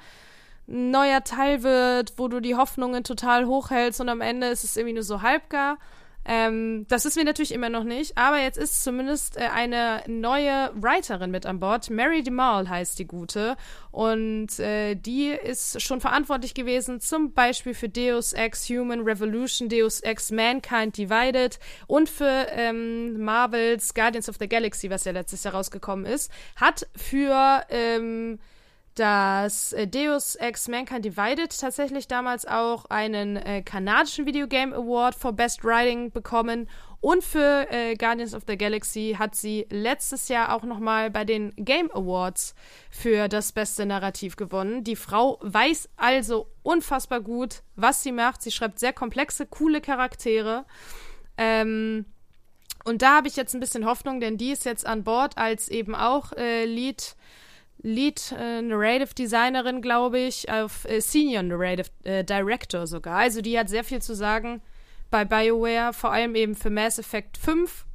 neuer 0.67 1.23
Teil 1.23 1.63
wird, 1.63 2.13
wo 2.17 2.27
du 2.27 2.39
die 2.39 2.55
Hoffnungen 2.55 3.03
total 3.03 3.47
hochhältst 3.47 3.99
und 3.99 4.09
am 4.09 4.21
Ende 4.21 4.47
ist 4.47 4.63
es 4.63 4.77
irgendwie 4.77 4.93
nur 4.93 5.03
so 5.03 5.23
halbgar. 5.23 5.77
Ähm, 6.25 6.87
das 6.87 7.05
ist 7.05 7.15
mir 7.15 7.23
natürlich 7.23 7.53
immer 7.53 7.69
noch 7.69 7.83
nicht, 7.83 8.17
aber 8.17 8.39
jetzt 8.39 8.57
ist 8.57 8.83
zumindest 8.83 9.37
äh, 9.37 9.41
eine 9.53 10.03
neue 10.07 10.71
Writerin 10.73 11.29
mit 11.29 11.45
an 11.45 11.59
Bord. 11.59 11.89
Mary 11.91 12.23
DeMaul 12.23 12.67
heißt 12.67 12.97
die 12.97 13.05
gute. 13.05 13.55
Und 13.91 14.59
äh, 14.59 14.95
die 14.95 15.29
ist 15.29 15.81
schon 15.81 16.01
verantwortlich 16.01 16.53
gewesen, 16.53 16.99
zum 16.99 17.31
Beispiel 17.33 17.75
für 17.75 17.89
Deus 17.89 18.33
Ex 18.33 18.67
Human 18.69 19.01
Revolution, 19.01 19.69
Deus 19.69 20.01
Ex 20.01 20.31
Mankind 20.31 20.97
Divided 20.97 21.59
und 21.87 22.09
für 22.09 22.47
ähm, 22.49 23.23
Marvels 23.23 23.93
Guardians 23.93 24.27
of 24.27 24.37
the 24.39 24.49
Galaxy, 24.49 24.89
was 24.89 25.05
ja 25.05 25.11
letztes 25.11 25.43
Jahr 25.43 25.53
rausgekommen 25.53 26.05
ist. 26.05 26.31
Hat 26.55 26.87
für 26.95 27.63
ähm, 27.69 28.39
dass 28.95 29.73
äh, 29.73 29.87
Deus 29.87 30.35
Ex 30.35 30.67
Mankind 30.67 31.05
Divided 31.05 31.59
tatsächlich 31.59 32.07
damals 32.07 32.45
auch 32.45 32.85
einen 32.85 33.35
äh, 33.37 33.61
kanadischen 33.61 34.25
Videogame 34.25 34.75
Award 34.75 35.15
for 35.15 35.33
Best 35.33 35.63
Writing 35.63 36.11
bekommen 36.11 36.69
und 37.05 37.23
für 37.23 37.67
äh, 37.69 37.95
Guardians 37.95 38.33
of 38.33 38.45
the 38.47 38.57
Galaxy 38.57 39.15
hat 39.19 39.35
sie 39.35 39.67
letztes 39.69 40.27
Jahr 40.27 40.55
auch 40.55 40.63
nochmal 40.63 41.11
bei 41.11 41.23
den 41.23 41.53
Game 41.55 41.91
Awards 41.91 42.55
für 42.89 43.27
das 43.27 43.51
beste 43.51 43.85
Narrativ 43.85 44.37
gewonnen. 44.37 44.83
Die 44.83 44.95
Frau 44.95 45.37
weiß 45.43 45.89
also 45.97 46.47
unfassbar 46.63 47.21
gut, 47.21 47.61
was 47.75 48.01
sie 48.01 48.11
macht. 48.11 48.41
Sie 48.41 48.49
schreibt 48.49 48.79
sehr 48.79 48.91
komplexe, 48.91 49.45
coole 49.45 49.81
Charaktere. 49.81 50.65
Ähm, 51.37 52.05
und 52.85 53.03
da 53.03 53.17
habe 53.17 53.27
ich 53.27 53.35
jetzt 53.35 53.53
ein 53.53 53.59
bisschen 53.59 53.85
Hoffnung, 53.85 54.19
denn 54.19 54.37
die 54.37 54.51
ist 54.51 54.65
jetzt 54.65 54.87
an 54.87 55.03
Bord 55.03 55.37
als 55.37 55.69
eben 55.69 55.93
auch 55.93 56.31
äh, 56.33 56.65
Lead 56.65 57.15
Lead 57.81 58.33
äh, 58.37 58.61
Narrative 58.61 59.13
Designerin, 59.13 59.81
glaube 59.81 60.19
ich, 60.19 60.49
auf 60.49 60.85
äh, 60.85 61.01
Senior 61.01 61.43
Narrative 61.43 61.89
äh, 62.03 62.23
Director 62.23 62.87
sogar. 62.87 63.17
Also 63.17 63.41
die 63.41 63.57
hat 63.59 63.69
sehr 63.69 63.83
viel 63.83 64.01
zu 64.01 64.15
sagen 64.15 64.61
bei 65.11 65.23
BioWare, 65.23 65.93
vor 65.93 66.11
allem 66.11 66.35
eben 66.35 66.55
für 66.55 66.69
Mass 66.69 66.97
Effect 66.99 67.37
5. 67.37 67.85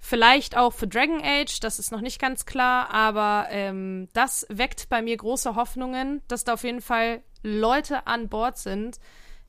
Vielleicht 0.00 0.56
auch 0.56 0.72
für 0.72 0.86
Dragon 0.86 1.22
Age, 1.22 1.60
das 1.60 1.78
ist 1.78 1.90
noch 1.90 2.00
nicht 2.00 2.20
ganz 2.20 2.46
klar, 2.46 2.90
aber 2.92 3.48
ähm, 3.50 4.08
das 4.12 4.46
weckt 4.48 4.88
bei 4.88 5.02
mir 5.02 5.16
große 5.16 5.56
Hoffnungen, 5.56 6.22
dass 6.28 6.44
da 6.44 6.54
auf 6.54 6.62
jeden 6.62 6.80
Fall 6.80 7.20
Leute 7.42 8.06
an 8.06 8.28
Bord 8.28 8.58
sind, 8.58 8.98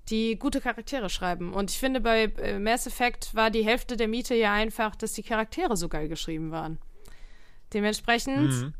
die 0.09 0.37
gute 0.39 0.59
Charaktere 0.59 1.09
schreiben. 1.09 1.53
Und 1.53 1.69
ich 1.69 1.77
finde, 1.77 2.01
bei 2.01 2.31
Mass 2.59 2.87
Effect 2.87 3.35
war 3.35 3.51
die 3.51 3.63
Hälfte 3.63 3.95
der 3.95 4.07
Miete 4.07 4.33
ja 4.33 4.53
einfach, 4.53 4.95
dass 4.95 5.13
die 5.13 5.23
Charaktere 5.23 5.77
so 5.77 5.87
geil 5.87 6.07
geschrieben 6.07 6.49
waren. 6.49 6.79
Dementsprechend 7.73 8.49
mhm 8.49 8.73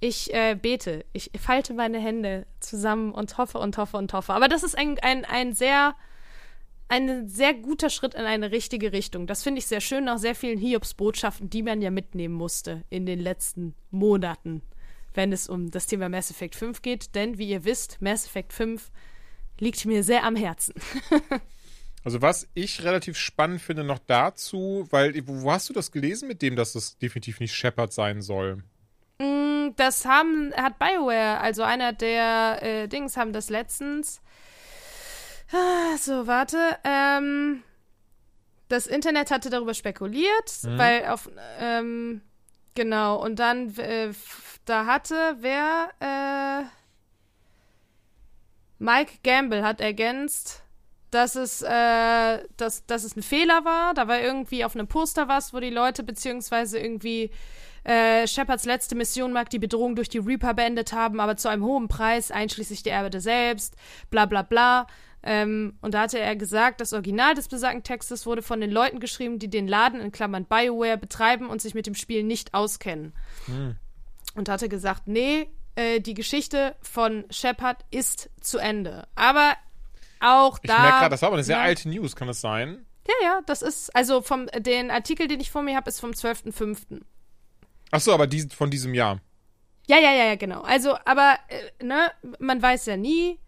ich 0.00 0.32
äh, 0.32 0.54
bete, 0.60 1.04
ich 1.12 1.30
falte 1.38 1.74
meine 1.74 2.00
Hände 2.00 2.46
zusammen 2.58 3.12
und 3.12 3.36
hoffe 3.36 3.58
und 3.58 3.76
hoffe 3.76 3.98
und 3.98 4.12
hoffe. 4.14 4.32
Aber 4.32 4.48
das 4.48 4.62
ist 4.62 4.76
ein, 4.76 4.98
ein, 5.00 5.26
ein 5.26 5.52
sehr, 5.52 5.94
ein 6.88 7.28
sehr 7.28 7.52
guter 7.52 7.90
Schritt 7.90 8.14
in 8.14 8.24
eine 8.24 8.50
richtige 8.50 8.92
Richtung. 8.92 9.26
Das 9.26 9.42
finde 9.42 9.58
ich 9.58 9.66
sehr 9.66 9.82
schön 9.82 10.04
nach 10.04 10.18
sehr 10.18 10.34
vielen 10.34 10.58
Hiobs-Botschaften, 10.58 11.50
die 11.50 11.62
man 11.62 11.82
ja 11.82 11.90
mitnehmen 11.90 12.34
musste 12.34 12.82
in 12.88 13.04
den 13.04 13.20
letzten 13.20 13.74
Monaten, 13.90 14.62
wenn 15.12 15.32
es 15.34 15.48
um 15.48 15.70
das 15.70 15.86
Thema 15.86 16.08
Mass 16.08 16.30
Effect 16.30 16.56
5 16.56 16.80
geht. 16.80 17.14
Denn, 17.14 17.36
wie 17.36 17.50
ihr 17.50 17.64
wisst, 17.64 18.00
Mass 18.00 18.24
Effect 18.24 18.54
5 18.54 18.90
liegt 19.58 19.84
mir 19.84 20.02
sehr 20.02 20.24
am 20.24 20.34
Herzen. 20.34 20.74
also, 22.04 22.22
was 22.22 22.48
ich 22.54 22.84
relativ 22.84 23.18
spannend 23.18 23.60
finde 23.60 23.84
noch 23.84 23.98
dazu, 23.98 24.86
weil, 24.88 25.14
wo 25.26 25.52
hast 25.52 25.68
du 25.68 25.74
das 25.74 25.92
gelesen 25.92 26.26
mit 26.26 26.40
dem, 26.40 26.56
dass 26.56 26.72
das 26.72 26.96
definitiv 26.96 27.38
nicht 27.38 27.54
Shepard 27.54 27.92
sein 27.92 28.22
soll? 28.22 28.62
Mm, 29.20 29.74
das 29.76 30.06
haben, 30.06 30.50
hat 30.56 30.78
BioWare, 30.78 31.40
also 31.40 31.62
einer 31.62 31.92
der 31.92 32.62
äh, 32.62 32.88
Dings, 32.88 33.18
haben 33.18 33.34
das 33.34 33.50
letztens. 33.50 34.22
Ah, 35.52 35.98
so, 35.98 36.26
warte. 36.26 36.78
Ähm, 36.84 37.62
das 38.68 38.86
Internet 38.86 39.30
hatte 39.30 39.50
darüber 39.50 39.74
spekuliert, 39.74 40.62
mhm. 40.62 40.78
weil 40.78 41.06
auf. 41.06 41.28
Ähm, 41.58 42.22
genau, 42.74 43.22
und 43.22 43.38
dann, 43.38 43.76
äh, 43.76 44.12
da 44.64 44.86
hatte 44.86 45.36
wer. 45.40 45.90
Äh, 46.00 46.64
Mike 48.78 49.18
Gamble 49.22 49.62
hat 49.62 49.82
ergänzt, 49.82 50.62
dass 51.10 51.34
es, 51.34 51.60
äh, 51.60 52.38
dass, 52.56 52.86
dass 52.86 53.04
es 53.04 53.14
ein 53.14 53.22
Fehler 53.22 53.66
war. 53.66 53.92
Da 53.92 54.08
war 54.08 54.18
irgendwie 54.18 54.64
auf 54.64 54.74
einem 54.74 54.88
Poster 54.88 55.28
was, 55.28 55.52
wo 55.52 55.60
die 55.60 55.68
Leute 55.68 56.02
beziehungsweise 56.02 56.78
irgendwie 56.78 57.30
äh, 57.84 58.26
Shepards 58.26 58.64
letzte 58.64 58.94
Mission 58.94 59.32
mag 59.32 59.50
die 59.50 59.58
Bedrohung 59.58 59.96
durch 59.96 60.08
die 60.08 60.18
Reaper 60.18 60.54
beendet 60.54 60.92
haben, 60.92 61.20
aber 61.20 61.36
zu 61.36 61.48
einem 61.48 61.64
hohen 61.64 61.88
Preis, 61.88 62.30
einschließlich 62.30 62.82
der 62.82 62.94
Erbe 62.94 63.20
selbst, 63.20 63.74
bla 64.10 64.26
bla 64.26 64.42
bla. 64.42 64.86
Ähm, 65.22 65.74
und 65.82 65.94
da 65.94 66.02
hatte 66.02 66.18
er 66.18 66.34
gesagt, 66.34 66.80
das 66.80 66.92
Original 66.92 67.34
des 67.34 67.48
besagten 67.48 67.82
Textes 67.82 68.24
wurde 68.24 68.42
von 68.42 68.60
den 68.60 68.70
Leuten 68.70 69.00
geschrieben, 69.00 69.38
die 69.38 69.48
den 69.48 69.68
Laden 69.68 70.00
in 70.00 70.12
Klammern 70.12 70.46
BioWare 70.46 70.96
betreiben 70.96 71.48
und 71.48 71.60
sich 71.60 71.74
mit 71.74 71.86
dem 71.86 71.94
Spiel 71.94 72.22
nicht 72.22 72.54
auskennen. 72.54 73.12
Hm. 73.46 73.76
Und 74.34 74.48
hatte 74.48 74.68
gesagt, 74.68 75.02
nee, 75.06 75.48
äh, 75.74 76.00
die 76.00 76.14
Geschichte 76.14 76.74
von 76.80 77.24
Shepard 77.30 77.84
ist 77.90 78.30
zu 78.40 78.58
Ende. 78.58 79.06
Aber 79.14 79.54
auch 80.20 80.58
da. 80.58 80.74
Ich 80.74 80.80
merke 80.80 80.98
gerade, 80.98 81.10
das 81.10 81.22
war 81.22 81.28
aber 81.28 81.36
eine 81.36 81.44
sehr 81.44 81.56
ja, 81.56 81.62
alte 81.62 81.88
News, 81.88 82.16
kann 82.16 82.28
das 82.28 82.40
sein? 82.40 82.86
Ja, 83.06 83.14
ja, 83.22 83.40
das 83.46 83.62
ist, 83.62 83.94
also 83.96 84.22
vom, 84.22 84.46
den 84.56 84.90
Artikel, 84.90 85.26
den 85.26 85.40
ich 85.40 85.50
vor 85.50 85.62
mir 85.62 85.76
habe, 85.76 85.88
ist 85.88 86.00
vom 86.00 86.10
12.05. 86.10 87.00
Ach 87.90 88.00
so, 88.00 88.12
aber 88.12 88.26
die, 88.26 88.48
von 88.48 88.70
diesem 88.70 88.94
Jahr. 88.94 89.20
Ja, 89.86 89.98
ja, 89.98 90.12
ja, 90.12 90.24
ja, 90.26 90.34
genau. 90.36 90.62
Also, 90.62 90.96
aber, 91.04 91.36
äh, 91.48 91.84
ne, 91.84 92.10
man 92.38 92.62
weiß 92.62 92.86
ja 92.86 92.96
nie, 92.96 93.38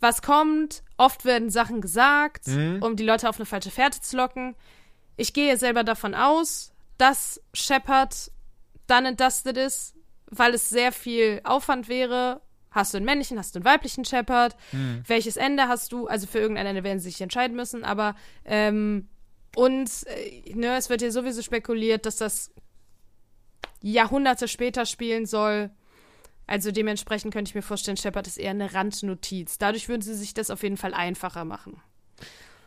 was 0.00 0.22
kommt. 0.22 0.82
Oft 0.96 1.24
werden 1.24 1.50
Sachen 1.50 1.80
gesagt, 1.80 2.46
mhm. 2.46 2.78
um 2.82 2.96
die 2.96 3.04
Leute 3.04 3.28
auf 3.28 3.36
eine 3.36 3.46
falsche 3.46 3.70
Fährte 3.70 4.00
zu 4.00 4.16
locken. 4.16 4.54
Ich 5.16 5.32
gehe 5.32 5.56
selber 5.56 5.84
davon 5.84 6.14
aus, 6.14 6.72
dass 6.98 7.42
Shepard 7.52 8.30
dann 8.86 9.06
entdusted 9.06 9.56
ist, 9.56 9.94
weil 10.30 10.54
es 10.54 10.70
sehr 10.70 10.92
viel 10.92 11.40
Aufwand 11.44 11.88
wäre. 11.88 12.40
Hast 12.70 12.92
du 12.92 12.98
einen 12.98 13.06
männlichen, 13.06 13.38
hast 13.38 13.54
du 13.54 13.58
einen 13.58 13.64
weiblichen 13.64 14.04
Shepard? 14.04 14.56
Mhm. 14.72 15.02
Welches 15.06 15.36
Ende 15.36 15.68
hast 15.68 15.92
du? 15.92 16.06
Also 16.06 16.26
für 16.26 16.38
irgendein 16.38 16.66
Ende 16.66 16.84
werden 16.84 16.98
sie 16.98 17.10
sich 17.10 17.20
entscheiden 17.20 17.56
müssen, 17.56 17.84
aber 17.84 18.14
ähm, 18.44 19.08
und 19.54 19.90
äh, 20.06 20.54
ne, 20.54 20.76
es 20.76 20.90
wird 20.90 21.00
hier 21.00 21.12
sowieso 21.12 21.40
spekuliert, 21.40 22.04
dass 22.04 22.16
das 22.16 22.52
Jahrhunderte 23.92 24.48
später 24.48 24.86
spielen 24.86 25.26
soll. 25.26 25.70
Also 26.46 26.70
dementsprechend 26.70 27.32
könnte 27.32 27.50
ich 27.50 27.54
mir 27.54 27.62
vorstellen, 27.62 27.96
Shepard 27.96 28.26
ist 28.26 28.38
eher 28.38 28.50
eine 28.50 28.72
Randnotiz. 28.72 29.58
Dadurch 29.58 29.88
würden 29.88 30.02
sie 30.02 30.14
sich 30.14 30.34
das 30.34 30.50
auf 30.50 30.62
jeden 30.62 30.76
Fall 30.76 30.94
einfacher 30.94 31.44
machen. 31.44 31.80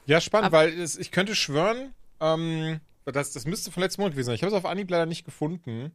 Ja, 0.05 0.19
spannend, 0.19 0.47
Aber, 0.47 0.57
weil 0.57 0.79
es, 0.79 0.97
ich 0.97 1.11
könnte 1.11 1.35
schwören, 1.35 1.93
ähm, 2.19 2.79
das, 3.05 3.31
das 3.31 3.45
müsste 3.45 3.71
von 3.71 3.81
letztem 3.81 4.01
Monat 4.01 4.13
gewesen 4.13 4.27
sein. 4.27 4.35
Ich 4.35 4.43
habe 4.43 4.51
es 4.51 4.57
auf 4.57 4.65
Anhieb 4.65 4.89
leider 4.89 5.05
nicht 5.05 5.23
gefunden. 5.23 5.93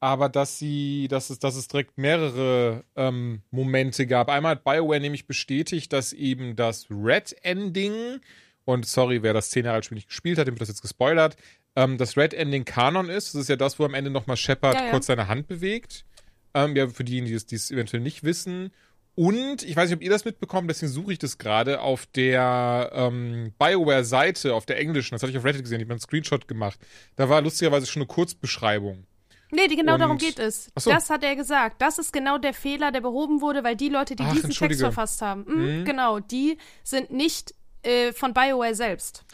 Aber 0.00 0.28
dass 0.28 0.58
sie, 0.58 1.08
dass 1.08 1.28
es, 1.28 1.40
dass 1.40 1.56
es 1.56 1.66
direkt 1.66 1.98
mehrere 1.98 2.84
ähm, 2.94 3.42
Momente 3.50 4.06
gab. 4.06 4.28
Einmal 4.28 4.52
hat 4.52 4.64
BioWare 4.64 5.00
nämlich 5.00 5.26
bestätigt, 5.26 5.92
dass 5.92 6.12
eben 6.12 6.54
das 6.54 6.86
Red 6.88 7.34
Ending, 7.42 8.20
und 8.64 8.86
sorry, 8.86 9.22
wer 9.24 9.32
das 9.32 9.50
10 9.50 9.64
Jahre 9.64 9.76
alt 9.76 9.86
Spiel 9.86 9.96
nicht 9.96 10.08
gespielt 10.08 10.38
hat, 10.38 10.46
dem 10.46 10.54
wird 10.54 10.60
das 10.60 10.68
jetzt 10.68 10.82
gespoilert, 10.82 11.36
ähm, 11.78 11.96
das 11.96 12.16
Red 12.16 12.34
Ending 12.34 12.64
Kanon 12.64 13.08
ist. 13.08 13.34
Das 13.34 13.42
ist 13.42 13.48
ja 13.48 13.56
das, 13.56 13.78
wo 13.78 13.84
am 13.84 13.94
Ende 13.94 14.10
nochmal 14.10 14.36
Shepard 14.36 14.74
ja, 14.74 14.84
ja. 14.86 14.90
kurz 14.90 15.06
seine 15.06 15.28
Hand 15.28 15.46
bewegt. 15.46 16.04
Ähm, 16.52 16.74
ja, 16.74 16.88
für 16.88 17.04
diejenigen, 17.04 17.40
die 17.48 17.54
es 17.54 17.70
eventuell 17.70 18.02
nicht 18.02 18.24
wissen. 18.24 18.72
Und 19.14 19.62
ich 19.62 19.74
weiß 19.76 19.88
nicht, 19.88 19.96
ob 19.96 20.02
ihr 20.02 20.10
das 20.10 20.24
mitbekommt, 20.24 20.70
deswegen 20.70 20.92
suche 20.92 21.12
ich 21.12 21.18
das 21.18 21.38
gerade 21.38 21.80
auf 21.80 22.06
der 22.06 22.90
ähm, 22.94 23.52
BioWare-Seite, 23.58 24.54
auf 24.54 24.64
der 24.64 24.78
englischen, 24.78 25.14
das 25.14 25.22
hatte 25.22 25.32
ich 25.32 25.38
auf 25.38 25.44
Reddit 25.44 25.62
gesehen, 25.62 25.80
ich 25.80 25.86
habe 25.86 25.94
einen 25.94 26.00
Screenshot 26.00 26.46
gemacht. 26.46 26.78
Da 27.16 27.28
war 27.28 27.42
lustigerweise 27.42 27.86
schon 27.86 28.02
eine 28.02 28.06
Kurzbeschreibung. 28.06 29.06
Nee, 29.50 29.66
die, 29.66 29.76
genau 29.76 29.94
Und, 29.94 30.00
darum 30.00 30.18
geht 30.18 30.38
es. 30.38 30.70
So. 30.78 30.90
Das 30.90 31.10
hat 31.10 31.24
er 31.24 31.34
gesagt. 31.34 31.80
Das 31.82 31.98
ist 31.98 32.12
genau 32.12 32.38
der 32.38 32.54
Fehler, 32.54 32.92
der 32.92 33.00
behoben 33.00 33.40
wurde, 33.40 33.64
weil 33.64 33.74
die 33.74 33.88
Leute, 33.88 34.14
die 34.14 34.22
Ach, 34.24 34.32
diesen 34.32 34.50
Text 34.50 34.80
verfasst 34.80 35.20
haben, 35.20 35.44
mh, 35.48 35.54
mhm. 35.54 35.84
genau, 35.84 36.20
die 36.20 36.58
sind 36.84 37.10
nicht 37.10 37.54
äh, 37.82 38.12
von 38.12 38.34
BioWare 38.34 38.74
selbst. 38.74 39.24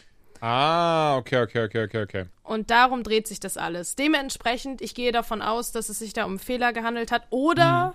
Ah, 0.46 1.16
okay, 1.16 1.40
okay, 1.40 1.64
okay, 1.64 1.84
okay, 1.84 2.02
okay. 2.02 2.24
Und 2.42 2.68
darum 2.70 3.02
dreht 3.02 3.26
sich 3.26 3.40
das 3.40 3.56
alles. 3.56 3.96
Dementsprechend, 3.96 4.82
ich 4.82 4.94
gehe 4.94 5.10
davon 5.10 5.40
aus, 5.40 5.72
dass 5.72 5.88
es 5.88 5.98
sich 6.00 6.12
da 6.12 6.26
um 6.26 6.38
Fehler 6.38 6.74
gehandelt 6.74 7.12
hat 7.12 7.22
oder 7.30 7.86
hm. 7.86 7.92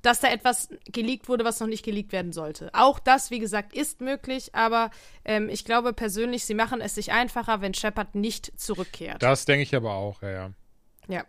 dass 0.00 0.20
da 0.20 0.28
etwas 0.28 0.70
geleakt 0.86 1.28
wurde, 1.28 1.44
was 1.44 1.60
noch 1.60 1.66
nicht 1.66 1.84
geleakt 1.84 2.12
werden 2.12 2.32
sollte. 2.32 2.70
Auch 2.72 2.98
das, 2.98 3.30
wie 3.30 3.38
gesagt, 3.38 3.74
ist 3.74 4.00
möglich, 4.00 4.54
aber 4.54 4.90
ähm, 5.26 5.50
ich 5.50 5.66
glaube 5.66 5.92
persönlich, 5.92 6.46
sie 6.46 6.54
machen 6.54 6.80
es 6.80 6.94
sich 6.94 7.12
einfacher, 7.12 7.60
wenn 7.60 7.74
Shepard 7.74 8.14
nicht 8.14 8.58
zurückkehrt. 8.58 9.22
Das 9.22 9.44
denke 9.44 9.64
ich 9.64 9.76
aber 9.76 9.92
auch, 9.92 10.22
ja, 10.22 10.30
ja. 10.30 10.50
Ja. 11.08 11.24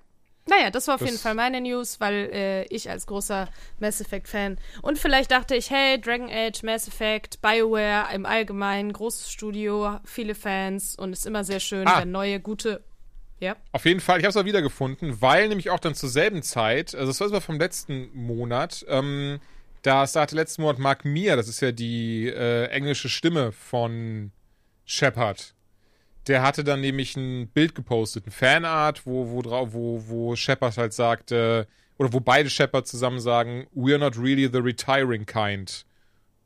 Naja, 0.47 0.69
das 0.69 0.87
war 0.87 0.95
auf 0.95 1.01
das 1.01 1.09
jeden 1.09 1.21
Fall 1.21 1.33
meine 1.33 1.59
News, 1.59 1.99
weil 1.99 2.29
äh, 2.31 2.63
ich 2.65 2.89
als 2.89 3.07
großer 3.07 3.49
Mass 3.79 3.99
Effect-Fan 3.99 4.59
und 4.83 4.99
vielleicht 4.99 5.31
dachte 5.31 5.55
ich, 5.55 5.71
hey, 5.71 5.99
Dragon 5.99 6.29
Age, 6.29 6.61
Mass 6.61 6.87
Effect, 6.87 7.41
BioWare 7.41 8.13
im 8.13 8.27
Allgemeinen, 8.27 8.93
großes 8.93 9.31
Studio, 9.31 9.99
viele 10.05 10.35
Fans 10.35 10.95
und 10.95 11.13
es 11.13 11.19
ist 11.19 11.25
immer 11.25 11.43
sehr 11.43 11.59
schön, 11.59 11.87
ah. 11.87 11.99
wenn 11.99 12.11
neue, 12.11 12.39
gute. 12.39 12.83
Ja. 13.39 13.55
Auf 13.71 13.85
jeden 13.85 13.99
Fall, 13.99 14.19
ich 14.19 14.25
habe 14.25 14.29
es 14.29 14.37
auch 14.37 14.45
wiedergefunden, 14.45 15.19
weil 15.19 15.49
nämlich 15.49 15.71
auch 15.71 15.79
dann 15.79 15.95
zur 15.95 16.09
selben 16.09 16.43
Zeit, 16.43 16.93
also 16.93 17.07
das 17.07 17.19
war 17.19 17.27
sogar 17.27 17.41
vom 17.41 17.57
letzten 17.57 18.11
Monat, 18.13 18.85
ähm, 18.87 19.39
da 19.81 20.05
sagte 20.05 20.35
letzten 20.35 20.61
Monat 20.61 20.77
Mark 20.77 21.05
Mir, 21.05 21.35
das 21.35 21.47
ist 21.47 21.59
ja 21.59 21.71
die 21.71 22.27
äh, 22.27 22.67
englische 22.67 23.09
Stimme 23.09 23.51
von 23.51 24.31
Shepard, 24.85 25.54
Der 26.27 26.41
hatte 26.41 26.63
dann 26.63 26.81
nämlich 26.81 27.15
ein 27.15 27.47
Bild 27.49 27.75
gepostet, 27.75 28.25
ein 28.25 28.31
Fanart, 28.31 29.05
wo, 29.05 29.29
wo, 29.29 29.43
wo, 29.43 30.03
wo 30.07 30.35
Shepard 30.35 30.77
halt 30.77 30.93
sagte, 30.93 31.67
oder 31.97 32.11
wo 32.13 32.19
beide 32.19 32.49
Shepard 32.49 32.87
zusammen 32.87 33.19
sagen, 33.19 33.67
we're 33.75 33.97
not 33.97 34.17
really 34.17 34.49
the 34.51 34.59
retiring 34.59 35.25
kind. 35.25 35.85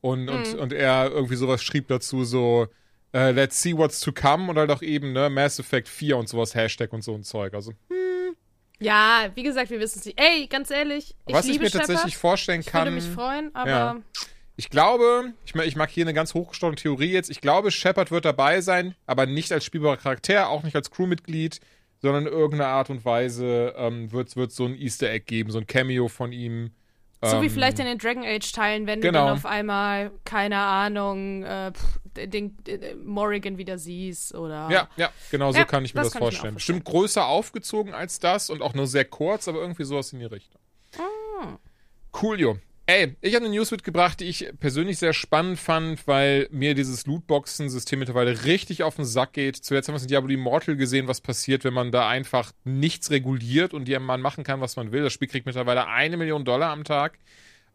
Und, 0.02 0.26
mhm. 0.26 0.30
und, 0.30 0.56
und 0.56 0.74
er 0.74 1.10
irgendwie 1.12 1.36
sowas 1.36 1.64
schrieb 1.64 1.88
dazu, 1.88 2.24
so, 2.24 2.68
uh, 3.14 3.32
let's 3.32 3.62
see 3.62 3.76
what's 3.76 4.00
to 4.00 4.12
come 4.12 4.50
und 4.50 4.58
halt 4.58 4.72
auch 4.72 4.82
eben, 4.82 5.14
ne, 5.14 5.30
Mass 5.30 5.60
Effect 5.60 5.88
4 5.88 6.18
und 6.18 6.30
sowas, 6.30 6.56
Hashtag 6.56 6.94
und 6.94 7.04
so 7.04 7.14
ein 7.14 7.24
Zeug. 7.24 7.54
Also, 7.54 7.72
hm. 7.90 8.36
Ja, 8.82 9.30
wie 9.36 9.44
gesagt, 9.44 9.70
wir 9.72 9.80
wissen 9.80 10.00
es 10.00 10.06
nicht. 10.06 10.20
Ey, 10.20 10.48
ganz 10.48 10.72
ehrlich, 10.72 11.16
ich 11.26 11.34
Was 11.34 11.46
liebe 11.46 11.56
ich 11.56 11.62
mir 11.62 11.70
Shepard. 11.70 11.88
tatsächlich 11.88 12.18
vorstellen 12.18 12.64
kann. 12.64 12.88
Ich 12.88 12.94
würde 12.94 13.08
mich 13.08 13.14
freuen, 13.14 13.54
aber. 13.54 13.70
Ja. 13.70 13.98
Ich 14.60 14.70
glaube, 14.70 15.32
ich, 15.46 15.56
ich 15.56 15.78
mag 15.78 15.90
hier 15.90 16.04
eine 16.04 16.14
ganz 16.14 16.34
hochgestochene 16.34 16.76
Theorie 16.76 17.14
jetzt. 17.14 17.30
Ich 17.30 17.40
glaube, 17.40 17.72
Shepard 17.72 18.12
wird 18.12 18.26
dabei 18.26 18.60
sein, 18.60 18.94
aber 19.06 19.26
nicht 19.26 19.54
als 19.54 19.64
spielbarer 19.64 19.96
Charakter, 19.96 20.50
auch 20.50 20.64
nicht 20.64 20.76
als 20.76 20.92
Crewmitglied, 20.92 21.62
sondern 22.02 22.28
in 22.28 22.34
irgendeiner 22.34 22.68
Art 22.68 22.90
und 22.90 23.06
Weise 23.06 23.74
ähm, 23.78 24.12
wird 24.12 24.36
es 24.36 24.56
so 24.58 24.66
ein 24.66 24.76
Easter 24.76 25.10
Egg 25.10 25.24
geben, 25.28 25.50
so 25.50 25.60
ein 25.60 25.66
Cameo 25.66 26.10
von 26.10 26.34
ihm. 26.34 26.72
So 27.22 27.38
ähm, 27.38 27.44
wie 27.44 27.50
vielleicht 27.50 27.80
in 27.80 27.86
den 27.86 28.00
Dragon 28.00 28.26
Age 28.26 28.52
Teilen, 28.52 28.86
wenn 28.86 29.00
genau. 29.00 29.20
du 29.22 29.26
dann 29.28 29.38
auf 29.38 29.46
einmal, 29.46 30.12
keine 30.26 30.58
Ahnung, 30.58 31.44
äh, 31.44 31.72
pff, 31.72 32.00
den, 32.28 32.58
den 32.66 33.06
Morrigan 33.06 33.58
wieder 33.58 33.78
siehst 33.78 34.36
oder. 34.36 34.68
Ja, 34.70 34.90
ja, 34.98 35.10
genau 35.32 35.54
so 35.54 35.60
Ja, 35.60 35.64
kann 35.64 35.86
ich 35.86 35.94
mir 35.94 36.02
das 36.02 36.12
das, 36.12 36.20
vorstellen. 36.20 36.56
Bestimmt 36.56 36.84
größer 36.84 37.26
aufgezogen 37.26 37.94
als 37.94 38.20
das 38.20 38.50
und 38.50 38.62
auch 38.62 38.74
nur 38.74 38.88
sehr 38.88 39.06
kurz, 39.06 39.48
aber 39.48 39.62
irgendwie 39.62 39.86
sowas 39.86 40.12
in 40.12 40.20
die 40.20 40.26
Richtung. 40.26 40.60
Ah. 40.98 41.58
Coolio. 42.12 42.58
Ey, 42.92 43.16
ich 43.22 43.36
habe 43.36 43.46
eine 43.46 43.54
News 43.54 43.70
mitgebracht, 43.70 44.20
die 44.20 44.26
ich 44.26 44.52
persönlich 44.60 44.98
sehr 44.98 45.14
spannend 45.14 45.60
fand, 45.60 46.08
weil 46.08 46.48
mir 46.50 46.74
dieses 46.74 47.06
Lootboxen-System 47.06 48.00
mittlerweile 48.00 48.46
richtig 48.46 48.82
auf 48.82 48.96
den 48.96 49.06
Sack 49.06 49.34
geht. 49.34 49.58
Zuletzt 49.58 49.88
haben 49.88 49.94
wir 49.94 49.98
es 49.98 50.02
in 50.02 50.08
Diablo 50.08 50.34
Immortal 50.34 50.76
gesehen, 50.76 51.08
was 51.08 51.22
passiert, 51.22 51.64
wenn 51.64 51.76
man 51.76 51.92
da 51.92 52.10
einfach 52.10 52.52
nichts 52.64 53.12
reguliert 53.12 53.76
und 53.76 53.88
man 53.88 54.22
machen 54.22 54.44
kann, 54.44 54.60
was 54.60 54.76
man 54.76 54.92
will. 54.92 55.04
Das 55.04 55.14
Spiel 55.14 55.28
kriegt 55.28 55.46
mittlerweile 55.46 55.86
eine 55.86 56.18
Million 56.18 56.46
Dollar 56.46 56.72
am 56.72 56.84
Tag. 56.84 57.20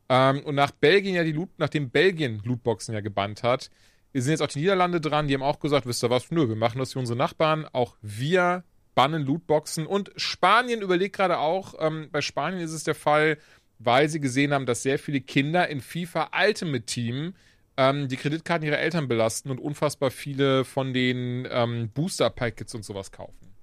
Ähm, 0.08 0.42
und 0.42 0.56
nach 0.56 0.72
Belgien 0.72 1.14
ja 1.14 1.22
die 1.22 1.30
Loot, 1.30 1.50
nachdem 1.58 1.90
Belgien 1.90 2.42
Lootboxen 2.44 2.92
ja 2.92 3.00
gebannt 3.00 3.44
hat, 3.44 3.70
sind 4.14 4.32
jetzt 4.32 4.42
auch 4.42 4.48
die 4.48 4.58
Niederlande 4.58 5.00
dran, 5.00 5.28
die 5.28 5.34
haben 5.34 5.44
auch 5.44 5.60
gesagt, 5.60 5.86
wisst 5.86 6.02
ihr 6.02 6.10
was, 6.10 6.32
nö, 6.32 6.48
wir 6.48 6.56
machen 6.56 6.80
das 6.80 6.92
für 6.92 6.98
unsere 6.98 7.16
Nachbarn, 7.16 7.68
auch 7.72 7.94
wir 8.02 8.64
bannen 8.96 9.24
Lootboxen 9.24 9.86
und 9.86 10.10
Spanien 10.16 10.82
überlegt 10.82 11.14
gerade 11.14 11.38
auch, 11.38 11.74
ähm, 11.78 12.08
bei 12.10 12.20
Spanien 12.20 12.60
ist 12.60 12.72
es 12.72 12.82
der 12.82 12.96
Fall, 12.96 13.38
weil 13.78 14.08
sie 14.08 14.20
gesehen 14.20 14.52
haben, 14.52 14.66
dass 14.66 14.82
sehr 14.82 14.98
viele 14.98 15.20
Kinder 15.20 15.68
in 15.68 15.80
FIFA 15.80 16.30
Ultimate 16.34 16.84
Team 16.84 17.34
ähm, 17.76 18.08
die 18.08 18.16
Kreditkarten 18.16 18.66
ihrer 18.66 18.78
Eltern 18.78 19.08
belasten 19.08 19.50
und 19.50 19.58
unfassbar 19.58 20.10
viele 20.10 20.64
von 20.64 20.92
den 20.92 21.46
ähm, 21.50 21.90
Booster-Packets 21.90 22.74
und 22.74 22.84
sowas 22.84 23.10
kaufen. 23.10 23.54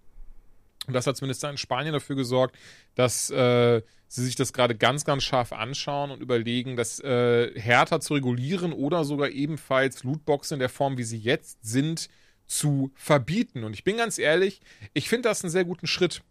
Und 0.88 0.94
das 0.94 1.06
hat 1.06 1.16
zumindest 1.16 1.44
in 1.44 1.58
Spanien 1.58 1.94
dafür 1.94 2.16
gesorgt, 2.16 2.58
dass 2.96 3.30
äh, 3.30 3.82
sie 4.08 4.26
sich 4.26 4.36
das 4.36 4.52
gerade 4.52 4.76
ganz, 4.76 5.06
ganz 5.06 5.24
scharf 5.24 5.54
anschauen 5.54 6.10
und 6.12 6.22
überlegen, 6.22 6.76
das 6.76 7.00
äh, 7.00 7.58
härter 7.60 8.02
zu 8.02 8.16
regulieren 8.16 8.74
oder 8.74 9.06
sogar 9.06 9.30
ebenfalls 9.30 10.04
Lootboxen 10.04 10.56
in 10.56 10.60
der 10.60 10.70
Form, 10.70 10.98
wie 10.98 11.04
sie 11.04 11.20
jetzt 11.20 11.60
sind, 11.62 12.10
zu 12.48 12.92
verbieten. 12.96 13.64
Und 13.64 13.74
ich 13.74 13.84
bin 13.84 13.98
ganz 13.98 14.18
ehrlich, 14.18 14.62
ich 14.94 15.08
finde 15.08 15.30
das 15.30 15.44
einen 15.44 15.52
sehr 15.52 15.66
guten 15.66 15.88
Schritt. 15.88 16.24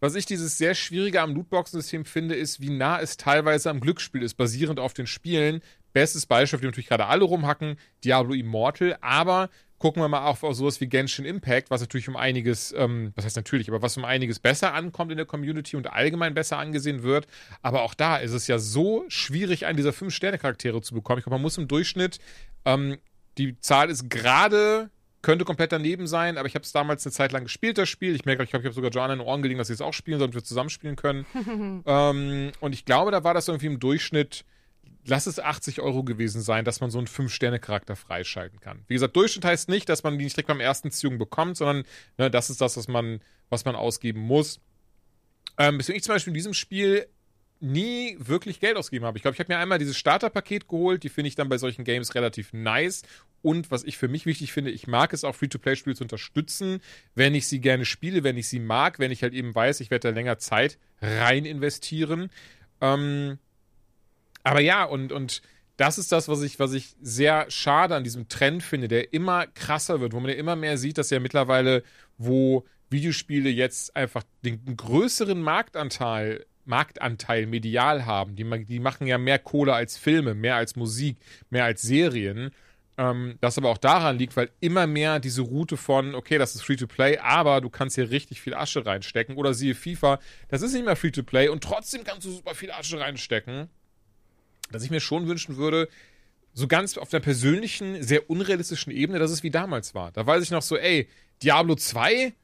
Was 0.00 0.14
ich 0.14 0.26
dieses 0.26 0.58
sehr 0.58 0.74
schwierige 0.74 1.20
am 1.20 1.34
Lootboxen-System 1.34 2.04
finde, 2.04 2.34
ist, 2.34 2.60
wie 2.60 2.70
nah 2.70 3.00
es 3.00 3.16
teilweise 3.16 3.70
am 3.70 3.80
Glücksspiel 3.80 4.22
ist, 4.22 4.34
basierend 4.34 4.78
auf 4.78 4.94
den 4.94 5.06
Spielen. 5.06 5.60
Bestes 5.92 6.26
Beispiel, 6.26 6.56
auf 6.56 6.60
dem 6.60 6.68
natürlich 6.68 6.88
gerade 6.88 7.06
alle 7.06 7.24
rumhacken, 7.24 7.76
Diablo 8.04 8.34
Immortal, 8.34 8.96
aber 9.00 9.50
gucken 9.78 10.02
wir 10.02 10.08
mal 10.08 10.26
auch 10.26 10.42
auf 10.42 10.56
sowas 10.56 10.80
wie 10.80 10.86
Genshin 10.86 11.24
Impact, 11.24 11.70
was 11.70 11.80
natürlich 11.80 12.08
um 12.08 12.16
einiges, 12.16 12.74
ähm, 12.76 13.12
was 13.14 13.24
heißt 13.24 13.36
natürlich, 13.36 13.68
aber 13.68 13.80
was 13.80 13.96
um 13.96 14.04
einiges 14.04 14.38
besser 14.38 14.74
ankommt 14.74 15.10
in 15.10 15.16
der 15.16 15.26
Community 15.26 15.76
und 15.76 15.92
allgemein 15.92 16.34
besser 16.34 16.58
angesehen 16.58 17.02
wird. 17.02 17.26
Aber 17.62 17.82
auch 17.82 17.94
da 17.94 18.16
ist 18.16 18.32
es 18.32 18.46
ja 18.46 18.58
so 18.58 19.04
schwierig, 19.08 19.66
einen 19.66 19.76
dieser 19.76 19.92
fünf 19.92 20.14
Sterne-Charaktere 20.14 20.82
zu 20.82 20.94
bekommen. 20.94 21.18
Ich 21.18 21.24
glaube, 21.24 21.36
man 21.36 21.42
muss 21.42 21.58
im 21.58 21.68
Durchschnitt, 21.68 22.18
ähm, 22.64 22.98
die 23.38 23.58
Zahl 23.60 23.88
ist 23.88 24.10
gerade 24.10 24.90
könnte 25.22 25.44
komplett 25.44 25.72
daneben 25.72 26.06
sein, 26.06 26.38
aber 26.38 26.46
ich 26.46 26.54
habe 26.54 26.64
es 26.64 26.72
damals 26.72 27.04
eine 27.04 27.12
Zeit 27.12 27.32
lang 27.32 27.44
gespielt, 27.44 27.78
das 27.78 27.88
Spiel. 27.88 28.14
Ich 28.14 28.24
merke, 28.24 28.42
ich 28.44 28.50
glaube, 28.50 28.62
ich 28.62 28.66
habe 28.66 28.74
sogar 28.74 28.90
Joanna 28.90 29.14
in 29.14 29.18
den 29.18 29.26
Ohren 29.26 29.42
gelegen, 29.42 29.58
dass 29.58 29.68
sie 29.68 29.74
es 29.74 29.80
auch 29.80 29.92
spielen, 29.92 30.20
damit 30.20 30.34
wir 30.34 30.44
zusammenspielen 30.44 30.96
können. 30.96 31.26
ähm, 31.86 32.52
und 32.60 32.72
ich 32.72 32.84
glaube, 32.84 33.10
da 33.10 33.24
war 33.24 33.34
das 33.34 33.48
irgendwie 33.48 33.66
im 33.66 33.80
Durchschnitt, 33.80 34.44
lass 35.04 35.26
es 35.26 35.40
80 35.40 35.80
Euro 35.80 36.04
gewesen 36.04 36.40
sein, 36.40 36.64
dass 36.64 36.80
man 36.80 36.90
so 36.90 36.98
einen 36.98 37.08
5-Sterne-Charakter 37.08 37.96
freischalten 37.96 38.60
kann. 38.60 38.84
Wie 38.86 38.94
gesagt, 38.94 39.16
Durchschnitt 39.16 39.44
heißt 39.44 39.68
nicht, 39.68 39.88
dass 39.88 40.02
man 40.02 40.18
die 40.18 40.24
nicht 40.24 40.36
direkt 40.36 40.48
beim 40.48 40.60
ersten 40.60 40.90
Ziehung 40.90 41.18
bekommt, 41.18 41.56
sondern 41.56 41.84
ne, 42.16 42.30
das 42.30 42.50
ist 42.50 42.60
das, 42.60 42.76
was 42.76 42.86
man, 42.86 43.20
was 43.48 43.64
man 43.64 43.74
ausgeben 43.74 44.20
muss. 44.20 44.60
Ähm, 45.56 45.78
deswegen 45.78 45.96
ich 45.96 46.04
zum 46.04 46.14
Beispiel 46.14 46.30
in 46.30 46.36
diesem 46.36 46.54
Spiel 46.54 47.08
nie 47.60 48.16
wirklich 48.18 48.60
Geld 48.60 48.76
ausgegeben 48.76 49.06
habe. 49.06 49.18
Ich 49.18 49.22
glaube, 49.22 49.34
ich 49.34 49.40
habe 49.40 49.52
mir 49.52 49.58
einmal 49.58 49.78
dieses 49.78 49.96
Starterpaket 49.96 50.68
geholt, 50.68 51.02
die 51.02 51.08
finde 51.08 51.28
ich 51.28 51.34
dann 51.34 51.48
bei 51.48 51.58
solchen 51.58 51.84
Games 51.84 52.14
relativ 52.14 52.52
nice. 52.52 53.02
Und 53.42 53.70
was 53.70 53.84
ich 53.84 53.98
für 53.98 54.08
mich 54.08 54.26
wichtig 54.26 54.52
finde, 54.52 54.70
ich 54.70 54.86
mag 54.86 55.12
es 55.12 55.24
auch 55.24 55.34
Free-to-Play-Spiele 55.34 55.96
zu 55.96 56.04
unterstützen, 56.04 56.80
wenn 57.14 57.34
ich 57.34 57.46
sie 57.46 57.60
gerne 57.60 57.84
spiele, 57.84 58.22
wenn 58.24 58.36
ich 58.36 58.48
sie 58.48 58.60
mag, 58.60 58.98
wenn 58.98 59.10
ich 59.10 59.22
halt 59.22 59.34
eben 59.34 59.54
weiß, 59.54 59.80
ich 59.80 59.90
werde 59.90 60.08
da 60.08 60.14
länger 60.14 60.38
Zeit 60.38 60.78
rein 61.00 61.44
investieren. 61.44 62.30
Ähm, 62.80 63.38
aber 64.44 64.60
ja, 64.60 64.84
und, 64.84 65.12
und 65.12 65.42
das 65.76 65.98
ist 65.98 66.10
das, 66.10 66.28
was 66.28 66.42
ich, 66.42 66.58
was 66.58 66.72
ich 66.72 66.96
sehr 67.00 67.50
schade 67.50 67.94
an 67.94 68.04
diesem 68.04 68.28
Trend 68.28 68.62
finde, 68.62 68.88
der 68.88 69.12
immer 69.12 69.46
krasser 69.46 70.00
wird, 70.00 70.12
wo 70.12 70.20
man 70.20 70.30
ja 70.30 70.36
immer 70.36 70.56
mehr 70.56 70.78
sieht, 70.78 70.98
dass 70.98 71.10
ja 71.10 71.20
mittlerweile, 71.20 71.82
wo 72.18 72.66
Videospiele 72.90 73.48
jetzt 73.48 73.94
einfach 73.94 74.24
den 74.44 74.76
größeren 74.76 75.40
Marktanteil 75.40 76.46
Marktanteil 76.68 77.46
medial 77.46 78.06
haben. 78.06 78.36
Die, 78.36 78.44
die, 78.64 78.78
machen 78.78 79.06
ja 79.06 79.18
mehr 79.18 79.38
Kohle 79.38 79.74
als 79.74 79.96
Filme, 79.96 80.34
mehr 80.34 80.56
als 80.56 80.76
Musik, 80.76 81.16
mehr 81.50 81.64
als 81.64 81.82
Serien. 81.82 82.52
Ähm, 82.96 83.36
das 83.40 83.58
aber 83.58 83.70
auch 83.70 83.78
daran 83.78 84.18
liegt, 84.18 84.36
weil 84.36 84.50
immer 84.60 84.86
mehr 84.86 85.20
diese 85.20 85.42
Route 85.42 85.76
von, 85.76 86.14
okay, 86.14 86.38
das 86.38 86.54
ist 86.54 86.62
Free-to-Play, 86.62 87.18
aber 87.18 87.60
du 87.60 87.70
kannst 87.70 87.94
hier 87.94 88.10
richtig 88.10 88.40
viel 88.40 88.54
Asche 88.54 88.84
reinstecken. 88.84 89.36
Oder 89.36 89.54
siehe 89.54 89.74
FIFA, 89.74 90.18
das 90.48 90.62
ist 90.62 90.72
nicht 90.72 90.84
mehr 90.84 90.96
Free-to-Play 90.96 91.48
und 91.48 91.62
trotzdem 91.62 92.04
kannst 92.04 92.26
du 92.26 92.30
super 92.30 92.54
viel 92.54 92.70
Asche 92.70 92.98
reinstecken. 93.00 93.68
Dass 94.70 94.82
ich 94.82 94.90
mir 94.90 95.00
schon 95.00 95.26
wünschen 95.28 95.56
würde, 95.56 95.88
so 96.52 96.66
ganz 96.66 96.98
auf 96.98 97.08
der 97.08 97.20
persönlichen, 97.20 98.02
sehr 98.02 98.28
unrealistischen 98.28 98.92
Ebene, 98.92 99.18
dass 99.18 99.30
es 99.30 99.44
wie 99.44 99.50
damals 99.50 99.94
war. 99.94 100.10
Da 100.10 100.26
weiß 100.26 100.42
ich 100.42 100.50
noch 100.50 100.62
so, 100.62 100.76
ey, 100.76 101.08
Diablo 101.42 101.76
2, 101.76 102.34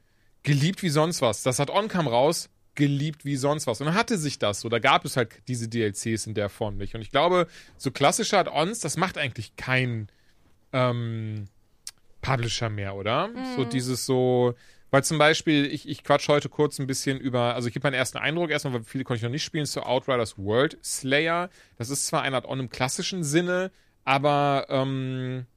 geliebt 0.43 0.81
wie 0.83 0.89
sonst 0.89 1.21
was. 1.21 1.43
Das 1.43 1.59
hat 1.59 1.69
On-Cam 1.69 2.07
raus, 2.07 2.49
geliebt 2.75 3.25
wie 3.25 3.35
sonst 3.35 3.67
was. 3.67 3.79
Und 3.81 3.87
dann 3.87 3.95
hatte 3.95 4.17
sich 4.17 4.39
das 4.39 4.61
so. 4.61 4.69
Da 4.69 4.79
gab 4.79 5.05
es 5.05 5.17
halt 5.17 5.29
diese 5.47 5.67
DLCs 5.67 6.27
in 6.27 6.33
der 6.33 6.49
Form 6.49 6.77
nicht. 6.77 6.95
Und 6.95 7.01
ich 7.01 7.11
glaube, 7.11 7.47
so 7.77 7.91
klassische 7.91 8.37
Add-ons, 8.37 8.79
das 8.79 8.97
macht 8.97 9.17
eigentlich 9.17 9.55
kein 9.55 10.09
ähm, 10.73 11.45
Publisher 12.21 12.69
mehr, 12.69 12.95
oder? 12.95 13.29
Mhm. 13.29 13.55
So 13.55 13.65
dieses 13.65 14.05
so. 14.05 14.55
Weil 14.91 15.03
zum 15.03 15.17
Beispiel, 15.17 15.65
ich, 15.65 15.89
ich 15.89 16.03
quatsch 16.03 16.27
heute 16.27 16.47
kurz 16.47 16.79
ein 16.79 16.87
bisschen 16.87 17.19
über, 17.19 17.55
also 17.55 17.67
ich 17.67 17.73
gebe 17.73 17.85
meinen 17.85 17.95
ersten 17.95 18.17
Eindruck 18.17 18.49
erstmal, 18.49 18.75
weil 18.75 18.83
viele 18.83 19.03
konnte 19.03 19.17
ich 19.17 19.23
noch 19.23 19.31
nicht 19.31 19.43
spielen, 19.43 19.65
zu 19.65 19.83
Outriders 19.83 20.37
World 20.37 20.77
Slayer. 20.83 21.49
Das 21.77 21.89
ist 21.89 22.07
zwar 22.07 22.21
ein 22.21 22.33
Add-on 22.33 22.59
im 22.59 22.69
klassischen 22.69 23.23
Sinne, 23.23 23.71
aber 24.05 24.67
ähm, 24.69 25.47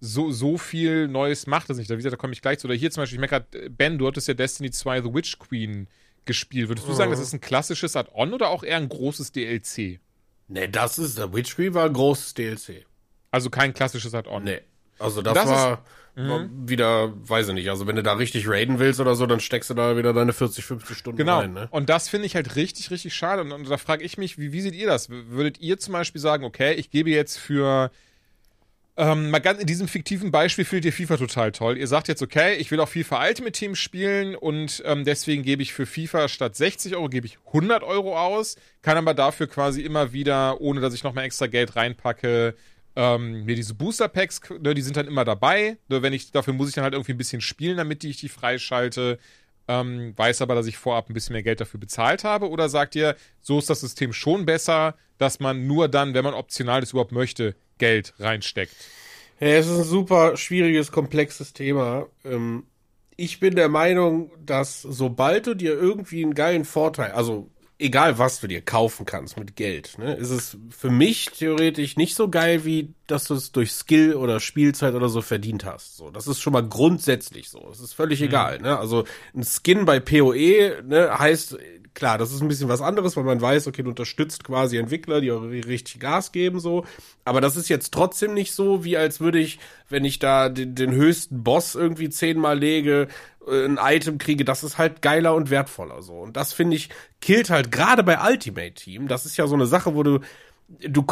so, 0.00 0.30
so 0.30 0.58
viel 0.58 1.08
Neues 1.08 1.46
macht 1.46 1.70
es 1.70 1.78
nicht. 1.78 1.90
Da, 1.90 1.94
wie 1.94 1.98
gesagt, 1.98 2.12
da 2.12 2.16
komme 2.16 2.32
ich 2.32 2.42
gleich 2.42 2.58
zu. 2.58 2.68
Oder 2.68 2.76
hier 2.76 2.90
zum 2.90 3.02
Beispiel, 3.02 3.16
ich 3.16 3.30
merke 3.30 3.46
gerade, 3.50 3.70
Ben, 3.70 3.98
du 3.98 4.06
hattest 4.06 4.28
ja 4.28 4.34
Destiny 4.34 4.70
2 4.70 5.02
The 5.02 5.14
Witch 5.14 5.38
Queen 5.38 5.88
gespielt. 6.26 6.68
Würdest 6.68 6.86
du 6.88 6.92
sagen, 6.92 7.10
das 7.10 7.20
ist 7.20 7.32
ein 7.32 7.40
klassisches 7.40 7.96
Add-on 7.96 8.32
oder 8.34 8.48
auch 8.50 8.62
eher 8.62 8.76
ein 8.76 8.88
großes 8.88 9.32
DLC? 9.32 10.00
Nee, 10.48 10.68
das 10.68 10.98
ist, 10.98 11.18
der 11.18 11.32
Witch 11.32 11.56
Queen 11.56 11.74
war 11.74 11.86
ein 11.86 11.92
großes 11.92 12.34
DLC. 12.34 12.84
Also 13.30 13.50
kein 13.50 13.72
klassisches 13.74 14.14
Add-on. 14.14 14.44
Nee. 14.44 14.60
Also 14.98 15.22
das, 15.22 15.34
Das 15.34 15.46
war, 15.48 15.72
ist- 16.16 16.28
war 16.28 16.48
wieder, 16.66 17.12
weiß 17.28 17.48
ich 17.48 17.54
nicht, 17.54 17.68
also 17.68 17.86
wenn 17.86 17.96
du 17.96 18.02
da 18.02 18.14
richtig 18.14 18.48
raiden 18.48 18.78
willst 18.78 19.00
oder 19.00 19.14
so, 19.14 19.26
dann 19.26 19.38
steckst 19.40 19.68
du 19.68 19.74
da 19.74 19.98
wieder 19.98 20.14
deine 20.14 20.32
40, 20.32 20.64
50 20.64 20.96
Stunden 20.96 21.18
Genau. 21.18 21.40
rein, 21.40 21.52
ne? 21.52 21.68
Und 21.70 21.90
das 21.90 22.08
finde 22.08 22.24
ich 22.24 22.34
halt 22.36 22.56
richtig, 22.56 22.90
richtig 22.90 23.12
schade. 23.14 23.42
Und, 23.42 23.52
und 23.52 23.68
da 23.68 23.76
frage 23.76 24.02
ich 24.02 24.16
mich, 24.16 24.38
wie, 24.38 24.50
wie 24.52 24.62
seht 24.62 24.74
ihr 24.74 24.86
das? 24.86 25.10
Würdet 25.10 25.60
ihr 25.60 25.78
zum 25.78 25.92
Beispiel 25.92 26.20
sagen, 26.22 26.44
okay, 26.44 26.72
ich 26.72 26.90
gebe 26.90 27.10
jetzt 27.10 27.36
für 27.38 27.90
ähm, 28.96 29.30
mal 29.30 29.40
ganz 29.40 29.60
in 29.60 29.66
diesem 29.66 29.88
fiktiven 29.88 30.30
Beispiel 30.30 30.64
findet 30.64 30.86
ihr 30.86 30.92
FIFA 30.92 31.18
total 31.18 31.52
toll. 31.52 31.76
Ihr 31.76 31.86
sagt 31.86 32.08
jetzt, 32.08 32.22
okay, 32.22 32.54
ich 32.54 32.70
will 32.70 32.80
auch 32.80 32.88
FIFA 32.88 33.26
Ultimate 33.26 33.52
Team 33.52 33.74
spielen 33.74 34.34
und 34.34 34.82
ähm, 34.86 35.04
deswegen 35.04 35.42
gebe 35.42 35.62
ich 35.62 35.72
für 35.72 35.84
FIFA 35.84 36.28
statt 36.28 36.56
60 36.56 36.96
Euro 36.96 37.08
gebe 37.08 37.26
ich 37.26 37.38
100 37.48 37.82
Euro 37.82 38.18
aus, 38.18 38.56
kann 38.82 38.96
aber 38.96 39.12
dafür 39.12 39.48
quasi 39.48 39.82
immer 39.82 40.12
wieder, 40.12 40.60
ohne 40.60 40.80
dass 40.80 40.94
ich 40.94 41.04
nochmal 41.04 41.24
extra 41.24 41.46
Geld 41.46 41.76
reinpacke, 41.76 42.54
ähm, 42.96 43.44
mir 43.44 43.54
diese 43.54 43.74
Booster 43.74 44.08
Packs, 44.08 44.40
ne, 44.60 44.74
die 44.74 44.80
sind 44.80 44.96
dann 44.96 45.06
immer 45.06 45.24
dabei. 45.26 45.76
Ne, 45.88 46.00
wenn 46.00 46.14
ich, 46.14 46.32
dafür 46.32 46.54
muss 46.54 46.70
ich 46.70 46.74
dann 46.74 46.84
halt 46.84 46.94
irgendwie 46.94 47.12
ein 47.12 47.18
bisschen 47.18 47.42
spielen, 47.42 47.76
damit 47.76 48.02
ich 48.02 48.16
die 48.16 48.30
freischalte. 48.30 49.18
Ähm, 49.68 50.12
weiß 50.16 50.42
aber, 50.42 50.54
dass 50.54 50.66
ich 50.66 50.76
vorab 50.76 51.10
ein 51.10 51.14
bisschen 51.14 51.32
mehr 51.32 51.42
Geld 51.42 51.60
dafür 51.60 51.80
bezahlt 51.80 52.24
habe. 52.24 52.48
Oder 52.48 52.68
sagt 52.68 52.94
ihr, 52.94 53.16
so 53.40 53.58
ist 53.58 53.68
das 53.68 53.80
System 53.80 54.12
schon 54.12 54.46
besser, 54.46 54.94
dass 55.18 55.40
man 55.40 55.66
nur 55.66 55.88
dann, 55.88 56.14
wenn 56.14 56.24
man 56.24 56.34
optional 56.34 56.80
das 56.80 56.90
überhaupt 56.90 57.12
möchte, 57.12 57.54
Geld 57.78 58.14
reinsteckt? 58.18 58.74
Ja, 59.40 59.48
es 59.48 59.66
ist 59.66 59.78
ein 59.78 59.84
super 59.84 60.36
schwieriges, 60.36 60.92
komplexes 60.92 61.52
Thema. 61.52 62.06
Ähm, 62.24 62.64
ich 63.16 63.40
bin 63.40 63.56
der 63.56 63.68
Meinung, 63.68 64.30
dass 64.44 64.82
sobald 64.82 65.46
du 65.46 65.54
dir 65.54 65.72
irgendwie 65.72 66.22
einen 66.22 66.34
geilen 66.34 66.64
Vorteil, 66.64 67.12
also 67.12 67.50
egal 67.78 68.18
was 68.18 68.40
du 68.40 68.46
dir 68.46 68.62
kaufen 68.62 69.06
kannst 69.06 69.38
mit 69.38 69.56
Geld, 69.56 69.98
ne, 69.98 70.14
ist 70.14 70.30
es 70.30 70.56
für 70.70 70.90
mich 70.90 71.26
theoretisch 71.26 71.96
nicht 71.96 72.14
so 72.14 72.28
geil, 72.28 72.64
wie 72.64 72.94
dass 73.06 73.24
du 73.24 73.34
es 73.34 73.52
durch 73.52 73.72
Skill 73.72 74.14
oder 74.14 74.40
Spielzeit 74.40 74.94
oder 74.94 75.08
so 75.08 75.22
verdient 75.22 75.64
hast. 75.64 75.96
So, 75.96 76.10
das 76.10 76.26
ist 76.26 76.40
schon 76.40 76.52
mal 76.52 76.66
grundsätzlich 76.66 77.48
so. 77.48 77.68
Es 77.70 77.80
ist 77.80 77.92
völlig 77.92 78.20
mhm. 78.20 78.26
egal, 78.26 78.60
ne? 78.60 78.78
Also 78.78 79.04
ein 79.34 79.44
Skin 79.44 79.84
bei 79.84 80.00
PoE, 80.00 80.82
ne, 80.84 81.18
heißt 81.18 81.58
klar, 81.96 82.18
das 82.18 82.30
ist 82.30 82.42
ein 82.42 82.48
bisschen 82.48 82.68
was 82.68 82.82
anderes, 82.82 83.16
weil 83.16 83.24
man 83.24 83.40
weiß, 83.40 83.66
okay, 83.66 83.82
du 83.82 83.88
unterstützt 83.88 84.44
quasi 84.44 84.76
Entwickler, 84.76 85.20
die 85.20 85.32
auch 85.32 85.42
richtig 85.42 85.98
Gas 85.98 86.30
geben, 86.30 86.60
so. 86.60 86.84
Aber 87.24 87.40
das 87.40 87.56
ist 87.56 87.68
jetzt 87.68 87.92
trotzdem 87.92 88.34
nicht 88.34 88.54
so, 88.54 88.84
wie 88.84 88.96
als 88.96 89.18
würde 89.18 89.40
ich, 89.40 89.58
wenn 89.88 90.04
ich 90.04 90.18
da 90.20 90.48
den, 90.50 90.74
den 90.74 90.92
höchsten 90.92 91.42
Boss 91.42 91.74
irgendwie 91.74 92.10
zehnmal 92.10 92.58
lege, 92.58 93.08
äh, 93.48 93.64
ein 93.64 93.78
Item 93.82 94.18
kriege, 94.18 94.44
das 94.44 94.62
ist 94.62 94.78
halt 94.78 95.00
geiler 95.00 95.34
und 95.34 95.50
wertvoller, 95.50 96.02
so. 96.02 96.20
Und 96.20 96.36
das 96.36 96.52
finde 96.52 96.76
ich, 96.76 96.90
killt 97.20 97.48
halt 97.50 97.72
gerade 97.72 98.04
bei 98.04 98.18
Ultimate 98.20 98.74
Team. 98.74 99.08
Das 99.08 99.24
ist 99.24 99.38
ja 99.38 99.46
so 99.46 99.54
eine 99.54 99.66
Sache, 99.66 99.94
wo 99.94 100.02
du, 100.02 100.20
du, 100.68 101.04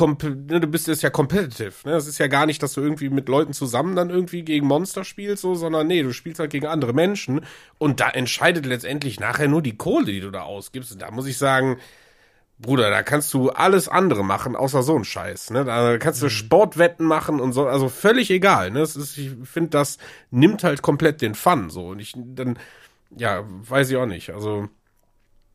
ne, 0.49 0.61
du 0.61 0.67
bist 0.67 0.89
jetzt 0.89 1.03
ja 1.03 1.11
competitive. 1.11 1.73
Ne? 1.85 1.93
Das 1.93 2.07
ist 2.07 2.19
ja 2.19 2.27
gar 2.27 2.47
nicht, 2.47 2.63
dass 2.63 2.75
du 2.75 2.81
irgendwie 2.81 3.09
mit 3.09 3.29
Leuten 3.29 3.53
zusammen 3.53 3.95
dann 3.95 4.11
irgendwie 4.11 4.43
gegen 4.43 4.67
Monster 4.67 5.05
spielst, 5.05 5.43
so, 5.43 5.55
sondern 5.55 5.87
nee, 5.87 6.03
du 6.03 6.13
spielst 6.13 6.41
halt 6.41 6.51
gegen 6.51 6.67
andere 6.67 6.93
Menschen 6.93 7.45
und 7.79 8.01
da 8.01 8.11
entscheidet 8.11 8.67
letztendlich 8.67 9.21
nachher 9.21 9.49
nur 9.49 9.63
die 9.63 9.77
Kohle, 9.77 10.07
die 10.07 10.21
du 10.21 10.31
da 10.31 10.43
ausgibst. 10.43 10.93
Und 10.93 11.03
da 11.03 11.11
muss 11.11 11.27
ich 11.27 11.39
sagen, 11.39 11.79
Bruder, 12.59 12.91
da 12.91 13.03
kannst 13.03 13.35
du 13.35 13.51
alles 13.51 13.89
andere 13.89 14.25
machen, 14.25 14.57
außer 14.57 14.83
so 14.83 14.97
ein 14.97 15.05
Scheiß. 15.05 15.51
Ne? 15.51 15.65
Da 15.65 15.99
kannst 15.99 16.23
du 16.23 16.27
mhm. 16.27 16.31
Sportwetten 16.31 17.07
machen 17.07 17.41
und 17.41 17.53
so, 17.53 17.67
also 17.67 17.89
völlig 17.89 18.31
egal. 18.31 18.71
Ne? 18.71 18.81
Das 18.81 18.97
ist, 18.97 19.19
ich 19.19 19.33
finde, 19.45 19.71
das 19.71 19.99
nimmt 20.31 20.65
halt 20.65 20.83
komplett 20.83 21.21
den 21.21 21.35
Fun. 21.35 21.71
So 21.71 21.89
und 21.89 22.01
ich 22.01 22.15
dann, 22.17 22.59
ja, 23.17 23.45
weiß 23.47 23.91
ich 23.91 23.97
auch 23.97 24.07
nicht. 24.07 24.31
Also 24.31 24.69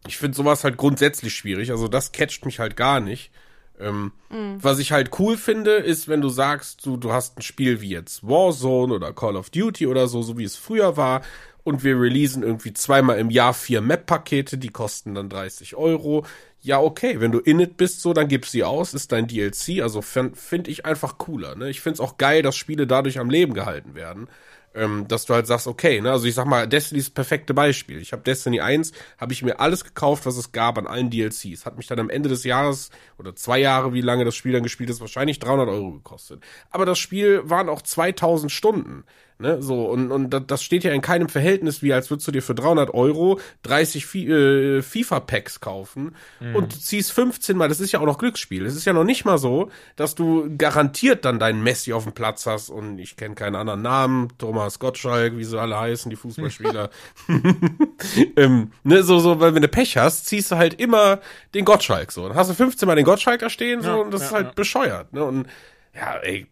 ich 0.08 0.18
finde 0.18 0.36
sowas 0.36 0.64
halt 0.64 0.78
grundsätzlich 0.78 1.34
schwierig. 1.34 1.72
Also 1.72 1.88
das 1.88 2.12
catcht 2.12 2.46
mich 2.46 2.60
halt 2.60 2.78
gar 2.78 3.00
nicht. 3.00 3.32
Ähm, 3.80 4.12
mhm. 4.30 4.58
Was 4.62 4.80
ich 4.80 4.92
halt 4.92 5.18
cool 5.20 5.38
finde, 5.38 5.72
ist, 5.72 6.08
wenn 6.08 6.22
du 6.22 6.30
sagst, 6.30 6.86
du, 6.86 6.98
du 6.98 7.12
hast 7.12 7.38
ein 7.38 7.42
Spiel 7.42 7.82
wie 7.82 7.90
jetzt 7.90 8.28
Warzone 8.28 8.94
oder 8.94 9.14
Call 9.14 9.36
of 9.36 9.50
Duty 9.50 9.88
oder 9.88 10.08
so, 10.08 10.22
so 10.22 10.38
wie 10.38 10.44
es 10.44 10.56
früher 10.56 10.98
war, 10.98 11.22
und 11.64 11.84
wir 11.84 12.00
releasen 12.00 12.42
irgendwie 12.42 12.74
zweimal 12.74 13.20
im 13.20 13.30
Jahr 13.30 13.54
vier 13.54 13.82
Map-Pakete, 13.82 14.58
die 14.58 14.70
kosten 14.70 15.14
dann 15.14 15.30
30 15.30 15.76
Euro. 15.76 16.26
Ja, 16.62 16.80
okay, 16.80 17.20
wenn 17.20 17.32
du 17.32 17.40
in 17.40 17.60
it 17.60 17.78
bist, 17.78 18.02
so, 18.02 18.14
dann 18.14 18.28
gibst 18.28 18.52
sie 18.52 18.64
aus, 18.64 18.94
ist 18.94 19.12
dein 19.12 19.28
DLC. 19.28 19.82
Also 19.82 20.02
finde 20.02 20.72
ich 20.72 20.86
einfach 20.86 21.18
cooler. 21.18 21.56
Ne? 21.56 21.70
Ich 21.70 21.82
finde 21.82 21.96
es 21.96 22.00
auch 22.00 22.18
geil, 22.18 22.42
dass 22.42 22.56
Spiele 22.56 22.88
dadurch 22.88 23.20
am 23.20 23.30
Leben 23.30 23.54
gehalten 23.54 23.94
werden 23.94 24.28
ähm, 24.76 25.08
dass 25.08 25.26
du 25.26 25.34
halt 25.34 25.48
sagst, 25.48 25.68
okay, 25.68 26.02
ne, 26.02 26.12
also 26.12 26.26
ich 26.26 26.36
sag 26.36 26.46
mal, 26.46 26.68
Destiny 26.68 27.00
ist 27.00 27.10
das 27.10 27.14
perfekte 27.14 27.54
Beispiel. 27.54 28.00
Ich 28.00 28.12
habe 28.12 28.24
Destiny 28.24 28.62
1, 28.62 28.92
habe 29.18 29.34
ich 29.34 29.42
mir 29.42 29.60
alles 29.60 29.84
gekauft, 29.84 30.26
was 30.26 30.38
es 30.38 30.52
gab 30.52 30.78
an 30.78 30.88
allen 30.88 31.10
DLCs. 31.10 31.66
Hat 31.66 31.78
mich 31.78 31.88
dann 31.88 32.00
am 32.00 32.10
Ende 32.10 32.30
des 32.30 32.44
Jahres 32.44 32.90
oder 33.18 33.36
zwei 33.36 33.60
Jahre, 33.60 33.94
wie 33.94 34.02
lange 34.02 34.26
das 34.26 34.36
Spiel 34.36 34.54
dann 34.54 34.64
gespielt 34.64 34.90
ist, 34.90 35.02
wahrscheinlich 35.02 35.40
300 35.40 35.68
Euro 35.70 35.92
gekostet. 35.92 36.44
Aber 36.70 36.86
das 36.86 37.00
Spiel 37.00 37.42
waren 37.50 37.70
auch 37.70 37.82
2000 37.82 38.52
Stunden. 38.52 39.04
Ne, 39.42 39.62
so, 39.62 39.86
und, 39.86 40.12
und 40.12 40.32
das 40.52 40.62
steht 40.62 40.84
ja 40.84 40.92
in 40.92 41.00
keinem 41.00 41.30
Verhältnis, 41.30 41.82
wie 41.82 41.94
als 41.94 42.10
würdest 42.10 42.28
du 42.28 42.34
dir 42.34 42.42
für 42.42 42.56
300 42.56 42.94
Euro 42.94 43.40
30 43.64 44.14
äh, 44.16 44.82
FIFA-Packs 44.82 45.62
kaufen 45.62 46.14
mhm. 46.42 46.58
und 46.58 46.82
ziehst 46.82 47.14
15 47.14 47.56
Mal, 47.56 47.70
das 47.70 47.80
ist 47.80 47.94
ja 47.94 48.02
auch 48.02 48.06
noch 48.06 48.18
Glücksspiel. 48.18 48.66
Es 48.66 48.76
ist 48.76 48.84
ja 48.84 48.92
noch 48.92 49.06
nicht 49.06 49.24
mal 49.24 49.38
so, 49.38 49.72
dass 49.96 50.14
du 50.14 50.54
garantiert 50.58 51.24
dann 51.24 51.40
deinen 51.40 51.64
Messi 51.64 51.94
auf 51.94 52.04
dem 52.04 52.12
Platz 52.12 52.48
hast 52.48 52.70
und 52.70 53.00
ich 53.00 53.16
kenne 53.16 53.36
keinen 53.36 53.56
anderen 53.56 53.82
Namen, 53.82 54.28
Thomas 54.38 54.78
Gottschalk, 54.78 55.38
wie 55.38 55.46
sie 55.46 55.58
alle 55.58 55.80
heißen, 55.80 56.10
die 56.10 56.18
Fußballspieler. 56.18 56.90
ähm, 58.36 58.74
ne, 58.84 59.04
so, 59.04 59.20
so, 59.20 59.40
weil 59.40 59.56
wenn 59.56 59.62
du 59.62 59.70
Pech 59.70 59.96
hast, 59.96 60.26
ziehst 60.26 60.52
du 60.52 60.58
halt 60.58 60.74
immer 60.82 61.22
den 61.54 61.64
Gottschalk 61.64 62.12
so. 62.12 62.28
Dann 62.28 62.36
hast 62.36 62.50
du 62.50 62.56
15 62.56 62.86
Mal 62.86 62.96
den 62.96 63.06
Gottschalk 63.06 63.40
da 63.40 63.50
stehen, 63.50 63.82
so, 63.84 63.90
ja, 63.90 63.96
und 63.96 64.14
das 64.14 64.20
ja, 64.20 64.28
ist 64.28 64.34
halt 64.34 64.46
ja. 64.48 64.54
bescheuert, 64.54 65.14
ne, 65.14 65.24
und 65.24 65.48
ja, 65.96 66.18
ey, 66.18 66.46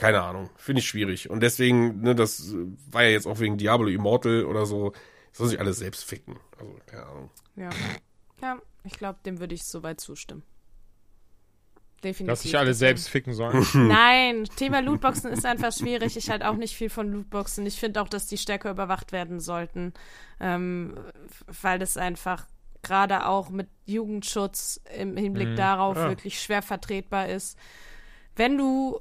keine 0.00 0.22
Ahnung, 0.22 0.48
finde 0.56 0.80
ich 0.80 0.88
schwierig. 0.88 1.28
Und 1.28 1.40
deswegen, 1.40 2.00
ne, 2.00 2.14
das 2.14 2.54
war 2.90 3.02
ja 3.02 3.10
jetzt 3.10 3.26
auch 3.26 3.38
wegen 3.38 3.58
Diablo 3.58 3.86
Immortal 3.88 4.46
oder 4.46 4.64
so, 4.64 4.94
soll 5.30 5.48
sich 5.48 5.60
alles 5.60 5.76
selbst 5.76 6.04
ficken. 6.04 6.40
Also, 6.58 6.74
keine 6.86 7.06
Ahnung. 7.06 7.30
Ja. 7.54 7.68
Ja, 8.40 8.58
ich 8.82 8.94
glaube, 8.94 9.18
dem 9.26 9.40
würde 9.40 9.54
ich 9.54 9.64
soweit 9.64 10.00
zustimmen. 10.00 10.42
Definitiv. 12.02 12.32
Dass 12.32 12.42
sich 12.42 12.56
alle 12.56 12.72
selbst 12.72 13.10
ficken 13.10 13.34
sollen. 13.34 13.66
Nein, 13.74 14.44
Thema 14.56 14.80
Lootboxen 14.80 15.30
ist 15.32 15.44
einfach 15.44 15.70
schwierig. 15.70 16.16
Ich 16.16 16.30
halte 16.30 16.48
auch 16.48 16.56
nicht 16.56 16.74
viel 16.74 16.88
von 16.88 17.12
Lootboxen. 17.12 17.66
Ich 17.66 17.78
finde 17.78 18.00
auch, 18.00 18.08
dass 18.08 18.26
die 18.26 18.38
stärker 18.38 18.70
überwacht 18.70 19.12
werden 19.12 19.38
sollten, 19.38 19.92
ähm, 20.40 20.94
weil 21.60 21.78
das 21.78 21.98
einfach 21.98 22.46
gerade 22.80 23.26
auch 23.26 23.50
mit 23.50 23.68
Jugendschutz 23.84 24.80
im 24.96 25.18
Hinblick 25.18 25.50
mhm. 25.50 25.56
darauf 25.56 25.98
ja. 25.98 26.08
wirklich 26.08 26.40
schwer 26.40 26.62
vertretbar 26.62 27.28
ist. 27.28 27.58
Wenn 28.34 28.56
du 28.56 28.98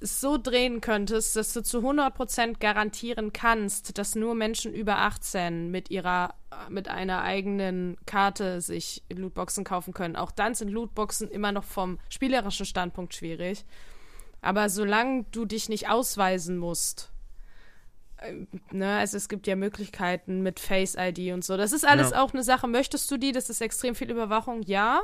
so 0.00 0.38
drehen 0.38 0.80
könntest, 0.80 1.36
dass 1.36 1.52
du 1.52 1.62
zu 1.62 1.78
100% 1.78 2.58
garantieren 2.58 3.32
kannst, 3.32 3.98
dass 3.98 4.14
nur 4.14 4.34
Menschen 4.34 4.72
über 4.72 4.98
18 4.98 5.70
mit 5.70 5.90
ihrer 5.90 6.34
mit 6.68 6.88
einer 6.88 7.22
eigenen 7.22 7.96
Karte 8.06 8.60
sich 8.60 9.02
Lootboxen 9.08 9.64
kaufen 9.64 9.94
können. 9.94 10.16
Auch 10.16 10.30
dann 10.30 10.54
sind 10.54 10.68
Lootboxen 10.68 11.30
immer 11.30 11.52
noch 11.52 11.64
vom 11.64 11.98
spielerischen 12.08 12.66
Standpunkt 12.66 13.14
schwierig. 13.14 13.64
Aber 14.42 14.68
solange 14.68 15.24
du 15.30 15.44
dich 15.44 15.68
nicht 15.68 15.88
ausweisen 15.88 16.58
musst, 16.58 17.12
äh, 18.18 18.46
ne, 18.70 18.98
also 18.98 19.16
es 19.16 19.28
gibt 19.28 19.46
ja 19.46 19.56
Möglichkeiten 19.56 20.42
mit 20.42 20.60
Face 20.60 20.96
ID 20.98 21.32
und 21.32 21.44
so. 21.44 21.56
Das 21.56 21.72
ist 21.72 21.86
alles 21.86 22.10
ja. 22.10 22.22
auch 22.22 22.32
eine 22.32 22.42
Sache. 22.42 22.66
Möchtest 22.66 23.10
du 23.10 23.16
die? 23.16 23.32
Das 23.32 23.50
ist 23.50 23.60
extrem 23.60 23.94
viel 23.94 24.10
Überwachung, 24.10 24.62
ja. 24.62 25.02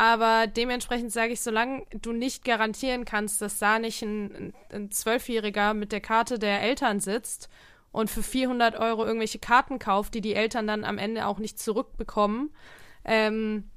Aber 0.00 0.46
dementsprechend 0.46 1.12
sage 1.12 1.34
ich, 1.34 1.42
solange 1.42 1.82
du 1.92 2.12
nicht 2.12 2.42
garantieren 2.42 3.04
kannst, 3.04 3.42
dass 3.42 3.58
da 3.58 3.78
nicht 3.78 4.00
ein, 4.00 4.54
Zwölfjähriger 4.88 5.74
mit 5.74 5.92
der 5.92 6.00
Karte 6.00 6.38
der 6.38 6.62
Eltern 6.62 7.00
sitzt 7.00 7.50
und 7.92 8.08
für 8.08 8.22
400 8.22 8.76
Euro 8.76 9.04
irgendwelche 9.04 9.38
Karten 9.38 9.78
kauft, 9.78 10.14
die 10.14 10.22
die 10.22 10.34
Eltern 10.34 10.66
dann 10.66 10.84
am 10.84 10.96
Ende 10.96 11.26
auch 11.26 11.38
nicht 11.38 11.58
zurückbekommen, 11.58 12.48
ähm, 13.04 13.68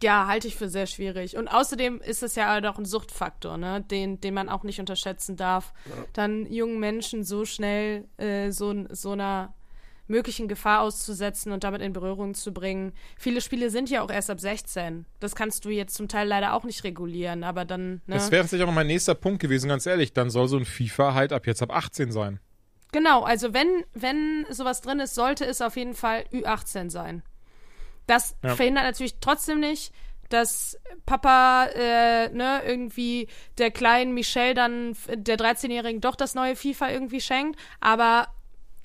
ja, 0.00 0.28
halte 0.28 0.46
ich 0.46 0.54
für 0.54 0.68
sehr 0.68 0.86
schwierig. 0.86 1.36
Und 1.36 1.48
außerdem 1.48 2.00
ist 2.02 2.22
es 2.22 2.36
ja 2.36 2.46
halt 2.46 2.64
auch 2.66 2.78
ein 2.78 2.84
Suchtfaktor, 2.84 3.56
ne, 3.56 3.80
den, 3.80 4.20
den 4.20 4.32
man 4.32 4.48
auch 4.48 4.62
nicht 4.62 4.78
unterschätzen 4.78 5.34
darf, 5.34 5.72
ja. 5.86 6.04
dann 6.12 6.46
jungen 6.46 6.78
Menschen 6.78 7.24
so 7.24 7.44
schnell 7.44 8.06
äh, 8.16 8.52
so, 8.52 8.86
so 8.90 9.10
einer 9.10 9.54
möglichen 10.10 10.48
Gefahr 10.48 10.82
auszusetzen 10.82 11.52
und 11.52 11.64
damit 11.64 11.80
in 11.80 11.92
Berührung 11.92 12.34
zu 12.34 12.52
bringen. 12.52 12.92
Viele 13.16 13.40
Spiele 13.40 13.70
sind 13.70 13.88
ja 13.88 14.02
auch 14.02 14.10
erst 14.10 14.28
ab 14.28 14.40
16. 14.40 15.06
Das 15.20 15.34
kannst 15.34 15.64
du 15.64 15.70
jetzt 15.70 15.94
zum 15.94 16.08
Teil 16.08 16.28
leider 16.28 16.52
auch 16.52 16.64
nicht 16.64 16.84
regulieren, 16.84 17.44
aber 17.44 17.64
dann. 17.64 18.02
Ne? 18.06 18.16
Das 18.16 18.30
wäre 18.30 18.42
tatsächlich 18.42 18.68
auch 18.68 18.72
mein 18.72 18.88
nächster 18.88 19.14
Punkt 19.14 19.40
gewesen, 19.40 19.68
ganz 19.68 19.86
ehrlich. 19.86 20.12
Dann 20.12 20.28
soll 20.28 20.48
so 20.48 20.58
ein 20.58 20.64
FIFA 20.66 21.14
halt 21.14 21.32
ab 21.32 21.46
jetzt 21.46 21.62
ab 21.62 21.70
18 21.74 22.12
sein. 22.12 22.40
Genau, 22.92 23.22
also 23.22 23.54
wenn, 23.54 23.84
wenn 23.94 24.44
sowas 24.50 24.80
drin 24.80 24.98
ist, 24.98 25.14
sollte 25.14 25.46
es 25.46 25.60
auf 25.60 25.76
jeden 25.76 25.94
Fall 25.94 26.24
Ü18 26.32 26.90
sein. 26.90 27.22
Das 28.06 28.36
ja. 28.42 28.56
verhindert 28.56 28.84
natürlich 28.84 29.14
trotzdem 29.20 29.60
nicht, 29.60 29.92
dass 30.28 30.76
Papa, 31.06 31.66
äh, 31.74 32.28
ne, 32.30 32.62
irgendwie 32.64 33.28
der 33.58 33.70
kleinen 33.70 34.14
Michelle 34.14 34.54
dann, 34.54 34.96
der 35.12 35.36
13-Jährigen, 35.36 36.00
doch 36.00 36.16
das 36.16 36.34
neue 36.34 36.56
FIFA 36.56 36.90
irgendwie 36.90 37.20
schenkt. 37.20 37.58
Aber 37.80 38.28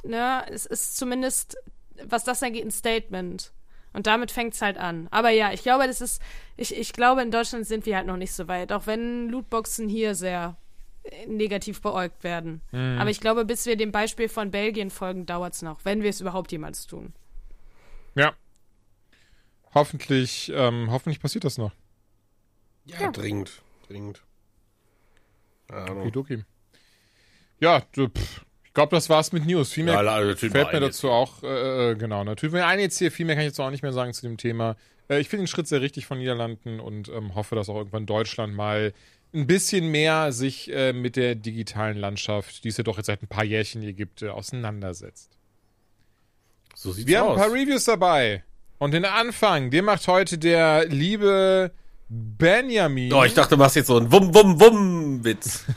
ne, 0.06 0.46
es 0.50 0.66
ist 0.66 0.98
zumindest, 0.98 1.58
was 2.04 2.24
das 2.24 2.44
angeht, 2.44 2.66
ein 2.66 2.72
Statement. 2.72 3.52
Und 3.94 4.08
damit 4.08 4.32
fängt 4.32 4.54
es 4.54 4.62
halt 4.62 4.78
an. 4.78 5.08
Aber 5.12 5.30
ja, 5.30 5.54
ich 5.54 5.64
glaube, 5.64 5.88
das 5.88 6.02
ist, 6.02 6.22
ich, 6.58 6.76
ich 6.76 6.92
glaube, 6.92 7.22
in 7.22 7.32
Deutschland 7.32 7.66
sind 7.66 7.86
wir 7.86 7.96
halt 7.96 8.08
noch 8.08 8.18
nicht 8.18 8.34
so 8.34 8.48
weit, 8.50 8.74
auch 8.74 8.88
wenn 8.88 9.30
Lootboxen 9.30 9.88
hier 9.88 10.16
sehr 10.16 10.58
äh, 11.04 11.26
negativ 11.28 11.82
beäugt 11.82 12.24
werden. 12.24 12.62
Mhm. 12.72 12.98
Aber 13.00 13.10
ich 13.10 13.22
glaube, 13.22 13.46
bis 13.46 13.66
wir 13.66 13.78
dem 13.78 13.94
Beispiel 13.94 14.28
von 14.28 14.52
Belgien 14.52 14.90
folgen, 14.90 15.26
dauert 15.26 15.54
es 15.54 15.62
noch, 15.62 15.86
wenn 15.86 16.04
wir 16.04 16.10
es 16.10 16.20
überhaupt 16.20 16.52
jemals 16.52 16.88
tun. 16.88 17.14
Ja. 18.16 18.34
Hoffentlich, 19.74 20.52
ähm, 20.54 20.92
hoffentlich 20.92 21.22
passiert 21.22 21.46
das 21.46 21.58
noch. 21.58 21.72
Ja, 22.86 23.00
ja. 23.00 23.12
dringend, 23.12 23.62
dringend. 23.88 24.24
Okay, 25.70 26.44
Ja, 27.60 27.82
du, 27.94 28.10
pff, 28.10 28.46
glaube, 28.76 28.96
das 28.96 29.10
war's 29.10 29.32
mit 29.32 29.48
News. 29.48 29.72
Viel 29.72 29.86
mehr 29.86 30.02
ja, 30.02 30.36
fällt 30.36 30.74
mir 30.74 30.80
dazu 30.80 31.10
auch, 31.10 31.42
äh, 31.42 31.92
äh, 31.92 31.96
genau, 31.96 32.24
natürlich. 32.24 32.54
Mir 32.54 32.68
ein 32.68 32.80
jetzt 32.80 33.00
hier, 33.00 33.12
viel 33.12 33.26
mehr 33.26 33.36
kann 33.36 33.42
ich 33.44 33.48
jetzt 33.48 33.60
auch 33.60 33.72
nicht 33.72 33.82
mehr 33.82 33.94
sagen 33.94 34.14
zu 34.14 34.22
dem 34.22 34.38
Thema. 34.38 34.76
Äh, 35.10 35.20
ich 35.20 35.30
finde 35.30 35.44
den 35.44 35.48
Schritt 35.48 35.68
sehr 35.68 35.82
richtig 35.82 36.06
von 36.06 36.20
Niederlanden 36.20 36.80
und 36.80 37.10
ähm, 37.10 37.34
hoffe, 37.34 37.56
dass 37.56 37.70
auch 37.70 37.78
irgendwann 37.78 38.06
Deutschland 38.06 38.54
mal 38.54 38.94
ein 39.34 39.48
bisschen 39.48 39.88
mehr 39.90 40.32
sich 40.32 40.72
äh, 40.72 40.94
mit 40.94 41.16
der 41.16 41.36
digitalen 41.36 41.98
Landschaft, 41.98 42.64
die 42.64 42.70
es 42.70 42.78
ja 42.78 42.84
doch 42.84 42.98
jetzt 42.98 43.08
seit 43.08 43.24
ein 43.24 43.28
paar 43.28 43.44
Jährchen 43.44 43.82
hier 43.82 43.94
gibt, 43.94 44.22
äh, 44.22 44.30
auseinandersetzt. 44.30 45.32
So 46.76 46.92
sieht's 46.92 47.08
Wir 47.08 47.24
aus. 47.24 47.30
haben 47.30 47.42
ein 47.42 47.48
paar 47.50 47.54
Reviews 47.54 47.86
dabei. 47.86 48.44
Und 48.78 48.94
den 48.94 49.06
Anfang, 49.06 49.72
den 49.72 49.86
macht 49.86 50.08
heute 50.08 50.38
der 50.38 50.86
liebe 50.86 51.72
Benjamin. 52.08 53.12
Oh, 53.14 53.24
ich 53.24 53.34
dachte, 53.34 53.56
du 53.56 53.58
machst 53.58 53.76
jetzt 53.76 53.88
so 53.88 53.98
einen 53.98 54.12
Wum-Wum-Wum-Witz. 54.12 55.66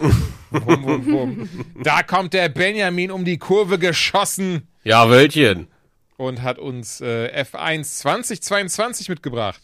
Wum, 0.51 0.83
wum, 0.83 1.07
wum. 1.07 1.49
Da 1.83 2.03
kommt 2.03 2.33
der 2.33 2.49
Benjamin 2.49 3.11
um 3.11 3.27
die 3.27 3.37
Kurve 3.37 3.79
geschossen 3.79 4.67
ja, 4.83 5.11
Wöltchen. 5.11 5.69
und 6.17 6.41
hat 6.41 6.59
uns 6.59 7.03
äh, 7.03 7.45
F1 7.45 7.99
2022 7.99 9.11
mitgebracht. 9.11 9.61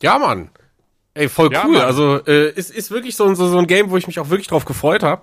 Ja, 0.00 0.20
Mann. 0.20 0.50
Ey, 1.14 1.28
voll 1.28 1.52
Ja, 1.52 1.64
cool. 1.64 1.72
Mann. 1.72 1.82
Also, 1.82 2.24
äh, 2.26 2.52
es 2.54 2.70
ist 2.70 2.92
wirklich 2.92 3.16
so, 3.16 3.34
so, 3.34 3.48
so 3.48 3.58
ein 3.58 3.66
Game, 3.66 3.90
wo 3.90 3.96
ich 3.96 4.06
mich 4.06 4.20
auch 4.20 4.30
wirklich 4.30 4.46
drauf 4.46 4.64
gefreut 4.64 5.02
habe. 5.02 5.22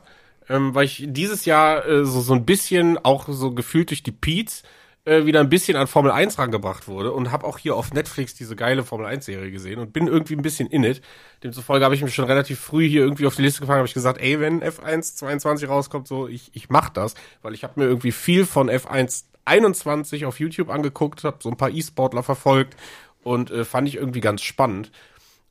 Ähm, 0.50 0.76
weil 0.76 0.84
ich 0.86 1.06
dieses 1.08 1.46
Jahr 1.46 1.86
äh, 1.88 2.06
so, 2.06 2.20
so 2.20 2.34
ein 2.34 2.46
bisschen, 2.46 2.98
auch 2.98 3.28
so 3.30 3.52
gefühlt 3.52 3.90
durch 3.90 4.04
die 4.04 4.12
Peets, 4.12 4.64
äh, 5.08 5.26
wieder 5.26 5.40
ein 5.40 5.50
bisschen 5.50 5.78
an 5.78 5.88
Formel 5.88 6.12
1 6.12 6.38
rangebracht 6.38 6.88
wurde 6.88 7.14
und 7.14 7.32
habe 7.32 7.46
auch 7.46 7.58
hier 7.58 7.76
auf 7.76 7.94
Netflix 7.94 8.36
diese 8.36 8.56
geile 8.56 8.84
Formel 8.84 9.06
1 9.06 9.26
Serie 9.26 9.52
gesehen 9.52 9.80
und 9.80 9.94
bin 9.94 10.08
irgendwie 10.08 10.36
ein 10.36 10.42
bisschen 10.42 10.68
in 10.70 10.84
it. 10.84 11.02
Demzufolge 11.44 11.86
habe 11.86 11.96
ich 11.96 12.04
mich 12.04 12.14
schon 12.14 12.26
relativ 12.26 12.60
früh 12.60 12.88
hier 12.88 13.02
irgendwie 13.02 13.26
auf 13.26 13.36
die 13.36 13.42
Liste 13.42 13.62
gefangen, 13.62 13.78
habe 13.78 13.88
ich 13.88 13.94
gesagt, 13.94 14.20
ey, 14.22 14.40
wenn 14.40 14.62
F1 14.62 15.16
22 15.16 15.70
rauskommt, 15.70 16.08
so 16.08 16.28
ich 16.28 16.52
ich 16.54 16.70
mach 16.70 16.90
das, 16.90 17.16
weil 17.42 17.54
ich 17.54 17.64
habe 17.64 17.80
mir 17.80 17.86
irgendwie 17.86 18.12
viel 18.12 18.46
von 18.46 18.70
F1 18.70 19.24
21 19.46 20.26
auf 20.26 20.40
YouTube 20.40 20.70
angeguckt, 20.70 21.24
habe 21.24 21.38
so 21.42 21.50
ein 21.50 21.58
paar 21.58 21.70
E-Sportler 21.70 22.22
verfolgt 22.22 22.76
und 23.24 23.50
äh, 23.50 23.64
fand 23.64 23.88
ich 23.88 23.96
irgendwie 23.96 24.20
ganz 24.20 24.42
spannend. 24.42 24.92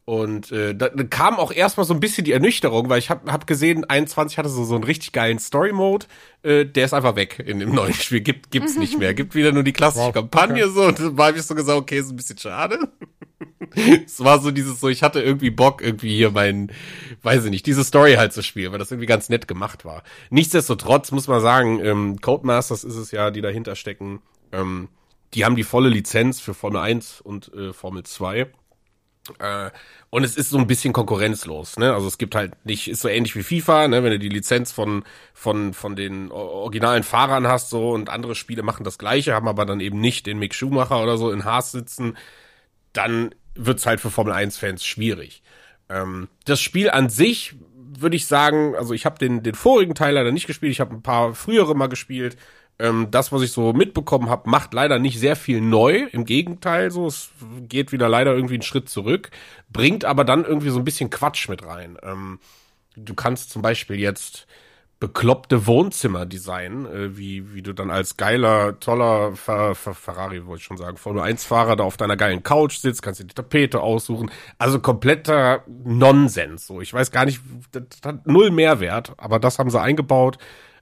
Und 0.07 0.53
äh, 0.53 0.73
da, 0.73 0.89
da 0.89 1.03
kam 1.03 1.35
auch 1.35 1.51
erstmal 1.51 1.85
so 1.85 1.93
ein 1.93 1.99
bisschen 1.99 2.25
die 2.25 2.31
Ernüchterung, 2.31 2.89
weil 2.89 3.01
ich 3.01 3.11
habe 3.11 3.33
hab 3.33 3.49
gesehen, 3.49 3.85
21 3.85 4.39
hatte 4.39 4.49
so, 4.49 4.63
so 4.63 4.77
einen 4.77 4.85
richtig 4.85 5.11
geilen 5.11 5.41
Story-Mode, 5.41 6.07
äh, 6.45 6.65
der 6.65 6.85
ist 6.85 6.95
einfach 6.95 7.17
weg 7.17 7.43
in 7.45 7.59
dem 7.59 7.71
neuen 7.75 7.93
Spiel, 7.93 8.21
gibt 8.21 8.53
gibt's 8.53 8.77
nicht 8.77 9.01
mehr, 9.01 9.15
gibt 9.15 9.35
wieder 9.35 9.51
nur 9.51 9.65
die 9.65 9.73
klassische 9.73 10.07
Wow, 10.07 10.15
Kampagne 10.15 10.69
so 10.69 10.85
und 10.85 11.01
dann 11.01 11.19
habe 11.19 11.37
ich 11.37 11.43
so 11.43 11.57
gesagt, 11.57 11.77
okay, 11.77 11.99
ist 11.99 12.11
ein 12.11 12.17
bisschen 12.17 12.39
schade. 12.39 12.79
es 14.07 14.23
war 14.23 14.41
so 14.41 14.53
dieses 14.53 14.79
so, 14.79 14.89
ich 14.89 15.03
hatte 15.03 15.21
irgendwie 15.21 15.51
Bock, 15.51 15.83
irgendwie 15.83 16.15
hier 16.15 16.31
mein, 16.31 16.71
weiß 17.23 17.47
ich 17.47 17.51
nicht, 17.51 17.67
diese 17.67 17.83
Story 17.83 18.15
halt 18.15 18.33
zu 18.33 18.45
spielen, 18.45 18.71
weil 18.71 18.79
das 18.79 18.93
irgendwie 18.93 19.09
ganz 19.09 19.29
nett 19.29 19.49
gemacht 19.49 19.85
war. 19.85 20.05
Nichtsdestotrotz 20.31 21.11
muss 21.11 21.27
man 21.27 21.41
sagen, 21.41 21.85
ähm, 21.85 22.21
Codemasters 22.21 22.85
ist 22.85 22.95
es 22.95 23.11
ja, 23.11 23.33
die 23.33 23.41
dahinter 23.41 23.75
stecken, 23.75 24.23
ähm, 24.53 24.87
die 25.35 25.45
haben 25.45 25.57
die 25.57 25.65
volle 25.65 25.89
Lizenz 25.89 26.39
für 26.39 26.55
Formel 26.55 26.81
1 26.81 27.23
und 27.23 27.53
äh, 27.55 27.73
Formel 27.73 28.05
2. 28.05 28.47
Äh, 29.39 29.71
und 30.11 30.25
es 30.25 30.37
ist 30.37 30.51
so 30.51 30.59
ein 30.59 30.67
bisschen 30.67 30.93
konkurrenzlos, 30.93 31.79
ne? 31.79 31.93
Also 31.93 32.07
es 32.09 32.19
gibt 32.19 32.35
halt 32.35 32.65
nicht, 32.65 32.89
ist 32.89 33.01
so 33.01 33.09
ähnlich 33.09 33.35
wie 33.37 33.43
FIFA, 33.43 33.89
ne? 33.89 34.03
Wenn 34.03 34.13
du 34.13 34.19
die 34.19 34.29
Lizenz 34.29 34.73
von, 34.73 35.05
von, 35.35 35.75
von 35.75 35.97
den 35.97 36.31
originalen 36.31 37.03
Fahrern 37.03 37.47
hast, 37.47 37.71
so, 37.71 37.91
und 37.91 38.09
andere 38.09 38.35
Spiele 38.35 38.63
machen 38.63 38.85
das 38.85 38.99
Gleiche, 38.99 39.35
haben 39.35 39.49
aber 39.49 39.67
dann 39.67 39.81
eben 39.81 40.01
nicht 40.01 40.27
den 40.27 40.39
Mick 40.39 40.55
Schumacher 40.55 41.03
oder 41.03 41.19
so 41.19 41.31
in 41.31 41.45
Haas 41.45 41.73
sitzen, 41.73 42.17
dann 42.93 43.35
wird's 43.55 43.87
halt 43.87 44.01
für 44.01 44.11
Formel 44.11 44.33
1-Fans 44.33 44.85
schwierig. 44.85 45.43
Ähm, 45.89 46.29
das 46.45 46.61
Spiel 46.61 46.91
an 46.91 47.09
sich 47.09 47.55
würde 47.99 48.17
ich 48.17 48.27
sagen, 48.27 48.75
also 48.77 48.95
ich 48.95 49.07
habe 49.07 49.19
den, 49.19 49.43
den 49.43 49.55
vorigen 49.55 49.95
Teil 49.95 50.15
leider 50.15 50.33
nicht 50.33 50.47
gespielt, 50.47 50.73
ich 50.73 50.81
habe 50.81 50.95
ein 50.95 51.03
paar 51.03 51.35
frühere 51.35 51.75
mal 51.75 51.89
gespielt. 51.89 52.37
Ähm, 52.79 53.09
das, 53.11 53.33
was 53.33 53.43
ich 53.43 53.53
so 53.53 53.73
mitbekommen 53.73 54.29
habe, 54.29 54.51
macht 54.51 54.75
leider 54.75 54.99
nicht 54.99 55.19
sehr 55.19 55.37
viel 55.37 55.61
neu. 55.61 56.07
Im 56.13 56.25
Gegenteil, 56.25 56.91
so 56.91 57.07
es 57.07 57.31
geht 57.69 57.93
wieder 57.93 58.09
leider 58.09 58.35
irgendwie 58.35 58.55
einen 58.55 58.63
Schritt 58.63 58.89
zurück, 58.89 59.31
bringt 59.71 60.05
aber 60.05 60.25
dann 60.25 60.45
irgendwie 60.45 60.71
so 60.71 60.79
ein 60.79 60.85
bisschen 60.85 61.11
Quatsch 61.11 61.49
mit 61.49 61.65
rein. 61.65 61.97
Ähm, 62.03 62.39
du 62.97 63.15
kannst 63.15 63.51
zum 63.51 63.63
Beispiel 63.63 63.99
jetzt 63.99 64.47
bekloppte 64.99 65.67
Wohnzimmer 65.67 66.25
designen, 66.25 66.87
äh, 66.87 67.17
wie, 67.19 67.55
wie 67.55 67.63
du 67.63 67.75
dann 67.75 67.91
als 67.91 68.17
geiler, 68.17 68.81
toller 68.81 69.37
Fer 69.37 69.75
Fer 69.75 69.95
Ferrari, 69.95 70.47
wollte 70.47 70.61
ich 70.61 70.65
schon 70.65 70.79
sagen, 70.79 70.97
Formel 70.97 71.23
1-Fahrer 71.23 71.77
da 71.77 71.85
auf 71.85 71.99
deiner 71.99 72.17
geilen 72.17 72.43
Couch 72.43 72.79
sitzt, 72.79 73.03
kannst 73.03 73.21
dir 73.21 73.27
die 73.27 73.35
Tapete 73.35 73.81
aussuchen. 73.81 74.31
Also 74.59 74.81
kompletter 74.81 75.65
Nonsens. 75.67 76.67
So, 76.67 76.81
ich 76.81 76.95
weiß 76.95 77.11
gar 77.11 77.27
nicht, 77.27 77.41
das, 77.73 77.83
das 77.89 78.01
hat 78.15 78.27
null 78.27 78.51
Mehrwert, 78.51 79.13
aber 79.19 79.39
das 79.39 79.59
haben 79.59 79.71
sie 79.71 79.81
eingebaut. 79.81 80.39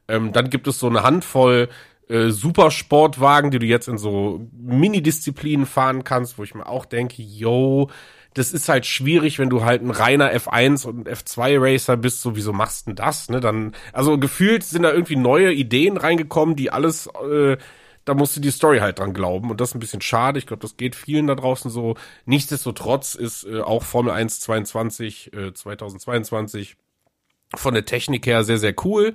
Ähm, 0.08 0.32
dann 0.32 0.50
gibt 0.50 0.66
es 0.66 0.78
so 0.78 0.86
eine 0.86 1.02
Handvoll 1.02 1.68
äh, 2.08 2.30
Supersportwagen, 2.30 3.50
die 3.50 3.58
du 3.58 3.66
jetzt 3.66 3.88
in 3.88 3.98
so 3.98 4.46
Mini-Disziplinen 4.52 5.66
fahren 5.66 6.04
kannst, 6.04 6.38
wo 6.38 6.42
ich 6.42 6.54
mir 6.54 6.66
auch 6.66 6.84
denke, 6.84 7.22
yo, 7.22 7.88
das 8.34 8.52
ist 8.52 8.68
halt 8.68 8.84
schwierig, 8.84 9.38
wenn 9.38 9.48
du 9.48 9.64
halt 9.64 9.82
ein 9.82 9.90
reiner 9.90 10.32
F1 10.34 10.86
und 10.86 11.08
F2 11.08 11.56
Racer 11.60 11.96
bist, 11.96 12.20
so 12.20 12.36
wieso 12.36 12.52
machst 12.52 12.86
du 12.86 12.90
denn 12.90 12.96
das, 12.96 13.28
ne? 13.30 13.40
Dann 13.40 13.74
also 13.92 14.18
gefühlt 14.18 14.64
sind 14.64 14.82
da 14.82 14.92
irgendwie 14.92 15.16
neue 15.16 15.52
Ideen 15.52 15.96
reingekommen, 15.96 16.56
die 16.56 16.70
alles 16.70 17.06
äh, 17.06 17.56
da 18.04 18.12
musst 18.12 18.36
du 18.36 18.40
die 18.40 18.50
Story 18.50 18.80
halt 18.80 18.98
dran 18.98 19.14
glauben 19.14 19.50
und 19.50 19.60
das 19.60 19.70
ist 19.70 19.76
ein 19.76 19.80
bisschen 19.80 20.02
schade. 20.02 20.38
Ich 20.38 20.46
glaube, 20.46 20.60
das 20.60 20.76
geht 20.76 20.94
vielen 20.94 21.26
da 21.26 21.34
draußen 21.34 21.70
so. 21.70 21.94
Nichtsdestotrotz 22.26 23.14
ist 23.14 23.44
äh, 23.44 23.60
auch 23.60 23.82
Formel 23.82 24.12
1 24.12 24.40
22 24.40 25.32
äh, 25.32 25.54
2022 25.54 26.76
von 27.54 27.72
der 27.72 27.86
Technik 27.86 28.26
her 28.26 28.44
sehr 28.44 28.58
sehr 28.58 28.74
cool. 28.84 29.14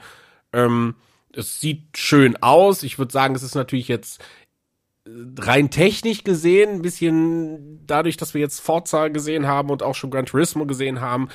Ähm, 0.53 0.95
es 1.33 1.59
sieht 1.59 1.97
schön 1.97 2.41
aus. 2.41 2.83
Ich 2.83 2.97
würde 2.97 3.11
sagen, 3.11 3.35
es 3.35 3.43
ist 3.43 3.55
natürlich 3.55 3.87
jetzt 3.87 4.21
rein 5.39 5.69
technisch 5.69 6.23
gesehen, 6.23 6.75
ein 6.75 6.81
bisschen 6.81 7.85
dadurch, 7.85 8.17
dass 8.17 8.33
wir 8.33 8.41
jetzt 8.41 8.59
Forza 8.59 9.07
gesehen 9.07 9.47
haben 9.47 9.69
und 9.69 9.81
auch 9.81 9.95
schon 9.95 10.11
Gran 10.11 10.25
Turismo 10.25 10.65
gesehen 10.65 11.01
haben, 11.01 11.29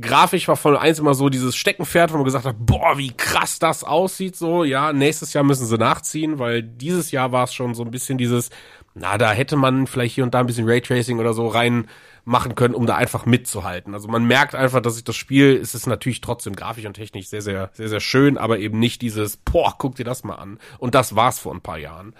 grafisch 0.00 0.46
war 0.48 0.56
von 0.56 0.76
eins 0.76 0.98
immer 0.98 1.14
so 1.14 1.28
dieses 1.28 1.56
Steckenpferd, 1.56 2.12
wo 2.12 2.16
man 2.16 2.24
gesagt 2.24 2.44
hat, 2.44 2.56
boah, 2.58 2.96
wie 2.96 3.12
krass 3.12 3.58
das 3.58 3.84
aussieht, 3.84 4.36
so, 4.36 4.64
ja, 4.64 4.92
nächstes 4.92 5.32
Jahr 5.32 5.44
müssen 5.44 5.66
sie 5.66 5.78
nachziehen, 5.78 6.38
weil 6.38 6.62
dieses 6.62 7.10
Jahr 7.10 7.32
war 7.32 7.44
es 7.44 7.54
schon 7.54 7.74
so 7.74 7.82
ein 7.82 7.90
bisschen 7.90 8.16
dieses, 8.16 8.50
na, 8.94 9.18
da 9.18 9.32
hätte 9.32 9.56
man 9.56 9.86
vielleicht 9.86 10.14
hier 10.14 10.24
und 10.24 10.34
da 10.34 10.40
ein 10.40 10.46
bisschen 10.46 10.68
Raytracing 10.68 11.18
oder 11.18 11.34
so 11.34 11.48
rein 11.48 11.86
machen 12.24 12.54
können, 12.54 12.74
um 12.74 12.86
da 12.86 12.96
einfach 12.96 13.26
mitzuhalten. 13.26 13.94
Also 13.94 14.08
man 14.08 14.24
merkt 14.24 14.54
einfach, 14.54 14.80
dass 14.80 14.94
sich 14.94 15.04
das 15.04 15.16
Spiel, 15.16 15.58
es 15.60 15.74
ist 15.74 15.86
natürlich 15.86 16.20
trotzdem 16.20 16.54
grafisch 16.54 16.86
und 16.86 16.94
technisch 16.94 17.28
sehr, 17.28 17.42
sehr, 17.42 17.70
sehr, 17.72 17.88
sehr 17.88 18.00
schön, 18.00 18.38
aber 18.38 18.58
eben 18.58 18.78
nicht 18.78 19.02
dieses, 19.02 19.36
boah, 19.36 19.74
guck 19.78 19.96
dir 19.96 20.04
das 20.04 20.24
mal 20.24 20.36
an. 20.36 20.58
Und 20.78 20.94
das 20.94 21.16
war's 21.16 21.38
vor 21.38 21.54
ein 21.54 21.60
paar 21.60 21.78
Jahren. 21.78 22.14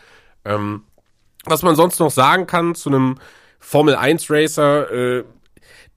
Ähm, 0.45 0.85
was 1.45 1.63
man 1.63 1.75
sonst 1.75 2.01
noch 2.01 2.11
sagen 2.11 2.47
kann 2.47 2.75
zu 2.75 2.91
einem 2.91 3.19
Formel 3.59 3.95
1 3.95 4.31
Racer, 4.31 4.91
äh, 4.91 5.25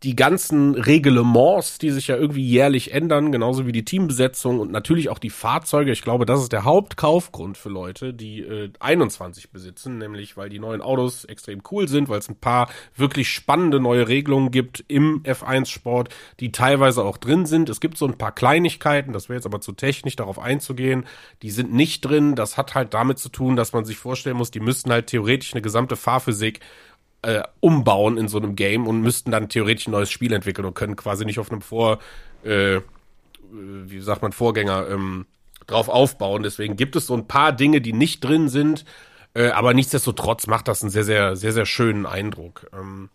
die 0.04 0.18
ganzen 0.18 0.76
Reglements, 0.76 1.78
die 1.78 1.90
sich 1.90 2.08
ja 2.08 2.18
irgendwie 2.18 2.46
jährlich 2.46 2.94
ändern, 2.94 3.32
genauso 3.32 3.66
wie 3.66 3.72
die 3.72 3.86
Teambesetzung 3.86 4.60
und 4.60 4.70
natürlich 4.70 5.08
auch 5.08 5.18
die 5.18 5.30
Fahrzeuge. 5.30 5.94
Ich 5.94 6.02
glaube, 6.02 6.26
das 6.26 6.42
ist 6.42 6.52
der 6.52 6.66
Hauptkaufgrund 6.66 7.58
für 7.58 7.70
Leute, 7.70 8.14
die 8.14 8.42
äh, 8.42 8.70
21 8.82 9.52
besitzen, 9.52 9.98
nämlich 9.98 10.36
weil 10.36 10.50
die 10.50 10.60
neuen 10.60 10.82
Autos 10.82 11.24
extrem 11.24 11.62
cool 11.72 11.88
sind, 11.88 12.10
weil 12.10 12.20
es 12.20 12.28
ein 12.28 12.36
paar 12.36 12.70
wirklich 12.98 13.30
spannende 13.30 13.80
neue 13.80 14.10
Regelungen 14.10 14.52
gibt 14.52 14.84
im 14.90 15.24
F1-Sport, 15.24 16.10
die 16.42 16.52
teilweise 16.52 17.04
auch 17.06 17.18
drin 17.18 17.46
sind. 17.46 17.70
Es 17.70 17.80
gibt 17.80 17.98
so 17.98 18.06
ein 18.06 18.18
paar 18.18 18.34
Kleinigkeiten, 18.34 19.14
das 19.14 19.30
wäre 19.30 19.38
jetzt 19.38 19.46
aber 19.46 19.62
zu 19.62 19.72
technisch 19.72 20.18
darauf 20.18 20.38
einzugehen, 20.38 21.06
die 21.42 21.52
sind 21.52 21.74
nicht 21.74 22.02
drin. 22.02 22.36
Das 22.36 22.58
hat 22.58 22.76
halt 22.76 22.94
damit 22.94 23.20
zu 23.20 23.30
tun, 23.30 23.56
dass 23.56 23.72
man 23.72 23.86
sich 23.86 23.98
vorstellen 23.98 24.36
muss, 24.36 24.52
die 24.52 24.60
müssten 24.60 24.92
halt 24.92 25.08
theoretisch 25.08 25.54
eine 25.54 25.62
gesamte 25.62 25.96
Fahrphysik 25.96 26.60
äh, 27.24 27.44
umbauen 27.60 28.18
in 28.18 28.28
so 28.28 28.38
einem 28.38 28.56
Game 28.56 28.88
und 28.88 29.02
müssten 29.02 29.32
dann 29.32 29.50
theoretisch 29.50 29.88
ein 29.88 29.92
neues 29.92 30.12
Spiel 30.12 30.34
entwickeln 30.34 30.66
und 30.66 30.76
können 30.76 30.96
quasi 30.96 31.26
nicht 31.26 31.40
auf 31.40 31.52
einem 31.52 31.62
Vor, 31.62 32.00
äh, 32.44 32.80
wie 33.52 34.02
sagt 34.02 34.22
man, 34.22 34.32
Vorgänger 34.32 34.88
ähm, 34.90 35.26
drauf 35.68 35.90
aufbauen. 35.90 36.44
Deswegen 36.44 36.76
gibt 36.76 36.96
es 36.96 37.08
so 37.08 37.16
ein 37.16 37.28
paar 37.28 37.52
Dinge, 37.52 37.82
die 37.82 37.94
nicht 37.94 38.24
drin 38.24 38.50
sind, 38.50 38.86
äh, 39.34 39.50
aber 39.50 39.74
nichtsdestotrotz 39.74 40.48
macht 40.48 40.68
das 40.68 40.82
einen 40.82 40.92
sehr, 40.92 41.04
sehr, 41.04 41.36
sehr, 41.36 41.54
sehr 41.54 41.66
schönen 41.66 42.06
Eindruck. 42.06 42.68
Ähm, 42.74 43.10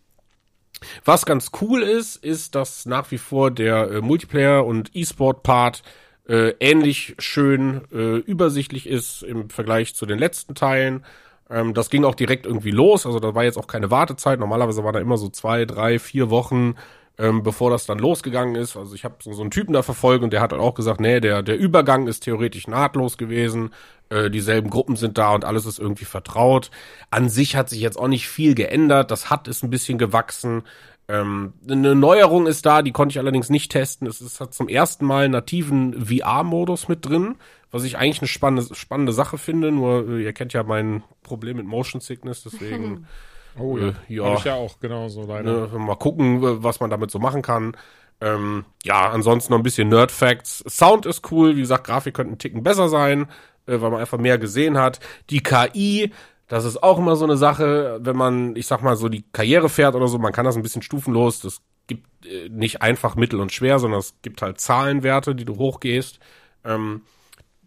was 1.04 1.26
ganz 1.26 1.50
cool 1.60 1.82
ist, 1.82 2.16
ist, 2.16 2.54
dass 2.54 2.86
nach 2.86 3.10
wie 3.10 3.18
vor 3.18 3.50
der 3.50 3.90
äh, 3.90 4.00
Multiplayer- 4.00 4.64
und 4.64 4.94
E-Sport-Part 4.94 5.82
äh, 6.28 6.54
ähnlich 6.60 7.14
schön 7.18 7.82
äh, 7.92 8.18
übersichtlich 8.18 8.86
ist 8.86 9.22
im 9.22 9.50
Vergleich 9.50 9.94
zu 9.94 10.06
den 10.06 10.18
letzten 10.18 10.54
Teilen. 10.54 11.04
Ähm, 11.50 11.74
das 11.74 11.90
ging 11.90 12.04
auch 12.04 12.14
direkt 12.14 12.46
irgendwie 12.46 12.70
los, 12.70 13.06
also 13.06 13.20
da 13.20 13.34
war 13.34 13.44
jetzt 13.44 13.58
auch 13.58 13.66
keine 13.66 13.90
Wartezeit. 13.90 14.38
Normalerweise 14.38 14.84
war 14.84 14.92
da 14.92 15.00
immer 15.00 15.16
so 15.16 15.28
zwei, 15.28 15.64
drei, 15.64 15.98
vier 15.98 16.30
Wochen, 16.30 16.74
ähm, 17.18 17.42
bevor 17.42 17.70
das 17.70 17.86
dann 17.86 17.98
losgegangen 17.98 18.54
ist. 18.54 18.76
Also 18.76 18.94
ich 18.94 19.04
habe 19.04 19.16
so, 19.20 19.32
so 19.32 19.42
einen 19.42 19.50
Typen 19.50 19.72
da 19.72 19.82
verfolgt 19.82 20.22
und 20.22 20.32
der 20.32 20.40
hat 20.40 20.52
dann 20.52 20.60
auch 20.60 20.74
gesagt, 20.74 21.00
nee, 21.00 21.20
der, 21.20 21.42
der 21.42 21.58
Übergang 21.58 22.06
ist 22.06 22.20
theoretisch 22.20 22.68
nahtlos 22.68 23.18
gewesen. 23.18 23.70
Äh, 24.10 24.30
dieselben 24.30 24.70
Gruppen 24.70 24.96
sind 24.96 25.18
da 25.18 25.34
und 25.34 25.44
alles 25.44 25.66
ist 25.66 25.78
irgendwie 25.78 26.04
vertraut. 26.04 26.70
An 27.10 27.28
sich 27.28 27.56
hat 27.56 27.68
sich 27.70 27.80
jetzt 27.80 27.98
auch 27.98 28.08
nicht 28.08 28.28
viel 28.28 28.54
geändert. 28.54 29.10
Das 29.10 29.30
hat 29.30 29.48
ist 29.48 29.62
ein 29.64 29.70
bisschen 29.70 29.98
gewachsen. 29.98 30.62
Ähm, 31.08 31.54
eine 31.68 31.94
Neuerung 31.94 32.46
ist 32.46 32.66
da, 32.66 32.82
die 32.82 32.92
konnte 32.92 33.14
ich 33.14 33.18
allerdings 33.18 33.48
nicht 33.48 33.72
testen. 33.72 34.06
Es 34.06 34.20
ist 34.20 34.40
hat 34.40 34.54
zum 34.54 34.68
ersten 34.68 35.06
Mal 35.06 35.28
nativen 35.28 36.06
VR-Modus 36.06 36.88
mit 36.88 37.06
drin, 37.06 37.36
was 37.70 37.84
ich 37.84 37.98
eigentlich 37.98 38.20
eine 38.20 38.28
spannende, 38.28 38.74
spannende 38.74 39.12
Sache 39.12 39.38
finde. 39.38 39.70
Nur, 39.70 40.08
äh, 40.08 40.22
ihr 40.24 40.32
kennt 40.32 40.52
ja 40.52 40.62
mein 40.62 41.02
Problem 41.22 41.56
mit 41.58 41.66
Motion 41.66 42.00
Sickness, 42.00 42.42
deswegen 42.42 43.06
Oh 43.58 43.76
Äh, 43.76 43.86
ja. 43.86 43.92
ja. 44.08 44.24
Hab 44.24 44.38
ich 44.38 44.44
ja 44.44 44.54
auch 44.54 44.78
genauso 44.80 45.22
leider. 45.24 45.68
ne, 45.68 45.78
mal 45.78 45.96
gucken, 45.96 46.42
äh, 46.42 46.62
was 46.62 46.80
man 46.80 46.90
damit 46.90 47.10
so 47.10 47.18
machen 47.18 47.42
kann. 47.42 47.76
Ähm, 48.20 48.64
ja, 48.84 49.10
ansonsten 49.10 49.52
noch 49.52 49.60
ein 49.60 49.62
bisschen 49.64 49.88
Nerd-Facts. 49.88 50.64
Sound 50.68 51.06
ist 51.06 51.30
cool, 51.30 51.56
wie 51.56 51.60
gesagt, 51.60 51.84
Grafik 51.86 52.14
könnte 52.14 52.34
ein 52.34 52.38
Ticken 52.38 52.62
besser 52.62 52.88
sein, 52.88 53.22
äh, 53.66 53.80
weil 53.80 53.90
man 53.90 54.00
einfach 54.00 54.18
mehr 54.18 54.38
gesehen 54.38 54.76
hat. 54.78 55.00
Die 55.30 55.40
KI 55.40 56.12
Das 56.48 56.64
ist 56.64 56.82
auch 56.82 56.98
immer 56.98 57.14
so 57.16 57.24
eine 57.24 57.36
Sache, 57.36 57.98
wenn 58.02 58.16
man, 58.16 58.56
ich 58.56 58.66
sag 58.66 58.82
mal, 58.82 58.96
so 58.96 59.08
die 59.08 59.24
Karriere 59.32 59.68
fährt 59.68 59.94
oder 59.94 60.08
so, 60.08 60.18
man 60.18 60.32
kann 60.32 60.44
das 60.46 60.56
ein 60.56 60.62
bisschen 60.62 60.82
stufenlos. 60.82 61.40
Das 61.40 61.60
gibt 61.86 62.26
äh, 62.26 62.48
nicht 62.48 62.82
einfach 62.82 63.16
mittel 63.16 63.40
und 63.40 63.52
schwer, 63.52 63.78
sondern 63.78 64.00
es 64.00 64.14
gibt 64.22 64.42
halt 64.42 64.60
Zahlenwerte, 64.60 65.34
die 65.34 65.44
du 65.44 65.56
hochgehst. 65.56 66.18
Ähm, 66.64 67.02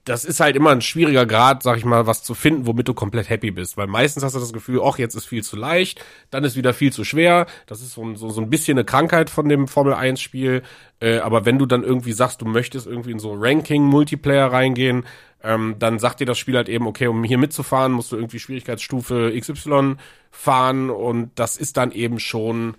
das 0.05 0.25
ist 0.25 0.39
halt 0.39 0.55
immer 0.55 0.71
ein 0.71 0.81
schwieriger 0.81 1.25
Grad, 1.25 1.61
sag 1.61 1.77
ich 1.77 1.85
mal, 1.85 2.07
was 2.07 2.23
zu 2.23 2.33
finden, 2.33 2.65
womit 2.65 2.87
du 2.87 2.93
komplett 2.93 3.29
happy 3.29 3.51
bist. 3.51 3.77
Weil 3.77 3.87
meistens 3.87 4.23
hast 4.23 4.35
du 4.35 4.39
das 4.39 4.53
Gefühl, 4.53 4.81
ach, 4.83 4.97
jetzt 4.97 5.15
ist 5.15 5.25
viel 5.25 5.43
zu 5.43 5.55
leicht, 5.55 6.03
dann 6.31 6.43
ist 6.43 6.55
wieder 6.55 6.73
viel 6.73 6.91
zu 6.91 7.03
schwer. 7.03 7.45
Das 7.67 7.81
ist 7.81 7.93
so, 7.93 8.03
ein, 8.03 8.15
so, 8.15 8.29
so 8.29 8.41
ein 8.41 8.49
bisschen 8.49 8.77
eine 8.77 8.85
Krankheit 8.85 9.29
von 9.29 9.47
dem 9.47 9.67
Formel 9.67 9.93
1-Spiel. 9.93 10.63
Äh, 10.99 11.19
aber 11.19 11.45
wenn 11.45 11.59
du 11.59 11.67
dann 11.67 11.83
irgendwie 11.83 12.13
sagst, 12.13 12.41
du 12.41 12.45
möchtest 12.45 12.87
irgendwie 12.87 13.11
in 13.11 13.19
so 13.19 13.33
Ranking-Multiplayer 13.33 14.51
reingehen, 14.51 15.05
ähm, 15.43 15.75
dann 15.77 15.99
sagt 15.99 16.19
dir 16.19 16.25
das 16.25 16.39
Spiel 16.39 16.55
halt 16.55 16.69
eben, 16.69 16.87
okay, 16.87 17.07
um 17.07 17.23
hier 17.23 17.37
mitzufahren, 17.37 17.91
musst 17.91 18.11
du 18.11 18.15
irgendwie 18.15 18.39
Schwierigkeitsstufe 18.39 19.33
XY 19.39 19.95
fahren 20.31 20.89
und 20.89 21.31
das 21.35 21.57
ist 21.57 21.77
dann 21.77 21.91
eben 21.91 22.19
schon 22.19 22.75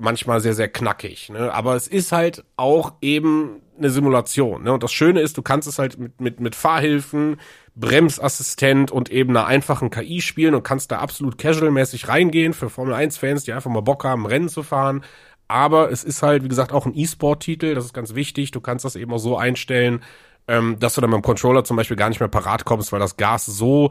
manchmal 0.00 0.40
sehr, 0.40 0.54
sehr 0.54 0.68
knackig. 0.68 1.28
Ne? 1.28 1.52
Aber 1.52 1.76
es 1.76 1.86
ist 1.86 2.12
halt 2.12 2.44
auch 2.56 2.94
eben 3.00 3.62
eine 3.78 3.90
Simulation. 3.90 4.64
Ne? 4.64 4.72
Und 4.72 4.82
das 4.82 4.92
Schöne 4.92 5.20
ist, 5.20 5.36
du 5.36 5.42
kannst 5.42 5.68
es 5.68 5.78
halt 5.78 5.98
mit, 5.98 6.20
mit, 6.20 6.40
mit 6.40 6.54
Fahrhilfen, 6.54 7.36
Bremsassistent 7.74 8.90
und 8.90 9.10
eben 9.10 9.30
einer 9.30 9.46
einfachen 9.46 9.90
KI 9.90 10.20
spielen 10.20 10.54
und 10.54 10.62
kannst 10.62 10.90
da 10.90 10.98
absolut 10.98 11.38
casual-mäßig 11.38 12.08
reingehen 12.08 12.52
für 12.52 12.68
Formel 12.68 12.94
1-Fans, 12.94 13.44
die 13.44 13.52
einfach 13.52 13.70
mal 13.70 13.80
Bock 13.80 14.04
haben, 14.04 14.26
Rennen 14.26 14.48
zu 14.48 14.62
fahren. 14.62 15.04
Aber 15.48 15.90
es 15.90 16.04
ist 16.04 16.22
halt, 16.22 16.44
wie 16.44 16.48
gesagt, 16.48 16.72
auch 16.72 16.86
ein 16.86 16.96
E-Sport-Titel, 16.96 17.74
das 17.74 17.86
ist 17.86 17.94
ganz 17.94 18.14
wichtig. 18.14 18.50
Du 18.50 18.60
kannst 18.60 18.84
das 18.84 18.96
eben 18.96 19.12
auch 19.12 19.18
so 19.18 19.36
einstellen, 19.36 20.02
ähm, 20.48 20.78
dass 20.78 20.94
du 20.94 21.00
dann 21.00 21.10
mit 21.10 21.18
dem 21.18 21.22
Controller 21.22 21.64
zum 21.64 21.76
Beispiel 21.76 21.96
gar 21.96 22.08
nicht 22.08 22.20
mehr 22.20 22.28
parat 22.28 22.64
kommst, 22.64 22.92
weil 22.92 23.00
das 23.00 23.16
Gas 23.16 23.46
so 23.46 23.90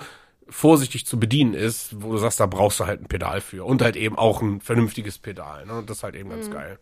vorsichtig 0.50 1.06
zu 1.06 1.20
bedienen 1.20 1.54
ist, 1.54 2.02
wo 2.02 2.12
du 2.12 2.18
sagst, 2.18 2.40
da 2.40 2.46
brauchst 2.46 2.80
du 2.80 2.86
halt 2.86 3.02
ein 3.02 3.08
Pedal 3.08 3.42
für. 3.42 3.66
Und 3.66 3.82
halt 3.82 3.96
eben 3.96 4.18
auch 4.18 4.42
ein 4.42 4.62
vernünftiges 4.62 5.18
Pedal. 5.20 5.66
Ne? 5.66 5.84
Das 5.86 5.98
ist 5.98 6.04
halt 6.04 6.16
eben 6.16 6.30
ganz 6.30 6.48
Mhm. 6.48 6.54
geil. 6.54 6.80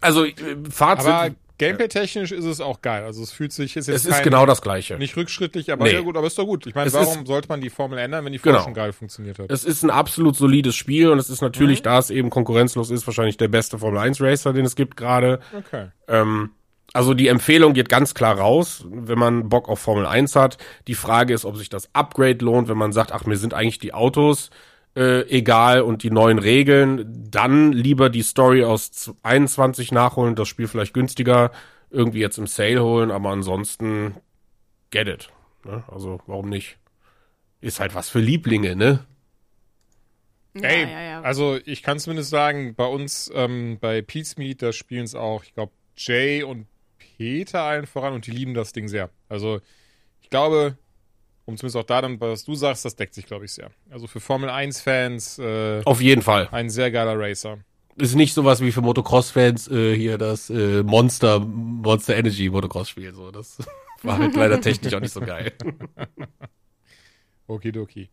Also, 0.00 0.24
äh, 0.24 0.34
Fazit. 0.70 1.06
Aber 1.10 1.34
Gameplay-technisch 1.56 2.32
ist 2.32 2.44
es 2.44 2.60
auch 2.60 2.82
geil. 2.82 3.04
Also 3.04 3.22
es 3.22 3.30
fühlt 3.30 3.52
sich, 3.52 3.76
ist 3.76 3.86
jetzt 3.86 3.96
es 3.96 4.04
ist 4.06 4.10
kein, 4.14 4.24
genau 4.24 4.44
das 4.44 4.60
Gleiche. 4.60 4.96
nicht 4.98 5.16
rückschrittlich, 5.16 5.70
aber 5.72 5.84
Nee. 5.84 5.92
ja 5.92 6.00
gut, 6.00 6.16
aber 6.16 6.26
ist 6.26 6.36
doch 6.36 6.44
gut. 6.46 6.66
Ich 6.66 6.74
meine, 6.74 6.88
Es 6.88 6.94
warum 6.94 7.20
ist- 7.20 7.26
sollte 7.28 7.48
man 7.48 7.60
die 7.60 7.70
Formel 7.70 7.96
ändern, 8.00 8.24
wenn 8.24 8.32
die 8.32 8.38
vorher 8.40 8.54
Genau. 8.54 8.64
schon 8.64 8.74
geil 8.74 8.92
funktioniert 8.92 9.38
hat? 9.38 9.50
Es 9.52 9.64
ist 9.64 9.84
ein 9.84 9.90
absolut 9.90 10.34
solides 10.34 10.74
Spiel 10.74 11.10
und 11.10 11.18
es 11.20 11.30
ist 11.30 11.42
natürlich, 11.42 11.78
Mhm. 11.78 11.84
da 11.84 11.98
es 12.00 12.10
eben 12.10 12.28
konkurrenzlos 12.28 12.90
ist, 12.90 13.06
wahrscheinlich 13.06 13.36
der 13.36 13.46
beste 13.48 13.78
Formel 13.78 14.00
1 14.00 14.20
Racer, 14.20 14.52
den 14.52 14.64
es 14.64 14.74
gibt 14.74 14.96
gerade. 14.96 15.38
Okay. 15.56 15.90
Ähm, 16.08 16.50
also 16.94 17.12
die 17.12 17.28
Empfehlung 17.28 17.74
geht 17.74 17.88
ganz 17.88 18.14
klar 18.14 18.38
raus, 18.38 18.86
wenn 18.88 19.18
man 19.18 19.48
Bock 19.48 19.68
auf 19.68 19.80
Formel 19.80 20.06
1 20.06 20.36
hat. 20.36 20.58
Die 20.86 20.94
Frage 20.94 21.34
ist, 21.34 21.44
ob 21.44 21.56
sich 21.56 21.68
das 21.68 21.90
Upgrade 21.92 22.42
lohnt, 22.42 22.68
wenn 22.68 22.78
man 22.78 22.92
sagt, 22.92 23.12
ach, 23.12 23.26
mir 23.26 23.36
sind 23.36 23.52
eigentlich 23.52 23.80
die 23.80 23.92
Autos 23.92 24.50
äh, 24.96 25.28
egal 25.28 25.82
und 25.82 26.04
die 26.04 26.12
neuen 26.12 26.38
Regeln, 26.38 27.04
dann 27.30 27.72
lieber 27.72 28.10
die 28.10 28.22
Story 28.22 28.62
aus 28.62 29.12
21 29.24 29.90
nachholen, 29.90 30.36
das 30.36 30.46
Spiel 30.46 30.68
vielleicht 30.68 30.94
günstiger 30.94 31.50
irgendwie 31.90 32.20
jetzt 32.20 32.38
im 32.38 32.46
Sale 32.46 32.82
holen, 32.82 33.10
aber 33.10 33.30
ansonsten 33.30 34.14
get 34.90 35.08
it. 35.08 35.30
Ne? 35.64 35.82
Also 35.88 36.20
warum 36.26 36.48
nicht? 36.48 36.78
Ist 37.60 37.80
halt 37.80 37.96
was 37.96 38.08
für 38.08 38.20
Lieblinge, 38.20 38.76
ne? 38.76 39.04
Ey, 40.54 40.82
ja, 40.82 40.88
ja, 40.88 41.00
ja. 41.00 41.20
also 41.22 41.58
ich 41.64 41.82
kann 41.82 41.98
zumindest 41.98 42.30
sagen, 42.30 42.76
bei 42.76 42.86
uns 42.86 43.28
ähm, 43.34 43.78
bei 43.80 44.00
Pete's 44.00 44.36
Meet, 44.36 44.62
da 44.62 44.72
spielen 44.72 45.02
es 45.02 45.16
auch, 45.16 45.42
ich 45.42 45.54
glaube, 45.54 45.72
Jay 45.96 46.44
und 46.44 46.68
Peter 47.16 47.62
allen 47.62 47.86
voran 47.86 48.12
und 48.14 48.26
die 48.26 48.30
lieben 48.30 48.54
das 48.54 48.72
Ding 48.72 48.88
sehr. 48.88 49.10
Also 49.28 49.60
ich 50.20 50.30
glaube, 50.30 50.76
um 51.44 51.56
zumindest 51.56 51.76
auch 51.76 51.84
da 51.84 52.00
dann, 52.00 52.20
was 52.20 52.44
du 52.44 52.54
sagst, 52.54 52.84
das 52.84 52.96
deckt 52.96 53.14
sich, 53.14 53.26
glaube 53.26 53.44
ich, 53.44 53.52
sehr. 53.52 53.70
Also 53.90 54.06
für 54.06 54.20
Formel 54.20 54.48
1-Fans 54.50 55.38
äh, 55.38 55.82
Auf 55.84 56.00
jeden 56.00 56.22
Fall. 56.22 56.48
ein 56.50 56.70
sehr 56.70 56.90
geiler 56.90 57.18
Racer. 57.18 57.58
ist 57.96 58.14
nicht 58.14 58.34
sowas 58.34 58.60
wie 58.60 58.72
für 58.72 58.80
Motocross-Fans 58.80 59.68
äh, 59.70 59.94
hier 59.96 60.18
das 60.18 60.50
äh, 60.50 60.82
Monster 60.82 61.40
Monster 61.40 62.16
Energy 62.16 62.48
Motocross-Spiel. 62.50 63.14
So, 63.14 63.30
das 63.30 63.58
war 64.02 64.18
halt 64.18 64.34
leider 64.34 64.60
technisch 64.60 64.94
auch 64.94 65.00
nicht 65.00 65.12
so 65.12 65.20
geil. 65.20 65.52
Okidoki. 67.46 68.08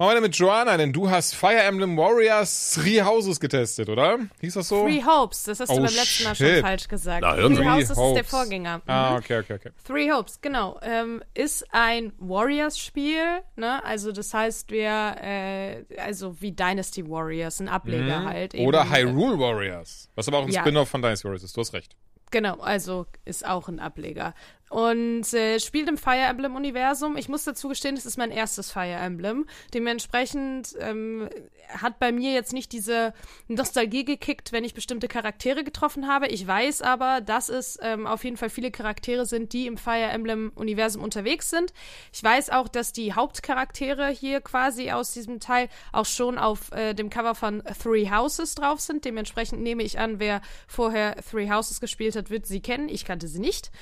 Machen 0.00 0.12
wir 0.12 0.14
dann 0.14 0.22
mit 0.22 0.36
Joanna, 0.36 0.78
denn 0.78 0.94
du 0.94 1.10
hast 1.10 1.34
Fire 1.34 1.60
Emblem 1.62 1.94
Warriors 1.94 2.72
Three 2.72 3.02
Houses 3.02 3.38
getestet, 3.38 3.90
oder? 3.90 4.18
Hieß 4.40 4.54
das 4.54 4.68
so? 4.68 4.86
Three 4.86 5.02
Hopes, 5.04 5.42
das 5.44 5.60
hast 5.60 5.68
du 5.68 5.74
Oh, 5.74 5.76
beim 5.76 5.94
letzten 5.94 6.24
Mal 6.24 6.34
schon 6.34 6.46
shit. 6.46 6.60
falsch 6.62 6.88
gesagt. 6.88 7.20
Na, 7.20 7.34
Three 7.34 7.54
Sie. 7.56 7.68
Houses 7.68 7.90
ist 7.90 7.96
der 7.98 8.04
Hopes. 8.06 8.30
Vorgänger. 8.30 8.80
Ah, 8.86 9.10
Mhm. 9.10 9.16
okay, 9.18 9.38
okay, 9.40 9.54
okay. 9.56 9.70
Three 9.86 10.10
Hopes, 10.10 10.40
genau. 10.40 10.80
Ähm, 10.80 11.22
ist 11.34 11.66
ein 11.72 12.14
Warriors-Spiel, 12.18 13.42
ne? 13.56 13.84
Also 13.84 14.10
das 14.12 14.32
heißt, 14.32 14.70
wir, 14.70 15.16
äh, 15.22 15.84
also 15.98 16.34
wie 16.40 16.52
Dynasty 16.52 17.06
Warriors, 17.06 17.60
ein 17.60 17.68
Ableger 17.68 18.24
halt. 18.24 18.54
eben. 18.54 18.62
Mhm. 18.62 18.68
Oder 18.68 18.90
Hyrule 18.90 19.38
Warriors, 19.38 20.08
was 20.14 20.26
aber 20.28 20.38
auch 20.38 20.44
ein 20.46 20.50
Ja. 20.52 20.62
Spin-off 20.62 20.88
von 20.88 21.02
Dynasty 21.02 21.24
Warriors 21.24 21.42
ist. 21.42 21.54
Du 21.54 21.60
hast 21.60 21.74
recht. 21.74 21.94
Genau, 22.30 22.58
also 22.60 23.06
ist 23.26 23.44
auch 23.44 23.68
ein 23.68 23.80
Ableger. 23.80 24.34
Und 24.70 25.34
äh, 25.34 25.58
spielt 25.58 25.88
im 25.88 25.98
Fire 25.98 26.28
Emblem-Universum. 26.28 27.16
Ich 27.16 27.28
muss 27.28 27.42
dazu 27.42 27.68
gestehen, 27.68 27.96
es 27.96 28.06
ist 28.06 28.16
mein 28.16 28.30
erstes 28.30 28.70
Fire 28.70 28.94
Emblem. 28.94 29.46
Dementsprechend 29.74 30.76
ähm, 30.78 31.28
hat 31.68 31.98
bei 31.98 32.12
mir 32.12 32.32
jetzt 32.32 32.52
nicht 32.52 32.70
diese 32.70 33.12
Nostalgie 33.48 34.04
gekickt, 34.04 34.52
wenn 34.52 34.62
ich 34.62 34.72
bestimmte 34.72 35.08
Charaktere 35.08 35.64
getroffen 35.64 36.06
habe. 36.06 36.28
Ich 36.28 36.46
weiß 36.46 36.82
aber, 36.82 37.20
dass 37.20 37.48
es 37.48 37.80
ähm, 37.82 38.06
auf 38.06 38.22
jeden 38.22 38.36
Fall 38.36 38.48
viele 38.48 38.70
Charaktere 38.70 39.26
sind, 39.26 39.52
die 39.54 39.66
im 39.66 39.76
Fire 39.76 40.08
Emblem-Universum 40.08 41.02
unterwegs 41.02 41.50
sind. 41.50 41.72
Ich 42.12 42.22
weiß 42.22 42.50
auch, 42.50 42.68
dass 42.68 42.92
die 42.92 43.12
Hauptcharaktere 43.12 44.08
hier 44.10 44.40
quasi 44.40 44.92
aus 44.92 45.12
diesem 45.12 45.40
Teil 45.40 45.68
auch 45.90 46.06
schon 46.06 46.38
auf 46.38 46.70
äh, 46.70 46.94
dem 46.94 47.10
Cover 47.10 47.34
von 47.34 47.60
Three 47.82 48.08
Houses 48.08 48.54
drauf 48.54 48.78
sind. 48.78 49.04
Dementsprechend 49.04 49.62
nehme 49.62 49.82
ich 49.82 49.98
an, 49.98 50.20
wer 50.20 50.42
vorher 50.68 51.16
Three 51.28 51.50
Houses 51.50 51.80
gespielt 51.80 52.14
hat, 52.14 52.30
wird 52.30 52.46
sie 52.46 52.60
kennen. 52.60 52.88
Ich 52.88 53.04
kannte 53.04 53.26
sie 53.26 53.40
nicht. 53.40 53.72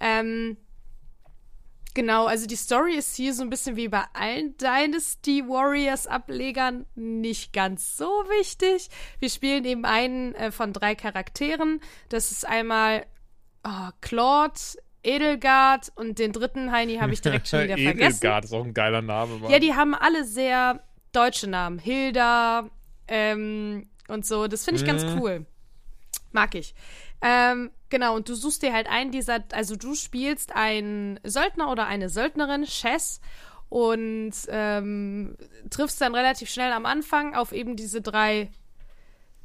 Ähm, 0.00 0.56
genau, 1.94 2.26
also 2.26 2.46
die 2.46 2.56
Story 2.56 2.94
ist 2.94 3.16
hier 3.16 3.32
so 3.34 3.42
ein 3.42 3.50
bisschen 3.50 3.76
wie 3.76 3.88
bei 3.88 4.04
allen 4.12 4.56
Dynasty 4.58 5.42
Warriors 5.48 6.06
Ablegern 6.06 6.86
nicht 6.94 7.52
ganz 7.52 7.96
so 7.96 8.06
wichtig. 8.38 8.88
Wir 9.18 9.30
spielen 9.30 9.64
eben 9.64 9.84
einen 9.84 10.34
äh, 10.34 10.50
von 10.52 10.72
drei 10.72 10.94
Charakteren. 10.94 11.80
Das 12.08 12.32
ist 12.32 12.46
einmal 12.46 13.06
oh, 13.64 13.90
Claude, 14.00 14.54
Edelgard 15.02 15.92
und 15.94 16.18
den 16.18 16.32
dritten 16.32 16.72
Heini 16.72 16.96
habe 16.96 17.12
ich 17.12 17.20
direkt 17.20 17.48
schon 17.48 17.62
wieder 17.64 17.76
vergessen. 17.78 18.16
Edelgard 18.18 18.44
ist 18.44 18.52
auch 18.52 18.64
ein 18.64 18.74
geiler 18.74 19.02
Name. 19.02 19.38
Mann. 19.38 19.50
Ja, 19.50 19.58
die 19.58 19.74
haben 19.74 19.94
alle 19.94 20.24
sehr 20.24 20.82
deutsche 21.12 21.48
Namen. 21.48 21.78
Hilda 21.78 22.68
ähm, 23.08 23.88
und 24.08 24.26
so. 24.26 24.48
Das 24.48 24.64
finde 24.64 24.80
ich 24.80 24.86
ganz 24.86 25.04
Mhm. 25.04 25.18
cool. 25.20 25.46
Mag 26.32 26.54
ich. 26.54 26.74
Ähm, 27.22 27.70
genau, 27.90 28.14
und 28.14 28.28
du 28.28 28.34
suchst 28.34 28.62
dir 28.62 28.72
halt 28.72 28.88
einen 28.88 29.10
dieser, 29.10 29.44
also 29.52 29.76
du 29.76 29.94
spielst 29.94 30.54
einen 30.54 31.20
Söldner 31.24 31.70
oder 31.70 31.86
eine 31.86 32.08
Söldnerin, 32.08 32.64
Chess, 32.64 33.20
und 33.68 34.32
ähm, 34.48 35.36
triffst 35.70 36.00
dann 36.00 36.14
relativ 36.14 36.48
schnell 36.50 36.72
am 36.72 36.86
Anfang 36.86 37.34
auf 37.34 37.52
eben 37.52 37.76
diese 37.76 38.00
drei 38.00 38.50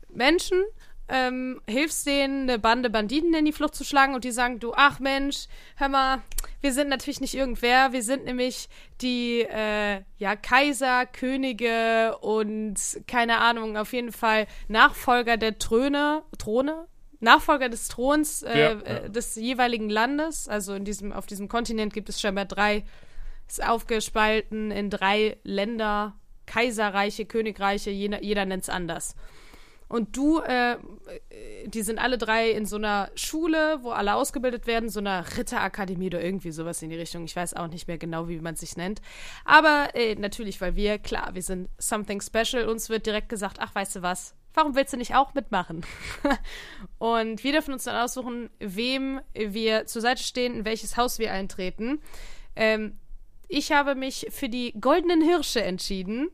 Menschen, 0.09 0.61
ähm, 1.07 1.61
hilfst 1.67 2.07
denen, 2.07 2.49
eine 2.49 2.59
Bande 2.59 2.89
Banditen 2.89 3.33
in 3.33 3.45
die 3.45 3.51
Flucht 3.51 3.75
zu 3.75 3.83
schlagen 3.83 4.13
und 4.13 4.23
die 4.23 4.31
sagen, 4.31 4.59
du, 4.59 4.73
ach 4.73 4.99
Mensch, 4.99 5.47
hör 5.75 5.89
mal, 5.89 6.21
wir 6.61 6.71
sind 6.71 6.89
natürlich 6.89 7.19
nicht 7.19 7.33
irgendwer, 7.33 7.91
wir 7.91 8.03
sind 8.03 8.23
nämlich 8.25 8.69
die, 9.01 9.41
äh, 9.41 10.03
ja, 10.17 10.35
Kaiser, 10.35 11.05
Könige 11.05 12.17
und 12.21 12.75
keine 13.07 13.39
Ahnung, 13.39 13.75
auf 13.75 13.91
jeden 13.91 14.11
Fall 14.11 14.47
Nachfolger 14.67 15.37
der 15.37 15.57
Throne, 15.57 16.23
Throne? 16.37 16.87
Nachfolger 17.21 17.69
des 17.69 17.87
Throns 17.87 18.43
äh, 18.43 18.59
Ja, 18.59 18.71
äh, 18.81 19.09
des 19.09 19.35
jeweiligen 19.35 19.89
Landes. 19.89 20.47
Also 20.47 20.73
in 20.73 20.83
diesem, 20.83 21.13
auf 21.13 21.25
diesem 21.25 21.47
Kontinent 21.47 21.93
gibt 21.93 22.09
es 22.09 22.19
scheinbar 22.19 22.45
drei, 22.45 22.83
ist 23.47 23.65
aufgespalten 23.65 24.71
in 24.71 24.89
drei 24.89 25.37
Länder, 25.43 26.15
Kaiserreiche, 26.45 27.25
Königreiche, 27.25 27.91
jeder, 27.91 28.21
jeder 28.23 28.45
nennt 28.45 28.63
es 28.63 28.69
anders. 28.69 29.15
Und 29.87 30.15
du, 30.15 30.39
äh, 30.39 30.77
die 31.65 31.81
sind 31.81 31.99
alle 31.99 32.17
drei 32.17 32.49
in 32.51 32.65
so 32.65 32.77
einer 32.77 33.11
Schule, 33.15 33.79
wo 33.81 33.91
alle 33.91 34.15
ausgebildet 34.15 34.65
werden, 34.65 34.87
so 34.87 35.01
einer 35.01 35.25
Ritterakademie 35.37 36.07
oder 36.07 36.23
irgendwie 36.23 36.51
sowas 36.51 36.81
in 36.81 36.89
die 36.89 36.95
Richtung. 36.95 37.25
Ich 37.25 37.35
weiß 37.35 37.55
auch 37.55 37.67
nicht 37.67 37.89
mehr 37.89 37.97
genau, 37.97 38.29
wie 38.29 38.39
man 38.39 38.55
sich 38.55 38.77
nennt. 38.77 39.01
Aber 39.43 39.89
äh, 39.93 40.15
natürlich, 40.15 40.61
weil 40.61 40.77
wir, 40.77 40.97
klar, 40.97 41.31
wir 41.33 41.41
sind 41.41 41.67
something 41.77 42.21
special. 42.21 42.69
Uns 42.69 42.89
wird 42.89 43.05
direkt 43.05 43.27
gesagt, 43.27 43.57
ach, 43.59 43.75
weißt 43.75 43.97
du 43.97 44.01
was, 44.01 44.33
warum 44.53 44.75
willst 44.75 44.93
du 44.93 44.97
nicht 44.97 45.15
auch 45.15 45.33
mitmachen? 45.33 45.85
Und 46.97 47.43
wir 47.43 47.51
dürfen 47.51 47.73
uns 47.73 47.85
dann 47.85 47.95
aussuchen, 47.95 48.49
wem 48.59 49.21
wir 49.33 49.85
zur 49.85 50.01
Seite 50.01 50.23
stehen, 50.23 50.55
in 50.55 50.65
welches 50.65 50.97
Haus 50.97 51.19
wir 51.19 51.31
eintreten. 51.31 52.01
Ähm, 52.55 52.97
ich 53.47 53.71
habe 53.71 53.95
mich 53.95 54.27
für 54.29 54.49
die 54.49 54.73
goldenen 54.79 55.21
Hirsche 55.21 55.61
entschieden. 55.61 56.29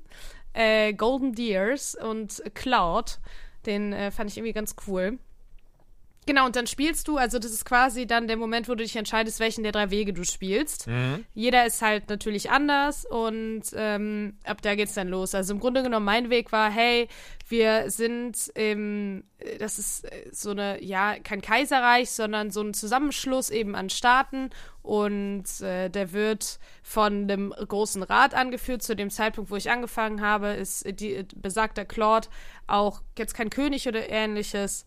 Äh, 0.53 0.93
Golden 0.93 1.33
Deers 1.33 1.95
und 1.95 2.43
Cloud. 2.53 3.19
Den 3.65 3.93
äh, 3.93 4.11
fand 4.11 4.29
ich 4.29 4.37
irgendwie 4.37 4.53
ganz 4.53 4.75
cool. 4.87 5.19
Genau, 6.27 6.45
und 6.45 6.57
dann 6.57 6.67
spielst 6.67 7.07
du, 7.07 7.15
also 7.17 7.39
das 7.39 7.51
ist 7.51 7.63
quasi 7.63 8.05
dann 8.05 8.27
der 8.27 8.35
Moment, 8.35 8.67
wo 8.67 8.75
du 8.75 8.83
dich 8.83 8.97
entscheidest, 8.97 9.39
welchen 9.39 9.63
der 9.63 9.71
drei 9.71 9.91
Wege 9.91 10.11
du 10.11 10.25
spielst. 10.25 10.85
Jeder 11.33 11.65
ist 11.65 11.81
halt 11.81 12.09
natürlich 12.09 12.51
anders 12.51 13.05
und 13.05 13.63
ähm, 13.73 14.37
ab 14.43 14.61
da 14.61 14.75
geht's 14.75 14.93
dann 14.93 15.07
los. 15.07 15.33
Also 15.33 15.53
im 15.53 15.61
Grunde 15.61 15.83
genommen, 15.83 16.05
mein 16.05 16.29
Weg 16.29 16.51
war, 16.51 16.69
hey, 16.69 17.07
wir 17.47 17.89
sind 17.89 18.51
im, 18.55 19.23
das 19.59 19.79
ist 19.79 20.03
äh, 20.03 20.29
so 20.33 20.51
eine, 20.51 20.83
ja, 20.83 21.15
kein 21.23 21.41
Kaiserreich, 21.41 22.11
sondern 22.11 22.51
so 22.51 22.61
ein 22.61 22.73
Zusammenschluss 22.73 23.49
eben 23.49 23.73
an 23.73 23.89
Staaten 23.89 24.49
und 24.81 25.45
äh, 25.61 25.89
der 25.89 26.11
wird 26.11 26.59
von 26.83 27.23
einem 27.23 27.51
großen 27.51 28.03
Rat 28.03 28.33
angeführt. 28.33 28.83
Zu 28.83 28.97
dem 28.97 29.09
Zeitpunkt, 29.09 29.49
wo 29.49 29.55
ich 29.55 29.71
angefangen 29.71 30.19
habe, 30.19 30.49
ist 30.49 30.85
die 30.99 31.25
besagter 31.37 31.85
Claude 31.85 32.27
auch 32.67 33.01
jetzt 33.17 33.33
kein 33.33 33.49
König 33.49 33.87
oder 33.87 34.09
ähnliches. 34.09 34.85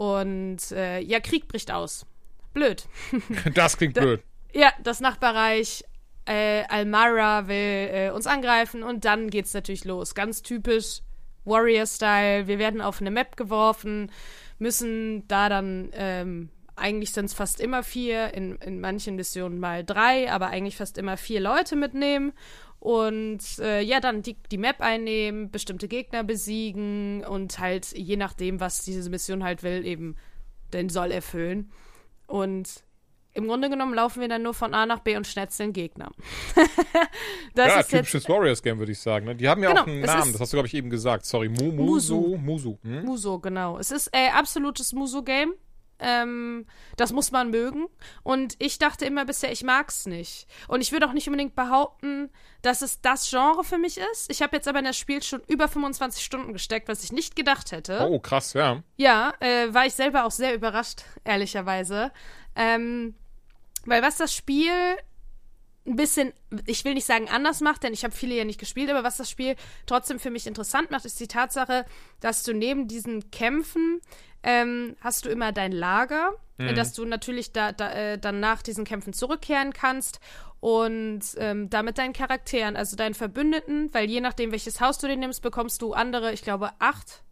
Und 0.00 0.72
äh, 0.72 1.00
ja, 1.00 1.20
Krieg 1.20 1.46
bricht 1.46 1.70
aus. 1.70 2.06
Blöd. 2.54 2.88
Das 3.54 3.76
klingt 3.76 3.92
blöd. 3.92 4.22
Ja, 4.54 4.72
das 4.82 5.00
Nachbarreich 5.00 5.84
äh, 6.24 6.62
Almara 6.70 7.48
will 7.48 7.90
äh, 7.92 8.10
uns 8.10 8.26
angreifen 8.26 8.82
und 8.82 9.04
dann 9.04 9.28
geht's 9.28 9.52
natürlich 9.52 9.84
los. 9.84 10.14
Ganz 10.14 10.40
typisch 10.40 11.02
Warrior-Style. 11.44 12.46
Wir 12.46 12.58
werden 12.58 12.80
auf 12.80 13.02
eine 13.02 13.10
Map 13.10 13.36
geworfen, 13.36 14.10
müssen 14.58 15.28
da 15.28 15.50
dann, 15.50 15.90
ähm, 15.92 16.48
eigentlich 16.76 17.12
sind 17.12 17.26
es 17.26 17.34
fast 17.34 17.60
immer 17.60 17.82
vier, 17.82 18.32
in, 18.32 18.56
in 18.56 18.80
manchen 18.80 19.16
Missionen 19.16 19.60
mal 19.60 19.84
drei, 19.84 20.32
aber 20.32 20.46
eigentlich 20.46 20.78
fast 20.78 20.96
immer 20.96 21.18
vier 21.18 21.40
Leute 21.40 21.76
mitnehmen. 21.76 22.32
Und 22.80 23.58
äh, 23.58 23.82
ja, 23.82 24.00
dann 24.00 24.22
die, 24.22 24.36
die 24.50 24.58
Map 24.58 24.80
einnehmen, 24.80 25.50
bestimmte 25.50 25.86
Gegner 25.86 26.24
besiegen 26.24 27.22
und 27.24 27.58
halt 27.58 27.92
je 27.92 28.16
nachdem, 28.16 28.58
was 28.58 28.82
diese 28.82 29.10
Mission 29.10 29.44
halt 29.44 29.62
will, 29.62 29.84
eben 29.84 30.16
den 30.72 30.88
Soll 30.88 31.12
erfüllen. 31.12 31.70
Und 32.26 32.82
im 33.32 33.46
Grunde 33.46 33.68
genommen 33.68 33.94
laufen 33.94 34.20
wir 34.20 34.28
dann 34.28 34.42
nur 34.42 34.54
von 34.54 34.72
A 34.74 34.86
nach 34.86 35.00
B 35.00 35.16
und 35.16 35.26
schnetzeln 35.26 35.72
Gegner. 35.72 36.10
das 37.54 37.66
ja, 37.68 37.80
ist 37.80 37.90
typisches 37.90 38.28
Warriors-Game, 38.28 38.78
würde 38.78 38.92
ich 38.92 38.98
sagen. 38.98 39.26
ne? 39.26 39.36
Die 39.36 39.48
haben 39.48 39.62
ja 39.62 39.68
Genau, 39.70 39.82
auch 39.82 39.86
einen 39.86 40.00
Namen, 40.00 40.32
das 40.32 40.40
hast 40.40 40.52
du, 40.52 40.56
glaube 40.56 40.66
ich, 40.66 40.74
eben 40.74 40.90
gesagt. 40.90 41.26
Sorry, 41.26 41.48
Mu 41.48 41.70
Musu. 41.70 42.38
Musu. 42.38 42.78
Hm? 42.82 43.04
Muso, 43.04 43.38
genau. 43.38 43.78
Es 43.78 43.90
ist 43.90 44.08
äh, 44.12 44.30
absolutes 44.30 44.92
Muso-Game. 44.92 45.52
Ähm, 46.00 46.66
das 46.96 47.12
muss 47.12 47.30
man 47.30 47.50
mögen. 47.50 47.86
Und 48.22 48.56
ich 48.58 48.78
dachte 48.78 49.04
immer 49.04 49.24
bisher, 49.24 49.52
ich 49.52 49.62
mag's 49.62 50.06
nicht. 50.06 50.46
Und 50.68 50.80
ich 50.80 50.92
würde 50.92 51.06
auch 51.06 51.12
nicht 51.12 51.28
unbedingt 51.28 51.54
behaupten, 51.54 52.30
dass 52.62 52.82
es 52.82 53.00
das 53.00 53.28
Genre 53.28 53.64
für 53.64 53.78
mich 53.78 53.98
ist. 54.12 54.30
Ich 54.30 54.42
habe 54.42 54.56
jetzt 54.56 54.68
aber 54.68 54.78
in 54.78 54.84
das 54.84 54.96
Spiel 54.96 55.22
schon 55.22 55.42
über 55.46 55.68
25 55.68 56.24
Stunden 56.24 56.52
gesteckt, 56.52 56.88
was 56.88 57.04
ich 57.04 57.12
nicht 57.12 57.36
gedacht 57.36 57.72
hätte. 57.72 58.06
Oh, 58.08 58.18
krass, 58.18 58.52
ja. 58.54 58.82
Ja, 58.96 59.34
äh, 59.40 59.72
war 59.72 59.86
ich 59.86 59.94
selber 59.94 60.24
auch 60.24 60.30
sehr 60.30 60.54
überrascht, 60.54 61.02
ehrlicherweise. 61.24 62.12
Ähm, 62.56 63.14
weil 63.84 64.02
was 64.02 64.16
das 64.16 64.34
Spiel 64.34 64.72
ein 65.86 65.96
bisschen, 65.96 66.32
ich 66.66 66.84
will 66.84 66.94
nicht 66.94 67.06
sagen 67.06 67.28
anders 67.28 67.60
macht, 67.60 67.82
denn 67.82 67.92
ich 67.92 68.04
habe 68.04 68.14
viele 68.14 68.34
ja 68.34 68.44
nicht 68.44 68.60
gespielt, 68.60 68.90
aber 68.90 69.02
was 69.02 69.16
das 69.16 69.30
Spiel 69.30 69.56
trotzdem 69.86 70.18
für 70.18 70.30
mich 70.30 70.46
interessant 70.46 70.90
macht, 70.90 71.04
ist 71.04 71.18
die 71.20 71.28
Tatsache, 71.28 71.86
dass 72.20 72.42
du 72.42 72.52
neben 72.52 72.86
diesen 72.86 73.30
Kämpfen 73.30 74.00
ähm, 74.42 74.96
hast 75.00 75.24
du 75.24 75.28
immer 75.28 75.52
dein 75.52 75.72
Lager, 75.72 76.32
äh, 76.58 76.74
dass 76.74 76.92
du 76.92 77.04
natürlich 77.04 77.52
da, 77.52 77.72
da, 77.72 77.92
äh, 77.92 78.18
dann 78.18 78.40
nach 78.40 78.62
diesen 78.62 78.84
Kämpfen 78.84 79.12
zurückkehren 79.12 79.72
kannst 79.72 80.20
und 80.60 81.20
ähm, 81.38 81.70
damit 81.70 81.98
deinen 81.98 82.12
Charakteren, 82.12 82.76
also 82.76 82.96
deinen 82.96 83.14
Verbündeten, 83.14 83.92
weil 83.92 84.08
je 84.08 84.20
nachdem, 84.20 84.52
welches 84.52 84.80
Haus 84.80 84.98
du 84.98 85.08
dir 85.08 85.16
nimmst, 85.16 85.42
bekommst 85.42 85.80
du 85.82 85.94
andere, 85.94 86.32
ich 86.32 86.42
glaube, 86.42 86.70
acht 86.78 87.22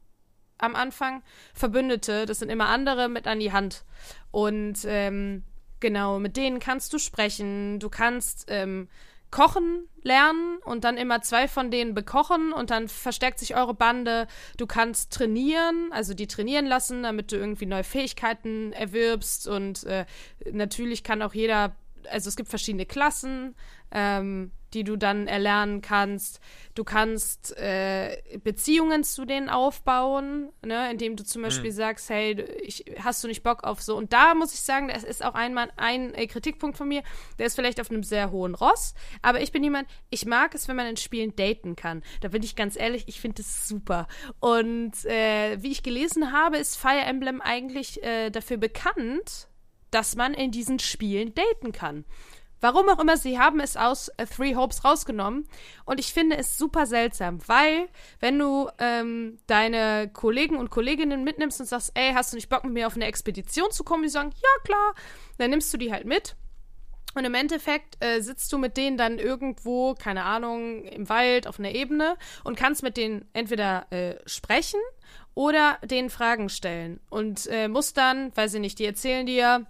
am 0.57 0.75
Anfang 0.75 1.23
Verbündete, 1.55 2.27
das 2.27 2.41
sind 2.41 2.49
immer 2.49 2.69
andere 2.69 3.09
mit 3.09 3.27
an 3.27 3.39
die 3.39 3.53
Hand. 3.53 3.85
Und 4.31 4.79
ähm, 4.87 5.45
genau, 5.81 6.19
mit 6.19 6.37
denen 6.37 6.59
kannst 6.59 6.93
du 6.93 6.99
sprechen, 6.99 7.79
du 7.79 7.89
kannst 7.89 8.47
ähm, 8.49 8.89
kochen 9.31 9.89
lernen 10.03 10.59
und 10.65 10.85
dann 10.85 10.97
immer 10.97 11.21
zwei 11.23 11.49
von 11.49 11.71
denen 11.71 11.95
bekochen 11.95 12.53
und 12.53 12.71
dann 12.71 12.89
verstärkt 12.89 13.39
sich 13.39 13.57
eure 13.57 13.75
Bande. 13.75 14.27
Du 14.57 14.67
kannst 14.67 15.13
trainieren, 15.13 15.91
also 15.93 16.15
die 16.15 16.27
trainieren 16.27 16.67
lassen, 16.67 17.03
damit 17.03 17.33
du 17.33 17.37
irgendwie 17.37 17.67
neue 17.67 17.85
Fähigkeiten 17.85 18.73
erwirbst 18.73 19.47
und 19.47 19.85
äh, 19.85 20.07
natürlich 20.51 21.03
kann 21.03 21.23
auch 21.23 21.35
jeder, 21.35 21.77
also 22.11 22.29
es 22.29 22.37
gibt 22.37 22.49
verschiedene 22.49 22.87
Klassen, 22.87 23.55
ähm, 23.91 24.51
die 24.75 24.85
du 24.85 24.97
dann 24.97 25.27
erlernen 25.27 25.81
kannst. 25.81 26.41
Du 26.75 26.85
kannst 26.85 27.57
äh, 27.57 28.23
Beziehungen 28.45 29.03
zu 29.03 29.25
denen 29.25 29.49
aufbauen, 29.49 30.51
ne, 30.65 30.91
indem 30.91 31.17
du 31.17 31.25
zum 31.25 31.43
Beispiel 31.43 31.73
sagst, 31.73 32.09
hey, 32.11 32.41
ich, 32.63 32.85
hast 33.03 33.25
du 33.25 33.29
nicht 33.29 33.43
Bock 33.43 33.65
auf 33.65 33.83
so. 33.83 33.97
Und 33.97 34.13
da 34.13 34.35
muss 34.35 34.55
ich 34.55 34.61
sagen, 34.61 34.89
das 34.89 35.05
ist 35.05 35.25
auch 35.25 35.35
einmal 35.35 35.71
ein 35.77 36.15
äh, 36.15 36.27
Kritikpunkt 36.27 36.77
von 36.77 36.89
mir, 36.89 37.03
der 37.39 37.47
ist 37.47 37.55
vielleicht 37.55 37.81
auf 37.81 37.91
einem 37.91 38.03
sehr 38.03 38.31
hohen 38.31 38.55
Ross, 38.55 38.95
aber 39.23 39.41
ich 39.41 39.53
bin 39.53 39.65
jemand, 39.65 39.89
ich 40.11 40.27
mag 40.27 40.55
es, 40.55 40.69
wenn 40.69 40.77
man 40.77 40.87
in 40.87 40.97
Spielen 40.97 41.35
daten 41.35 41.75
kann. 41.75 42.03
Da 42.21 42.29
bin 42.29 42.43
ich 42.43 42.57
ganz 42.57 42.77
ehrlich, 42.77 43.05
ich 43.09 43.21
finde 43.21 43.43
es 43.43 43.67
super. 43.67 44.07
Und 44.39 45.05
äh, 45.05 45.61
wie 45.63 45.73
ich 45.73 45.83
gelesen 45.83 46.33
habe, 46.33 46.59
ist 46.59 46.77
Fire 46.77 47.01
Emblem 47.01 47.41
eigentlich 47.41 48.03
äh, 48.03 48.31
dafür 48.31 48.57
bekannt, 48.57 49.49
dass 49.91 50.17
man 50.17 50.35
in 50.35 50.51
diesen 50.51 50.79
Spielen 50.79 51.35
daten 51.35 51.73
kann. 51.73 52.05
Warum 52.61 52.89
auch 52.89 52.99
immer, 52.99 53.17
sie 53.17 53.39
haben 53.39 53.61
es 53.61 53.77
aus 53.77 54.09
äh, 54.17 54.27
Three 54.27 54.55
Hopes 54.55 54.85
rausgenommen. 54.85 55.49
Und 55.85 56.01
ich 56.01 56.13
finde 56.13 56.37
es 56.37 56.59
super 56.59 56.87
seltsam, 56.87 57.39
weil, 57.47 57.89
wenn 58.21 58.39
du 58.39 58.69
ähm, 58.79 59.39
deine 59.47 60.11
Kollegen 60.13 60.57
und 60.57 60.71
Kolleginnen 60.71 61.25
mitnimmst 61.25 61.61
und 61.61 61.67
sagst, 61.67 61.93
ey, 61.95 62.13
hast 62.15 62.33
du 62.33 62.37
nicht 62.37 62.49
Bock 62.49 62.65
mit 62.65 62.73
mir 62.73 62.87
auf 62.87 62.97
eine 62.97 63.07
Expedition 63.07 63.71
zu 63.71 63.85
kommen? 63.85 64.03
Die 64.03 64.09
sagen, 64.09 64.33
ja, 64.35 64.65
klar. 64.65 64.95
Dann 65.39 65.51
nimmst 65.51 65.73
du 65.73 65.79
die 65.79 65.93
halt 65.93 66.05
mit. 66.05 66.37
Und 67.15 67.25
im 67.25 67.35
Endeffekt 67.35 67.97
äh, 68.05 68.21
sitzt 68.21 68.53
du 68.53 68.59
mit 68.59 68.77
denen 68.77 68.97
dann 68.97 69.19
irgendwo, 69.19 69.95
keine 69.95 70.25
Ahnung, 70.25 70.85
im 70.85 71.09
Wald, 71.09 71.47
auf 71.47 71.59
einer 71.59 71.75
Ebene 71.75 72.17
und 72.45 72.57
kannst 72.57 72.83
mit 72.83 72.97
denen 72.97 73.29
entweder 73.33 73.91
äh, 73.91 74.17
sprechen 74.27 74.81
oder 75.35 75.79
denen 75.83 76.11
Fragen 76.11 76.49
stellen. 76.49 77.01
Und 77.11 77.47
äh, 77.47 77.69
musst 77.69 77.97
dann, 77.97 78.37
weiß 78.37 78.55
ich 78.55 78.61
nicht, 78.61 78.79
die 78.79 78.85
erzählen 78.85 79.27
dir, 79.27 79.67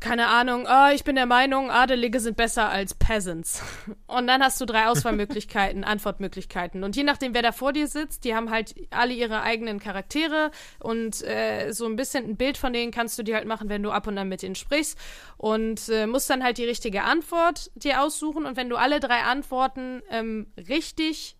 keine 0.00 0.28
Ahnung, 0.28 0.66
ah, 0.66 0.92
ich 0.92 1.04
bin 1.04 1.16
der 1.16 1.26
Meinung, 1.26 1.70
Adelige 1.70 2.20
sind 2.20 2.36
besser 2.36 2.68
als 2.68 2.94
Peasants. 2.94 3.62
Und 4.06 4.26
dann 4.26 4.42
hast 4.42 4.60
du 4.60 4.66
drei 4.66 4.86
Auswahlmöglichkeiten, 4.86 5.84
Antwortmöglichkeiten. 5.84 6.84
Und 6.84 6.96
je 6.96 7.02
nachdem, 7.02 7.34
wer 7.34 7.42
da 7.42 7.52
vor 7.52 7.72
dir 7.72 7.86
sitzt, 7.86 8.24
die 8.24 8.34
haben 8.34 8.50
halt 8.50 8.74
alle 8.90 9.14
ihre 9.14 9.42
eigenen 9.42 9.80
Charaktere 9.80 10.50
und 10.78 11.22
äh, 11.22 11.72
so 11.72 11.86
ein 11.86 11.96
bisschen 11.96 12.24
ein 12.24 12.36
Bild 12.36 12.58
von 12.58 12.72
denen 12.72 12.92
kannst 12.92 13.18
du 13.18 13.22
dir 13.22 13.36
halt 13.36 13.46
machen, 13.46 13.68
wenn 13.68 13.82
du 13.82 13.90
ab 13.90 14.06
und 14.06 14.18
an 14.18 14.28
mit 14.28 14.42
ihnen 14.42 14.54
sprichst. 14.54 14.98
Und 15.36 15.88
äh, 15.88 16.06
musst 16.06 16.30
dann 16.30 16.42
halt 16.42 16.58
die 16.58 16.64
richtige 16.64 17.02
Antwort 17.02 17.70
dir 17.74 18.02
aussuchen. 18.02 18.46
Und 18.46 18.56
wenn 18.56 18.68
du 18.68 18.76
alle 18.76 19.00
drei 19.00 19.22
Antworten 19.22 20.02
ähm, 20.10 20.46
richtig 20.56 21.36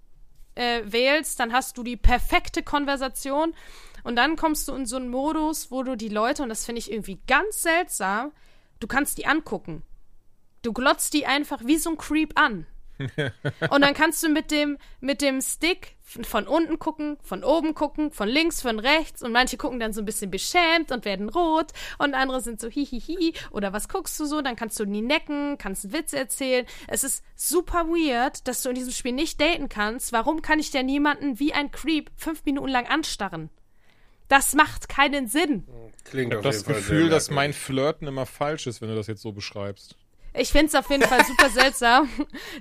äh, 0.56 0.80
wählst, 0.84 1.38
dann 1.38 1.52
hast 1.52 1.78
du 1.78 1.82
die 1.82 1.96
perfekte 1.96 2.62
Konversation. 2.62 3.54
Und 4.06 4.14
dann 4.14 4.36
kommst 4.36 4.68
du 4.68 4.72
in 4.72 4.86
so 4.86 4.94
einen 4.94 5.08
Modus, 5.08 5.72
wo 5.72 5.82
du 5.82 5.96
die 5.96 6.08
Leute, 6.08 6.44
und 6.44 6.48
das 6.48 6.64
finde 6.64 6.78
ich 6.78 6.92
irgendwie 6.92 7.18
ganz 7.26 7.62
seltsam, 7.62 8.30
du 8.78 8.86
kannst 8.86 9.18
die 9.18 9.26
angucken. 9.26 9.82
Du 10.62 10.72
glotzt 10.72 11.12
die 11.12 11.26
einfach 11.26 11.62
wie 11.64 11.76
so 11.76 11.90
ein 11.90 11.98
Creep 11.98 12.38
an. 12.38 12.68
und 13.70 13.80
dann 13.80 13.94
kannst 13.94 14.22
du 14.22 14.28
mit 14.28 14.52
dem, 14.52 14.78
mit 15.00 15.22
dem 15.22 15.40
Stick 15.40 15.96
von 16.04 16.46
unten 16.46 16.78
gucken, 16.78 17.18
von 17.24 17.42
oben 17.42 17.74
gucken, 17.74 18.12
von 18.12 18.28
links, 18.28 18.62
von 18.62 18.78
rechts 18.78 19.24
und 19.24 19.32
manche 19.32 19.56
gucken 19.56 19.80
dann 19.80 19.92
so 19.92 20.02
ein 20.02 20.04
bisschen 20.04 20.30
beschämt 20.30 20.92
und 20.92 21.04
werden 21.04 21.28
rot 21.28 21.72
und 21.98 22.14
andere 22.14 22.40
sind 22.40 22.60
so 22.60 22.68
hihihi 22.68 23.34
oder 23.50 23.72
was 23.72 23.88
guckst 23.88 24.20
du 24.20 24.24
so, 24.24 24.40
dann 24.40 24.54
kannst 24.54 24.78
du 24.78 24.84
nie 24.84 25.02
necken, 25.02 25.58
kannst 25.58 25.84
einen 25.84 25.94
Witz 25.94 26.12
erzählen. 26.12 26.64
Es 26.86 27.02
ist 27.02 27.24
super 27.34 27.88
weird, 27.88 28.46
dass 28.46 28.62
du 28.62 28.68
in 28.68 28.76
diesem 28.76 28.92
Spiel 28.92 29.12
nicht 29.12 29.40
daten 29.40 29.68
kannst. 29.68 30.12
Warum 30.12 30.42
kann 30.42 30.60
ich 30.60 30.70
denn 30.70 30.86
niemanden 30.86 31.40
wie 31.40 31.52
ein 31.52 31.72
Creep 31.72 32.12
fünf 32.14 32.44
Minuten 32.44 32.68
lang 32.68 32.86
anstarren? 32.86 33.50
Das 34.28 34.54
macht 34.54 34.88
keinen 34.88 35.28
Sinn. 35.28 35.66
Klingt 36.04 36.32
Ich 36.32 36.38
habe 36.38 36.48
das 36.48 36.64
Gefühl, 36.64 37.08
dass 37.08 37.30
mein 37.30 37.52
Flirten 37.52 38.06
immer 38.06 38.26
falsch 38.26 38.66
ist, 38.66 38.80
wenn 38.80 38.88
du 38.88 38.94
das 38.94 39.06
jetzt 39.06 39.22
so 39.22 39.32
beschreibst. 39.32 39.96
Ich 40.38 40.50
finde 40.50 40.66
es 40.66 40.74
auf 40.74 40.90
jeden 40.90 41.02
Fall 41.02 41.24
super 41.24 41.48
seltsam, 41.54 42.10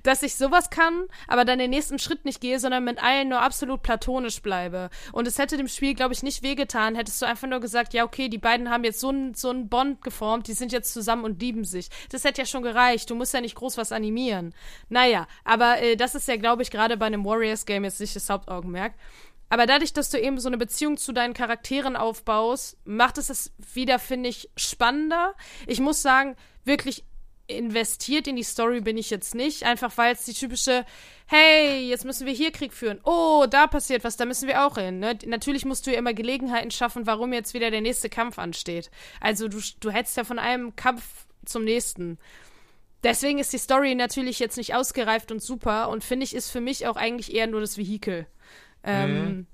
dass 0.04 0.24
ich 0.24 0.36
sowas 0.36 0.70
kann, 0.70 1.08
aber 1.28 1.44
dann 1.44 1.60
den 1.60 1.72
nächsten 1.72 2.00
Schritt 2.00 2.24
nicht 2.24 2.40
gehe, 2.40 2.60
sondern 2.60 2.86
mit 2.86 3.04
allen 3.04 3.30
nur 3.30 3.42
absolut 3.42 3.82
platonisch 3.82 4.42
bleibe. 4.42 4.90
Und 5.12 5.28
es 5.28 5.38
hätte 5.38 5.58
dem 5.58 5.68
Spiel, 5.68 5.94
glaube 5.94 6.14
ich, 6.14 6.24
nicht 6.24 6.42
wehgetan, 6.42 6.96
hättest 6.96 7.22
du 7.22 7.26
einfach 7.26 7.50
nur 7.50 7.60
gesagt, 7.60 7.94
ja, 7.94 8.06
okay, 8.06 8.30
die 8.30 8.38
beiden 8.38 8.70
haben 8.70 8.86
jetzt 8.86 9.02
so 9.02 9.10
einen 9.10 9.34
so 9.34 9.50
einen 9.50 9.68
Bond 9.68 10.02
geformt, 10.02 10.48
die 10.48 10.54
sind 10.54 10.72
jetzt 10.72 10.94
zusammen 10.94 11.26
und 11.26 11.42
lieben 11.42 11.66
sich. 11.66 11.90
Das 12.10 12.24
hätte 12.24 12.42
ja 12.42 12.46
schon 12.46 12.64
gereicht. 12.64 13.10
Du 13.10 13.16
musst 13.16 13.34
ja 13.34 13.42
nicht 13.42 13.56
groß 13.56 13.78
was 13.78 13.92
animieren. 13.92 14.54
Naja, 14.88 15.28
aber 15.44 15.82
äh, 15.82 15.98
das 15.98 16.16
ist 16.16 16.30
ja, 16.30 16.38
glaube 16.38 16.62
ich, 16.62 16.72
gerade 16.72 16.96
bei 16.96 17.08
einem 17.08 17.26
Warriors-Game 17.26 17.84
jetzt 17.84 18.00
nicht 18.00 18.16
das 18.16 18.30
Hauptaugenmerk. 18.30 18.94
Aber 19.50 19.66
dadurch, 19.66 19.94
dass 19.94 20.10
du 20.10 20.20
eben 20.20 20.40
so 20.40 20.50
eine 20.50 20.58
Beziehung 20.58 20.98
zu 20.98 21.12
deinen 21.12 21.34
Charakteren 21.34 21.96
aufbaust, 21.96 22.78
macht 22.84 23.18
es 23.18 23.30
es 23.30 23.54
wieder, 23.74 24.00
finde 24.00 24.30
ich, 24.30 24.50
spannender. 24.58 25.36
Ich 25.68 25.80
muss 25.80 26.02
sagen, 26.02 26.36
wirklich 26.64 27.04
investiert 27.48 28.28
in 28.28 28.36
die 28.36 28.44
Story 28.44 28.82
bin 28.82 28.98
ich 28.98 29.10
jetzt 29.10 29.36
nicht, 29.36 29.64
einfach 29.64 29.96
weil 29.98 30.14
es 30.14 30.26
die 30.26 30.34
typische, 30.34 30.86
hey, 31.28 31.88
jetzt 31.88 32.06
müssen 32.06 32.26
wir 32.26 32.34
hier 32.34 32.52
Krieg 32.52 32.74
führen. 32.74 33.00
Oh, 33.04 33.46
da 33.50 33.68
passiert 33.68 34.04
was, 34.04 34.18
da 34.18 34.26
müssen 34.26 34.48
wir 34.48 34.66
auch 34.66 34.78
hin. 34.78 35.00
Ne? 35.00 35.18
Natürlich 35.26 35.66
musst 35.66 35.86
du 35.86 35.92
ja 35.92 36.00
immer 36.00 36.14
Gelegenheiten 36.14 36.72
schaffen, 36.72 37.06
warum 37.06 37.34
jetzt 37.34 37.54
wieder 37.54 37.70
der 37.70 37.82
nächste 37.82 38.10
Kampf 38.10 38.40
ansteht. 38.40 38.90
Also 39.22 39.48
du, 39.48 39.60
du 39.80 39.92
hättest 39.92 40.18
ja 40.18 40.24
von 40.24 40.40
einem 40.40 40.76
Kampf 40.76 41.04
zum 41.46 41.64
nächsten. 41.64 42.18
Deswegen 43.04 43.38
ist 43.38 43.54
die 43.54 43.60
Story 43.60 43.94
natürlich 43.94 44.40
jetzt 44.40 44.58
nicht 44.58 44.74
ausgereift 44.74 45.32
und 45.32 45.44
super 45.44 45.90
und 45.90 46.04
finde 46.04 46.24
ich, 46.24 46.34
ist 46.34 46.50
für 46.50 46.62
mich 46.62 46.88
auch 46.88 46.96
eigentlich 46.96 47.36
eher 47.36 47.46
nur 47.46 47.62
das 47.62 47.78
Vehikel. 47.78 48.26
Ähm, 48.86 49.48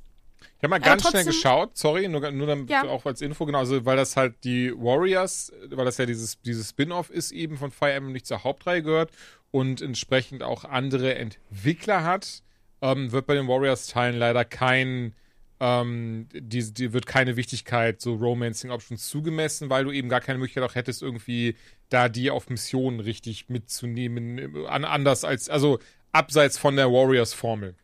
Ich 0.58 0.64
habe 0.64 0.70
mal 0.70 0.80
ganz 0.80 1.02
trotzdem- 1.04 1.22
schnell 1.22 1.34
geschaut, 1.34 1.78
sorry, 1.78 2.08
nur, 2.08 2.30
nur 2.32 2.48
damit 2.48 2.70
Ja. 2.70 2.84
auch 2.84 3.06
als 3.06 3.22
Info, 3.22 3.46
genau, 3.46 3.60
also 3.60 3.84
weil 3.86 3.98
das 3.98 4.16
halt 4.18 4.44
die 4.44 4.72
Warriors, 4.76 5.52
weil 5.70 5.86
das 5.86 5.98
ja 5.98 6.06
dieses, 6.06 6.40
dieses 6.42 6.70
Spin-off 6.70 7.10
ist, 7.10 7.32
eben 7.32 7.58
von 7.58 7.72
Fire 7.72 7.92
Emblem 7.94 8.14
nicht 8.14 8.28
zur 8.28 8.44
Hauptreihe 8.44 8.84
gehört 8.84 9.12
und 9.52 9.82
entsprechend 9.82 10.44
auch 10.44 10.64
andere 10.66 11.16
Entwickler 11.16 12.04
hat, 12.04 12.44
ähm, 12.82 13.12
wird 13.12 13.26
bei 13.26 13.34
den 13.36 13.48
Warriors-Teilen 13.48 14.18
leider 14.18 14.44
kein, 14.46 15.14
ähm, 15.60 16.28
die, 16.34 16.74
die 16.74 16.94
wird 16.94 17.06
keine 17.06 17.36
Wichtigkeit 17.38 18.02
so 18.02 18.16
Romancing 18.16 18.72
Options 18.72 19.08
zugemessen, 19.10 19.70
weil 19.70 19.84
du 19.86 19.92
eben 19.92 20.10
gar 20.10 20.22
keine 20.22 20.40
Möglichkeit 20.40 20.64
auch 20.64 20.76
hättest, 20.76 21.02
irgendwie 21.02 21.56
da 21.90 22.10
die 22.10 22.32
auf 22.32 22.50
Missionen 22.50 23.00
richtig 23.00 23.50
mitzunehmen, 23.50 24.66
an, 24.68 24.86
anders 24.86 25.24
als, 25.24 25.50
also 25.50 25.80
abseits 26.12 26.58
von 26.58 26.76
der 26.76 26.92
Warriors-Formel. 26.92 27.76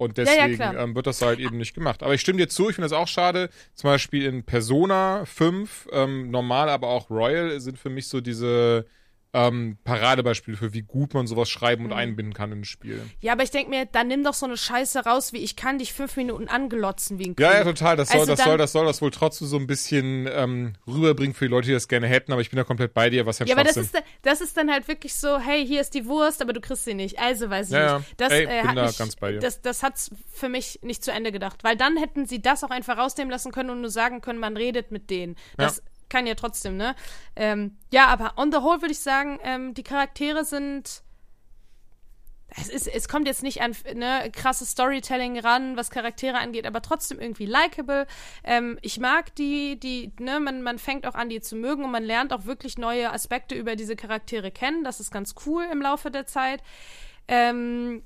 Und 0.00 0.16
Ja, 0.16 0.24
ja, 0.24 0.30
deswegen 0.46 0.56
klar. 0.56 0.78
ähm, 0.78 0.94
wird 0.94 1.06
das 1.06 1.20
halt 1.20 1.40
eben 1.40 1.58
nicht 1.58 1.74
gemacht. 1.74 2.02
Aber 2.02 2.14
ich 2.14 2.22
stimme 2.22 2.38
dir 2.38 2.48
zu, 2.48 2.70
ich 2.70 2.76
finde 2.76 2.88
das 2.88 2.96
auch 2.98 3.06
schade. 3.06 3.50
Zum 3.74 3.88
Beispiel 3.90 4.24
in 4.24 4.44
Persona 4.44 5.26
5, 5.26 5.88
ähm, 5.92 6.30
normal, 6.30 6.70
aber 6.70 6.88
auch 6.88 7.10
Royal 7.10 7.60
sind 7.60 7.78
für 7.78 7.90
mich 7.90 8.08
so 8.08 8.22
diese 8.22 8.86
ähm, 9.32 9.78
Paradebeispiele 9.84 10.56
für, 10.56 10.72
wie 10.74 10.82
gut 10.82 11.14
man 11.14 11.26
sowas 11.26 11.48
schreiben 11.48 11.84
Mhm. 11.84 11.90
und 11.92 11.96
einbinden 11.96 12.34
kann 12.34 12.50
in 12.52 12.60
ein 12.60 12.64
Spiel. 12.64 13.02
ja, 13.20 13.32
aber 13.32 13.42
ich 13.44 13.50
denke 13.50 13.70
mir, 13.70 13.86
dann 13.86 14.08
nimm 14.08 14.24
doch 14.24 14.34
so 14.34 14.46
eine 14.46 14.56
Scheiße 14.56 15.04
raus, 15.04 15.32
wie 15.32 15.38
ich 15.38 15.54
kann 15.56 15.78
dich 15.78 15.92
fünf 15.92 16.16
Minuten 16.16 16.48
anglotzen 16.48 17.18
wie 17.18 17.26
ein 17.30 17.36
Ja, 17.38 17.48
Kühl. 17.50 17.58
ja, 17.58 17.64
total. 17.64 17.96
Das 17.96 18.08
soll, 18.10 18.20
Also 18.20 18.34
das 18.34 18.44
soll, 18.44 18.58
das 18.58 18.72
soll 18.72 18.86
das 18.86 19.00
wohl 19.02 19.10
trotzdem 19.10 19.46
so 19.46 19.56
ein 19.56 19.66
bisschen 19.66 20.28
ähm, 20.32 20.72
rüberbringen 20.86 21.34
für 21.34 21.44
die 21.44 21.50
Leute, 21.50 21.66
die 21.68 21.72
das 21.72 21.86
gerne 21.88 22.06
hätten, 22.08 22.32
aber 22.32 22.40
ich 22.40 22.50
bin 22.50 22.56
da 22.56 22.64
komplett 22.64 22.92
bei 22.92 23.08
dir, 23.10 23.24
was 23.26 23.38
ja 23.38 23.46
Ja, 23.46 23.54
aber 23.54 23.64
das 23.64 23.76
ist, 23.76 23.94
das 24.22 24.40
ist 24.40 24.56
dann 24.56 24.70
halt 24.70 24.88
wirklich 24.88 25.14
so, 25.14 25.38
hey, 25.38 25.64
hier 25.66 25.80
ist 25.80 25.94
die 25.94 26.06
Wurst, 26.06 26.42
aber 26.42 26.52
du 26.52 26.60
kriegst 26.60 26.84
sie 26.84 26.94
nicht. 26.94 27.18
Also 27.20 27.48
weiß 27.48 27.68
ich 27.68 27.72
Ja, 27.74 27.98
nicht. 27.98 28.08
ja. 28.08 28.14
Das, 28.16 28.32
Ey, 28.32 28.44
äh, 28.44 28.46
bin 28.62 28.68
hat 28.68 28.76
da 28.76 28.86
mich, 28.86 28.98
ganz 28.98 29.16
bei 29.16 29.32
dir. 29.32 29.38
Das, 29.38 29.60
das 29.62 29.82
hat's 29.82 30.10
für 30.32 30.48
mich 30.48 30.80
nicht 30.82 31.04
zu 31.04 31.12
Ende 31.12 31.30
gedacht. 31.32 31.62
Weil 31.62 31.76
dann 31.76 31.96
hätten 31.96 32.26
sie 32.26 32.42
das 32.42 32.64
auch 32.64 32.70
einfach 32.70 32.98
rausnehmen 32.98 33.30
lassen 33.30 33.52
können 33.52 33.70
und 33.70 33.80
nur 33.80 33.90
sagen 33.90 34.20
können, 34.20 34.38
man 34.40 34.56
redet 34.56 34.90
mit 34.90 35.08
denen. 35.10 35.36
Das 35.56 35.82
kann 36.10 36.26
ja 36.26 36.34
trotzdem, 36.34 36.76
ne? 36.76 36.94
Ähm, 37.36 37.78
ja, 37.90 38.06
aber 38.06 38.34
on 38.36 38.52
the 38.52 38.58
whole 38.58 38.82
würde 38.82 38.92
ich 38.92 39.00
sagen, 39.00 39.38
ähm, 39.42 39.74
die 39.74 39.82
Charaktere 39.82 40.44
sind. 40.44 41.02
Es, 42.56 42.68
ist, 42.68 42.88
es 42.88 43.08
kommt 43.08 43.28
jetzt 43.28 43.44
nicht 43.44 43.62
an 43.62 43.76
ne, 43.94 44.28
krasses 44.32 44.72
Storytelling 44.72 45.38
ran, 45.38 45.76
was 45.76 45.88
Charaktere 45.88 46.36
angeht, 46.38 46.66
aber 46.66 46.82
trotzdem 46.82 47.20
irgendwie 47.20 47.46
likable. 47.46 48.08
Ähm, 48.42 48.76
ich 48.82 48.98
mag 48.98 49.32
die, 49.36 49.78
die, 49.78 50.12
ne, 50.18 50.40
man, 50.40 50.60
man 50.62 50.80
fängt 50.80 51.06
auch 51.06 51.14
an, 51.14 51.28
die 51.28 51.40
zu 51.40 51.54
mögen 51.54 51.84
und 51.84 51.92
man 51.92 52.02
lernt 52.02 52.32
auch 52.32 52.46
wirklich 52.46 52.76
neue 52.76 53.12
Aspekte 53.12 53.54
über 53.54 53.76
diese 53.76 53.94
Charaktere 53.94 54.50
kennen. 54.50 54.82
Das 54.82 54.98
ist 54.98 55.12
ganz 55.12 55.36
cool 55.46 55.64
im 55.70 55.80
Laufe 55.80 56.10
der 56.10 56.26
Zeit. 56.26 56.60
Ähm, 57.28 58.02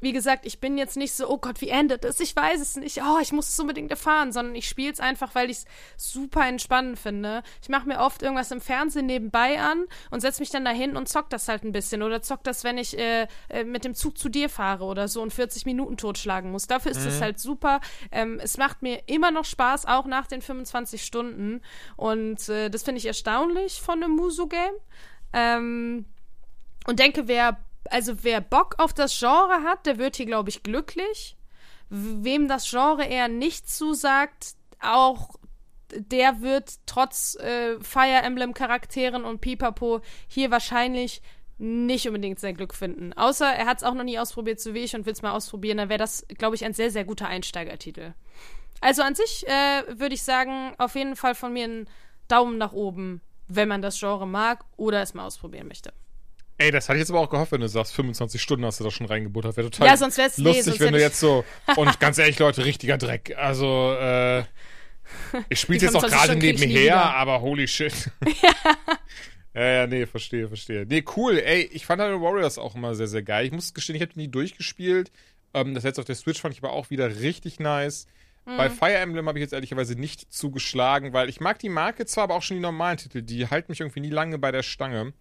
wie 0.00 0.12
gesagt, 0.12 0.46
ich 0.46 0.60
bin 0.60 0.78
jetzt 0.78 0.96
nicht 0.96 1.12
so, 1.12 1.28
oh 1.28 1.38
Gott, 1.38 1.60
wie 1.60 1.70
endet 1.70 2.04
es? 2.04 2.20
Ich 2.20 2.34
weiß 2.34 2.60
es 2.60 2.76
nicht. 2.76 3.02
Oh, 3.02 3.18
ich 3.20 3.32
muss 3.32 3.48
es 3.48 3.58
unbedingt 3.58 3.90
erfahren, 3.90 4.32
sondern 4.32 4.54
ich 4.54 4.68
spiele 4.68 4.92
es 4.92 5.00
einfach, 5.00 5.34
weil 5.34 5.50
ich 5.50 5.58
es 5.58 5.66
super 5.96 6.46
entspannend 6.46 6.98
finde. 6.98 7.42
Ich 7.62 7.68
mache 7.68 7.88
mir 7.88 7.98
oft 7.98 8.22
irgendwas 8.22 8.50
im 8.50 8.60
Fernsehen 8.60 9.06
nebenbei 9.06 9.60
an 9.60 9.84
und 10.10 10.20
setze 10.20 10.40
mich 10.40 10.50
dann 10.50 10.64
dahin 10.64 10.96
und 10.96 11.08
zock 11.08 11.30
das 11.30 11.48
halt 11.48 11.64
ein 11.64 11.72
bisschen. 11.72 12.02
Oder 12.02 12.22
zock 12.22 12.44
das, 12.44 12.62
wenn 12.62 12.78
ich 12.78 12.96
äh, 12.96 13.26
äh, 13.48 13.64
mit 13.64 13.84
dem 13.84 13.94
Zug 13.94 14.18
zu 14.18 14.28
dir 14.28 14.48
fahre 14.48 14.84
oder 14.84 15.08
so 15.08 15.20
und 15.20 15.32
40 15.32 15.66
Minuten 15.66 15.96
totschlagen 15.96 16.52
muss. 16.52 16.66
Dafür 16.66 16.92
ist 16.92 17.04
es 17.04 17.20
halt 17.20 17.40
super. 17.40 17.80
Ähm, 18.12 18.38
es 18.40 18.56
macht 18.56 18.82
mir 18.82 19.02
immer 19.06 19.30
noch 19.30 19.44
Spaß, 19.44 19.86
auch 19.86 20.06
nach 20.06 20.26
den 20.26 20.42
25 20.42 21.02
Stunden. 21.02 21.60
Und 21.96 22.48
äh, 22.48 22.70
das 22.70 22.84
finde 22.84 22.98
ich 22.98 23.06
erstaunlich 23.06 23.80
von 23.80 24.02
einem 24.02 24.14
Muso-Game. 24.14 24.74
Ähm, 25.32 26.04
und 26.86 26.98
denke, 26.98 27.28
wer, 27.28 27.58
also 27.90 28.24
wer 28.24 28.40
Bock 28.40 28.74
auf 28.78 28.92
das 28.92 29.18
Genre 29.18 29.62
hat, 29.64 29.86
der 29.86 29.98
wird 29.98 30.16
hier, 30.16 30.26
glaube 30.26 30.50
ich, 30.50 30.62
glücklich. 30.62 31.36
Wem 31.90 32.48
das 32.48 32.68
Genre 32.70 33.04
eher 33.04 33.28
nicht 33.28 33.68
zusagt, 33.68 34.54
auch 34.80 35.36
der 35.90 36.42
wird 36.42 36.74
trotz 36.86 37.34
äh, 37.36 37.80
Fire 37.80 38.22
Emblem 38.22 38.52
Charakteren 38.52 39.24
und 39.24 39.40
Pipapo 39.40 40.00
hier 40.26 40.50
wahrscheinlich 40.50 41.22
nicht 41.58 42.06
unbedingt 42.06 42.38
sein 42.38 42.56
Glück 42.56 42.74
finden. 42.74 43.12
Außer 43.14 43.46
er 43.46 43.66
hat 43.66 43.78
es 43.78 43.84
auch 43.84 43.94
noch 43.94 44.04
nie 44.04 44.18
ausprobiert, 44.18 44.60
so 44.60 44.74
wie 44.74 44.80
ich, 44.80 44.94
und 44.94 45.06
will 45.06 45.12
es 45.12 45.22
mal 45.22 45.32
ausprobieren, 45.32 45.78
dann 45.78 45.88
wäre 45.88 45.98
das, 45.98 46.24
glaube 46.28 46.54
ich, 46.54 46.64
ein 46.64 46.74
sehr, 46.74 46.90
sehr 46.90 47.04
guter 47.04 47.26
Einsteigertitel. 47.26 48.14
Also 48.80 49.02
an 49.02 49.16
sich 49.16 49.46
äh, 49.48 49.82
würde 49.98 50.14
ich 50.14 50.22
sagen, 50.22 50.74
auf 50.78 50.94
jeden 50.94 51.16
Fall 51.16 51.34
von 51.34 51.52
mir 51.52 51.64
einen 51.64 51.88
Daumen 52.28 52.58
nach 52.58 52.72
oben, 52.72 53.22
wenn 53.48 53.66
man 53.66 53.82
das 53.82 53.98
Genre 53.98 54.26
mag 54.26 54.64
oder 54.76 55.02
es 55.02 55.14
mal 55.14 55.26
ausprobieren 55.26 55.66
möchte. 55.66 55.92
Ey, 56.58 56.72
das 56.72 56.88
hatte 56.88 56.96
ich 56.96 57.02
jetzt 57.02 57.10
aber 57.10 57.20
auch 57.20 57.30
gehofft, 57.30 57.52
wenn 57.52 57.60
du 57.60 57.68
sagst, 57.68 57.94
25 57.94 58.42
Stunden 58.42 58.64
hast 58.64 58.80
du 58.80 58.84
da 58.84 58.90
schon 58.90 59.06
reingebuttert. 59.06 59.56
Wäre 59.56 59.70
total 59.70 59.86
Ja, 59.88 59.96
sonst 59.96 60.18
wär's- 60.18 60.38
nee, 60.38 60.44
lustig, 60.44 60.64
sonst 60.64 60.80
wenn 60.80 60.92
du 60.92 60.98
hätte 60.98 61.04
jetzt 61.06 61.20
so. 61.20 61.44
Und 61.76 62.00
ganz 62.00 62.18
ehrlich, 62.18 62.38
Leute, 62.40 62.64
richtiger 62.64 62.98
Dreck. 62.98 63.34
Also, 63.38 63.94
äh, 63.94 64.40
ich 65.48 65.60
spiele 65.60 65.78
jetzt 65.78 65.94
auch 65.94 66.00
25 66.00 66.10
gerade 66.10 66.36
nebenher, 66.36 67.14
aber 67.14 67.40
holy 67.40 67.68
shit. 67.68 68.10
ja, 69.54 69.62
ja, 69.64 69.86
nee, 69.86 70.06
verstehe, 70.06 70.48
verstehe. 70.48 70.84
Nee, 70.86 71.04
cool. 71.16 71.38
Ey, 71.38 71.62
ich 71.72 71.86
fand 71.86 72.00
halt 72.02 72.20
Warriors 72.20 72.58
auch 72.58 72.74
immer 72.74 72.94
sehr, 72.94 73.08
sehr 73.08 73.22
geil. 73.22 73.46
Ich 73.46 73.52
muss 73.52 73.72
gestehen, 73.72 73.96
ich 73.96 74.02
habe 74.02 74.12
nie 74.16 74.28
durchgespielt. 74.28 75.10
Ähm, 75.54 75.74
das 75.74 75.84
jetzt 75.84 75.98
auf 75.98 76.04
der 76.04 76.14
Switch 76.16 76.40
fand 76.40 76.54
ich 76.54 76.62
aber 76.62 76.72
auch 76.72 76.90
wieder 76.90 77.20
richtig 77.20 77.58
nice. 77.60 78.06
Mhm. 78.44 78.56
Bei 78.56 78.68
Fire 78.68 78.94
Emblem 78.96 79.28
habe 79.28 79.38
ich 79.38 79.42
jetzt 79.42 79.52
ehrlicherweise 79.52 79.94
nicht 79.94 80.32
zugeschlagen, 80.32 81.12
weil 81.12 81.28
ich 81.28 81.40
mag 81.40 81.58
die 81.58 81.68
Marke 81.68 82.04
zwar, 82.06 82.24
aber 82.24 82.34
auch 82.34 82.42
schon 82.42 82.56
die 82.56 82.62
normalen 82.62 82.98
Titel. 82.98 83.22
Die 83.22 83.46
halten 83.46 83.70
mich 83.72 83.80
irgendwie 83.80 84.00
nie 84.00 84.10
lange 84.10 84.38
bei 84.38 84.50
der 84.52 84.62
Stange. 84.62 85.12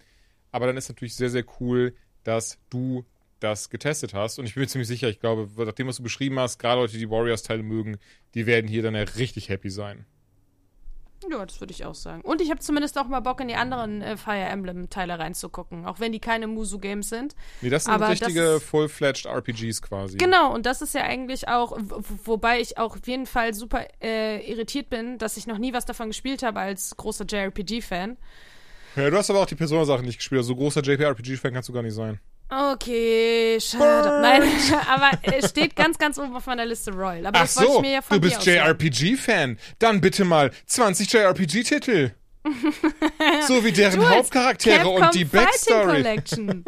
Aber 0.51 0.67
dann 0.67 0.77
ist 0.77 0.89
natürlich 0.89 1.15
sehr, 1.15 1.29
sehr 1.29 1.43
cool, 1.59 1.95
dass 2.23 2.57
du 2.69 3.05
das 3.39 3.69
getestet 3.69 4.13
hast. 4.13 4.39
Und 4.39 4.45
ich 4.45 4.55
bin 4.55 4.61
mir 4.61 4.67
ziemlich 4.67 4.87
sicher, 4.87 5.09
ich 5.09 5.19
glaube, 5.19 5.49
nach 5.65 5.73
dem, 5.73 5.87
was 5.87 5.97
du 5.97 6.03
beschrieben 6.03 6.39
hast, 6.39 6.59
gerade 6.59 6.81
Leute, 6.81 6.93
die 6.93 6.99
die 6.99 7.09
Warriors-Teile 7.09 7.63
mögen, 7.63 7.97
die 8.33 8.45
werden 8.45 8.67
hier 8.67 8.83
dann 8.83 8.95
ja 8.95 9.03
richtig 9.03 9.49
happy 9.49 9.69
sein. 9.69 10.05
Ja, 11.29 11.43
das 11.45 11.59
würde 11.59 11.73
ich 11.73 11.83
auch 11.83 11.95
sagen. 11.95 12.21
Und 12.21 12.41
ich 12.41 12.51
habe 12.51 12.59
zumindest 12.59 12.97
auch 12.97 13.07
mal 13.07 13.21
Bock, 13.21 13.41
in 13.41 13.47
die 13.47 13.55
anderen 13.55 14.01
äh, 14.01 14.17
Fire 14.17 14.37
Emblem-Teile 14.37 15.17
reinzugucken, 15.17 15.85
auch 15.85 15.99
wenn 15.99 16.11
die 16.11 16.19
keine 16.19 16.45
Musu-Games 16.47 17.09
sind. 17.09 17.35
Nee, 17.61 17.69
das 17.69 17.85
sind 17.85 17.93
Aber 17.93 18.09
richtige 18.09 18.59
Full-Fledged 18.59 19.25
RPGs 19.25 19.81
quasi. 19.81 20.17
Genau, 20.17 20.53
und 20.53 20.65
das 20.65 20.81
ist 20.81 20.93
ja 20.93 21.01
eigentlich 21.01 21.47
auch, 21.47 21.75
wobei 22.23 22.61
ich 22.61 22.77
auch 22.77 22.95
auf 22.95 23.07
jeden 23.07 23.25
Fall 23.25 23.53
super 23.55 23.85
äh, 24.01 24.47
irritiert 24.49 24.89
bin, 24.89 25.17
dass 25.17 25.37
ich 25.37 25.47
noch 25.47 25.57
nie 25.57 25.73
was 25.73 25.85
davon 25.85 26.09
gespielt 26.09 26.43
habe 26.43 26.59
als 26.59 26.95
großer 26.95 27.25
JRPG-Fan. 27.25 28.17
Ja, 28.97 29.09
du 29.09 29.17
hast 29.17 29.29
aber 29.29 29.41
auch 29.41 29.45
die 29.45 29.55
Persona-Sachen 29.55 30.05
nicht 30.05 30.17
gespielt. 30.17 30.39
Also 30.39 30.49
so 30.49 30.55
großer 30.55 30.81
JPRPG-Fan 30.81 31.53
kannst 31.53 31.69
du 31.69 31.73
gar 31.73 31.83
nicht 31.83 31.93
sein. 31.93 32.19
Okay, 32.49 33.59
schade. 33.59 34.21
Nein, 34.21 34.43
aber 34.87 35.11
es 35.21 35.49
steht 35.49 35.75
ganz, 35.75 35.97
ganz 35.97 36.17
oben 36.17 36.35
auf 36.35 36.45
meiner 36.45 36.65
Liste 36.65 36.91
Royal. 36.91 37.25
Aber 37.25 37.37
Ach 37.37 37.41
das 37.41 37.55
so, 37.55 37.75
ich 37.75 37.81
mir 37.81 37.91
ja 37.91 38.01
von 38.01 38.19
du 38.19 38.27
bist. 38.27 38.45
JRPG-Fan. 38.45 39.57
Dann 39.79 40.01
bitte 40.01 40.25
mal 40.25 40.51
20 40.65 41.11
JRPG-Titel. 41.11 42.11
so 43.47 43.63
wie 43.63 43.71
deren 43.71 44.09
Hauptcharaktere 44.09 44.87
und 44.87 45.13
die 45.13 45.25
Backstory. 45.25 46.03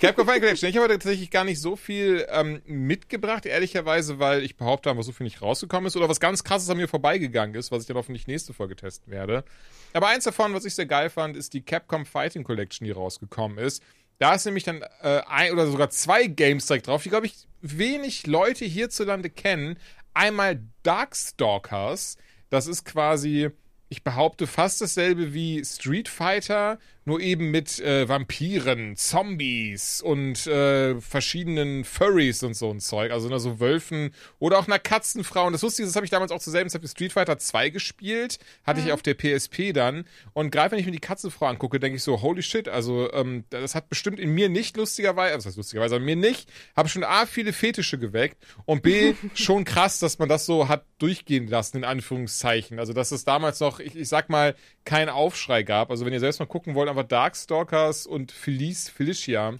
Capcom 0.00 0.26
Fighting 0.26 0.42
Collection. 0.42 0.70
Ich 0.70 0.76
habe 0.76 0.88
tatsächlich 0.88 1.30
gar 1.30 1.44
nicht 1.44 1.60
so 1.60 1.76
viel 1.76 2.26
ähm, 2.30 2.62
mitgebracht, 2.66 3.46
ehrlicherweise, 3.46 4.18
weil 4.18 4.42
ich 4.42 4.56
behaupte, 4.56 4.90
einfach 4.90 5.02
so 5.02 5.12
viel 5.12 5.24
nicht 5.24 5.42
rausgekommen 5.42 5.86
ist 5.86 5.96
oder 5.96 6.08
was 6.08 6.20
ganz 6.20 6.44
krasses 6.44 6.68
an 6.70 6.76
mir 6.76 6.88
vorbeigegangen 6.88 7.54
ist, 7.54 7.72
was 7.72 7.82
ich 7.82 7.86
dann 7.86 7.96
hoffentlich 7.96 8.26
nächste 8.26 8.52
Folge 8.54 8.76
testen 8.76 9.12
werde. 9.12 9.44
Aber 9.92 10.08
eins 10.08 10.24
davon, 10.24 10.54
was 10.54 10.64
ich 10.64 10.74
sehr 10.74 10.86
geil 10.86 11.10
fand, 11.10 11.36
ist 11.36 11.54
die 11.54 11.62
Capcom 11.62 12.06
Fighting 12.06 12.44
Collection, 12.44 12.84
die 12.84 12.90
rausgekommen 12.90 13.58
ist. 13.58 13.82
Da 14.18 14.34
ist 14.34 14.46
nämlich 14.46 14.64
dann 14.64 14.82
äh, 15.02 15.20
ein 15.26 15.52
oder 15.52 15.66
sogar 15.66 15.90
zwei 15.90 16.26
Games 16.26 16.66
direkt 16.66 16.86
drauf, 16.86 17.02
die, 17.02 17.10
glaube 17.10 17.26
ich, 17.26 17.46
wenig 17.60 18.26
Leute 18.26 18.64
hierzulande 18.64 19.30
kennen. 19.30 19.78
Einmal 20.14 20.60
Darkstalkers. 20.82 22.16
Das 22.48 22.66
ist 22.66 22.84
quasi, 22.84 23.50
ich 23.88 24.04
behaupte, 24.04 24.46
fast 24.46 24.80
dasselbe 24.80 25.34
wie 25.34 25.62
Street 25.64 26.08
Fighter, 26.08 26.78
nur 27.06 27.20
eben 27.20 27.52
mit 27.52 27.78
äh, 27.78 28.08
Vampiren, 28.08 28.96
Zombies 28.96 30.02
und 30.02 30.46
äh, 30.48 31.00
verschiedenen 31.00 31.84
Furries 31.84 32.42
und 32.42 32.54
so 32.54 32.68
ein 32.68 32.80
Zeug. 32.80 33.12
Also 33.12 33.28
ne, 33.28 33.38
so 33.38 33.60
Wölfen 33.60 34.10
oder 34.40 34.58
auch 34.58 34.66
einer 34.66 34.80
Katzenfrau. 34.80 35.46
Und 35.46 35.52
das 35.52 35.62
Lustige 35.62 35.84
ist, 35.86 35.92
das 35.92 35.96
habe 35.96 36.04
ich 36.04 36.10
damals 36.10 36.32
auch 36.32 36.40
zur 36.40 36.50
selben 36.50 36.68
Zeit 36.68 36.82
wie 36.82 36.88
Street 36.88 37.12
Fighter 37.12 37.38
2 37.38 37.70
gespielt. 37.70 38.40
Hatte 38.66 38.80
ich 38.80 38.90
auf 38.90 39.02
der 39.02 39.14
PSP 39.14 39.72
dann. 39.72 40.04
Und 40.32 40.50
gerade 40.50 40.72
wenn 40.72 40.80
ich 40.80 40.86
mir 40.86 40.92
die 40.92 40.98
Katzenfrau 40.98 41.46
angucke, 41.46 41.78
denke 41.78 41.96
ich 41.96 42.02
so, 42.02 42.20
holy 42.22 42.42
shit, 42.42 42.68
also 42.68 43.12
ähm, 43.12 43.44
das 43.50 43.76
hat 43.76 43.88
bestimmt 43.88 44.18
in 44.18 44.30
mir 44.30 44.48
nicht 44.48 44.76
lustigerweise, 44.76 45.46
heißt 45.46 45.56
lustigerweise, 45.56 45.94
aber 45.94 46.04
mir 46.04 46.16
nicht, 46.16 46.50
habe 46.76 46.88
schon 46.88 47.04
A, 47.04 47.26
viele 47.26 47.52
Fetische 47.52 47.98
geweckt 47.98 48.36
und 48.64 48.82
B, 48.82 49.14
schon 49.34 49.64
krass, 49.64 50.00
dass 50.00 50.18
man 50.18 50.28
das 50.28 50.44
so 50.44 50.68
hat 50.68 50.84
durchgehen 50.98 51.46
lassen, 51.46 51.78
in 51.78 51.84
Anführungszeichen. 51.84 52.78
Also, 52.78 52.92
dass 52.92 53.12
es 53.12 53.24
damals 53.24 53.60
noch, 53.60 53.80
ich, 53.80 53.94
ich 53.94 54.08
sag 54.08 54.28
mal, 54.28 54.56
keinen 54.84 55.08
Aufschrei 55.08 55.62
gab. 55.62 55.90
Also, 55.90 56.04
wenn 56.04 56.12
ihr 56.12 56.20
selbst 56.20 56.40
mal 56.40 56.46
gucken 56.46 56.74
wollt, 56.74 56.88
einfach 56.96 57.08
Darkstalkers 57.08 58.06
und 58.06 58.32
Felice, 58.32 58.90
Felicia 58.90 59.54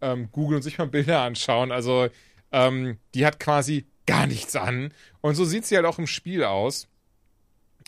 ähm, 0.00 0.28
googeln 0.32 0.56
und 0.56 0.62
sich 0.62 0.78
mal 0.78 0.88
Bilder 0.88 1.20
anschauen. 1.20 1.70
Also, 1.72 2.08
ähm, 2.50 2.98
die 3.14 3.24
hat 3.24 3.40
quasi 3.40 3.86
gar 4.06 4.26
nichts 4.26 4.56
an. 4.56 4.92
Und 5.20 5.36
so 5.36 5.44
sieht 5.44 5.64
sie 5.64 5.76
halt 5.76 5.86
auch 5.86 5.98
im 5.98 6.06
Spiel 6.06 6.44
aus. 6.44 6.88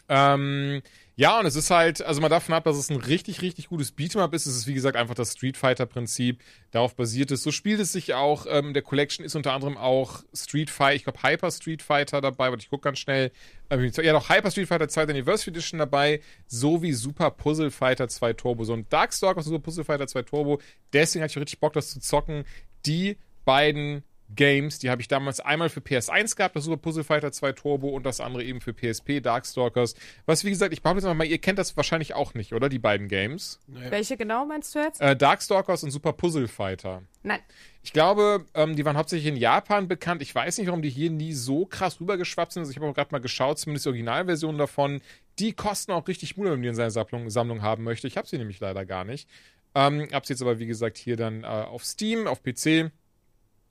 Ähm, 0.08 0.82
ja, 1.16 1.38
und 1.38 1.46
es 1.46 1.54
ist 1.54 1.70
halt, 1.70 2.02
also 2.02 2.20
mal 2.20 2.28
davon 2.28 2.54
ab, 2.54 2.64
dass 2.64 2.76
es 2.76 2.90
ein 2.90 2.96
richtig, 2.96 3.40
richtig 3.40 3.68
gutes 3.68 3.96
Beat'em-up 3.96 4.34
ist. 4.34 4.46
Es 4.46 4.56
ist, 4.56 4.66
wie 4.66 4.74
gesagt, 4.74 4.96
einfach 4.96 5.14
das 5.14 5.32
Street 5.32 5.56
Fighter-Prinzip, 5.56 6.42
darauf 6.72 6.96
basiert 6.96 7.30
ist. 7.30 7.44
So 7.44 7.52
spielt 7.52 7.78
es 7.78 7.92
sich 7.92 8.14
auch. 8.14 8.46
Ähm, 8.48 8.74
der 8.74 8.82
Collection 8.82 9.24
ist 9.24 9.36
unter 9.36 9.52
anderem 9.52 9.76
auch 9.76 10.24
Street 10.34 10.70
Fighter, 10.70 10.96
ich 10.96 11.04
glaube 11.04 11.22
Hyper 11.22 11.52
Street 11.52 11.82
Fighter 11.82 12.20
dabei, 12.20 12.50
warte, 12.50 12.62
ich 12.62 12.70
gucke 12.70 12.82
ganz 12.82 12.98
schnell. 12.98 13.30
Ähm, 13.70 13.92
ja, 13.96 14.12
noch 14.12 14.28
Hyper 14.28 14.50
Street 14.50 14.66
Fighter 14.66 14.88
2 14.88 15.02
Anniversary 15.02 15.50
Edition 15.50 15.78
dabei, 15.78 16.20
sowie 16.48 16.92
Super 16.92 17.30
Puzzle 17.30 17.70
Fighter 17.70 18.08
2 18.08 18.32
Turbo. 18.32 18.64
So 18.64 18.72
ein 18.72 18.88
Darkstalker 18.88 19.42
Super 19.42 19.60
Puzzle 19.60 19.84
Fighter 19.84 20.08
2 20.08 20.22
Turbo. 20.22 20.60
Deswegen 20.92 21.22
hatte 21.22 21.30
ich 21.32 21.38
richtig 21.38 21.60
Bock, 21.60 21.74
das 21.74 21.90
zu 21.90 22.00
zocken. 22.00 22.44
Die 22.86 23.18
beiden 23.44 24.02
Games, 24.34 24.78
die 24.78 24.90
habe 24.90 25.02
ich 25.02 25.08
damals 25.08 25.40
einmal 25.40 25.68
für 25.68 25.80
PS1 25.80 26.36
gehabt, 26.36 26.56
das 26.56 26.64
Super 26.64 26.78
Puzzle 26.78 27.04
Fighter 27.04 27.30
2 27.30 27.52
Turbo 27.52 27.88
und 27.88 28.04
das 28.04 28.20
andere 28.20 28.42
eben 28.42 28.60
für 28.60 28.72
PSP, 28.72 29.20
Darkstalkers. 29.20 29.94
Was, 30.26 30.44
wie 30.44 30.50
gesagt, 30.50 30.72
ich 30.72 30.82
behaupte 30.82 31.06
jetzt 31.06 31.16
mal, 31.16 31.26
ihr 31.26 31.38
kennt 31.38 31.58
das 31.58 31.76
wahrscheinlich 31.76 32.14
auch 32.14 32.34
nicht, 32.34 32.52
oder? 32.52 32.68
Die 32.68 32.78
beiden 32.78 33.08
Games. 33.08 33.60
Nee. 33.66 33.90
Welche 33.90 34.16
genau 34.16 34.46
meinst 34.46 34.74
du 34.74 34.80
jetzt? 34.80 35.00
Äh, 35.00 35.16
Darkstalkers 35.16 35.84
und 35.84 35.90
Super 35.90 36.12
Puzzle 36.12 36.48
Fighter. 36.48 37.02
Nein. 37.22 37.40
Ich 37.82 37.92
glaube, 37.92 38.46
ähm, 38.54 38.76
die 38.76 38.84
waren 38.84 38.96
hauptsächlich 38.96 39.26
in 39.26 39.36
Japan 39.36 39.88
bekannt. 39.88 40.22
Ich 40.22 40.34
weiß 40.34 40.58
nicht, 40.58 40.68
warum 40.68 40.82
die 40.82 40.90
hier 40.90 41.10
nie 41.10 41.34
so 41.34 41.66
krass 41.66 42.00
rübergeschwappt 42.00 42.52
sind. 42.52 42.62
Also 42.62 42.70
ich 42.70 42.76
habe 42.78 42.86
auch 42.86 42.94
gerade 42.94 43.12
mal 43.12 43.20
geschaut, 43.20 43.58
zumindest 43.58 43.84
die 43.84 43.90
Originalversion 43.90 44.56
davon. 44.56 45.02
Die 45.38 45.52
kosten 45.52 45.92
auch 45.92 46.08
richtig 46.08 46.36
Mut, 46.36 46.46
wenn 46.46 46.54
man 46.54 46.62
die 46.62 46.68
in 46.68 46.74
seiner 46.74 46.90
Sammlung, 46.90 47.28
Sammlung 47.28 47.62
haben 47.62 47.84
möchte. 47.84 48.06
Ich 48.06 48.16
habe 48.16 48.26
sie 48.26 48.38
nämlich 48.38 48.60
leider 48.60 48.86
gar 48.86 49.04
nicht. 49.04 49.28
Ähm, 49.74 50.08
habe 50.12 50.26
sie 50.26 50.32
jetzt 50.32 50.42
aber, 50.42 50.58
wie 50.58 50.66
gesagt, 50.66 50.96
hier 50.96 51.16
dann 51.16 51.42
äh, 51.42 51.46
auf 51.46 51.84
Steam, 51.84 52.26
auf 52.26 52.42
PC 52.42 52.90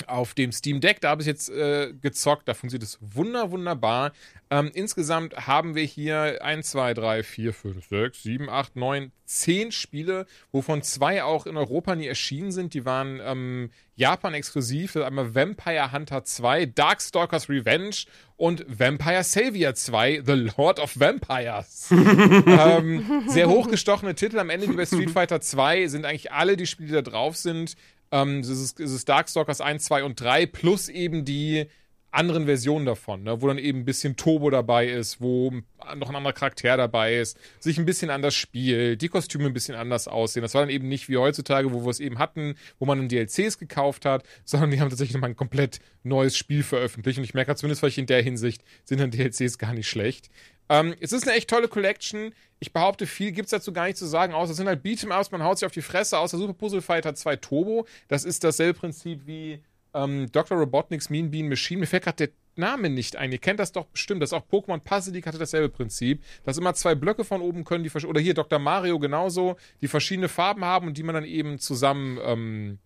auf 0.07 0.33
dem 0.33 0.51
Steam 0.51 0.81
Deck, 0.81 1.01
da 1.01 1.09
habe 1.09 1.21
ich 1.21 1.27
jetzt 1.27 1.49
äh, 1.49 1.93
gezockt, 1.93 2.47
da 2.47 2.53
funktioniert 2.53 2.87
es 2.87 2.97
wunder, 3.01 3.51
wunderbar. 3.51 4.11
Ähm, 4.49 4.71
insgesamt 4.73 5.47
haben 5.47 5.75
wir 5.75 5.83
hier 5.83 6.39
1, 6.43 6.69
2, 6.71 6.93
3, 6.93 7.23
4, 7.23 7.53
5, 7.53 7.87
6, 7.87 8.23
7, 8.23 8.49
8, 8.49 8.75
9, 8.75 9.11
10 9.25 9.71
Spiele, 9.71 10.27
wovon 10.51 10.83
zwei 10.83 11.23
auch 11.23 11.47
in 11.47 11.57
Europa 11.57 11.95
nie 11.95 12.07
erschienen 12.07 12.51
sind. 12.51 12.73
Die 12.73 12.85
waren 12.85 13.19
ähm, 13.23 13.71
Japan 13.95 14.33
exklusiv. 14.33 14.95
Einmal 14.95 15.33
Vampire 15.33 15.91
Hunter 15.91 16.23
2, 16.23 16.67
Darkstalkers 16.67 17.49
Revenge 17.49 18.05
und 18.37 18.65
Vampire 18.67 19.23
Savior 19.23 19.73
2, 19.73 20.23
The 20.25 20.51
Lord 20.57 20.79
of 20.79 20.99
Vampires. 20.99 21.89
ähm, 21.91 23.23
sehr 23.27 23.49
hochgestochene 23.49 24.15
Titel. 24.15 24.37
Am 24.37 24.49
Ende 24.49 24.69
wie 24.69 24.75
bei 24.75 24.85
Street 24.85 25.11
Fighter 25.11 25.41
2 25.41 25.87
sind 25.87 26.05
eigentlich 26.05 26.31
alle 26.31 26.57
die 26.57 26.67
Spiele, 26.67 26.89
die 26.89 26.93
da 26.95 27.01
drauf 27.01 27.37
sind, 27.37 27.75
ähm, 28.13 28.39
es, 28.39 28.49
ist, 28.49 28.79
es 28.79 28.91
ist 28.91 29.09
Darkstalkers 29.09 29.59
1, 29.59 29.83
2 29.85 30.03
und 30.03 30.21
3 30.21 30.45
plus 30.45 30.87
eben 30.87 31.25
die 31.25 31.65
anderen 32.11 32.45
Versionen 32.45 32.85
davon, 32.85 33.23
ne? 33.23 33.41
wo 33.41 33.47
dann 33.47 33.57
eben 33.57 33.79
ein 33.79 33.85
bisschen 33.85 34.15
Turbo 34.15 34.51
dabei 34.51 34.87
ist, 34.87 35.19
wo 35.19 35.49
noch 35.95 36.09
ein 36.09 36.15
anderer 36.15 36.33
Charakter 36.33 36.77
dabei 36.77 37.17
ist, 37.17 37.39
sich 37.59 37.79
ein 37.79 37.85
bisschen 37.85 38.11
anders 38.11 38.35
spielt, 38.35 39.01
die 39.01 39.09
Kostüme 39.09 39.47
ein 39.47 39.53
bisschen 39.53 39.73
anders 39.73 40.07
aussehen. 40.07 40.43
Das 40.43 40.53
war 40.53 40.61
dann 40.61 40.69
eben 40.69 40.87
nicht 40.87 41.09
wie 41.09 41.17
heutzutage, 41.17 41.73
wo 41.73 41.83
wir 41.83 41.89
es 41.89 41.99
eben 41.99 42.19
hatten, 42.19 42.53
wo 42.77 42.85
man 42.85 42.99
dann 42.99 43.09
DLCs 43.09 43.57
gekauft 43.57 44.05
hat, 44.05 44.23
sondern 44.45 44.69
die 44.69 44.79
haben 44.79 44.89
tatsächlich 44.89 45.15
nochmal 45.15 45.31
ein 45.31 45.35
komplett 45.35 45.79
neues 46.03 46.37
Spiel 46.37 46.61
veröffentlicht. 46.61 47.17
Und 47.17 47.23
ich 47.23 47.33
merke 47.33 47.55
zumindest 47.55 47.79
vielleicht 47.79 47.97
in 47.97 48.05
der 48.05 48.21
Hinsicht, 48.21 48.63
sind 48.83 49.01
dann 49.01 49.09
DLCs 49.09 49.57
gar 49.57 49.73
nicht 49.73 49.89
schlecht. 49.89 50.29
Ähm, 50.69 50.95
es 50.99 51.11
ist 51.11 51.27
eine 51.27 51.37
echt 51.37 51.49
tolle 51.49 51.67
Collection. 51.67 52.33
Ich 52.59 52.73
behaupte, 52.73 53.05
viel 53.05 53.31
gibt 53.31 53.47
es 53.47 53.51
dazu 53.51 53.73
gar 53.73 53.85
nicht 53.85 53.97
zu 53.97 54.05
sagen, 54.05 54.33
außer 54.33 54.51
es 54.51 54.57
sind 54.57 54.67
halt 54.67 54.83
Beat'em-Ups, 54.83 55.31
man 55.31 55.43
haut 55.43 55.59
sich 55.59 55.65
auf 55.65 55.73
die 55.73 55.81
Fresse, 55.81 56.17
außer 56.17 56.37
Super 56.37 56.53
Puzzle 56.53 56.81
Fighter 56.81 57.15
2 57.15 57.35
Turbo. 57.37 57.85
Das 58.07 58.23
ist 58.23 58.43
dasselbe 58.43 58.79
Prinzip 58.79 59.25
wie 59.25 59.61
ähm, 59.93 60.31
Dr. 60.31 60.57
Robotnik's 60.57 61.09
Mean 61.09 61.31
Bean 61.31 61.49
Machine. 61.49 61.81
Mir 61.81 61.87
fällt 61.87 62.03
gerade 62.03 62.27
der 62.27 62.29
Name 62.55 62.89
nicht 62.89 63.15
ein. 63.15 63.31
Ihr 63.31 63.39
kennt 63.39 63.59
das 63.59 63.71
doch 63.71 63.85
bestimmt. 63.85 64.21
Das 64.21 64.29
ist 64.29 64.33
auch 64.33 64.47
Pokémon 64.47 64.79
Puzzle 64.79 65.13
League 65.13 65.25
hatte 65.25 65.37
dasselbe 65.37 65.69
Prinzip. 65.69 66.23
Dass 66.43 66.57
immer 66.57 66.73
zwei 66.73 66.95
Blöcke 66.95 67.23
von 67.23 67.41
oben 67.41 67.63
können, 67.63 67.83
die 67.83 68.05
oder 68.05 68.21
hier 68.21 68.33
Dr. 68.33 68.59
Mario 68.59 68.99
genauso, 68.99 69.57
die 69.81 69.87
verschiedene 69.87 70.29
Farben 70.29 70.63
haben 70.63 70.87
und 70.87 70.97
die 70.97 71.03
man 71.03 71.15
dann 71.15 71.25
eben 71.25 71.59
zusammen 71.59 72.19
ähm, 72.23 72.79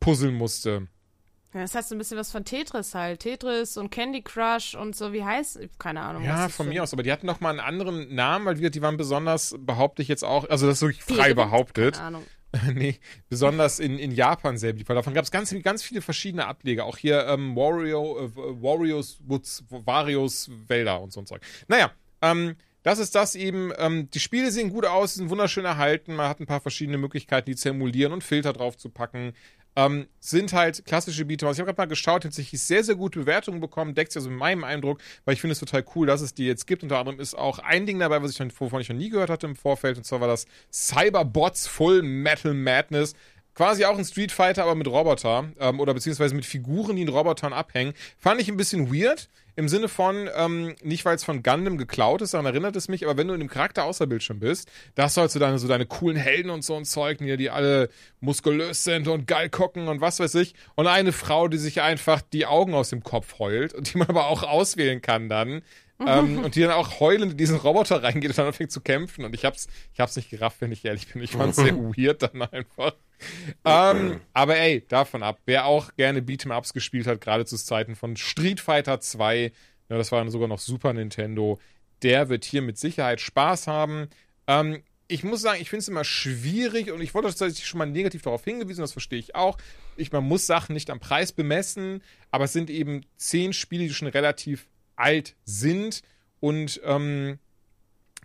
puzzeln 0.00 0.34
musste. 0.34 0.88
Ja, 1.54 1.62
das 1.62 1.74
heißt 1.74 1.88
so 1.88 1.94
ein 1.94 1.98
bisschen 1.98 2.18
was 2.18 2.30
von 2.30 2.44
Tetris 2.44 2.94
halt. 2.94 3.20
Tetris 3.20 3.76
und 3.78 3.90
Candy 3.90 4.22
Crush 4.22 4.74
und 4.74 4.94
so, 4.94 5.12
wie 5.12 5.24
heißt, 5.24 5.58
keine 5.78 6.02
Ahnung. 6.02 6.22
Ja, 6.22 6.48
von 6.48 6.68
mir 6.68 6.82
aus, 6.82 6.92
aber 6.92 7.02
die 7.02 7.10
hatten 7.10 7.26
noch 7.26 7.40
mal 7.40 7.50
einen 7.50 7.60
anderen 7.60 8.14
Namen, 8.14 8.44
weil 8.44 8.54
die, 8.56 8.70
die 8.70 8.82
waren 8.82 8.98
besonders, 8.98 9.54
behaupte 9.58 10.02
ich 10.02 10.08
jetzt 10.08 10.24
auch, 10.24 10.48
also 10.48 10.66
das 10.66 10.76
ist 10.76 10.82
wirklich 10.82 11.04
frei 11.04 11.32
behauptet. 11.32 11.94
Keine 11.94 12.06
Ahnung. 12.06 12.24
nee, 12.74 12.98
besonders 13.28 13.78
in, 13.78 13.98
in 13.98 14.10
Japan 14.10 14.56
sehr 14.56 14.72
beliebt. 14.72 14.88
Davon 14.88 15.14
gab 15.14 15.24
es 15.24 15.30
ganz, 15.30 15.54
ganz 15.62 15.82
viele 15.82 16.00
verschiedene 16.00 16.46
Ableger. 16.46 16.84
Auch 16.84 16.96
hier 16.96 17.26
ähm, 17.26 17.54
Wario, 17.54 18.18
äh, 18.18 18.30
Warriors 18.34 19.18
Woods, 19.26 19.64
Varios 19.68 20.50
Wälder 20.66 21.00
und 21.00 21.12
so 21.12 21.20
ein 21.20 21.26
Zeug. 21.26 21.42
Naja, 21.66 21.90
ähm, 22.22 22.56
das 22.82 22.98
ist 22.98 23.14
das 23.14 23.34
eben. 23.34 23.72
Ähm, 23.76 24.08
die 24.10 24.20
Spiele 24.20 24.50
sehen 24.50 24.70
gut 24.70 24.86
aus, 24.86 25.14
sind 25.14 25.28
wunderschön 25.28 25.66
erhalten. 25.66 26.16
Man 26.16 26.28
hat 26.28 26.40
ein 26.40 26.46
paar 26.46 26.60
verschiedene 26.60 26.96
Möglichkeiten, 26.96 27.50
die 27.50 27.56
zu 27.56 27.68
emulieren 27.68 28.12
und 28.12 28.24
Filter 28.24 28.52
drauf 28.54 28.78
zu 28.78 28.88
packen. 28.88 29.34
Ähm, 29.76 30.08
sind 30.18 30.52
halt 30.52 30.84
klassische 30.84 31.22
Beat'em. 31.22 31.52
Ich 31.52 31.58
habe 31.58 31.66
gerade 31.66 31.76
mal 31.76 31.86
geschaut, 31.86 32.24
tatsächlich 32.24 32.60
sehr, 32.60 32.82
sehr 32.82 32.96
gute 32.96 33.20
Bewertungen 33.20 33.60
bekommen. 33.60 33.94
Deckt 33.94 34.12
sich 34.12 34.20
also 34.20 34.30
mit 34.30 34.38
meinem 34.38 34.64
Eindruck, 34.64 35.00
weil 35.24 35.34
ich 35.34 35.40
finde 35.40 35.52
es 35.52 35.60
total 35.60 35.84
cool, 35.94 36.06
dass 36.06 36.20
es 36.20 36.34
die 36.34 36.46
jetzt 36.46 36.66
gibt. 36.66 36.82
Unter 36.82 36.98
anderem 36.98 37.20
ist 37.20 37.36
auch 37.36 37.60
ein 37.60 37.86
Ding 37.86 37.98
dabei, 38.00 38.22
was 38.22 38.32
ich 38.32 38.60
wovon 38.60 38.80
ich 38.80 38.88
noch 38.88 38.96
nie 38.96 39.10
gehört 39.10 39.30
hatte 39.30 39.46
im 39.46 39.56
Vorfeld. 39.56 39.96
Und 39.96 40.04
zwar 40.04 40.20
war 40.20 40.28
das 40.28 40.46
Cyberbots 40.72 41.66
Full 41.68 42.02
Metal 42.02 42.54
Madness. 42.54 43.14
Quasi 43.58 43.84
auch 43.84 43.98
ein 43.98 44.04
Street 44.04 44.30
Fighter, 44.30 44.62
aber 44.62 44.76
mit 44.76 44.86
Roboter. 44.86 45.50
Ähm, 45.58 45.80
oder 45.80 45.92
beziehungsweise 45.92 46.32
mit 46.32 46.46
Figuren, 46.46 46.94
die 46.94 47.02
in 47.02 47.08
Robotern 47.08 47.52
abhängen. 47.52 47.92
Fand 48.16 48.40
ich 48.40 48.48
ein 48.48 48.56
bisschen 48.56 48.94
weird. 48.94 49.28
Im 49.56 49.68
Sinne 49.68 49.88
von, 49.88 50.30
ähm, 50.36 50.76
nicht 50.84 51.04
weil 51.04 51.16
es 51.16 51.24
von 51.24 51.42
Gundam 51.42 51.76
geklaut 51.76 52.22
ist, 52.22 52.34
daran 52.34 52.46
erinnert 52.46 52.76
es 52.76 52.86
mich, 52.86 53.04
aber 53.04 53.16
wenn 53.16 53.26
du 53.26 53.34
in 53.34 53.40
dem 53.40 53.48
Charakter 53.48 53.82
außer 53.82 54.06
Bildschirm 54.06 54.38
bist, 54.38 54.70
da 54.94 55.02
hast 55.02 55.16
du 55.16 55.26
so 55.26 55.40
deine, 55.40 55.58
so 55.58 55.66
deine 55.66 55.86
coolen 55.86 56.16
Helden 56.16 56.50
und 56.50 56.62
so 56.62 56.76
ein 56.76 56.84
Zeug, 56.84 57.18
die, 57.18 57.36
die 57.36 57.50
alle 57.50 57.88
muskulös 58.20 58.84
sind 58.84 59.08
und 59.08 59.26
geil 59.26 59.48
gucken 59.48 59.88
und 59.88 60.00
was 60.00 60.20
weiß 60.20 60.36
ich. 60.36 60.54
Und 60.76 60.86
eine 60.86 61.10
Frau, 61.10 61.48
die 61.48 61.58
sich 61.58 61.80
einfach 61.80 62.22
die 62.22 62.46
Augen 62.46 62.74
aus 62.74 62.90
dem 62.90 63.02
Kopf 63.02 63.40
heult 63.40 63.74
und 63.74 63.92
die 63.92 63.98
man 63.98 64.06
aber 64.06 64.28
auch 64.28 64.44
auswählen 64.44 65.02
kann 65.02 65.28
dann 65.28 65.62
ähm, 66.06 66.44
und 66.44 66.54
die 66.54 66.60
dann 66.60 66.70
auch 66.70 67.00
heulend 67.00 67.32
in 67.32 67.38
diesen 67.38 67.56
Roboter 67.56 68.02
reingeht 68.02 68.30
und 68.30 68.38
dann 68.38 68.46
anfängt 68.46 68.70
zu 68.70 68.80
kämpfen. 68.80 69.24
Und 69.24 69.34
ich 69.34 69.44
hab's, 69.44 69.66
ich 69.92 70.00
hab's 70.00 70.16
nicht 70.16 70.30
gerafft, 70.30 70.60
wenn 70.60 70.72
ich 70.72 70.84
ehrlich 70.84 71.12
bin. 71.12 71.22
Ich 71.22 71.32
fand's 71.32 71.56
sehr 71.56 71.76
weird 71.76 72.22
dann 72.22 72.42
einfach. 72.42 72.94
ähm, 73.64 74.20
aber 74.32 74.56
ey, 74.56 74.84
davon 74.88 75.22
ab. 75.22 75.40
Wer 75.44 75.66
auch 75.66 75.94
gerne 75.96 76.20
Beat'em-Ups 76.20 76.72
gespielt 76.72 77.06
hat, 77.06 77.20
gerade 77.20 77.44
zu 77.46 77.56
Zeiten 77.56 77.96
von 77.96 78.16
Street 78.16 78.60
Fighter 78.60 79.00
2, 79.00 79.52
ja, 79.88 79.96
das 79.96 80.12
war 80.12 80.20
dann 80.20 80.30
sogar 80.30 80.48
noch 80.48 80.60
Super 80.60 80.92
Nintendo, 80.92 81.58
der 82.02 82.28
wird 82.28 82.44
hier 82.44 82.62
mit 82.62 82.78
Sicherheit 82.78 83.20
Spaß 83.20 83.66
haben. 83.66 84.08
Ähm, 84.46 84.82
ich 85.08 85.24
muss 85.24 85.40
sagen, 85.40 85.60
ich 85.60 85.70
finde 85.70 85.80
es 85.80 85.88
immer 85.88 86.04
schwierig 86.04 86.92
und 86.92 87.00
ich 87.00 87.14
wollte 87.14 87.28
tatsächlich 87.28 87.66
schon 87.66 87.78
mal 87.78 87.86
negativ 87.86 88.22
darauf 88.22 88.44
hingewiesen, 88.44 88.82
das 88.82 88.92
verstehe 88.92 89.18
ich 89.18 89.34
auch. 89.34 89.56
Ich, 89.96 90.12
man 90.12 90.24
muss 90.24 90.46
Sachen 90.46 90.74
nicht 90.74 90.90
am 90.90 91.00
Preis 91.00 91.32
bemessen, 91.32 92.02
aber 92.30 92.44
es 92.44 92.52
sind 92.52 92.68
eben 92.70 93.04
zehn 93.16 93.52
Spiele, 93.52 93.84
die 93.88 93.94
schon 93.94 94.08
relativ 94.08 94.68
alt 94.98 95.34
sind. 95.44 96.02
Und 96.40 96.80
ähm, 96.84 97.38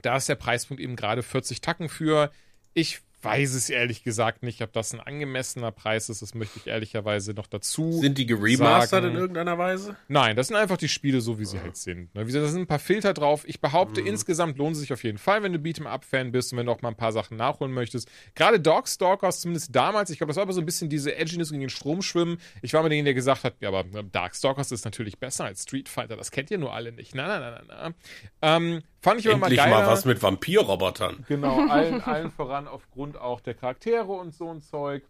da 0.01 0.17
ist 0.17 0.29
der 0.29 0.35
Preispunkt 0.35 0.81
eben 0.81 0.95
gerade 0.95 1.23
40 1.23 1.61
Tacken 1.61 1.89
für. 1.89 2.31
Ich 2.73 3.01
weiß 3.23 3.53
es 3.53 3.69
ehrlich 3.69 4.03
gesagt 4.03 4.43
nicht, 4.43 4.61
ob 4.61 4.73
das 4.73 4.93
ein 4.93 4.99
angemessener 4.99 5.71
Preis 5.71 6.09
ist. 6.09 6.21
Das 6.21 6.33
möchte 6.33 6.59
ich 6.59 6.67
ehrlicherweise 6.67 7.33
noch 7.33 7.47
dazu. 7.47 7.91
Sind 8.01 8.17
die 8.17 8.25
geremastert 8.25 9.05
in 9.05 9.15
irgendeiner 9.15 9.57
Weise? 9.57 9.95
Nein, 10.07 10.35
das 10.35 10.47
sind 10.47 10.57
einfach 10.57 10.77
die 10.77 10.89
Spiele 10.89 11.21
so, 11.21 11.39
wie 11.39 11.45
sie 11.45 11.59
halt 11.59 11.77
sind. 11.77 12.13
Ne? 12.15 12.21
Wie 12.21 12.25
gesagt, 12.27 12.45
da 12.45 12.49
sind 12.49 12.61
ein 12.61 12.67
paar 12.67 12.79
Filter 12.79 13.13
drauf. 13.13 13.43
Ich 13.47 13.61
behaupte, 13.61 14.01
mhm. 14.01 14.07
insgesamt 14.07 14.57
lohnt 14.57 14.75
es 14.75 14.81
sich 14.81 14.93
auf 14.93 15.03
jeden 15.03 15.17
Fall, 15.17 15.43
wenn 15.43 15.53
du 15.53 15.59
Beat'em 15.59 15.85
Up-Fan 15.85 16.31
bist 16.31 16.51
und 16.51 16.59
wenn 16.59 16.65
du 16.65 16.71
auch 16.71 16.81
mal 16.81 16.89
ein 16.89 16.97
paar 16.97 17.11
Sachen 17.11 17.37
nachholen 17.37 17.73
möchtest. 17.73 18.09
Gerade 18.35 18.59
Darkstalkers, 18.59 19.41
zumindest 19.41 19.75
damals, 19.75 20.09
ich 20.09 20.17
glaube, 20.17 20.29
das 20.29 20.37
war 20.37 20.43
aber 20.43 20.53
so 20.53 20.61
ein 20.61 20.65
bisschen 20.65 20.89
diese 20.89 21.15
Edginess 21.15 21.49
gegen 21.49 21.61
den 21.61 21.69
Strom 21.69 22.01
schwimmen. 22.01 22.37
Ich 22.61 22.73
war 22.73 22.83
mit 22.83 22.91
denen, 22.91 23.05
der 23.05 23.13
gesagt 23.13 23.43
hat, 23.43 23.55
ja, 23.61 23.69
aber 23.69 23.83
Darkstalkers 24.03 24.71
ist 24.71 24.85
natürlich 24.85 25.19
besser 25.19 25.45
als 25.45 25.63
Street 25.63 25.89
Fighter. 25.89 26.17
Das 26.17 26.31
kennt 26.31 26.51
ihr 26.51 26.57
nur 26.57 26.73
alle 26.73 26.91
nicht. 26.91 27.15
Na, 27.15 27.27
na, 27.27 27.39
na, 27.39 27.61
na, 27.67 27.89
na. 27.89 27.93
Ähm, 28.41 28.81
Fand 29.03 29.19
ich 29.19 29.25
Endlich 29.25 29.59
immer 29.59 29.67
mal 29.67 29.81
mal 29.81 29.91
was 29.91 30.05
mit 30.05 30.23
Vampirrobotern. 30.23 31.25
Genau, 31.27 31.67
allen, 31.67 32.01
allen 32.01 32.31
voran 32.31 32.69
aufgrund 32.69 33.17
auch 33.17 33.41
der 33.41 33.53
Charaktere 33.53 34.11
und 34.13 34.33
so 34.33 34.49
ein 34.49 34.61
Zeug. 34.61 35.03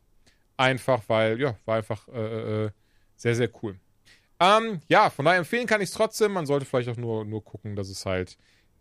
Einfach, 0.58 1.04
weil, 1.08 1.40
ja, 1.40 1.56
war 1.66 1.78
einfach 1.78 2.08
äh, 2.08 2.66
äh, 2.66 2.72
sehr, 3.16 3.36
sehr 3.36 3.50
cool. 3.62 3.76
Ähm, 4.40 4.82
ja, 4.88 5.12
von 5.12 5.26
daher 5.26 5.38
empfehlen 5.38 5.68
kann 5.68 5.80
ich 5.80 5.90
es 5.90 5.96
trotzdem. 5.96 6.34
Man 6.34 6.48
sollte 6.48 6.66
vielleicht 6.66 6.90
auch 6.90 6.98
nur, 6.98 7.24
nur 7.24 7.44
gucken, 7.44 7.76
dass 7.76 7.88
es 7.90 8.04
halt, 8.04 8.36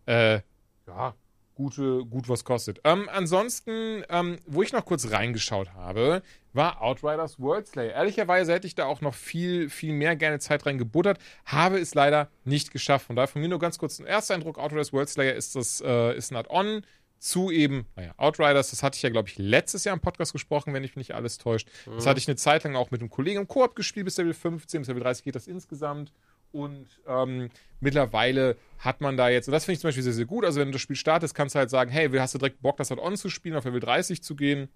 äh, 0.07 0.39
ja, 0.87 1.13
gute, 1.55 2.05
gut 2.05 2.29
was 2.29 2.43
kostet. 2.43 2.81
Ähm, 2.83 3.09
ansonsten, 3.11 4.03
ähm, 4.09 4.37
wo 4.45 4.63
ich 4.63 4.73
noch 4.73 4.85
kurz 4.85 5.11
reingeschaut 5.11 5.73
habe, 5.73 6.21
war 6.53 6.81
Outriders 6.81 7.39
World 7.39 7.67
Slayer. 7.67 7.93
Ehrlicherweise 7.93 8.53
hätte 8.53 8.67
ich 8.67 8.75
da 8.75 8.85
auch 8.85 9.01
noch 9.01 9.15
viel, 9.15 9.69
viel 9.69 9.93
mehr 9.93 10.15
gerne 10.15 10.39
Zeit 10.39 10.65
reingebuttert, 10.65 11.19
habe 11.45 11.79
es 11.79 11.95
leider 11.95 12.29
nicht 12.43 12.71
geschafft. 12.71 13.07
Von 13.07 13.15
daher 13.15 13.27
von 13.27 13.41
mir 13.41 13.49
nur 13.49 13.59
ganz 13.59 13.77
kurz 13.77 13.99
ein 13.99 14.05
erster 14.05 14.35
Eindruck: 14.35 14.57
Outriders 14.57 14.93
World 14.93 15.09
Slayer 15.09 15.33
ist 15.33 15.55
das, 15.55 15.81
äh, 15.81 16.15
ist 16.15 16.31
ein 16.31 16.37
Add-on 16.37 16.83
zu 17.23 17.51
eben, 17.51 17.85
naja, 17.95 18.13
Outriders, 18.17 18.71
das 18.71 18.83
hatte 18.83 18.97
ich 18.97 19.01
ja, 19.01 19.09
glaube 19.09 19.29
ich, 19.29 19.37
letztes 19.37 19.85
Jahr 19.85 19.95
im 19.95 20.01
Podcast 20.01 20.33
gesprochen, 20.33 20.73
wenn 20.73 20.81
mich 20.81 20.97
nicht 20.97 21.15
alles 21.15 21.37
täuscht. 21.37 21.69
Das 21.85 22.05
hatte 22.05 22.19
ich 22.19 22.27
eine 22.27 22.35
Zeit 22.35 22.65
lang 22.65 22.75
auch 22.75 22.91
mit 22.91 22.99
einem 22.99 23.09
Kollegen 23.09 23.39
im 23.39 23.47
Koop 23.47 23.77
gespielt, 23.77 24.03
bis 24.05 24.17
Level 24.17 24.33
15, 24.33 24.81
bis 24.81 24.87
Level 24.89 25.01
30 25.01 25.23
geht 25.23 25.35
das 25.35 25.47
insgesamt. 25.47 26.11
Und 26.53 26.87
ähm, 27.07 27.49
mittlerweile 27.81 28.55
hat 28.79 29.01
man 29.01 29.17
da 29.17 29.27
jetzt, 29.27 29.47
und 29.49 29.51
das 29.51 29.65
finde 29.65 29.73
ich 29.73 29.79
zum 29.81 29.89
Beispiel 29.89 30.03
sehr, 30.03 30.13
sehr 30.13 30.25
gut. 30.25 30.45
Also, 30.45 30.61
wenn 30.61 30.69
du 30.69 30.73
das 30.73 30.81
Spiel 30.81 30.95
startest, 30.95 31.35
kannst 31.35 31.55
du 31.55 31.59
halt 31.59 31.69
sagen, 31.69 31.91
hey, 31.91 32.09
hast 32.11 32.35
du 32.35 32.37
direkt 32.37 32.61
Bock, 32.61 32.77
das 32.77 32.89
halt 32.89 33.01
on 33.01 33.17
zu 33.17 33.29
spielen, 33.29 33.55
auf 33.55 33.65
Level 33.65 33.81
30 33.81 34.23
zu 34.23 34.35
gehen 34.35 34.69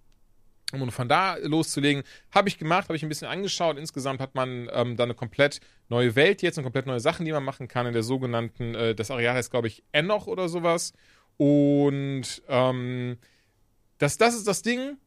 um 0.73 0.91
von 0.91 1.07
da 1.07 1.35
loszulegen. 1.35 2.03
Habe 2.31 2.49
ich 2.49 2.57
gemacht, 2.57 2.89
habe 2.89 2.95
ich 2.95 3.03
ein 3.03 3.09
bisschen 3.09 3.27
angeschaut. 3.27 3.77
Insgesamt 3.77 4.19
hat 4.19 4.35
man 4.35 4.69
ähm, 4.73 4.97
da 4.97 5.03
eine 5.03 5.13
komplett 5.13 5.61
neue 5.89 6.15
Welt 6.15 6.41
jetzt 6.41 6.57
und 6.57 6.63
komplett 6.63 6.85
neue 6.85 6.99
Sachen, 6.99 7.25
die 7.25 7.31
man 7.31 7.43
machen 7.43 7.67
kann 7.67 7.87
in 7.87 7.93
der 7.93 8.03
sogenannten, 8.03 8.75
äh, 8.75 8.95
das 8.95 9.11
Areal 9.11 9.35
heißt, 9.35 9.51
glaube 9.51 9.67
ich, 9.67 9.83
Enoch 9.91 10.27
oder 10.27 10.49
sowas. 10.49 10.93
Und 11.37 12.41
ähm, 12.47 13.17
das, 13.97 14.17
das 14.17 14.35
ist 14.35 14.47
das 14.47 14.61
Ding. 14.61 14.97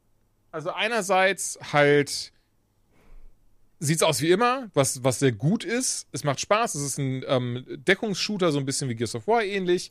Also 0.51 0.71
einerseits 0.71 1.59
halt 1.73 2.33
sieht 3.81 3.97
es 3.97 4.03
aus 4.03 4.21
wie 4.21 4.31
immer, 4.31 4.71
was, 4.75 5.03
was 5.03 5.19
sehr 5.19 5.33
gut 5.33 5.65
ist. 5.65 6.07
Es 6.13 6.23
macht 6.23 6.39
Spaß. 6.39 6.75
Es 6.75 6.83
ist 6.83 6.99
ein 6.99 7.25
ähm, 7.27 7.65
Deckungsshooter, 7.69 8.53
so 8.53 8.59
ein 8.59 8.67
bisschen 8.67 8.89
wie 8.89 8.95
Gears 8.95 9.15
of 9.15 9.27
War 9.27 9.43
ähnlich. 9.43 9.91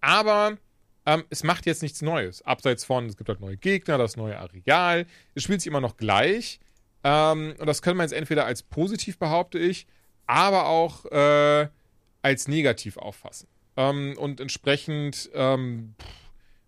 Aber 0.00 0.56
ähm, 1.04 1.24
es 1.30 1.42
macht 1.42 1.66
jetzt 1.66 1.82
nichts 1.82 2.00
Neues. 2.00 2.42
Abseits 2.42 2.84
von, 2.84 3.06
es 3.06 3.16
gibt 3.16 3.28
halt 3.28 3.40
neue 3.40 3.56
Gegner, 3.56 3.98
das 3.98 4.16
neue 4.16 4.38
Areal. 4.38 5.06
Es 5.34 5.42
spielt 5.42 5.60
sich 5.60 5.66
immer 5.66 5.80
noch 5.80 5.96
gleich. 5.96 6.60
Ähm, 7.02 7.54
und 7.58 7.66
das 7.66 7.82
könnte 7.82 7.96
man 7.96 8.04
jetzt 8.04 8.16
entweder 8.16 8.46
als 8.46 8.62
positiv, 8.62 9.18
behaupte 9.18 9.58
ich, 9.58 9.86
aber 10.26 10.66
auch 10.66 11.04
äh, 11.06 11.68
als 12.22 12.48
negativ 12.48 12.96
auffassen. 12.96 13.48
Ähm, 13.76 14.14
und 14.16 14.40
entsprechend, 14.40 15.28
ähm, 15.34 15.96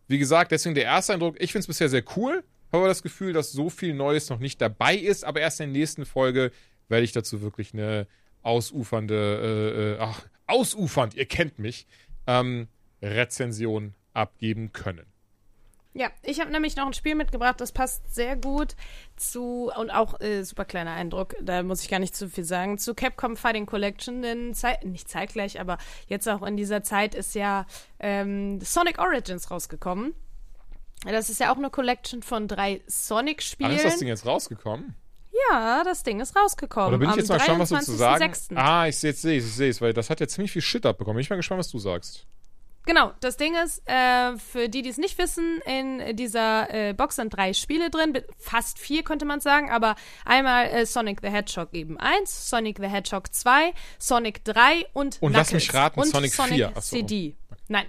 wie 0.09 0.19
gesagt, 0.19 0.51
deswegen 0.51 0.75
der 0.75 0.85
erste 0.85 1.15
Eindruck, 1.15 1.37
ich 1.41 1.53
finde 1.53 1.61
es 1.61 1.67
bisher 1.69 1.89
sehr 1.89 2.05
cool. 2.17 2.43
Habe 2.73 2.79
aber 2.79 2.89
das 2.89 3.03
Gefühl, 3.03 3.33
dass 3.33 3.53
so 3.53 3.71
viel 3.71 3.95
Neues 3.95 4.29
noch 4.29 4.39
nicht 4.39 4.61
dabei 4.61 4.97
ist, 4.97 5.25
aber 5.25 5.41
erst 5.41 5.61
in 5.61 5.73
der 5.73 5.81
nächsten 5.81 6.05
Folge 6.05 6.51
werde 6.89 7.05
ich 7.05 7.13
dazu 7.13 7.43
wirklich 7.43 7.73
eine 7.73 8.07
ausufernde, 8.43 9.15
äh, 9.15 9.93
äh, 9.95 9.99
ach, 10.01 10.23
ausufernd, 10.47 11.15
ihr 11.15 11.27
kennt 11.27 11.59
mich, 11.59 11.87
ähm, 12.27 12.69
Rezension 13.03 13.95
abgeben 14.13 14.73
können. 14.73 15.07
Ja, 15.95 16.11
ich 16.23 16.41
habe 16.41 16.51
nämlich 16.51 16.77
noch 16.77 16.87
ein 16.87 16.93
Spiel 16.93 17.15
mitgebracht, 17.15 17.59
das 17.59 17.73
passt 17.73 18.15
sehr 18.15 18.37
gut 18.37 18.77
zu, 19.17 19.73
und 19.75 19.89
auch 19.89 20.21
äh, 20.21 20.43
super 20.43 20.67
kleiner 20.67 20.93
Eindruck, 20.93 21.35
da 21.41 21.63
muss 21.63 21.81
ich 21.81 21.89
gar 21.89 22.01
nicht 22.01 22.15
zu 22.15 22.29
viel 22.29 22.45
sagen, 22.45 22.77
zu 22.77 22.95
Capcom 22.95 23.35
Fighting 23.35 23.65
Collection, 23.65 24.21
denn 24.21 24.53
Zeit, 24.53 24.85
nicht 24.85 25.09
zeitgleich, 25.09 25.59
aber 25.59 25.79
jetzt 26.07 26.29
auch 26.29 26.43
in 26.43 26.59
dieser 26.59 26.83
Zeit 26.83 27.15
ist 27.15 27.35
ja 27.35 27.65
ähm, 27.99 28.61
Sonic 28.61 28.99
Origins 28.99 29.51
rausgekommen. 29.51 30.13
Das 31.05 31.31
ist 31.31 31.41
ja 31.41 31.53
auch 31.53 31.57
eine 31.57 31.71
Collection 31.71 32.23
von 32.23 32.49
drei 32.49 32.83
Sonic-Spielen. 32.87 33.71
Ach, 33.73 33.77
ist 33.77 33.85
das 33.85 33.99
Ding 33.99 34.09
jetzt 34.09 34.27
rausgekommen? 34.27 34.97
Ja, 35.51 35.85
das 35.85 36.03
Ding 36.03 36.21
ist 36.21 36.35
rausgekommen. 36.35 36.89
Oder 36.89 36.99
bin 36.99 37.11
ich 37.11 37.17
jetzt 37.17 37.29
mal 37.29 37.37
gespannt, 37.39 37.61
was 37.61 37.69
du 37.69 37.77
zu 37.81 37.93
sagen 37.93 38.25
23.06.. 38.25 38.57
Ah, 38.57 38.89
ich 38.89 38.97
sehe 38.97 39.11
es, 39.11 39.25
ich 39.25 39.45
sehe 39.45 39.71
es, 39.71 39.81
weil 39.81 39.93
das 39.93 40.09
hat 40.11 40.21
ja 40.21 40.27
ziemlich 40.27 40.53
viel 40.53 40.63
Shit 40.63 40.87
abbekommen. 40.87 41.17
Bin 41.17 41.23
ich 41.23 41.31
mal 41.31 41.37
gespannt, 41.37 41.59
was 41.59 41.69
du 41.69 41.79
sagst. 41.79 42.27
Genau, 42.87 43.13
das 43.19 43.37
Ding 43.37 43.57
ist, 43.57 43.83
äh, 43.87 44.37
für 44.39 44.69
die, 44.69 44.83
die 44.83 44.91
es 44.91 44.97
nicht 44.97 45.19
wissen, 45.19 45.61
in 45.67 46.17
dieser 46.17 46.73
äh, 46.73 46.93
Box 46.95 47.17
sind 47.17 47.37
drei 47.37 47.53
Spiele 47.53 47.91
drin, 47.91 48.17
fast 48.39 48.79
vier 48.79 49.03
könnte 49.03 49.25
man 49.25 49.41
sagen, 49.41 49.71
aber 49.71 49.97
einmal 50.25 50.67
äh, 50.67 50.87
Sonic 50.87 51.19
the 51.21 51.29
Hedgehog 51.29 51.71
eben 51.73 51.99
1, 51.99 52.49
Sonic 52.49 52.79
the 52.79 52.87
Hedgehog 52.87 53.35
2, 53.35 53.73
Sonic 53.99 54.45
3 54.45 54.87
und 54.93 55.21
Und 55.21 55.33
lass 55.33 55.49
Knuckles. 55.49 55.67
mich 55.67 55.75
raten, 55.75 56.01
und 56.01 56.07
Sonic 56.07 56.33
4. 56.33 56.73
Ach 56.77 56.81
so. 56.81 56.97
CD. 56.97 57.35
Nein. 57.67 57.87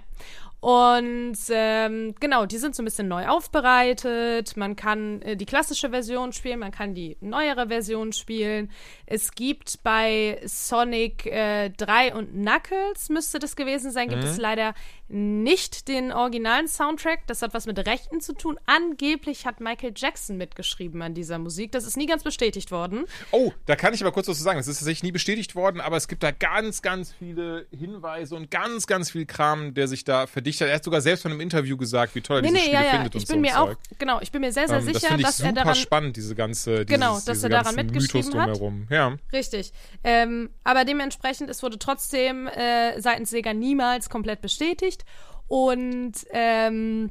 Und 0.60 1.36
ähm, 1.50 2.14
genau, 2.18 2.44
die 2.44 2.58
sind 2.58 2.74
so 2.74 2.82
ein 2.82 2.84
bisschen 2.84 3.06
neu 3.06 3.28
aufbereitet. 3.28 4.56
Man 4.56 4.74
kann 4.74 5.22
äh, 5.22 5.36
die 5.36 5.46
klassische 5.46 5.90
Version 5.90 6.32
spielen, 6.32 6.58
man 6.58 6.72
kann 6.72 6.94
die 6.94 7.16
neuere 7.20 7.68
Version 7.68 8.12
spielen. 8.12 8.70
Es 9.06 9.32
gibt 9.32 9.84
bei 9.84 10.40
Sonic 10.44 11.26
äh, 11.26 11.70
3 11.70 12.14
und 12.14 12.32
Knuckles, 12.32 13.08
müsste 13.08 13.38
das 13.38 13.54
gewesen 13.54 13.92
sein, 13.92 14.08
gibt 14.08 14.24
es 14.24 14.34
Mhm. 14.36 14.42
leider 14.42 14.74
nicht 15.10 15.86
den 15.88 16.12
originalen 16.12 16.66
Soundtrack. 16.68 17.26
Das 17.28 17.40
hat 17.40 17.54
was 17.54 17.66
mit 17.66 17.78
Rechten 17.86 18.20
zu 18.20 18.34
tun. 18.34 18.58
Angeblich 18.66 19.46
hat 19.46 19.60
Michael 19.60 19.92
Jackson 19.96 20.36
mitgeschrieben 20.36 21.00
an 21.02 21.14
dieser 21.14 21.38
Musik. 21.38 21.72
Das 21.72 21.86
ist 21.86 21.96
nie 21.96 22.06
ganz 22.06 22.24
bestätigt 22.24 22.70
worden. 22.72 23.04
Oh, 23.30 23.52
da 23.66 23.76
kann 23.76 23.94
ich 23.94 24.02
aber 24.02 24.12
kurz 24.12 24.26
was 24.28 24.36
zu 24.36 24.42
sagen. 24.42 24.58
Das 24.58 24.66
ist 24.66 24.78
tatsächlich 24.80 25.04
nie 25.04 25.12
bestätigt 25.12 25.54
worden, 25.54 25.80
aber 25.80 25.96
es 25.96 26.08
gibt 26.08 26.22
da 26.24 26.30
ganz, 26.32 26.82
ganz 26.82 27.12
viele 27.12 27.66
Hinweise 27.70 28.34
und 28.34 28.50
ganz, 28.50 28.86
ganz 28.88 29.10
viel 29.12 29.24
Kram, 29.24 29.72
der 29.72 29.86
sich 29.88 30.02
da 30.04 30.26
verdichtet 30.26 30.47
hat. 30.56 30.68
Er 30.68 30.74
hat 30.76 30.84
sogar 30.84 31.00
selbst 31.00 31.22
von 31.22 31.32
einem 31.32 31.40
Interview 31.40 31.76
gesagt, 31.76 32.14
wie 32.14 32.20
toll 32.20 32.38
er 32.38 32.42
Nee, 32.42 32.48
diese 32.48 32.58
nee, 32.58 32.64
Spiele 32.66 32.84
ja, 32.84 32.90
findet 32.90 33.14
und 33.14 33.20
Ich 33.22 33.26
so 33.28 33.32
bin 33.34 33.38
ein 33.38 33.42
mir 33.42 33.52
Zeug. 33.52 33.76
auch, 33.78 33.98
genau, 33.98 34.18
ich 34.20 34.32
bin 34.32 34.40
mir 34.40 34.52
sehr, 34.52 34.66
sehr 34.68 34.78
Ähm, 34.78 34.86
das 34.92 35.02
sicher, 35.02 35.14
ich 35.16 35.22
dass 35.22 35.40
er 35.40 35.46
super 35.48 35.52
daran 35.60 35.74
spannend, 35.74 36.16
diese 36.16 36.34
ganze, 36.34 36.84
dieses, 36.84 37.00
Genau, 37.00 37.14
dass 37.14 37.24
diese 37.24 37.46
er 37.46 37.50
daran 37.50 37.74
mitgeschrieben 37.76 38.34
hat. 38.40 38.46
drumherum. 38.48 38.86
Ja. 38.90 39.16
Richtig. 39.32 39.72
Ähm, 40.04 40.50
aber 40.64 40.84
dementsprechend, 40.84 41.50
es 41.50 41.62
wurde 41.62 41.78
trotzdem 41.78 42.46
äh, 42.46 43.00
seitens 43.00 43.30
Sega 43.30 43.52
niemals 43.52 44.08
komplett 44.10 44.40
bestätigt. 44.40 45.04
Und 45.46 46.12
ähm, 46.32 47.10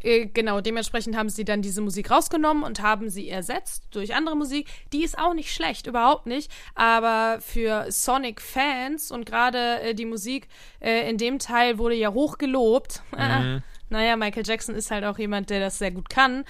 äh, 0.00 0.26
genau, 0.26 0.60
dementsprechend 0.60 1.16
haben 1.16 1.28
sie 1.28 1.44
dann 1.44 1.62
diese 1.62 1.80
Musik 1.80 2.10
rausgenommen 2.10 2.62
und 2.62 2.82
haben 2.82 3.10
sie 3.10 3.28
ersetzt 3.28 3.84
durch 3.90 4.14
andere 4.14 4.36
Musik. 4.36 4.68
Die 4.92 5.02
ist 5.04 5.18
auch 5.18 5.34
nicht 5.34 5.52
schlecht, 5.52 5.86
überhaupt 5.86 6.26
nicht. 6.26 6.50
Aber 6.74 7.40
für 7.40 7.90
Sonic-Fans 7.90 9.10
und 9.10 9.26
gerade 9.26 9.80
äh, 9.80 9.94
die 9.94 10.06
Musik 10.06 10.48
äh, 10.80 11.08
in 11.08 11.18
dem 11.18 11.38
Teil 11.38 11.78
wurde 11.78 11.94
ja 11.94 12.12
hoch 12.12 12.38
gelobt. 12.38 13.02
Mhm. 13.38 13.62
naja, 13.90 14.16
Michael 14.16 14.44
Jackson 14.46 14.74
ist 14.74 14.90
halt 14.90 15.04
auch 15.04 15.18
jemand, 15.18 15.50
der 15.50 15.60
das 15.60 15.78
sehr 15.78 15.90
gut 15.90 16.08
kann. 16.08 16.44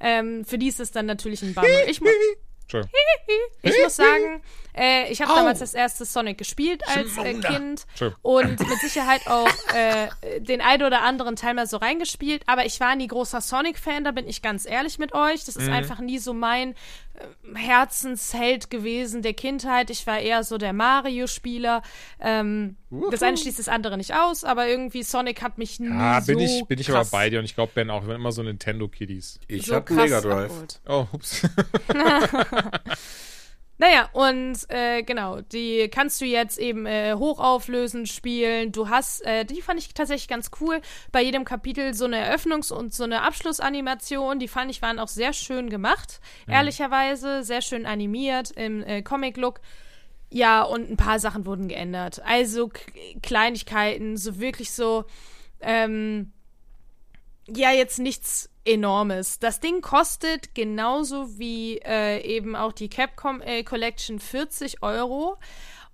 Ähm, 0.00 0.44
für 0.44 0.56
die 0.56 0.68
ist 0.68 0.80
es 0.80 0.92
dann 0.92 1.06
natürlich 1.06 1.42
ein 1.42 1.52
Bummer. 1.52 1.66
Ich, 1.88 2.00
mu 2.00 2.06
Entschuldigung. 2.06 2.42
ich 3.62 3.74
muss 3.82 3.96
sagen, 3.96 4.42
äh, 4.76 5.10
ich 5.12 5.20
habe 5.20 5.32
damals 5.34 5.58
das 5.60 5.74
erste 5.74 6.04
Sonic 6.04 6.38
gespielt 6.38 6.82
als 6.88 7.16
äh. 7.18 7.34
Kind 7.34 7.86
und 8.22 8.58
mit 8.58 8.78
Sicherheit 8.80 9.26
auch 9.26 9.48
äh, 9.74 10.40
den 10.40 10.60
ein 10.60 10.82
oder 10.82 11.02
anderen 11.02 11.36
Teil 11.36 11.54
mal 11.54 11.66
so 11.66 11.76
reingespielt, 11.76 12.42
aber 12.46 12.64
ich 12.64 12.80
war 12.80 12.96
nie 12.96 13.06
großer 13.06 13.40
Sonic-Fan, 13.40 14.04
da 14.04 14.10
bin 14.12 14.26
ich 14.28 14.42
ganz 14.42 14.66
ehrlich 14.66 14.98
mit 14.98 15.12
euch. 15.14 15.44
Das 15.44 15.56
ist 15.56 15.66
Mhm. 15.68 15.72
einfach 15.74 15.98
nie 15.98 16.18
so 16.18 16.32
mein 16.32 16.74
Herzensheld 17.54 18.70
gewesen 18.70 19.22
der 19.22 19.34
Kindheit. 19.34 19.90
Ich 19.90 20.06
war 20.06 20.18
eher 20.18 20.44
so 20.44 20.58
der 20.58 20.72
Mario-Spieler. 20.72 21.82
Ähm, 22.20 22.76
das 23.10 23.22
eine 23.22 23.36
schließt 23.36 23.58
das 23.58 23.68
andere 23.68 23.96
nicht 23.96 24.14
aus, 24.14 24.44
aber 24.44 24.68
irgendwie 24.68 25.02
Sonic 25.02 25.42
hat 25.42 25.58
mich 25.58 25.80
nie 25.80 25.88
Ja, 25.88 26.20
bin 26.20 26.38
so 26.38 26.44
ich, 26.44 26.64
bin 26.66 26.78
ich 26.78 26.90
aber 26.90 27.04
bei 27.04 27.30
dir 27.30 27.38
und 27.38 27.44
ich 27.44 27.54
glaube, 27.54 27.72
Ben 27.74 27.90
auch. 27.90 28.02
Wir 28.02 28.08
waren 28.08 28.16
immer 28.16 28.32
so 28.32 28.42
Nintendo-Kiddies. 28.42 29.40
Ich 29.48 29.66
so 29.66 29.74
hab 29.74 29.88
einen 29.88 29.98
krass 29.98 30.10
Mega 30.10 30.20
Drive. 30.20 30.52
Oh, 30.86 31.06
ups. 31.12 31.42
Naja, 33.82 34.08
und 34.12 34.58
äh, 34.68 35.02
genau, 35.02 35.40
die 35.40 35.88
kannst 35.88 36.20
du 36.20 36.24
jetzt 36.24 36.56
eben 36.56 36.86
äh, 36.86 37.14
hochauflösend 37.14 38.08
spielen. 38.08 38.70
Du 38.70 38.88
hast, 38.88 39.22
äh, 39.22 39.44
die 39.44 39.60
fand 39.60 39.80
ich 39.80 39.92
tatsächlich 39.92 40.28
ganz 40.28 40.52
cool, 40.60 40.80
bei 41.10 41.20
jedem 41.20 41.44
Kapitel 41.44 41.92
so 41.92 42.04
eine 42.04 42.24
Eröffnungs- 42.24 42.72
und 42.72 42.94
so 42.94 43.02
eine 43.02 43.22
Abschlussanimation. 43.22 44.38
Die 44.38 44.46
fand 44.46 44.70
ich 44.70 44.82
waren 44.82 45.00
auch 45.00 45.08
sehr 45.08 45.32
schön 45.32 45.68
gemacht, 45.68 46.20
ehrlicherweise, 46.46 47.42
sehr 47.42 47.60
schön 47.60 47.84
animiert 47.84 48.52
im 48.52 48.84
äh, 48.84 49.02
Comic-Look. 49.02 49.60
Ja, 50.30 50.62
und 50.62 50.88
ein 50.88 50.96
paar 50.96 51.18
Sachen 51.18 51.44
wurden 51.44 51.66
geändert. 51.66 52.22
Also 52.24 52.70
Kleinigkeiten, 53.20 54.16
so 54.16 54.38
wirklich 54.38 54.70
so, 54.70 55.06
ähm, 55.60 56.30
ja, 57.48 57.72
jetzt 57.72 57.98
nichts 57.98 58.51
Enormes. 58.64 59.38
Das 59.38 59.60
Ding 59.60 59.80
kostet 59.80 60.54
genauso 60.54 61.38
wie 61.38 61.78
äh, 61.78 62.20
eben 62.22 62.54
auch 62.54 62.72
die 62.72 62.88
Capcom 62.88 63.40
äh, 63.40 63.64
Collection 63.64 64.18
40 64.18 64.82
Euro. 64.82 65.36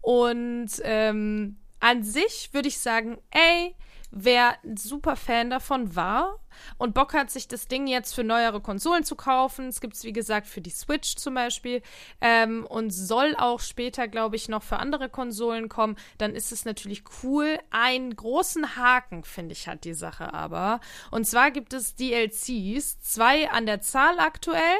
Und 0.00 0.70
ähm, 0.82 1.56
an 1.80 2.02
sich 2.02 2.50
würde 2.52 2.68
ich 2.68 2.78
sagen, 2.78 3.18
ey, 3.30 3.74
wer 4.10 4.56
ein 4.64 4.76
super 4.76 5.16
Fan 5.16 5.50
davon 5.50 5.94
war 5.94 6.38
und 6.76 6.94
Bock 6.94 7.14
hat, 7.14 7.30
sich 7.30 7.48
das 7.48 7.68
Ding 7.68 7.86
jetzt 7.86 8.14
für 8.14 8.24
neuere 8.24 8.60
Konsolen 8.60 9.04
zu 9.04 9.16
kaufen, 9.16 9.68
es 9.68 9.80
gibt 9.80 9.94
es 9.94 10.04
wie 10.04 10.12
gesagt 10.12 10.46
für 10.46 10.60
die 10.60 10.70
Switch 10.70 11.16
zum 11.16 11.34
Beispiel 11.34 11.82
ähm, 12.20 12.66
und 12.66 12.90
soll 12.90 13.34
auch 13.36 13.60
später, 13.60 14.08
glaube 14.08 14.36
ich, 14.36 14.48
noch 14.48 14.62
für 14.62 14.78
andere 14.78 15.08
Konsolen 15.08 15.68
kommen, 15.68 15.96
dann 16.18 16.34
ist 16.34 16.52
es 16.52 16.64
natürlich 16.64 17.04
cool. 17.22 17.58
Einen 17.70 18.14
großen 18.16 18.76
Haken, 18.76 19.24
finde 19.24 19.52
ich, 19.52 19.68
hat 19.68 19.84
die 19.84 19.94
Sache 19.94 20.32
aber. 20.32 20.80
Und 21.10 21.26
zwar 21.26 21.50
gibt 21.50 21.72
es 21.72 21.94
DLCs, 21.96 23.00
zwei 23.00 23.50
an 23.50 23.66
der 23.66 23.80
Zahl 23.80 24.18
aktuell. 24.18 24.76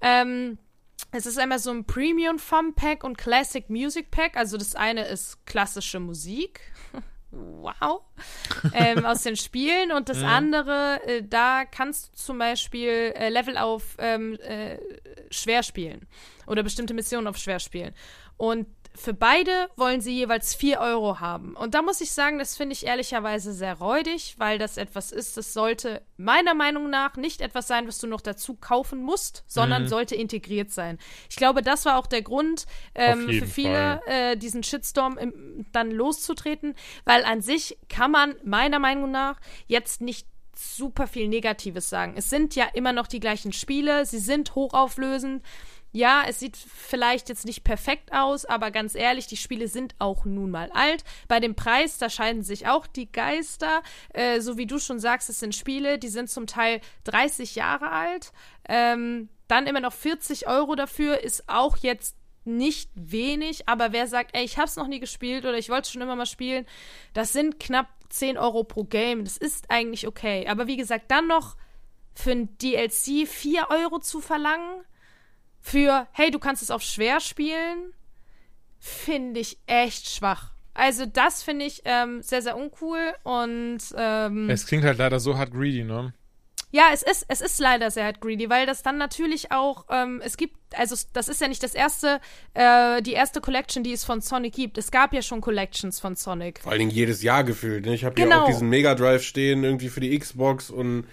Ähm, 0.00 0.58
es 1.12 1.26
ist 1.26 1.38
einmal 1.38 1.60
so 1.60 1.70
ein 1.70 1.84
Premium 1.84 2.38
Fun 2.38 2.74
Pack 2.74 3.04
und 3.04 3.16
Classic 3.16 3.68
Music 3.70 4.10
Pack. 4.10 4.36
Also 4.36 4.56
das 4.56 4.74
eine 4.74 5.06
ist 5.06 5.46
klassische 5.46 6.00
Musik. 6.00 6.60
Wow. 7.34 8.02
ähm, 8.72 9.04
aus 9.04 9.22
den 9.22 9.36
Spielen. 9.36 9.92
Und 9.92 10.08
das 10.08 10.22
andere, 10.22 11.00
äh, 11.06 11.22
da 11.22 11.64
kannst 11.64 12.08
du 12.08 12.16
zum 12.16 12.38
Beispiel 12.38 13.12
äh, 13.16 13.28
Level 13.28 13.56
auf 13.56 13.96
ähm, 13.98 14.38
äh, 14.40 14.78
schwer 15.30 15.62
spielen. 15.62 16.06
Oder 16.46 16.62
bestimmte 16.62 16.94
Missionen 16.94 17.26
auf 17.26 17.36
schwer 17.36 17.58
spielen. 17.58 17.94
Und 18.36 18.66
für 18.96 19.12
beide 19.12 19.68
wollen 19.76 20.00
sie 20.00 20.14
jeweils 20.14 20.54
4 20.54 20.78
Euro 20.78 21.18
haben. 21.18 21.56
Und 21.56 21.74
da 21.74 21.82
muss 21.82 22.00
ich 22.00 22.12
sagen, 22.12 22.38
das 22.38 22.56
finde 22.56 22.74
ich 22.74 22.86
ehrlicherweise 22.86 23.52
sehr 23.52 23.74
räudig, 23.74 24.36
weil 24.38 24.56
das 24.58 24.76
etwas 24.76 25.10
ist, 25.10 25.36
das 25.36 25.52
sollte 25.52 26.00
meiner 26.16 26.54
Meinung 26.54 26.90
nach 26.90 27.16
nicht 27.16 27.40
etwas 27.40 27.66
sein, 27.66 27.88
was 27.88 27.98
du 27.98 28.06
noch 28.06 28.20
dazu 28.20 28.54
kaufen 28.54 29.02
musst, 29.02 29.42
sondern 29.48 29.82
Mhm. 29.82 29.88
sollte 29.88 30.14
integriert 30.14 30.70
sein. 30.70 30.98
Ich 31.28 31.36
glaube, 31.36 31.62
das 31.62 31.84
war 31.86 31.98
auch 31.98 32.06
der 32.06 32.22
Grund 32.22 32.66
ähm, 32.94 33.28
für 33.28 33.46
viele, 33.46 34.00
äh, 34.06 34.36
diesen 34.36 34.62
Shitstorm 34.62 35.18
im, 35.18 35.66
dann 35.72 35.90
loszutreten, 35.90 36.74
weil 37.04 37.24
an 37.24 37.42
sich 37.42 37.76
kann 37.88 38.12
man 38.12 38.36
meiner 38.44 38.78
Meinung 38.78 39.10
nach 39.10 39.40
jetzt 39.66 40.02
nicht 40.02 40.28
super 40.56 41.08
viel 41.08 41.26
Negatives 41.26 41.90
sagen. 41.90 42.14
Es 42.16 42.30
sind 42.30 42.54
ja 42.54 42.66
immer 42.74 42.92
noch 42.92 43.08
die 43.08 43.18
gleichen 43.18 43.52
Spiele, 43.52 44.06
sie 44.06 44.20
sind 44.20 44.54
hochauflösend. 44.54 45.42
Ja, 45.94 46.24
es 46.26 46.40
sieht 46.40 46.56
vielleicht 46.56 47.28
jetzt 47.28 47.44
nicht 47.44 47.62
perfekt 47.62 48.12
aus, 48.12 48.44
aber 48.44 48.72
ganz 48.72 48.96
ehrlich, 48.96 49.28
die 49.28 49.36
Spiele 49.36 49.68
sind 49.68 49.94
auch 50.00 50.24
nun 50.24 50.50
mal 50.50 50.72
alt. 50.72 51.04
Bei 51.28 51.38
dem 51.38 51.54
Preis, 51.54 51.98
da 51.98 52.10
scheiden 52.10 52.42
sich 52.42 52.66
auch 52.66 52.88
die 52.88 53.12
Geister. 53.12 53.80
Äh, 54.12 54.40
so 54.40 54.58
wie 54.58 54.66
du 54.66 54.80
schon 54.80 54.98
sagst, 54.98 55.30
es 55.30 55.38
sind 55.38 55.54
Spiele, 55.54 56.00
die 56.00 56.08
sind 56.08 56.28
zum 56.28 56.48
Teil 56.48 56.80
30 57.04 57.54
Jahre 57.54 57.92
alt. 57.92 58.32
Ähm, 58.68 59.28
dann 59.46 59.68
immer 59.68 59.78
noch 59.78 59.92
40 59.92 60.48
Euro 60.48 60.74
dafür 60.74 61.22
ist 61.22 61.48
auch 61.48 61.76
jetzt 61.76 62.16
nicht 62.44 62.90
wenig, 62.96 63.68
aber 63.68 63.92
wer 63.92 64.08
sagt, 64.08 64.36
ey, 64.36 64.44
ich 64.44 64.58
hab's 64.58 64.74
noch 64.74 64.88
nie 64.88 64.98
gespielt 64.98 65.44
oder 65.44 65.56
ich 65.56 65.70
wollte 65.70 65.92
schon 65.92 66.02
immer 66.02 66.16
mal 66.16 66.26
spielen, 66.26 66.66
das 67.12 67.32
sind 67.32 67.60
knapp 67.60 67.86
10 68.08 68.36
Euro 68.36 68.64
pro 68.64 68.82
Game. 68.82 69.22
Das 69.22 69.36
ist 69.36 69.70
eigentlich 69.70 70.08
okay. 70.08 70.48
Aber 70.48 70.66
wie 70.66 70.76
gesagt, 70.76 71.12
dann 71.12 71.28
noch 71.28 71.54
für 72.16 72.32
ein 72.32 72.58
DLC 72.58 73.28
4 73.28 73.68
Euro 73.70 74.00
zu 74.00 74.20
verlangen, 74.20 74.82
für, 75.64 76.06
hey, 76.12 76.30
du 76.30 76.38
kannst 76.38 76.62
es 76.62 76.70
auf 76.70 76.82
schwer 76.82 77.20
spielen, 77.20 77.94
finde 78.78 79.40
ich 79.40 79.56
echt 79.66 80.10
schwach. 80.10 80.52
Also 80.74 81.06
das 81.06 81.42
finde 81.42 81.64
ich 81.64 81.80
ähm, 81.86 82.22
sehr, 82.22 82.42
sehr 82.42 82.56
uncool 82.56 83.14
und 83.22 83.78
ähm, 83.96 84.50
Es 84.50 84.66
klingt 84.66 84.84
halt 84.84 84.98
leider 84.98 85.18
so 85.20 85.38
hart 85.38 85.52
greedy, 85.52 85.82
ne? 85.84 86.12
ja, 86.70 86.88
es 86.92 87.02
ist, 87.04 87.24
es 87.28 87.40
ist 87.40 87.60
leider 87.60 87.90
sehr 87.92 88.04
hart 88.04 88.20
greedy, 88.20 88.50
weil 88.50 88.66
das 88.66 88.82
dann 88.82 88.98
natürlich 88.98 89.52
auch, 89.52 89.86
ähm, 89.88 90.20
es 90.24 90.36
gibt, 90.36 90.56
also 90.76 90.96
das 91.12 91.28
ist 91.28 91.40
ja 91.40 91.46
nicht 91.48 91.62
das 91.62 91.74
erste, 91.74 92.20
äh, 92.52 93.00
die 93.00 93.12
erste 93.12 93.40
Collection, 93.40 93.84
die 93.84 93.92
es 93.92 94.04
von 94.04 94.20
Sonic 94.20 94.54
gibt. 94.54 94.76
Es 94.76 94.90
gab 94.90 95.14
ja 95.14 95.22
schon 95.22 95.40
Collections 95.40 96.00
von 96.00 96.16
Sonic. 96.16 96.58
Vor 96.60 96.72
allen 96.72 96.80
Dingen 96.80 96.90
jedes 96.90 97.22
Jahr 97.22 97.44
gefühlt. 97.44 97.86
Ne? 97.86 97.94
Ich 97.94 98.04
habe 98.04 98.16
hier 98.16 98.24
Genau. 98.24 98.42
auch 98.42 98.46
diesen 98.48 98.68
Mega 98.68 98.96
Drive 98.96 99.22
stehen, 99.22 99.62
irgendwie 99.64 99.88
für 99.88 100.00
die 100.00 100.18
Xbox 100.18 100.68
und 100.68 101.06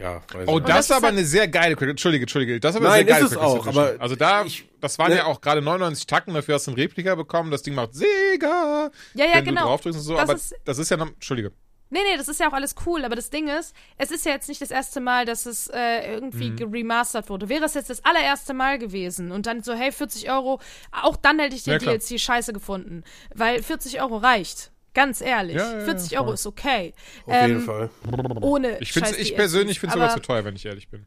ja, 0.00 0.22
weiß 0.32 0.48
Oh, 0.48 0.54
nicht. 0.58 0.68
das, 0.68 0.76
das 0.76 0.84
ist 0.86 0.92
aber 0.92 1.06
halt- 1.08 1.16
eine 1.18 1.26
sehr 1.26 1.46
geile 1.48 1.76
Quick 1.76 1.90
Entschuldige, 1.90 2.22
Entschuldige. 2.24 2.58
Das 2.60 2.74
ist 2.74 2.80
aber 2.80 2.88
Nein, 2.88 3.00
eine 3.00 3.04
sehr 3.06 3.14
geile 3.14 3.26
ist 3.26 3.32
es 3.32 3.38
Quick 3.38 3.46
auch, 3.48 3.66
aber 3.66 3.94
Also 3.98 4.16
da, 4.16 4.44
ich- 4.44 4.68
das 4.80 4.98
waren 4.98 5.10
ne? 5.10 5.18
ja 5.18 5.24
auch 5.26 5.40
gerade 5.40 5.62
99 5.62 6.06
Tacken, 6.06 6.34
dafür 6.34 6.54
hast 6.56 6.66
du 6.66 6.70
ein 6.72 6.74
Replika 6.74 7.14
bekommen. 7.14 7.50
Das 7.50 7.62
Ding 7.62 7.74
macht 7.74 7.94
Sega. 7.94 8.90
Ja, 9.14 9.24
ja, 9.26 9.34
wenn 9.36 9.44
genau. 9.44 9.60
du 9.62 9.66
draufdrückst 9.68 9.98
und 10.00 10.04
so. 10.04 10.14
Das 10.14 10.22
aber 10.22 10.34
ist- 10.34 10.54
das 10.64 10.78
ist 10.78 10.90
ja 10.90 10.96
noch, 10.96 11.08
Entschuldige. 11.08 11.52
Nee, 11.92 11.98
nee, 12.08 12.16
das 12.16 12.28
ist 12.28 12.38
ja 12.38 12.48
auch 12.48 12.52
alles 12.52 12.76
cool, 12.86 13.04
aber 13.04 13.16
das 13.16 13.30
Ding 13.30 13.48
ist, 13.48 13.74
es 13.98 14.12
ist 14.12 14.24
ja 14.24 14.30
jetzt 14.30 14.48
nicht 14.48 14.62
das 14.62 14.70
erste 14.70 15.00
Mal, 15.00 15.24
dass 15.24 15.44
es 15.44 15.66
äh, 15.74 16.12
irgendwie 16.14 16.50
geremastert 16.54 17.28
wurde. 17.28 17.48
Wäre 17.48 17.64
es 17.64 17.74
jetzt 17.74 17.90
das 17.90 18.04
allererste 18.04 18.54
Mal 18.54 18.78
gewesen 18.78 19.32
und 19.32 19.46
dann 19.46 19.64
so, 19.64 19.72
hey, 19.74 19.90
40 19.90 20.30
Euro, 20.30 20.60
auch 20.92 21.16
dann 21.16 21.40
hätte 21.40 21.56
ich 21.56 21.64
den 21.64 21.72
Ja. 21.72 21.78
DLC 21.80 22.20
scheiße 22.20 22.52
gefunden. 22.52 23.02
Weil 23.34 23.60
40 23.60 24.00
Euro 24.00 24.18
reicht. 24.18 24.70
Ganz 24.92 25.20
ehrlich. 25.20 25.56
Ja, 25.56 25.72
ja, 25.72 25.78
ja, 25.78 25.84
40 25.84 26.18
Euro 26.18 26.32
ist 26.32 26.46
okay. 26.46 26.92
auf 27.26 27.32
jeden 27.46 27.60
Ähm, 27.60 27.64
Fall. 27.64 27.90
Ohne 28.40 28.78
Ich, 28.80 28.92
find's, 28.92 29.16
ich 29.16 29.34
persönlich 29.36 29.78
finde 29.78 29.94
es 29.94 30.00
sogar 30.00 30.14
zu 30.14 30.20
teuer, 30.20 30.44
wenn 30.44 30.56
ich 30.56 30.66
ehrlich 30.66 30.88
bin. 30.88 31.06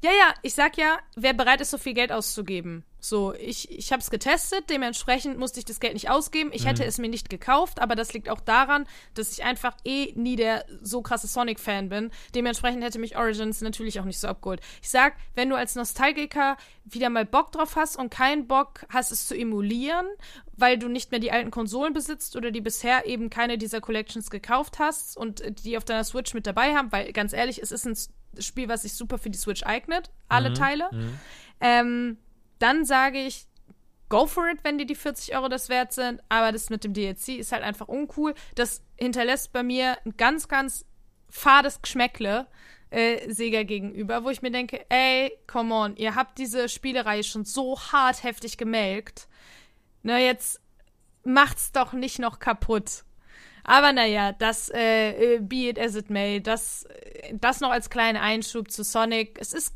Ja, 0.00 0.10
ja, 0.12 0.34
ich 0.42 0.54
sag 0.54 0.78
ja, 0.78 0.98
wer 1.16 1.32
bereit 1.34 1.60
ist, 1.60 1.70
so 1.70 1.78
viel 1.78 1.94
Geld 1.94 2.12
auszugeben. 2.12 2.84
So, 3.00 3.34
ich, 3.34 3.70
ich 3.70 3.90
habe 3.92 4.00
es 4.00 4.10
getestet, 4.10 4.70
dementsprechend 4.70 5.38
musste 5.38 5.58
ich 5.58 5.64
das 5.64 5.80
Geld 5.80 5.94
nicht 5.94 6.10
ausgeben. 6.10 6.50
Ich 6.52 6.66
hätte 6.66 6.84
es 6.84 6.98
mir 6.98 7.08
nicht 7.08 7.30
gekauft, 7.30 7.80
aber 7.80 7.96
das 7.96 8.12
liegt 8.12 8.28
auch 8.28 8.40
daran, 8.40 8.86
dass 9.14 9.32
ich 9.32 9.44
einfach 9.44 9.76
eh 9.84 10.12
nie 10.14 10.36
der 10.36 10.64
so 10.82 11.02
krasse 11.02 11.26
Sonic-Fan 11.26 11.88
bin. 11.88 12.10
Dementsprechend 12.34 12.82
hätte 12.82 12.98
mich 13.00 13.16
Origins 13.16 13.60
natürlich 13.60 13.98
auch 13.98 14.04
nicht 14.04 14.18
so 14.18 14.28
abgeholt. 14.28 14.60
Ich 14.82 14.90
sag, 14.90 15.14
wenn 15.34 15.48
du 15.48 15.56
als 15.56 15.74
Nostalgiker 15.74 16.56
wieder 16.84 17.10
mal 17.10 17.24
Bock 17.24 17.50
drauf 17.52 17.74
hast 17.74 17.96
und 17.96 18.10
keinen 18.10 18.46
Bock 18.46 18.84
hast, 18.90 19.10
es 19.10 19.26
zu 19.26 19.36
emulieren, 19.36 20.06
weil 20.52 20.78
du 20.78 20.88
nicht 20.88 21.10
mehr 21.10 21.20
die 21.20 21.32
alten 21.32 21.50
Konsolen 21.50 21.92
besitzt 21.92 22.36
oder 22.36 22.50
die 22.50 22.60
bisher 22.60 23.06
eben 23.06 23.30
keine 23.30 23.58
dieser 23.58 23.80
Collections 23.80 24.30
gekauft 24.30 24.78
hast 24.78 25.16
und 25.16 25.64
die 25.64 25.76
auf 25.76 25.84
deiner 25.84 26.04
Switch 26.04 26.34
mit 26.34 26.46
dabei 26.46 26.74
haben, 26.74 26.90
weil 26.92 27.12
ganz 27.12 27.32
ehrlich, 27.32 27.62
es 27.62 27.72
ist 27.72 27.86
ein 27.86 27.96
Spiel, 28.40 28.68
was 28.68 28.82
sich 28.82 28.94
super 28.94 29.18
für 29.18 29.30
die 29.30 29.38
Switch 29.38 29.64
eignet, 29.64 30.10
alle 30.28 30.52
Teile. 30.54 30.90
Ähm, 31.60 32.18
dann 32.58 32.84
sage 32.84 33.18
ich, 33.18 33.46
go 34.08 34.26
for 34.26 34.48
it, 34.48 34.58
wenn 34.62 34.78
dir 34.78 34.86
die 34.86 34.94
40 34.94 35.34
Euro 35.36 35.48
das 35.48 35.68
wert 35.68 35.92
sind. 35.92 36.22
Aber 36.28 36.52
das 36.52 36.70
mit 36.70 36.84
dem 36.84 36.92
DLC 36.92 37.38
ist 37.38 37.52
halt 37.52 37.62
einfach 37.62 37.88
uncool. 37.88 38.34
Das 38.54 38.82
hinterlässt 38.96 39.52
bei 39.52 39.62
mir 39.62 39.98
ein 40.04 40.16
ganz, 40.16 40.48
ganz 40.48 40.84
fades 41.28 41.82
Geschmäckle 41.82 42.46
äh, 42.90 43.30
Sega 43.32 43.62
gegenüber, 43.64 44.24
wo 44.24 44.30
ich 44.30 44.42
mir 44.42 44.50
denke, 44.50 44.86
ey, 44.88 45.32
come 45.46 45.74
on, 45.74 45.96
ihr 45.96 46.14
habt 46.14 46.38
diese 46.38 46.68
Spielereihe 46.68 47.22
schon 47.22 47.44
so 47.44 47.78
hart 47.78 48.22
heftig 48.22 48.56
gemelkt. 48.56 49.28
Na, 50.02 50.18
jetzt 50.18 50.60
macht's 51.24 51.72
doch 51.72 51.92
nicht 51.92 52.18
noch 52.18 52.38
kaputt. 52.38 53.04
Aber 53.68 53.92
naja, 53.92 54.32
das, 54.32 54.70
äh, 54.70 55.34
äh, 55.34 55.40
be 55.40 55.68
it 55.68 55.78
as 55.78 55.94
it 55.94 56.08
may, 56.08 56.40
das, 56.40 56.84
äh, 56.84 57.34
das 57.34 57.60
noch 57.60 57.68
als 57.68 57.90
kleiner 57.90 58.22
Einschub 58.22 58.70
zu 58.70 58.82
Sonic. 58.82 59.38
Es 59.38 59.52
ist 59.52 59.74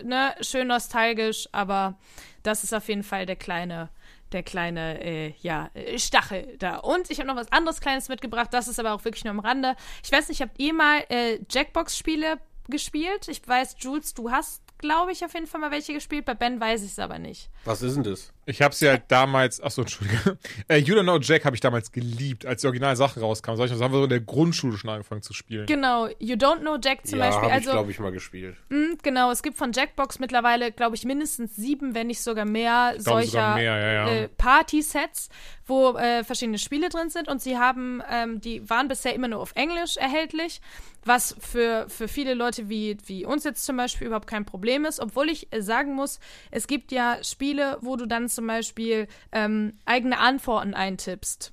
ne, 0.00 0.32
schön 0.40 0.68
nostalgisch, 0.68 1.48
aber 1.50 1.98
das 2.44 2.62
ist 2.62 2.72
auf 2.72 2.86
jeden 2.86 3.02
Fall 3.02 3.26
der 3.26 3.34
kleine, 3.34 3.88
der 4.30 4.44
kleine, 4.44 5.02
äh, 5.02 5.34
ja, 5.40 5.68
äh, 5.74 5.98
Stachel 5.98 6.56
da. 6.58 6.76
Und 6.76 7.10
ich 7.10 7.18
habe 7.18 7.26
noch 7.26 7.34
was 7.34 7.50
anderes 7.50 7.80
Kleines 7.80 8.08
mitgebracht, 8.08 8.50
das 8.52 8.68
ist 8.68 8.78
aber 8.78 8.92
auch 8.92 9.04
wirklich 9.04 9.24
nur 9.24 9.32
am 9.32 9.40
Rande. 9.40 9.74
Ich 10.04 10.12
weiß 10.12 10.28
nicht, 10.28 10.40
habt 10.40 10.60
ihr 10.60 10.72
mal 10.72 11.04
äh, 11.08 11.40
Jackbox-Spiele 11.50 12.38
gespielt? 12.68 13.26
Ich 13.26 13.42
weiß, 13.44 13.74
Jules, 13.80 14.14
du 14.14 14.30
hast, 14.30 14.62
glaube 14.78 15.10
ich, 15.10 15.24
auf 15.24 15.34
jeden 15.34 15.48
Fall 15.48 15.60
mal 15.60 15.72
welche 15.72 15.92
gespielt. 15.92 16.24
Bei 16.24 16.34
Ben 16.34 16.60
weiß 16.60 16.84
ich 16.84 16.92
es 16.92 17.00
aber 17.00 17.18
nicht. 17.18 17.50
Was 17.64 17.82
ist 17.82 17.94
denn 17.94 18.02
das? 18.02 18.32
Ich 18.44 18.60
habe 18.60 18.74
sie 18.74 18.88
halt 18.88 19.04
damals, 19.06 19.60
achso, 19.60 19.82
Entschuldige. 19.82 20.36
Äh, 20.66 20.78
you 20.78 20.96
Don't 20.96 21.02
Know 21.04 21.18
Jack 21.20 21.44
habe 21.44 21.54
ich 21.54 21.60
damals 21.60 21.92
geliebt, 21.92 22.44
als 22.44 22.62
die 22.62 22.66
originalen 22.66 22.96
Sachen 22.96 23.22
rauskamen. 23.22 23.56
Sag 23.56 23.66
ich 23.66 23.70
mal, 23.70 23.76
das 23.78 23.84
haben 23.84 23.92
wir 23.92 23.98
so 23.98 24.04
in 24.04 24.10
der 24.10 24.20
Grundschule 24.20 24.76
schon 24.76 24.90
angefangen 24.90 25.22
zu 25.22 25.32
spielen. 25.32 25.66
Genau, 25.66 26.08
You 26.18 26.34
Don't 26.34 26.58
Know 26.60 26.76
Jack 26.82 27.06
zum 27.06 27.20
ja, 27.20 27.26
Beispiel. 27.26 27.42
habe 27.42 27.60
ich, 27.60 27.68
Also, 27.68 27.70
glaube 27.70 27.90
ich, 27.92 27.98
mal 28.00 28.10
gespielt. 28.10 28.56
mh, 28.68 28.96
genau, 29.02 29.30
es 29.30 29.42
gibt 29.44 29.56
von 29.56 29.70
Jackbox 29.72 30.18
mittlerweile, 30.18 30.72
glaube 30.72 30.96
ich, 30.96 31.04
mindestens 31.04 31.54
sieben, 31.54 31.94
wenn 31.94 32.08
nicht 32.08 32.20
sogar 32.20 32.44
mehr 32.44 32.94
glaube 32.94 33.02
solcher 33.02 33.30
sogar 33.30 33.54
mehr, 33.54 33.76
ja, 33.78 33.92
ja. 33.92 34.08
Äh, 34.08 34.28
Party-Sets, 34.28 35.28
wo 35.66 35.96
äh, 35.96 36.24
verschiedene 36.24 36.58
Spiele 36.58 36.88
drin 36.88 37.10
sind. 37.10 37.28
Und 37.28 37.40
sie 37.40 37.58
haben, 37.58 38.02
ähm, 38.10 38.40
die 38.40 38.68
waren 38.68 38.88
bisher 38.88 39.14
immer 39.14 39.28
nur 39.28 39.38
auf 39.40 39.52
Englisch 39.54 39.96
erhältlich, 39.96 40.60
was 41.04 41.36
für, 41.40 41.86
für 41.88 42.06
viele 42.08 42.34
Leute 42.34 42.68
wie, 42.68 42.96
wie 43.06 43.24
uns 43.24 43.42
jetzt 43.44 43.64
zum 43.64 43.76
Beispiel 43.76 44.06
überhaupt 44.08 44.28
kein 44.28 44.44
Problem 44.44 44.84
ist. 44.84 45.00
Obwohl 45.00 45.28
ich 45.28 45.52
äh, 45.52 45.60
sagen 45.60 45.94
muss, 45.94 46.18
es 46.50 46.66
gibt 46.66 46.92
ja 46.92 47.18
Spiele, 47.22 47.51
wo 47.80 47.96
du 47.96 48.06
dann 48.06 48.28
zum 48.28 48.46
Beispiel 48.46 49.08
ähm, 49.32 49.78
eigene 49.84 50.18
Antworten 50.18 50.74
eintippst 50.74 51.52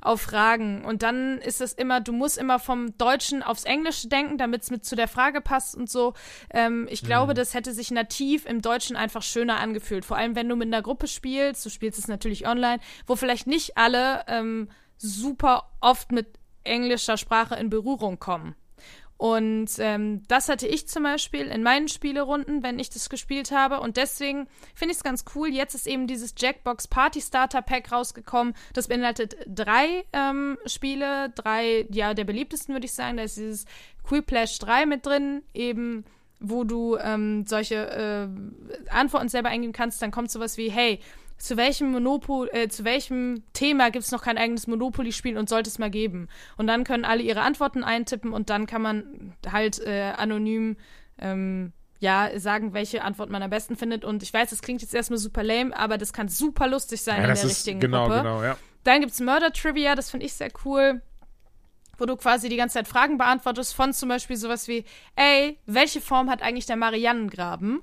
auf 0.00 0.22
Fragen. 0.22 0.84
Und 0.84 1.02
dann 1.02 1.38
ist 1.38 1.60
es 1.60 1.72
immer, 1.72 2.00
du 2.00 2.12
musst 2.12 2.38
immer 2.38 2.58
vom 2.58 2.96
Deutschen 2.98 3.42
aufs 3.42 3.64
Englische 3.64 4.08
denken, 4.08 4.38
damit 4.38 4.62
es 4.62 4.70
mit 4.70 4.84
zu 4.84 4.96
der 4.96 5.08
Frage 5.08 5.40
passt 5.40 5.76
und 5.76 5.90
so. 5.90 6.14
Ähm, 6.50 6.86
ich 6.90 7.02
glaube, 7.02 7.34
das 7.34 7.54
hätte 7.54 7.72
sich 7.72 7.90
nativ 7.90 8.46
im 8.46 8.62
Deutschen 8.62 8.96
einfach 8.96 9.22
schöner 9.22 9.58
angefühlt. 9.58 10.04
Vor 10.04 10.16
allem, 10.16 10.36
wenn 10.36 10.48
du 10.48 10.56
mit 10.56 10.68
einer 10.68 10.82
Gruppe 10.82 11.06
spielst, 11.06 11.64
du 11.64 11.70
spielst 11.70 11.98
es 11.98 12.08
natürlich 12.08 12.46
online, 12.46 12.80
wo 13.06 13.16
vielleicht 13.16 13.46
nicht 13.46 13.76
alle 13.76 14.24
ähm, 14.26 14.68
super 14.96 15.70
oft 15.80 16.12
mit 16.12 16.38
englischer 16.64 17.16
Sprache 17.16 17.56
in 17.56 17.70
Berührung 17.70 18.18
kommen. 18.18 18.54
Und 19.20 19.68
ähm, 19.80 20.22
das 20.28 20.48
hatte 20.48 20.66
ich 20.66 20.88
zum 20.88 21.02
Beispiel 21.02 21.42
in 21.48 21.62
meinen 21.62 21.88
Spielerunden, 21.88 22.62
wenn 22.62 22.78
ich 22.78 22.88
das 22.88 23.10
gespielt 23.10 23.50
habe. 23.50 23.80
Und 23.80 23.98
deswegen 23.98 24.46
finde 24.74 24.92
ich 24.92 24.96
es 24.96 25.04
ganz 25.04 25.26
cool. 25.34 25.48
Jetzt 25.48 25.74
ist 25.74 25.86
eben 25.86 26.06
dieses 26.06 26.32
Jackbox 26.38 26.88
Party 26.88 27.20
Starter 27.20 27.60
Pack 27.60 27.92
rausgekommen. 27.92 28.54
Das 28.72 28.88
beinhaltet 28.88 29.36
drei 29.46 30.06
ähm, 30.14 30.56
Spiele, 30.64 31.28
drei, 31.34 31.86
ja, 31.90 32.14
der 32.14 32.24
beliebtesten 32.24 32.74
würde 32.74 32.86
ich 32.86 32.94
sagen. 32.94 33.18
Da 33.18 33.24
ist 33.24 33.36
dieses 33.36 33.66
Quiplash 34.04 34.58
3 34.58 34.86
mit 34.86 35.04
drin, 35.04 35.42
eben 35.52 36.06
wo 36.38 36.64
du 36.64 36.96
ähm, 36.96 37.44
solche 37.46 37.74
äh, 37.76 38.90
Antworten 38.90 39.28
selber 39.28 39.50
eingeben 39.50 39.74
kannst. 39.74 40.00
Dann 40.00 40.12
kommt 40.12 40.30
sowas 40.30 40.56
wie, 40.56 40.70
hey, 40.70 40.98
zu 41.40 41.56
welchem 41.56 41.90
Monopol, 41.90 42.50
äh, 42.52 42.68
zu 42.68 42.84
welchem 42.84 43.42
Thema 43.54 43.90
gibt 43.90 44.04
es 44.04 44.12
noch 44.12 44.22
kein 44.22 44.36
eigenes 44.36 44.66
Monopoly-Spiel 44.66 45.38
und 45.38 45.48
sollte 45.48 45.70
es 45.70 45.78
mal 45.78 45.90
geben. 45.90 46.28
Und 46.58 46.66
dann 46.66 46.84
können 46.84 47.06
alle 47.06 47.22
ihre 47.22 47.40
Antworten 47.40 47.82
eintippen 47.82 48.32
und 48.34 48.50
dann 48.50 48.66
kann 48.66 48.82
man 48.82 49.32
halt 49.50 49.80
äh, 49.80 50.12
anonym 50.16 50.76
ähm, 51.18 51.72
ja 51.98 52.28
sagen, 52.38 52.74
welche 52.74 53.02
Antwort 53.02 53.30
man 53.30 53.42
am 53.42 53.48
besten 53.48 53.74
findet. 53.76 54.04
Und 54.04 54.22
ich 54.22 54.34
weiß, 54.34 54.50
das 54.50 54.60
klingt 54.60 54.82
jetzt 54.82 54.94
erstmal 54.94 55.18
super 55.18 55.42
lame, 55.42 55.74
aber 55.74 55.96
das 55.96 56.12
kann 56.12 56.28
super 56.28 56.68
lustig 56.68 57.00
sein 57.00 57.22
Ja, 57.22 57.28
in 57.28 57.34
der 57.34 57.44
richtigen 57.44 57.80
genau, 57.80 58.04
Gruppe. 58.04 58.18
genau, 58.18 58.42
ja. 58.42 58.58
Dann 58.84 59.00
gibt's 59.00 59.20
Murder 59.20 59.50
Trivia, 59.50 59.94
das 59.94 60.10
finde 60.10 60.26
ich 60.26 60.34
sehr 60.34 60.50
cool. 60.66 61.00
Wo 61.96 62.04
du 62.04 62.16
quasi 62.16 62.50
die 62.50 62.56
ganze 62.56 62.74
Zeit 62.74 62.88
Fragen 62.88 63.16
beantwortest 63.16 63.74
von 63.74 63.94
zum 63.94 64.10
Beispiel 64.10 64.36
sowas 64.36 64.68
wie, 64.68 64.84
ey, 65.16 65.58
welche 65.64 66.02
Form 66.02 66.28
hat 66.28 66.42
eigentlich 66.42 66.66
der 66.66 66.76
Mariannengraben? 66.76 67.80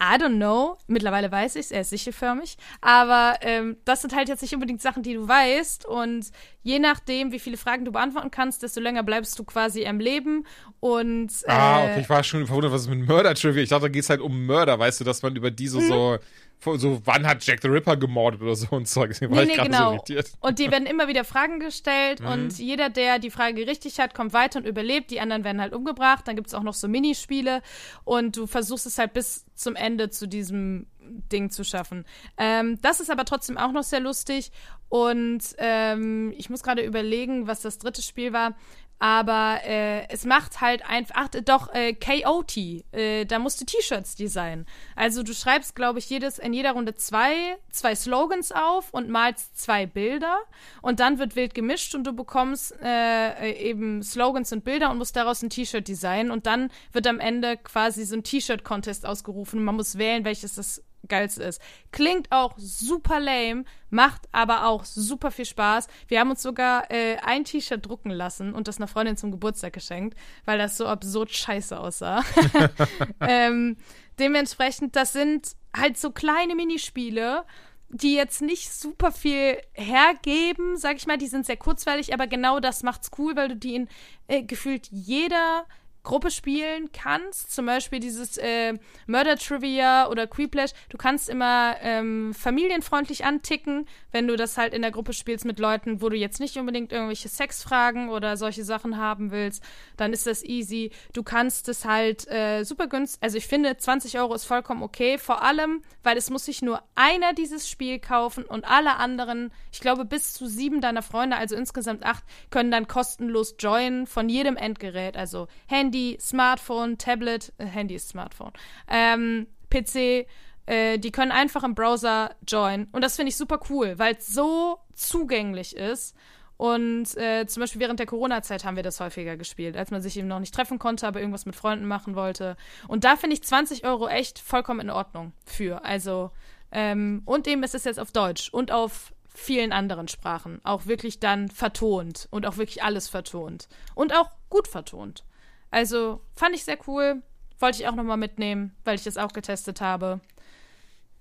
I 0.00 0.16
don't 0.16 0.36
know. 0.36 0.76
Mittlerweile 0.86 1.30
weiß 1.30 1.56
ich 1.56 1.66
es, 1.66 1.70
er 1.72 1.80
ist 1.80 1.90
sichelförmig. 1.90 2.56
Aber 2.80 3.36
ähm, 3.40 3.76
das 3.84 4.00
sind 4.02 4.14
halt 4.14 4.28
jetzt 4.28 4.42
nicht 4.42 4.54
unbedingt 4.54 4.80
Sachen, 4.80 5.02
die 5.02 5.14
du 5.14 5.26
weißt. 5.26 5.86
Und 5.86 6.30
je 6.62 6.78
nachdem, 6.78 7.32
wie 7.32 7.38
viele 7.40 7.56
Fragen 7.56 7.84
du 7.84 7.90
beantworten 7.92 8.30
kannst, 8.30 8.62
desto 8.62 8.80
länger 8.80 9.02
bleibst 9.02 9.38
du 9.38 9.44
quasi 9.44 9.86
am 9.86 9.98
Leben. 9.98 10.46
Und 10.80 11.32
äh, 11.44 11.50
Ah, 11.50 11.84
okay, 11.84 12.00
ich 12.00 12.08
war 12.08 12.22
schon 12.22 12.46
verwundert, 12.46 12.72
was 12.72 12.82
ist 12.82 12.88
mit 12.90 13.06
Mörder-Trivia. 13.08 13.62
Ich 13.62 13.70
dachte, 13.70 13.82
da 13.82 13.88
geht's 13.88 14.08
halt 14.08 14.20
um 14.20 14.46
Mörder, 14.46 14.78
weißt 14.78 15.00
du, 15.00 15.04
dass 15.04 15.22
man 15.22 15.34
über 15.34 15.50
die 15.50 15.66
so, 15.68 15.80
so, 15.80 16.18
so, 16.60 17.00
wann 17.04 17.26
hat 17.26 17.44
Jack 17.46 17.60
the 17.62 17.68
Ripper 17.68 17.96
gemordet 17.96 18.42
oder 18.42 18.54
so 18.56 18.66
und 18.70 18.86
Zeug. 18.88 19.08
Deswegen 19.10 19.34
war 19.34 19.44
Nee, 19.44 19.52
ich 19.52 19.56
nee, 19.58 19.64
genau. 19.64 19.88
so 19.90 19.94
irritiert. 19.94 20.32
Und 20.40 20.58
die 20.58 20.70
werden 20.70 20.86
immer 20.86 21.08
wieder 21.08 21.24
Fragen 21.24 21.60
gestellt 21.60 22.20
Mhm. 22.20 22.26
und 22.26 22.58
jeder, 22.58 22.90
der 22.90 23.18
die 23.18 23.30
Frage 23.30 23.66
richtig 23.66 24.00
hat, 24.00 24.14
kommt 24.14 24.32
weiter 24.32 24.58
und 24.58 24.66
überlebt. 24.66 25.10
Die 25.10 25.20
anderen 25.20 25.44
werden 25.44 25.60
halt 25.60 25.72
umgebracht. 25.72 26.26
Dann 26.26 26.36
gibt 26.36 26.48
es 26.48 26.54
auch 26.54 26.62
noch 26.62 26.74
so 26.74 26.88
Minispiele 26.88 27.62
und 28.04 28.36
du 28.36 28.46
versuchst 28.46 28.86
es 28.86 28.98
halt 28.98 29.12
bis 29.12 29.46
zum 29.54 29.76
Ende 29.76 30.10
zu 30.10 30.26
diesem 30.26 30.86
Ding 31.00 31.50
zu 31.50 31.64
schaffen. 31.64 32.04
Ähm, 32.36 32.78
das 32.82 33.00
ist 33.00 33.10
aber 33.10 33.24
trotzdem 33.24 33.56
auch 33.56 33.72
noch 33.72 33.82
sehr 33.82 34.00
lustig 34.00 34.52
und 34.90 35.40
ähm, 35.58 36.34
ich 36.36 36.50
muss 36.50 36.62
gerade 36.62 36.82
überlegen, 36.82 37.46
was 37.46 37.60
das 37.62 37.78
dritte 37.78 38.02
Spiel 38.02 38.32
war. 38.32 38.56
Aber 38.98 39.60
äh, 39.64 40.08
es 40.08 40.24
macht 40.24 40.60
halt 40.60 40.84
einfach, 40.88 41.14
ach, 41.16 41.28
doch, 41.44 41.72
äh, 41.72 41.94
KOT, 41.94 42.56
äh, 42.92 43.24
da 43.26 43.38
musst 43.38 43.60
du 43.60 43.64
T-Shirts 43.64 44.16
designen. 44.16 44.66
Also 44.96 45.22
du 45.22 45.34
schreibst, 45.34 45.76
glaube 45.76 46.00
ich, 46.00 46.10
jedes, 46.10 46.38
in 46.38 46.52
jeder 46.52 46.72
Runde 46.72 46.94
zwei, 46.96 47.58
zwei 47.70 47.94
Slogans 47.94 48.50
auf 48.50 48.92
und 48.92 49.08
malst 49.08 49.56
zwei 49.56 49.86
Bilder. 49.86 50.38
Und 50.82 50.98
dann 50.98 51.18
wird 51.18 51.36
wild 51.36 51.54
gemischt 51.54 51.94
und 51.94 52.04
du 52.04 52.12
bekommst 52.12 52.74
äh, 52.82 53.52
eben 53.52 54.02
Slogans 54.02 54.52
und 54.52 54.64
Bilder 54.64 54.90
und 54.90 54.98
musst 54.98 55.14
daraus 55.14 55.42
ein 55.42 55.50
T-Shirt 55.50 55.86
designen. 55.86 56.32
Und 56.32 56.46
dann 56.46 56.70
wird 56.92 57.06
am 57.06 57.20
Ende 57.20 57.56
quasi 57.56 58.04
so 58.04 58.16
ein 58.16 58.24
T-Shirt-Contest 58.24 59.06
ausgerufen. 59.06 59.62
Man 59.62 59.76
muss 59.76 59.96
wählen, 59.96 60.24
welches 60.24 60.56
das 60.56 60.82
geilste 61.06 61.44
ist. 61.44 61.60
Klingt 61.92 62.30
auch 62.32 62.54
super 62.56 63.20
lame, 63.20 63.64
macht 63.90 64.28
aber 64.32 64.66
auch 64.66 64.84
super 64.84 65.30
viel 65.30 65.44
Spaß. 65.44 65.88
Wir 66.08 66.20
haben 66.20 66.30
uns 66.30 66.42
sogar 66.42 66.90
äh, 66.90 67.16
ein 67.18 67.44
T-Shirt 67.44 67.84
drucken 67.84 68.10
lassen 68.10 68.52
und 68.54 68.68
das 68.68 68.78
einer 68.78 68.88
Freundin 68.88 69.16
zum 69.16 69.30
Geburtstag 69.30 69.72
geschenkt, 69.72 70.18
weil 70.44 70.58
das 70.58 70.76
so 70.76 70.86
absurd 70.86 71.30
scheiße 71.30 71.78
aussah. 71.78 72.24
ähm, 73.20 73.76
dementsprechend, 74.18 74.96
das 74.96 75.12
sind 75.12 75.56
halt 75.76 75.96
so 75.96 76.10
kleine 76.10 76.54
Minispiele, 76.54 77.44
die 77.90 78.14
jetzt 78.14 78.42
nicht 78.42 78.72
super 78.72 79.12
viel 79.12 79.58
hergeben, 79.72 80.76
sag 80.76 80.96
ich 80.96 81.06
mal. 81.06 81.16
Die 81.16 81.26
sind 81.26 81.46
sehr 81.46 81.56
kurzweilig, 81.56 82.12
aber 82.12 82.26
genau 82.26 82.60
das 82.60 82.82
macht's 82.82 83.10
cool, 83.18 83.34
weil 83.36 83.48
du 83.48 83.56
die 83.56 83.74
in 83.74 83.88
äh, 84.26 84.42
gefühlt 84.42 84.88
jeder 84.90 85.64
Gruppe 86.08 86.30
spielen 86.30 86.90
kannst. 86.90 87.52
Zum 87.52 87.66
Beispiel 87.66 88.00
dieses 88.00 88.38
äh, 88.38 88.72
Murder 89.06 89.36
Trivia 89.36 90.08
oder 90.08 90.26
Creeplash. 90.26 90.70
Du 90.88 90.96
kannst 90.96 91.28
immer 91.28 91.76
ähm, 91.82 92.32
familienfreundlich 92.32 93.26
anticken, 93.26 93.86
wenn 94.10 94.26
du 94.26 94.36
das 94.36 94.56
halt 94.56 94.72
in 94.72 94.80
der 94.80 94.90
Gruppe 94.90 95.12
spielst 95.12 95.44
mit 95.44 95.58
Leuten, 95.58 96.00
wo 96.00 96.08
du 96.08 96.16
jetzt 96.16 96.40
nicht 96.40 96.56
unbedingt 96.56 96.92
irgendwelche 96.92 97.28
Sexfragen 97.28 98.08
oder 98.08 98.38
solche 98.38 98.64
Sachen 98.64 98.96
haben 98.96 99.30
willst. 99.30 99.62
Dann 99.98 100.14
ist 100.14 100.26
das 100.26 100.42
easy. 100.42 100.92
Du 101.12 101.22
kannst 101.22 101.68
es 101.68 101.84
halt 101.84 102.26
äh, 102.28 102.64
super 102.64 102.86
günstig. 102.86 103.22
Also 103.22 103.36
ich 103.36 103.46
finde, 103.46 103.76
20 103.76 104.18
Euro 104.18 104.34
ist 104.34 104.46
vollkommen 104.46 104.82
okay. 104.82 105.18
Vor 105.18 105.42
allem, 105.42 105.82
weil 106.02 106.16
es 106.16 106.30
muss 106.30 106.46
sich 106.46 106.62
nur 106.62 106.82
einer 106.94 107.34
dieses 107.34 107.68
Spiel 107.68 107.98
kaufen 107.98 108.44
und 108.44 108.64
alle 108.64 108.96
anderen, 108.96 109.52
ich 109.72 109.80
glaube 109.80 110.06
bis 110.06 110.32
zu 110.32 110.46
sieben 110.46 110.80
deiner 110.80 111.02
Freunde, 111.02 111.36
also 111.36 111.54
insgesamt 111.54 112.02
acht, 112.04 112.24
können 112.48 112.70
dann 112.70 112.88
kostenlos 112.88 113.56
joinen 113.58 114.06
von 114.06 114.30
jedem 114.30 114.56
Endgerät. 114.56 115.14
Also 115.14 115.48
Handy, 115.66 115.97
Smartphone, 116.20 116.98
Tablet, 116.98 117.52
äh, 117.58 117.66
Handy 117.66 117.94
ist 117.94 118.08
Smartphone, 118.08 118.52
ähm, 118.88 119.46
PC, 119.70 120.26
äh, 120.66 120.98
die 120.98 121.10
können 121.10 121.32
einfach 121.32 121.64
im 121.64 121.74
Browser 121.74 122.34
joinen. 122.46 122.88
Und 122.92 123.02
das 123.02 123.16
finde 123.16 123.30
ich 123.30 123.36
super 123.36 123.60
cool, 123.70 123.98
weil 123.98 124.16
es 124.16 124.28
so 124.28 124.78
zugänglich 124.94 125.76
ist. 125.76 126.14
Und 126.58 127.16
äh, 127.16 127.46
zum 127.46 127.60
Beispiel 127.60 127.80
während 127.80 128.00
der 128.00 128.06
Corona-Zeit 128.06 128.64
haben 128.64 128.74
wir 128.74 128.82
das 128.82 128.98
häufiger 128.98 129.36
gespielt, 129.36 129.76
als 129.76 129.92
man 129.92 130.02
sich 130.02 130.16
eben 130.16 130.26
noch 130.26 130.40
nicht 130.40 130.52
treffen 130.52 130.80
konnte, 130.80 131.06
aber 131.06 131.20
irgendwas 131.20 131.46
mit 131.46 131.54
Freunden 131.54 131.86
machen 131.86 132.16
wollte. 132.16 132.56
Und 132.88 133.04
da 133.04 133.16
finde 133.16 133.34
ich 133.34 133.44
20 133.44 133.84
Euro 133.84 134.08
echt 134.08 134.40
vollkommen 134.40 134.80
in 134.80 134.90
Ordnung 134.90 135.32
für. 135.46 135.84
Also, 135.84 136.32
ähm, 136.72 137.22
und 137.26 137.46
eben 137.46 137.62
ist 137.62 137.76
es 137.76 137.84
jetzt 137.84 138.00
auf 138.00 138.10
Deutsch 138.10 138.50
und 138.52 138.72
auf 138.72 139.12
vielen 139.32 139.72
anderen 139.72 140.08
Sprachen. 140.08 140.60
Auch 140.64 140.86
wirklich 140.86 141.20
dann 141.20 141.48
vertont 141.48 142.26
und 142.32 142.44
auch 142.44 142.56
wirklich 142.56 142.82
alles 142.82 143.08
vertont. 143.08 143.68
Und 143.94 144.12
auch 144.12 144.30
gut 144.50 144.66
vertont. 144.66 145.24
Also 145.70 146.20
fand 146.34 146.54
ich 146.54 146.64
sehr 146.64 146.78
cool. 146.86 147.22
Wollte 147.58 147.80
ich 147.82 147.88
auch 147.88 147.94
nochmal 147.94 148.16
mitnehmen, 148.16 148.74
weil 148.84 148.94
ich 148.94 149.04
das 149.04 149.16
auch 149.16 149.32
getestet 149.32 149.80
habe. 149.80 150.20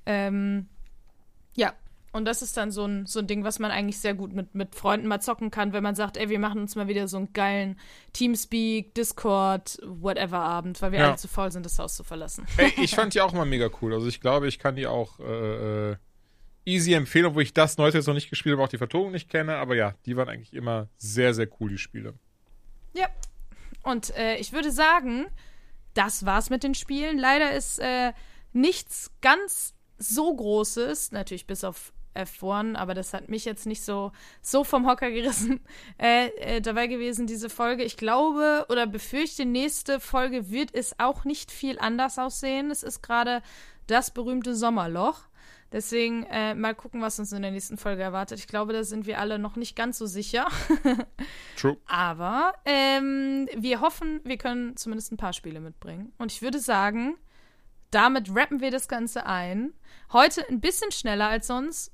Ähm, 0.06 0.68
ja, 1.56 1.74
und 2.14 2.26
das 2.26 2.42
ist 2.42 2.56
dann 2.58 2.72
so 2.72 2.86
ein, 2.86 3.06
so 3.06 3.20
ein 3.20 3.28
Ding, 3.28 3.44
was 3.44 3.60
man 3.60 3.72
eigentlich 3.72 4.00
sehr 4.00 4.14
gut 4.14 4.34
mit, 4.34 4.56
mit 4.56 4.76
Freunden 4.76 5.08
mal 5.08 5.20
zocken 5.20 5.52
kann, 5.52 5.74
wenn 5.74 5.84
man 5.84 5.96
sagt, 5.96 6.16
ey, 6.18 6.30
wir 6.30 6.40
machen 6.40 6.62
uns 6.62 6.76
mal 6.76 6.88
wieder 6.88 7.08
so 7.08 7.18
einen 7.18 7.34
geilen 7.34 7.78
Teamspeak, 8.14 8.94
Discord, 8.96 9.80
whatever 9.84 10.40
Abend, 10.40 10.82
weil 10.82 10.92
wir 10.92 11.00
Ja. 11.00 11.08
alle 11.10 11.18
zu 11.18 11.28
faul 11.28 11.52
sind, 11.52 11.66
das 11.66 11.78
Haus 11.80 11.96
zu 11.96 12.04
verlassen. 12.04 12.46
Ey, 12.58 12.72
ich 12.78 12.96
fand 12.96 13.14
die 13.14 13.22
auch 13.22 13.34
mal 13.34 13.46
mega 13.46 13.70
cool. 13.82 13.94
Also 13.94 14.08
ich 14.08 14.22
glaube, 14.22 14.48
ich 14.48 14.60
kann 14.60 14.76
die 14.76 14.88
auch 14.88 15.20
äh, 15.20 15.92
äh, 15.92 15.96
easy 16.66 16.94
empfehlen, 16.94 17.26
obwohl 17.26 17.44
ich 17.44 17.54
das 17.54 17.78
Neues 17.78 17.94
jetzt 17.96 18.08
noch 18.08 18.14
nicht 18.14 18.30
gespielt 18.30 18.54
habe, 18.54 18.64
auch 18.64 18.70
die 18.70 18.78
Vertonung 18.78 19.12
nicht 19.12 19.30
kenne. 19.30 19.58
Aber 19.58 19.76
ja, 19.76 19.94
die 20.06 20.16
waren 20.16 20.30
eigentlich 20.30 20.54
immer 20.54 20.88
sehr, 20.98 21.34
sehr 21.34 21.48
cool, 21.60 21.70
die 21.72 21.78
Spiele. 21.78 22.14
Ja. 22.94 23.08
Und 23.88 24.14
äh, 24.18 24.36
ich 24.36 24.52
würde 24.52 24.70
sagen, 24.70 25.28
das 25.94 26.26
war's 26.26 26.50
mit 26.50 26.62
den 26.64 26.76
Spielen. 26.76 27.18
Leider 27.18 27.54
ist 27.54 27.80
äh, 27.80 28.12
nichts 28.52 29.12
ganz 29.22 29.76
so 29.98 30.36
Großes, 30.36 31.14
natürlich 31.14 31.48
bis 31.48 31.64
auf 31.64 31.94
F1, 32.14 32.76
aber 32.76 32.94
das 32.94 33.14
hat 33.14 33.30
mich 33.30 33.46
jetzt 33.46 33.66
nicht 33.66 33.82
so, 33.82 34.12
so 34.42 34.66
vom 34.66 34.88
Hocker 34.88 35.10
gerissen, 35.10 35.62
äh, 35.98 36.28
äh, 36.58 36.62
dabei 36.62 36.88
gewesen, 36.88 37.28
diese 37.28 37.50
Folge. 37.50 37.86
Ich 37.86 37.96
glaube 37.96 38.66
oder 38.68 38.88
befürchte, 38.88 39.46
nächste 39.46 40.02
Folge 40.02 40.52
wird 40.52 40.74
es 40.74 41.00
auch 41.00 41.24
nicht 41.24 41.50
viel 41.50 41.80
anders 41.80 42.20
aussehen. 42.20 42.72
Es 42.72 42.84
ist 42.84 43.02
gerade 43.02 43.42
das 43.88 44.12
berühmte 44.12 44.54
Sommerloch. 44.54 45.27
Deswegen 45.72 46.24
äh, 46.24 46.56
mal 46.56 46.74
gucken, 46.74 47.02
was 47.02 47.20
uns 47.20 47.34
in 47.34 47.42
der 47.42 47.52
nächsten 47.52 47.78
Folge 47.78 48.02
erwartet. 48.02 48.40
Ich 48.40 48.48
glaube, 48.48 48.72
da 48.72 48.84
sind 48.84 49.06
wir 49.06 49.20
alle 49.20 49.38
noch 49.38 49.58
nicht 49.58 49.76
ganz 49.76 49.98
so 49.98 50.06
sicher. 50.06 50.48
True. 51.58 51.78
Aber 51.88 52.54
ähm, 52.64 53.50
wir 53.56 53.82
hoffen, 53.82 54.22
wir 54.24 54.38
können 54.38 54.78
zumindest 54.78 55.12
ein 55.12 55.18
paar 55.18 55.34
Spiele 55.34 55.60
mitbringen. 55.60 56.14
Und 56.18 56.32
ich 56.32 56.42
würde 56.42 56.60
sagen, 56.60 57.18
damit 57.92 58.34
rappen 58.34 58.62
wir 58.62 58.72
das 58.72 58.88
Ganze 58.88 59.26
ein. 59.26 59.74
Heute 60.14 60.48
ein 60.50 60.62
bisschen 60.62 60.92
schneller 60.92 61.28
als 61.28 61.48
sonst. 61.48 61.92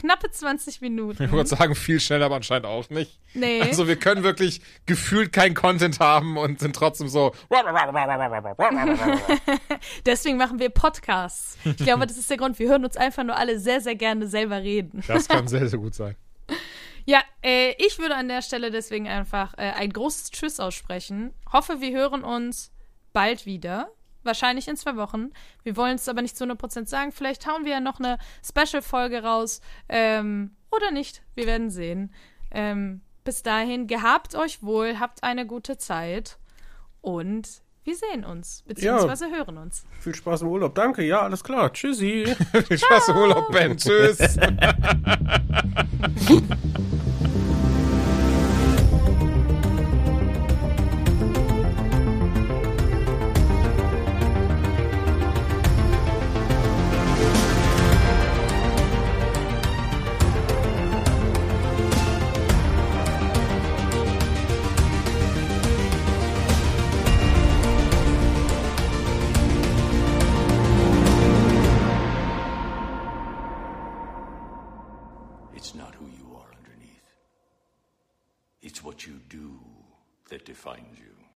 Knappe 0.00 0.30
20 0.30 0.80
Minuten. 0.80 1.22
Ich 1.22 1.30
wollte 1.30 1.50
sagen, 1.50 1.74
viel 1.74 2.00
schneller, 2.00 2.26
aber 2.26 2.36
anscheinend 2.36 2.66
auch 2.66 2.88
nicht. 2.88 3.20
Nee. 3.34 3.60
Also 3.60 3.86
wir 3.86 3.96
können 3.96 4.22
wirklich 4.22 4.62
gefühlt 4.86 5.32
keinen 5.32 5.54
Content 5.54 6.00
haben 6.00 6.38
und 6.38 6.58
sind 6.58 6.74
trotzdem 6.74 7.08
so. 7.08 7.32
Deswegen 10.06 10.38
machen 10.38 10.58
wir 10.58 10.70
Podcasts. 10.70 11.58
Ich 11.64 11.76
glaube, 11.76 12.06
das 12.06 12.16
ist 12.16 12.30
der 12.30 12.38
Grund. 12.38 12.58
Wir 12.58 12.70
hören 12.70 12.84
uns 12.84 12.96
einfach 12.96 13.24
nur 13.24 13.36
alle 13.36 13.58
sehr, 13.58 13.82
sehr 13.82 13.94
gerne 13.94 14.26
selber 14.26 14.62
reden. 14.62 15.04
Das 15.06 15.28
kann 15.28 15.48
sehr, 15.48 15.68
sehr 15.68 15.78
gut 15.78 15.94
sein. 15.94 16.16
Ja, 17.04 17.20
äh, 17.42 17.74
ich 17.78 17.98
würde 17.98 18.16
an 18.16 18.28
der 18.28 18.40
Stelle 18.40 18.70
deswegen 18.70 19.06
einfach 19.06 19.52
äh, 19.58 19.72
ein 19.72 19.92
großes 19.92 20.30
Tschüss 20.30 20.60
aussprechen. 20.60 21.34
Hoffe, 21.52 21.80
wir 21.80 21.92
hören 21.92 22.24
uns 22.24 22.72
bald 23.12 23.44
wieder. 23.44 23.90
Wahrscheinlich 24.22 24.68
in 24.68 24.76
zwei 24.76 24.96
Wochen. 24.96 25.30
Wir 25.62 25.76
wollen 25.76 25.94
es 25.94 26.08
aber 26.08 26.22
nicht 26.22 26.36
zu 26.36 26.44
100% 26.44 26.86
sagen. 26.86 27.12
Vielleicht 27.12 27.46
hauen 27.46 27.64
wir 27.64 27.72
ja 27.72 27.80
noch 27.80 27.98
eine 27.98 28.18
Special-Folge 28.44 29.22
raus. 29.22 29.60
Ähm, 29.88 30.56
oder 30.70 30.90
nicht. 30.90 31.22
Wir 31.34 31.46
werden 31.46 31.70
sehen. 31.70 32.12
Ähm, 32.50 33.00
bis 33.24 33.42
dahin, 33.42 33.86
gehabt 33.86 34.34
euch 34.34 34.62
wohl, 34.62 34.98
habt 34.98 35.22
eine 35.22 35.46
gute 35.46 35.78
Zeit. 35.78 36.38
Und 37.00 37.62
wir 37.84 37.96
sehen 37.96 38.24
uns. 38.24 38.62
Beziehungsweise 38.66 39.30
hören 39.30 39.58
uns. 39.58 39.84
Viel 40.00 40.14
Spaß 40.14 40.42
im 40.42 40.48
Urlaub. 40.48 40.74
Danke. 40.74 41.02
Ja, 41.02 41.22
alles 41.22 41.42
klar. 41.42 41.72
Tschüssi. 41.72 42.24
Viel 42.68 42.78
Spaß 42.78 43.08
im 43.08 43.16
Urlaub, 43.16 43.50
Ben. 43.50 43.76
Tschüss. 43.76 44.18
that 80.30 80.44
defines 80.44 80.98
you. 80.98 81.20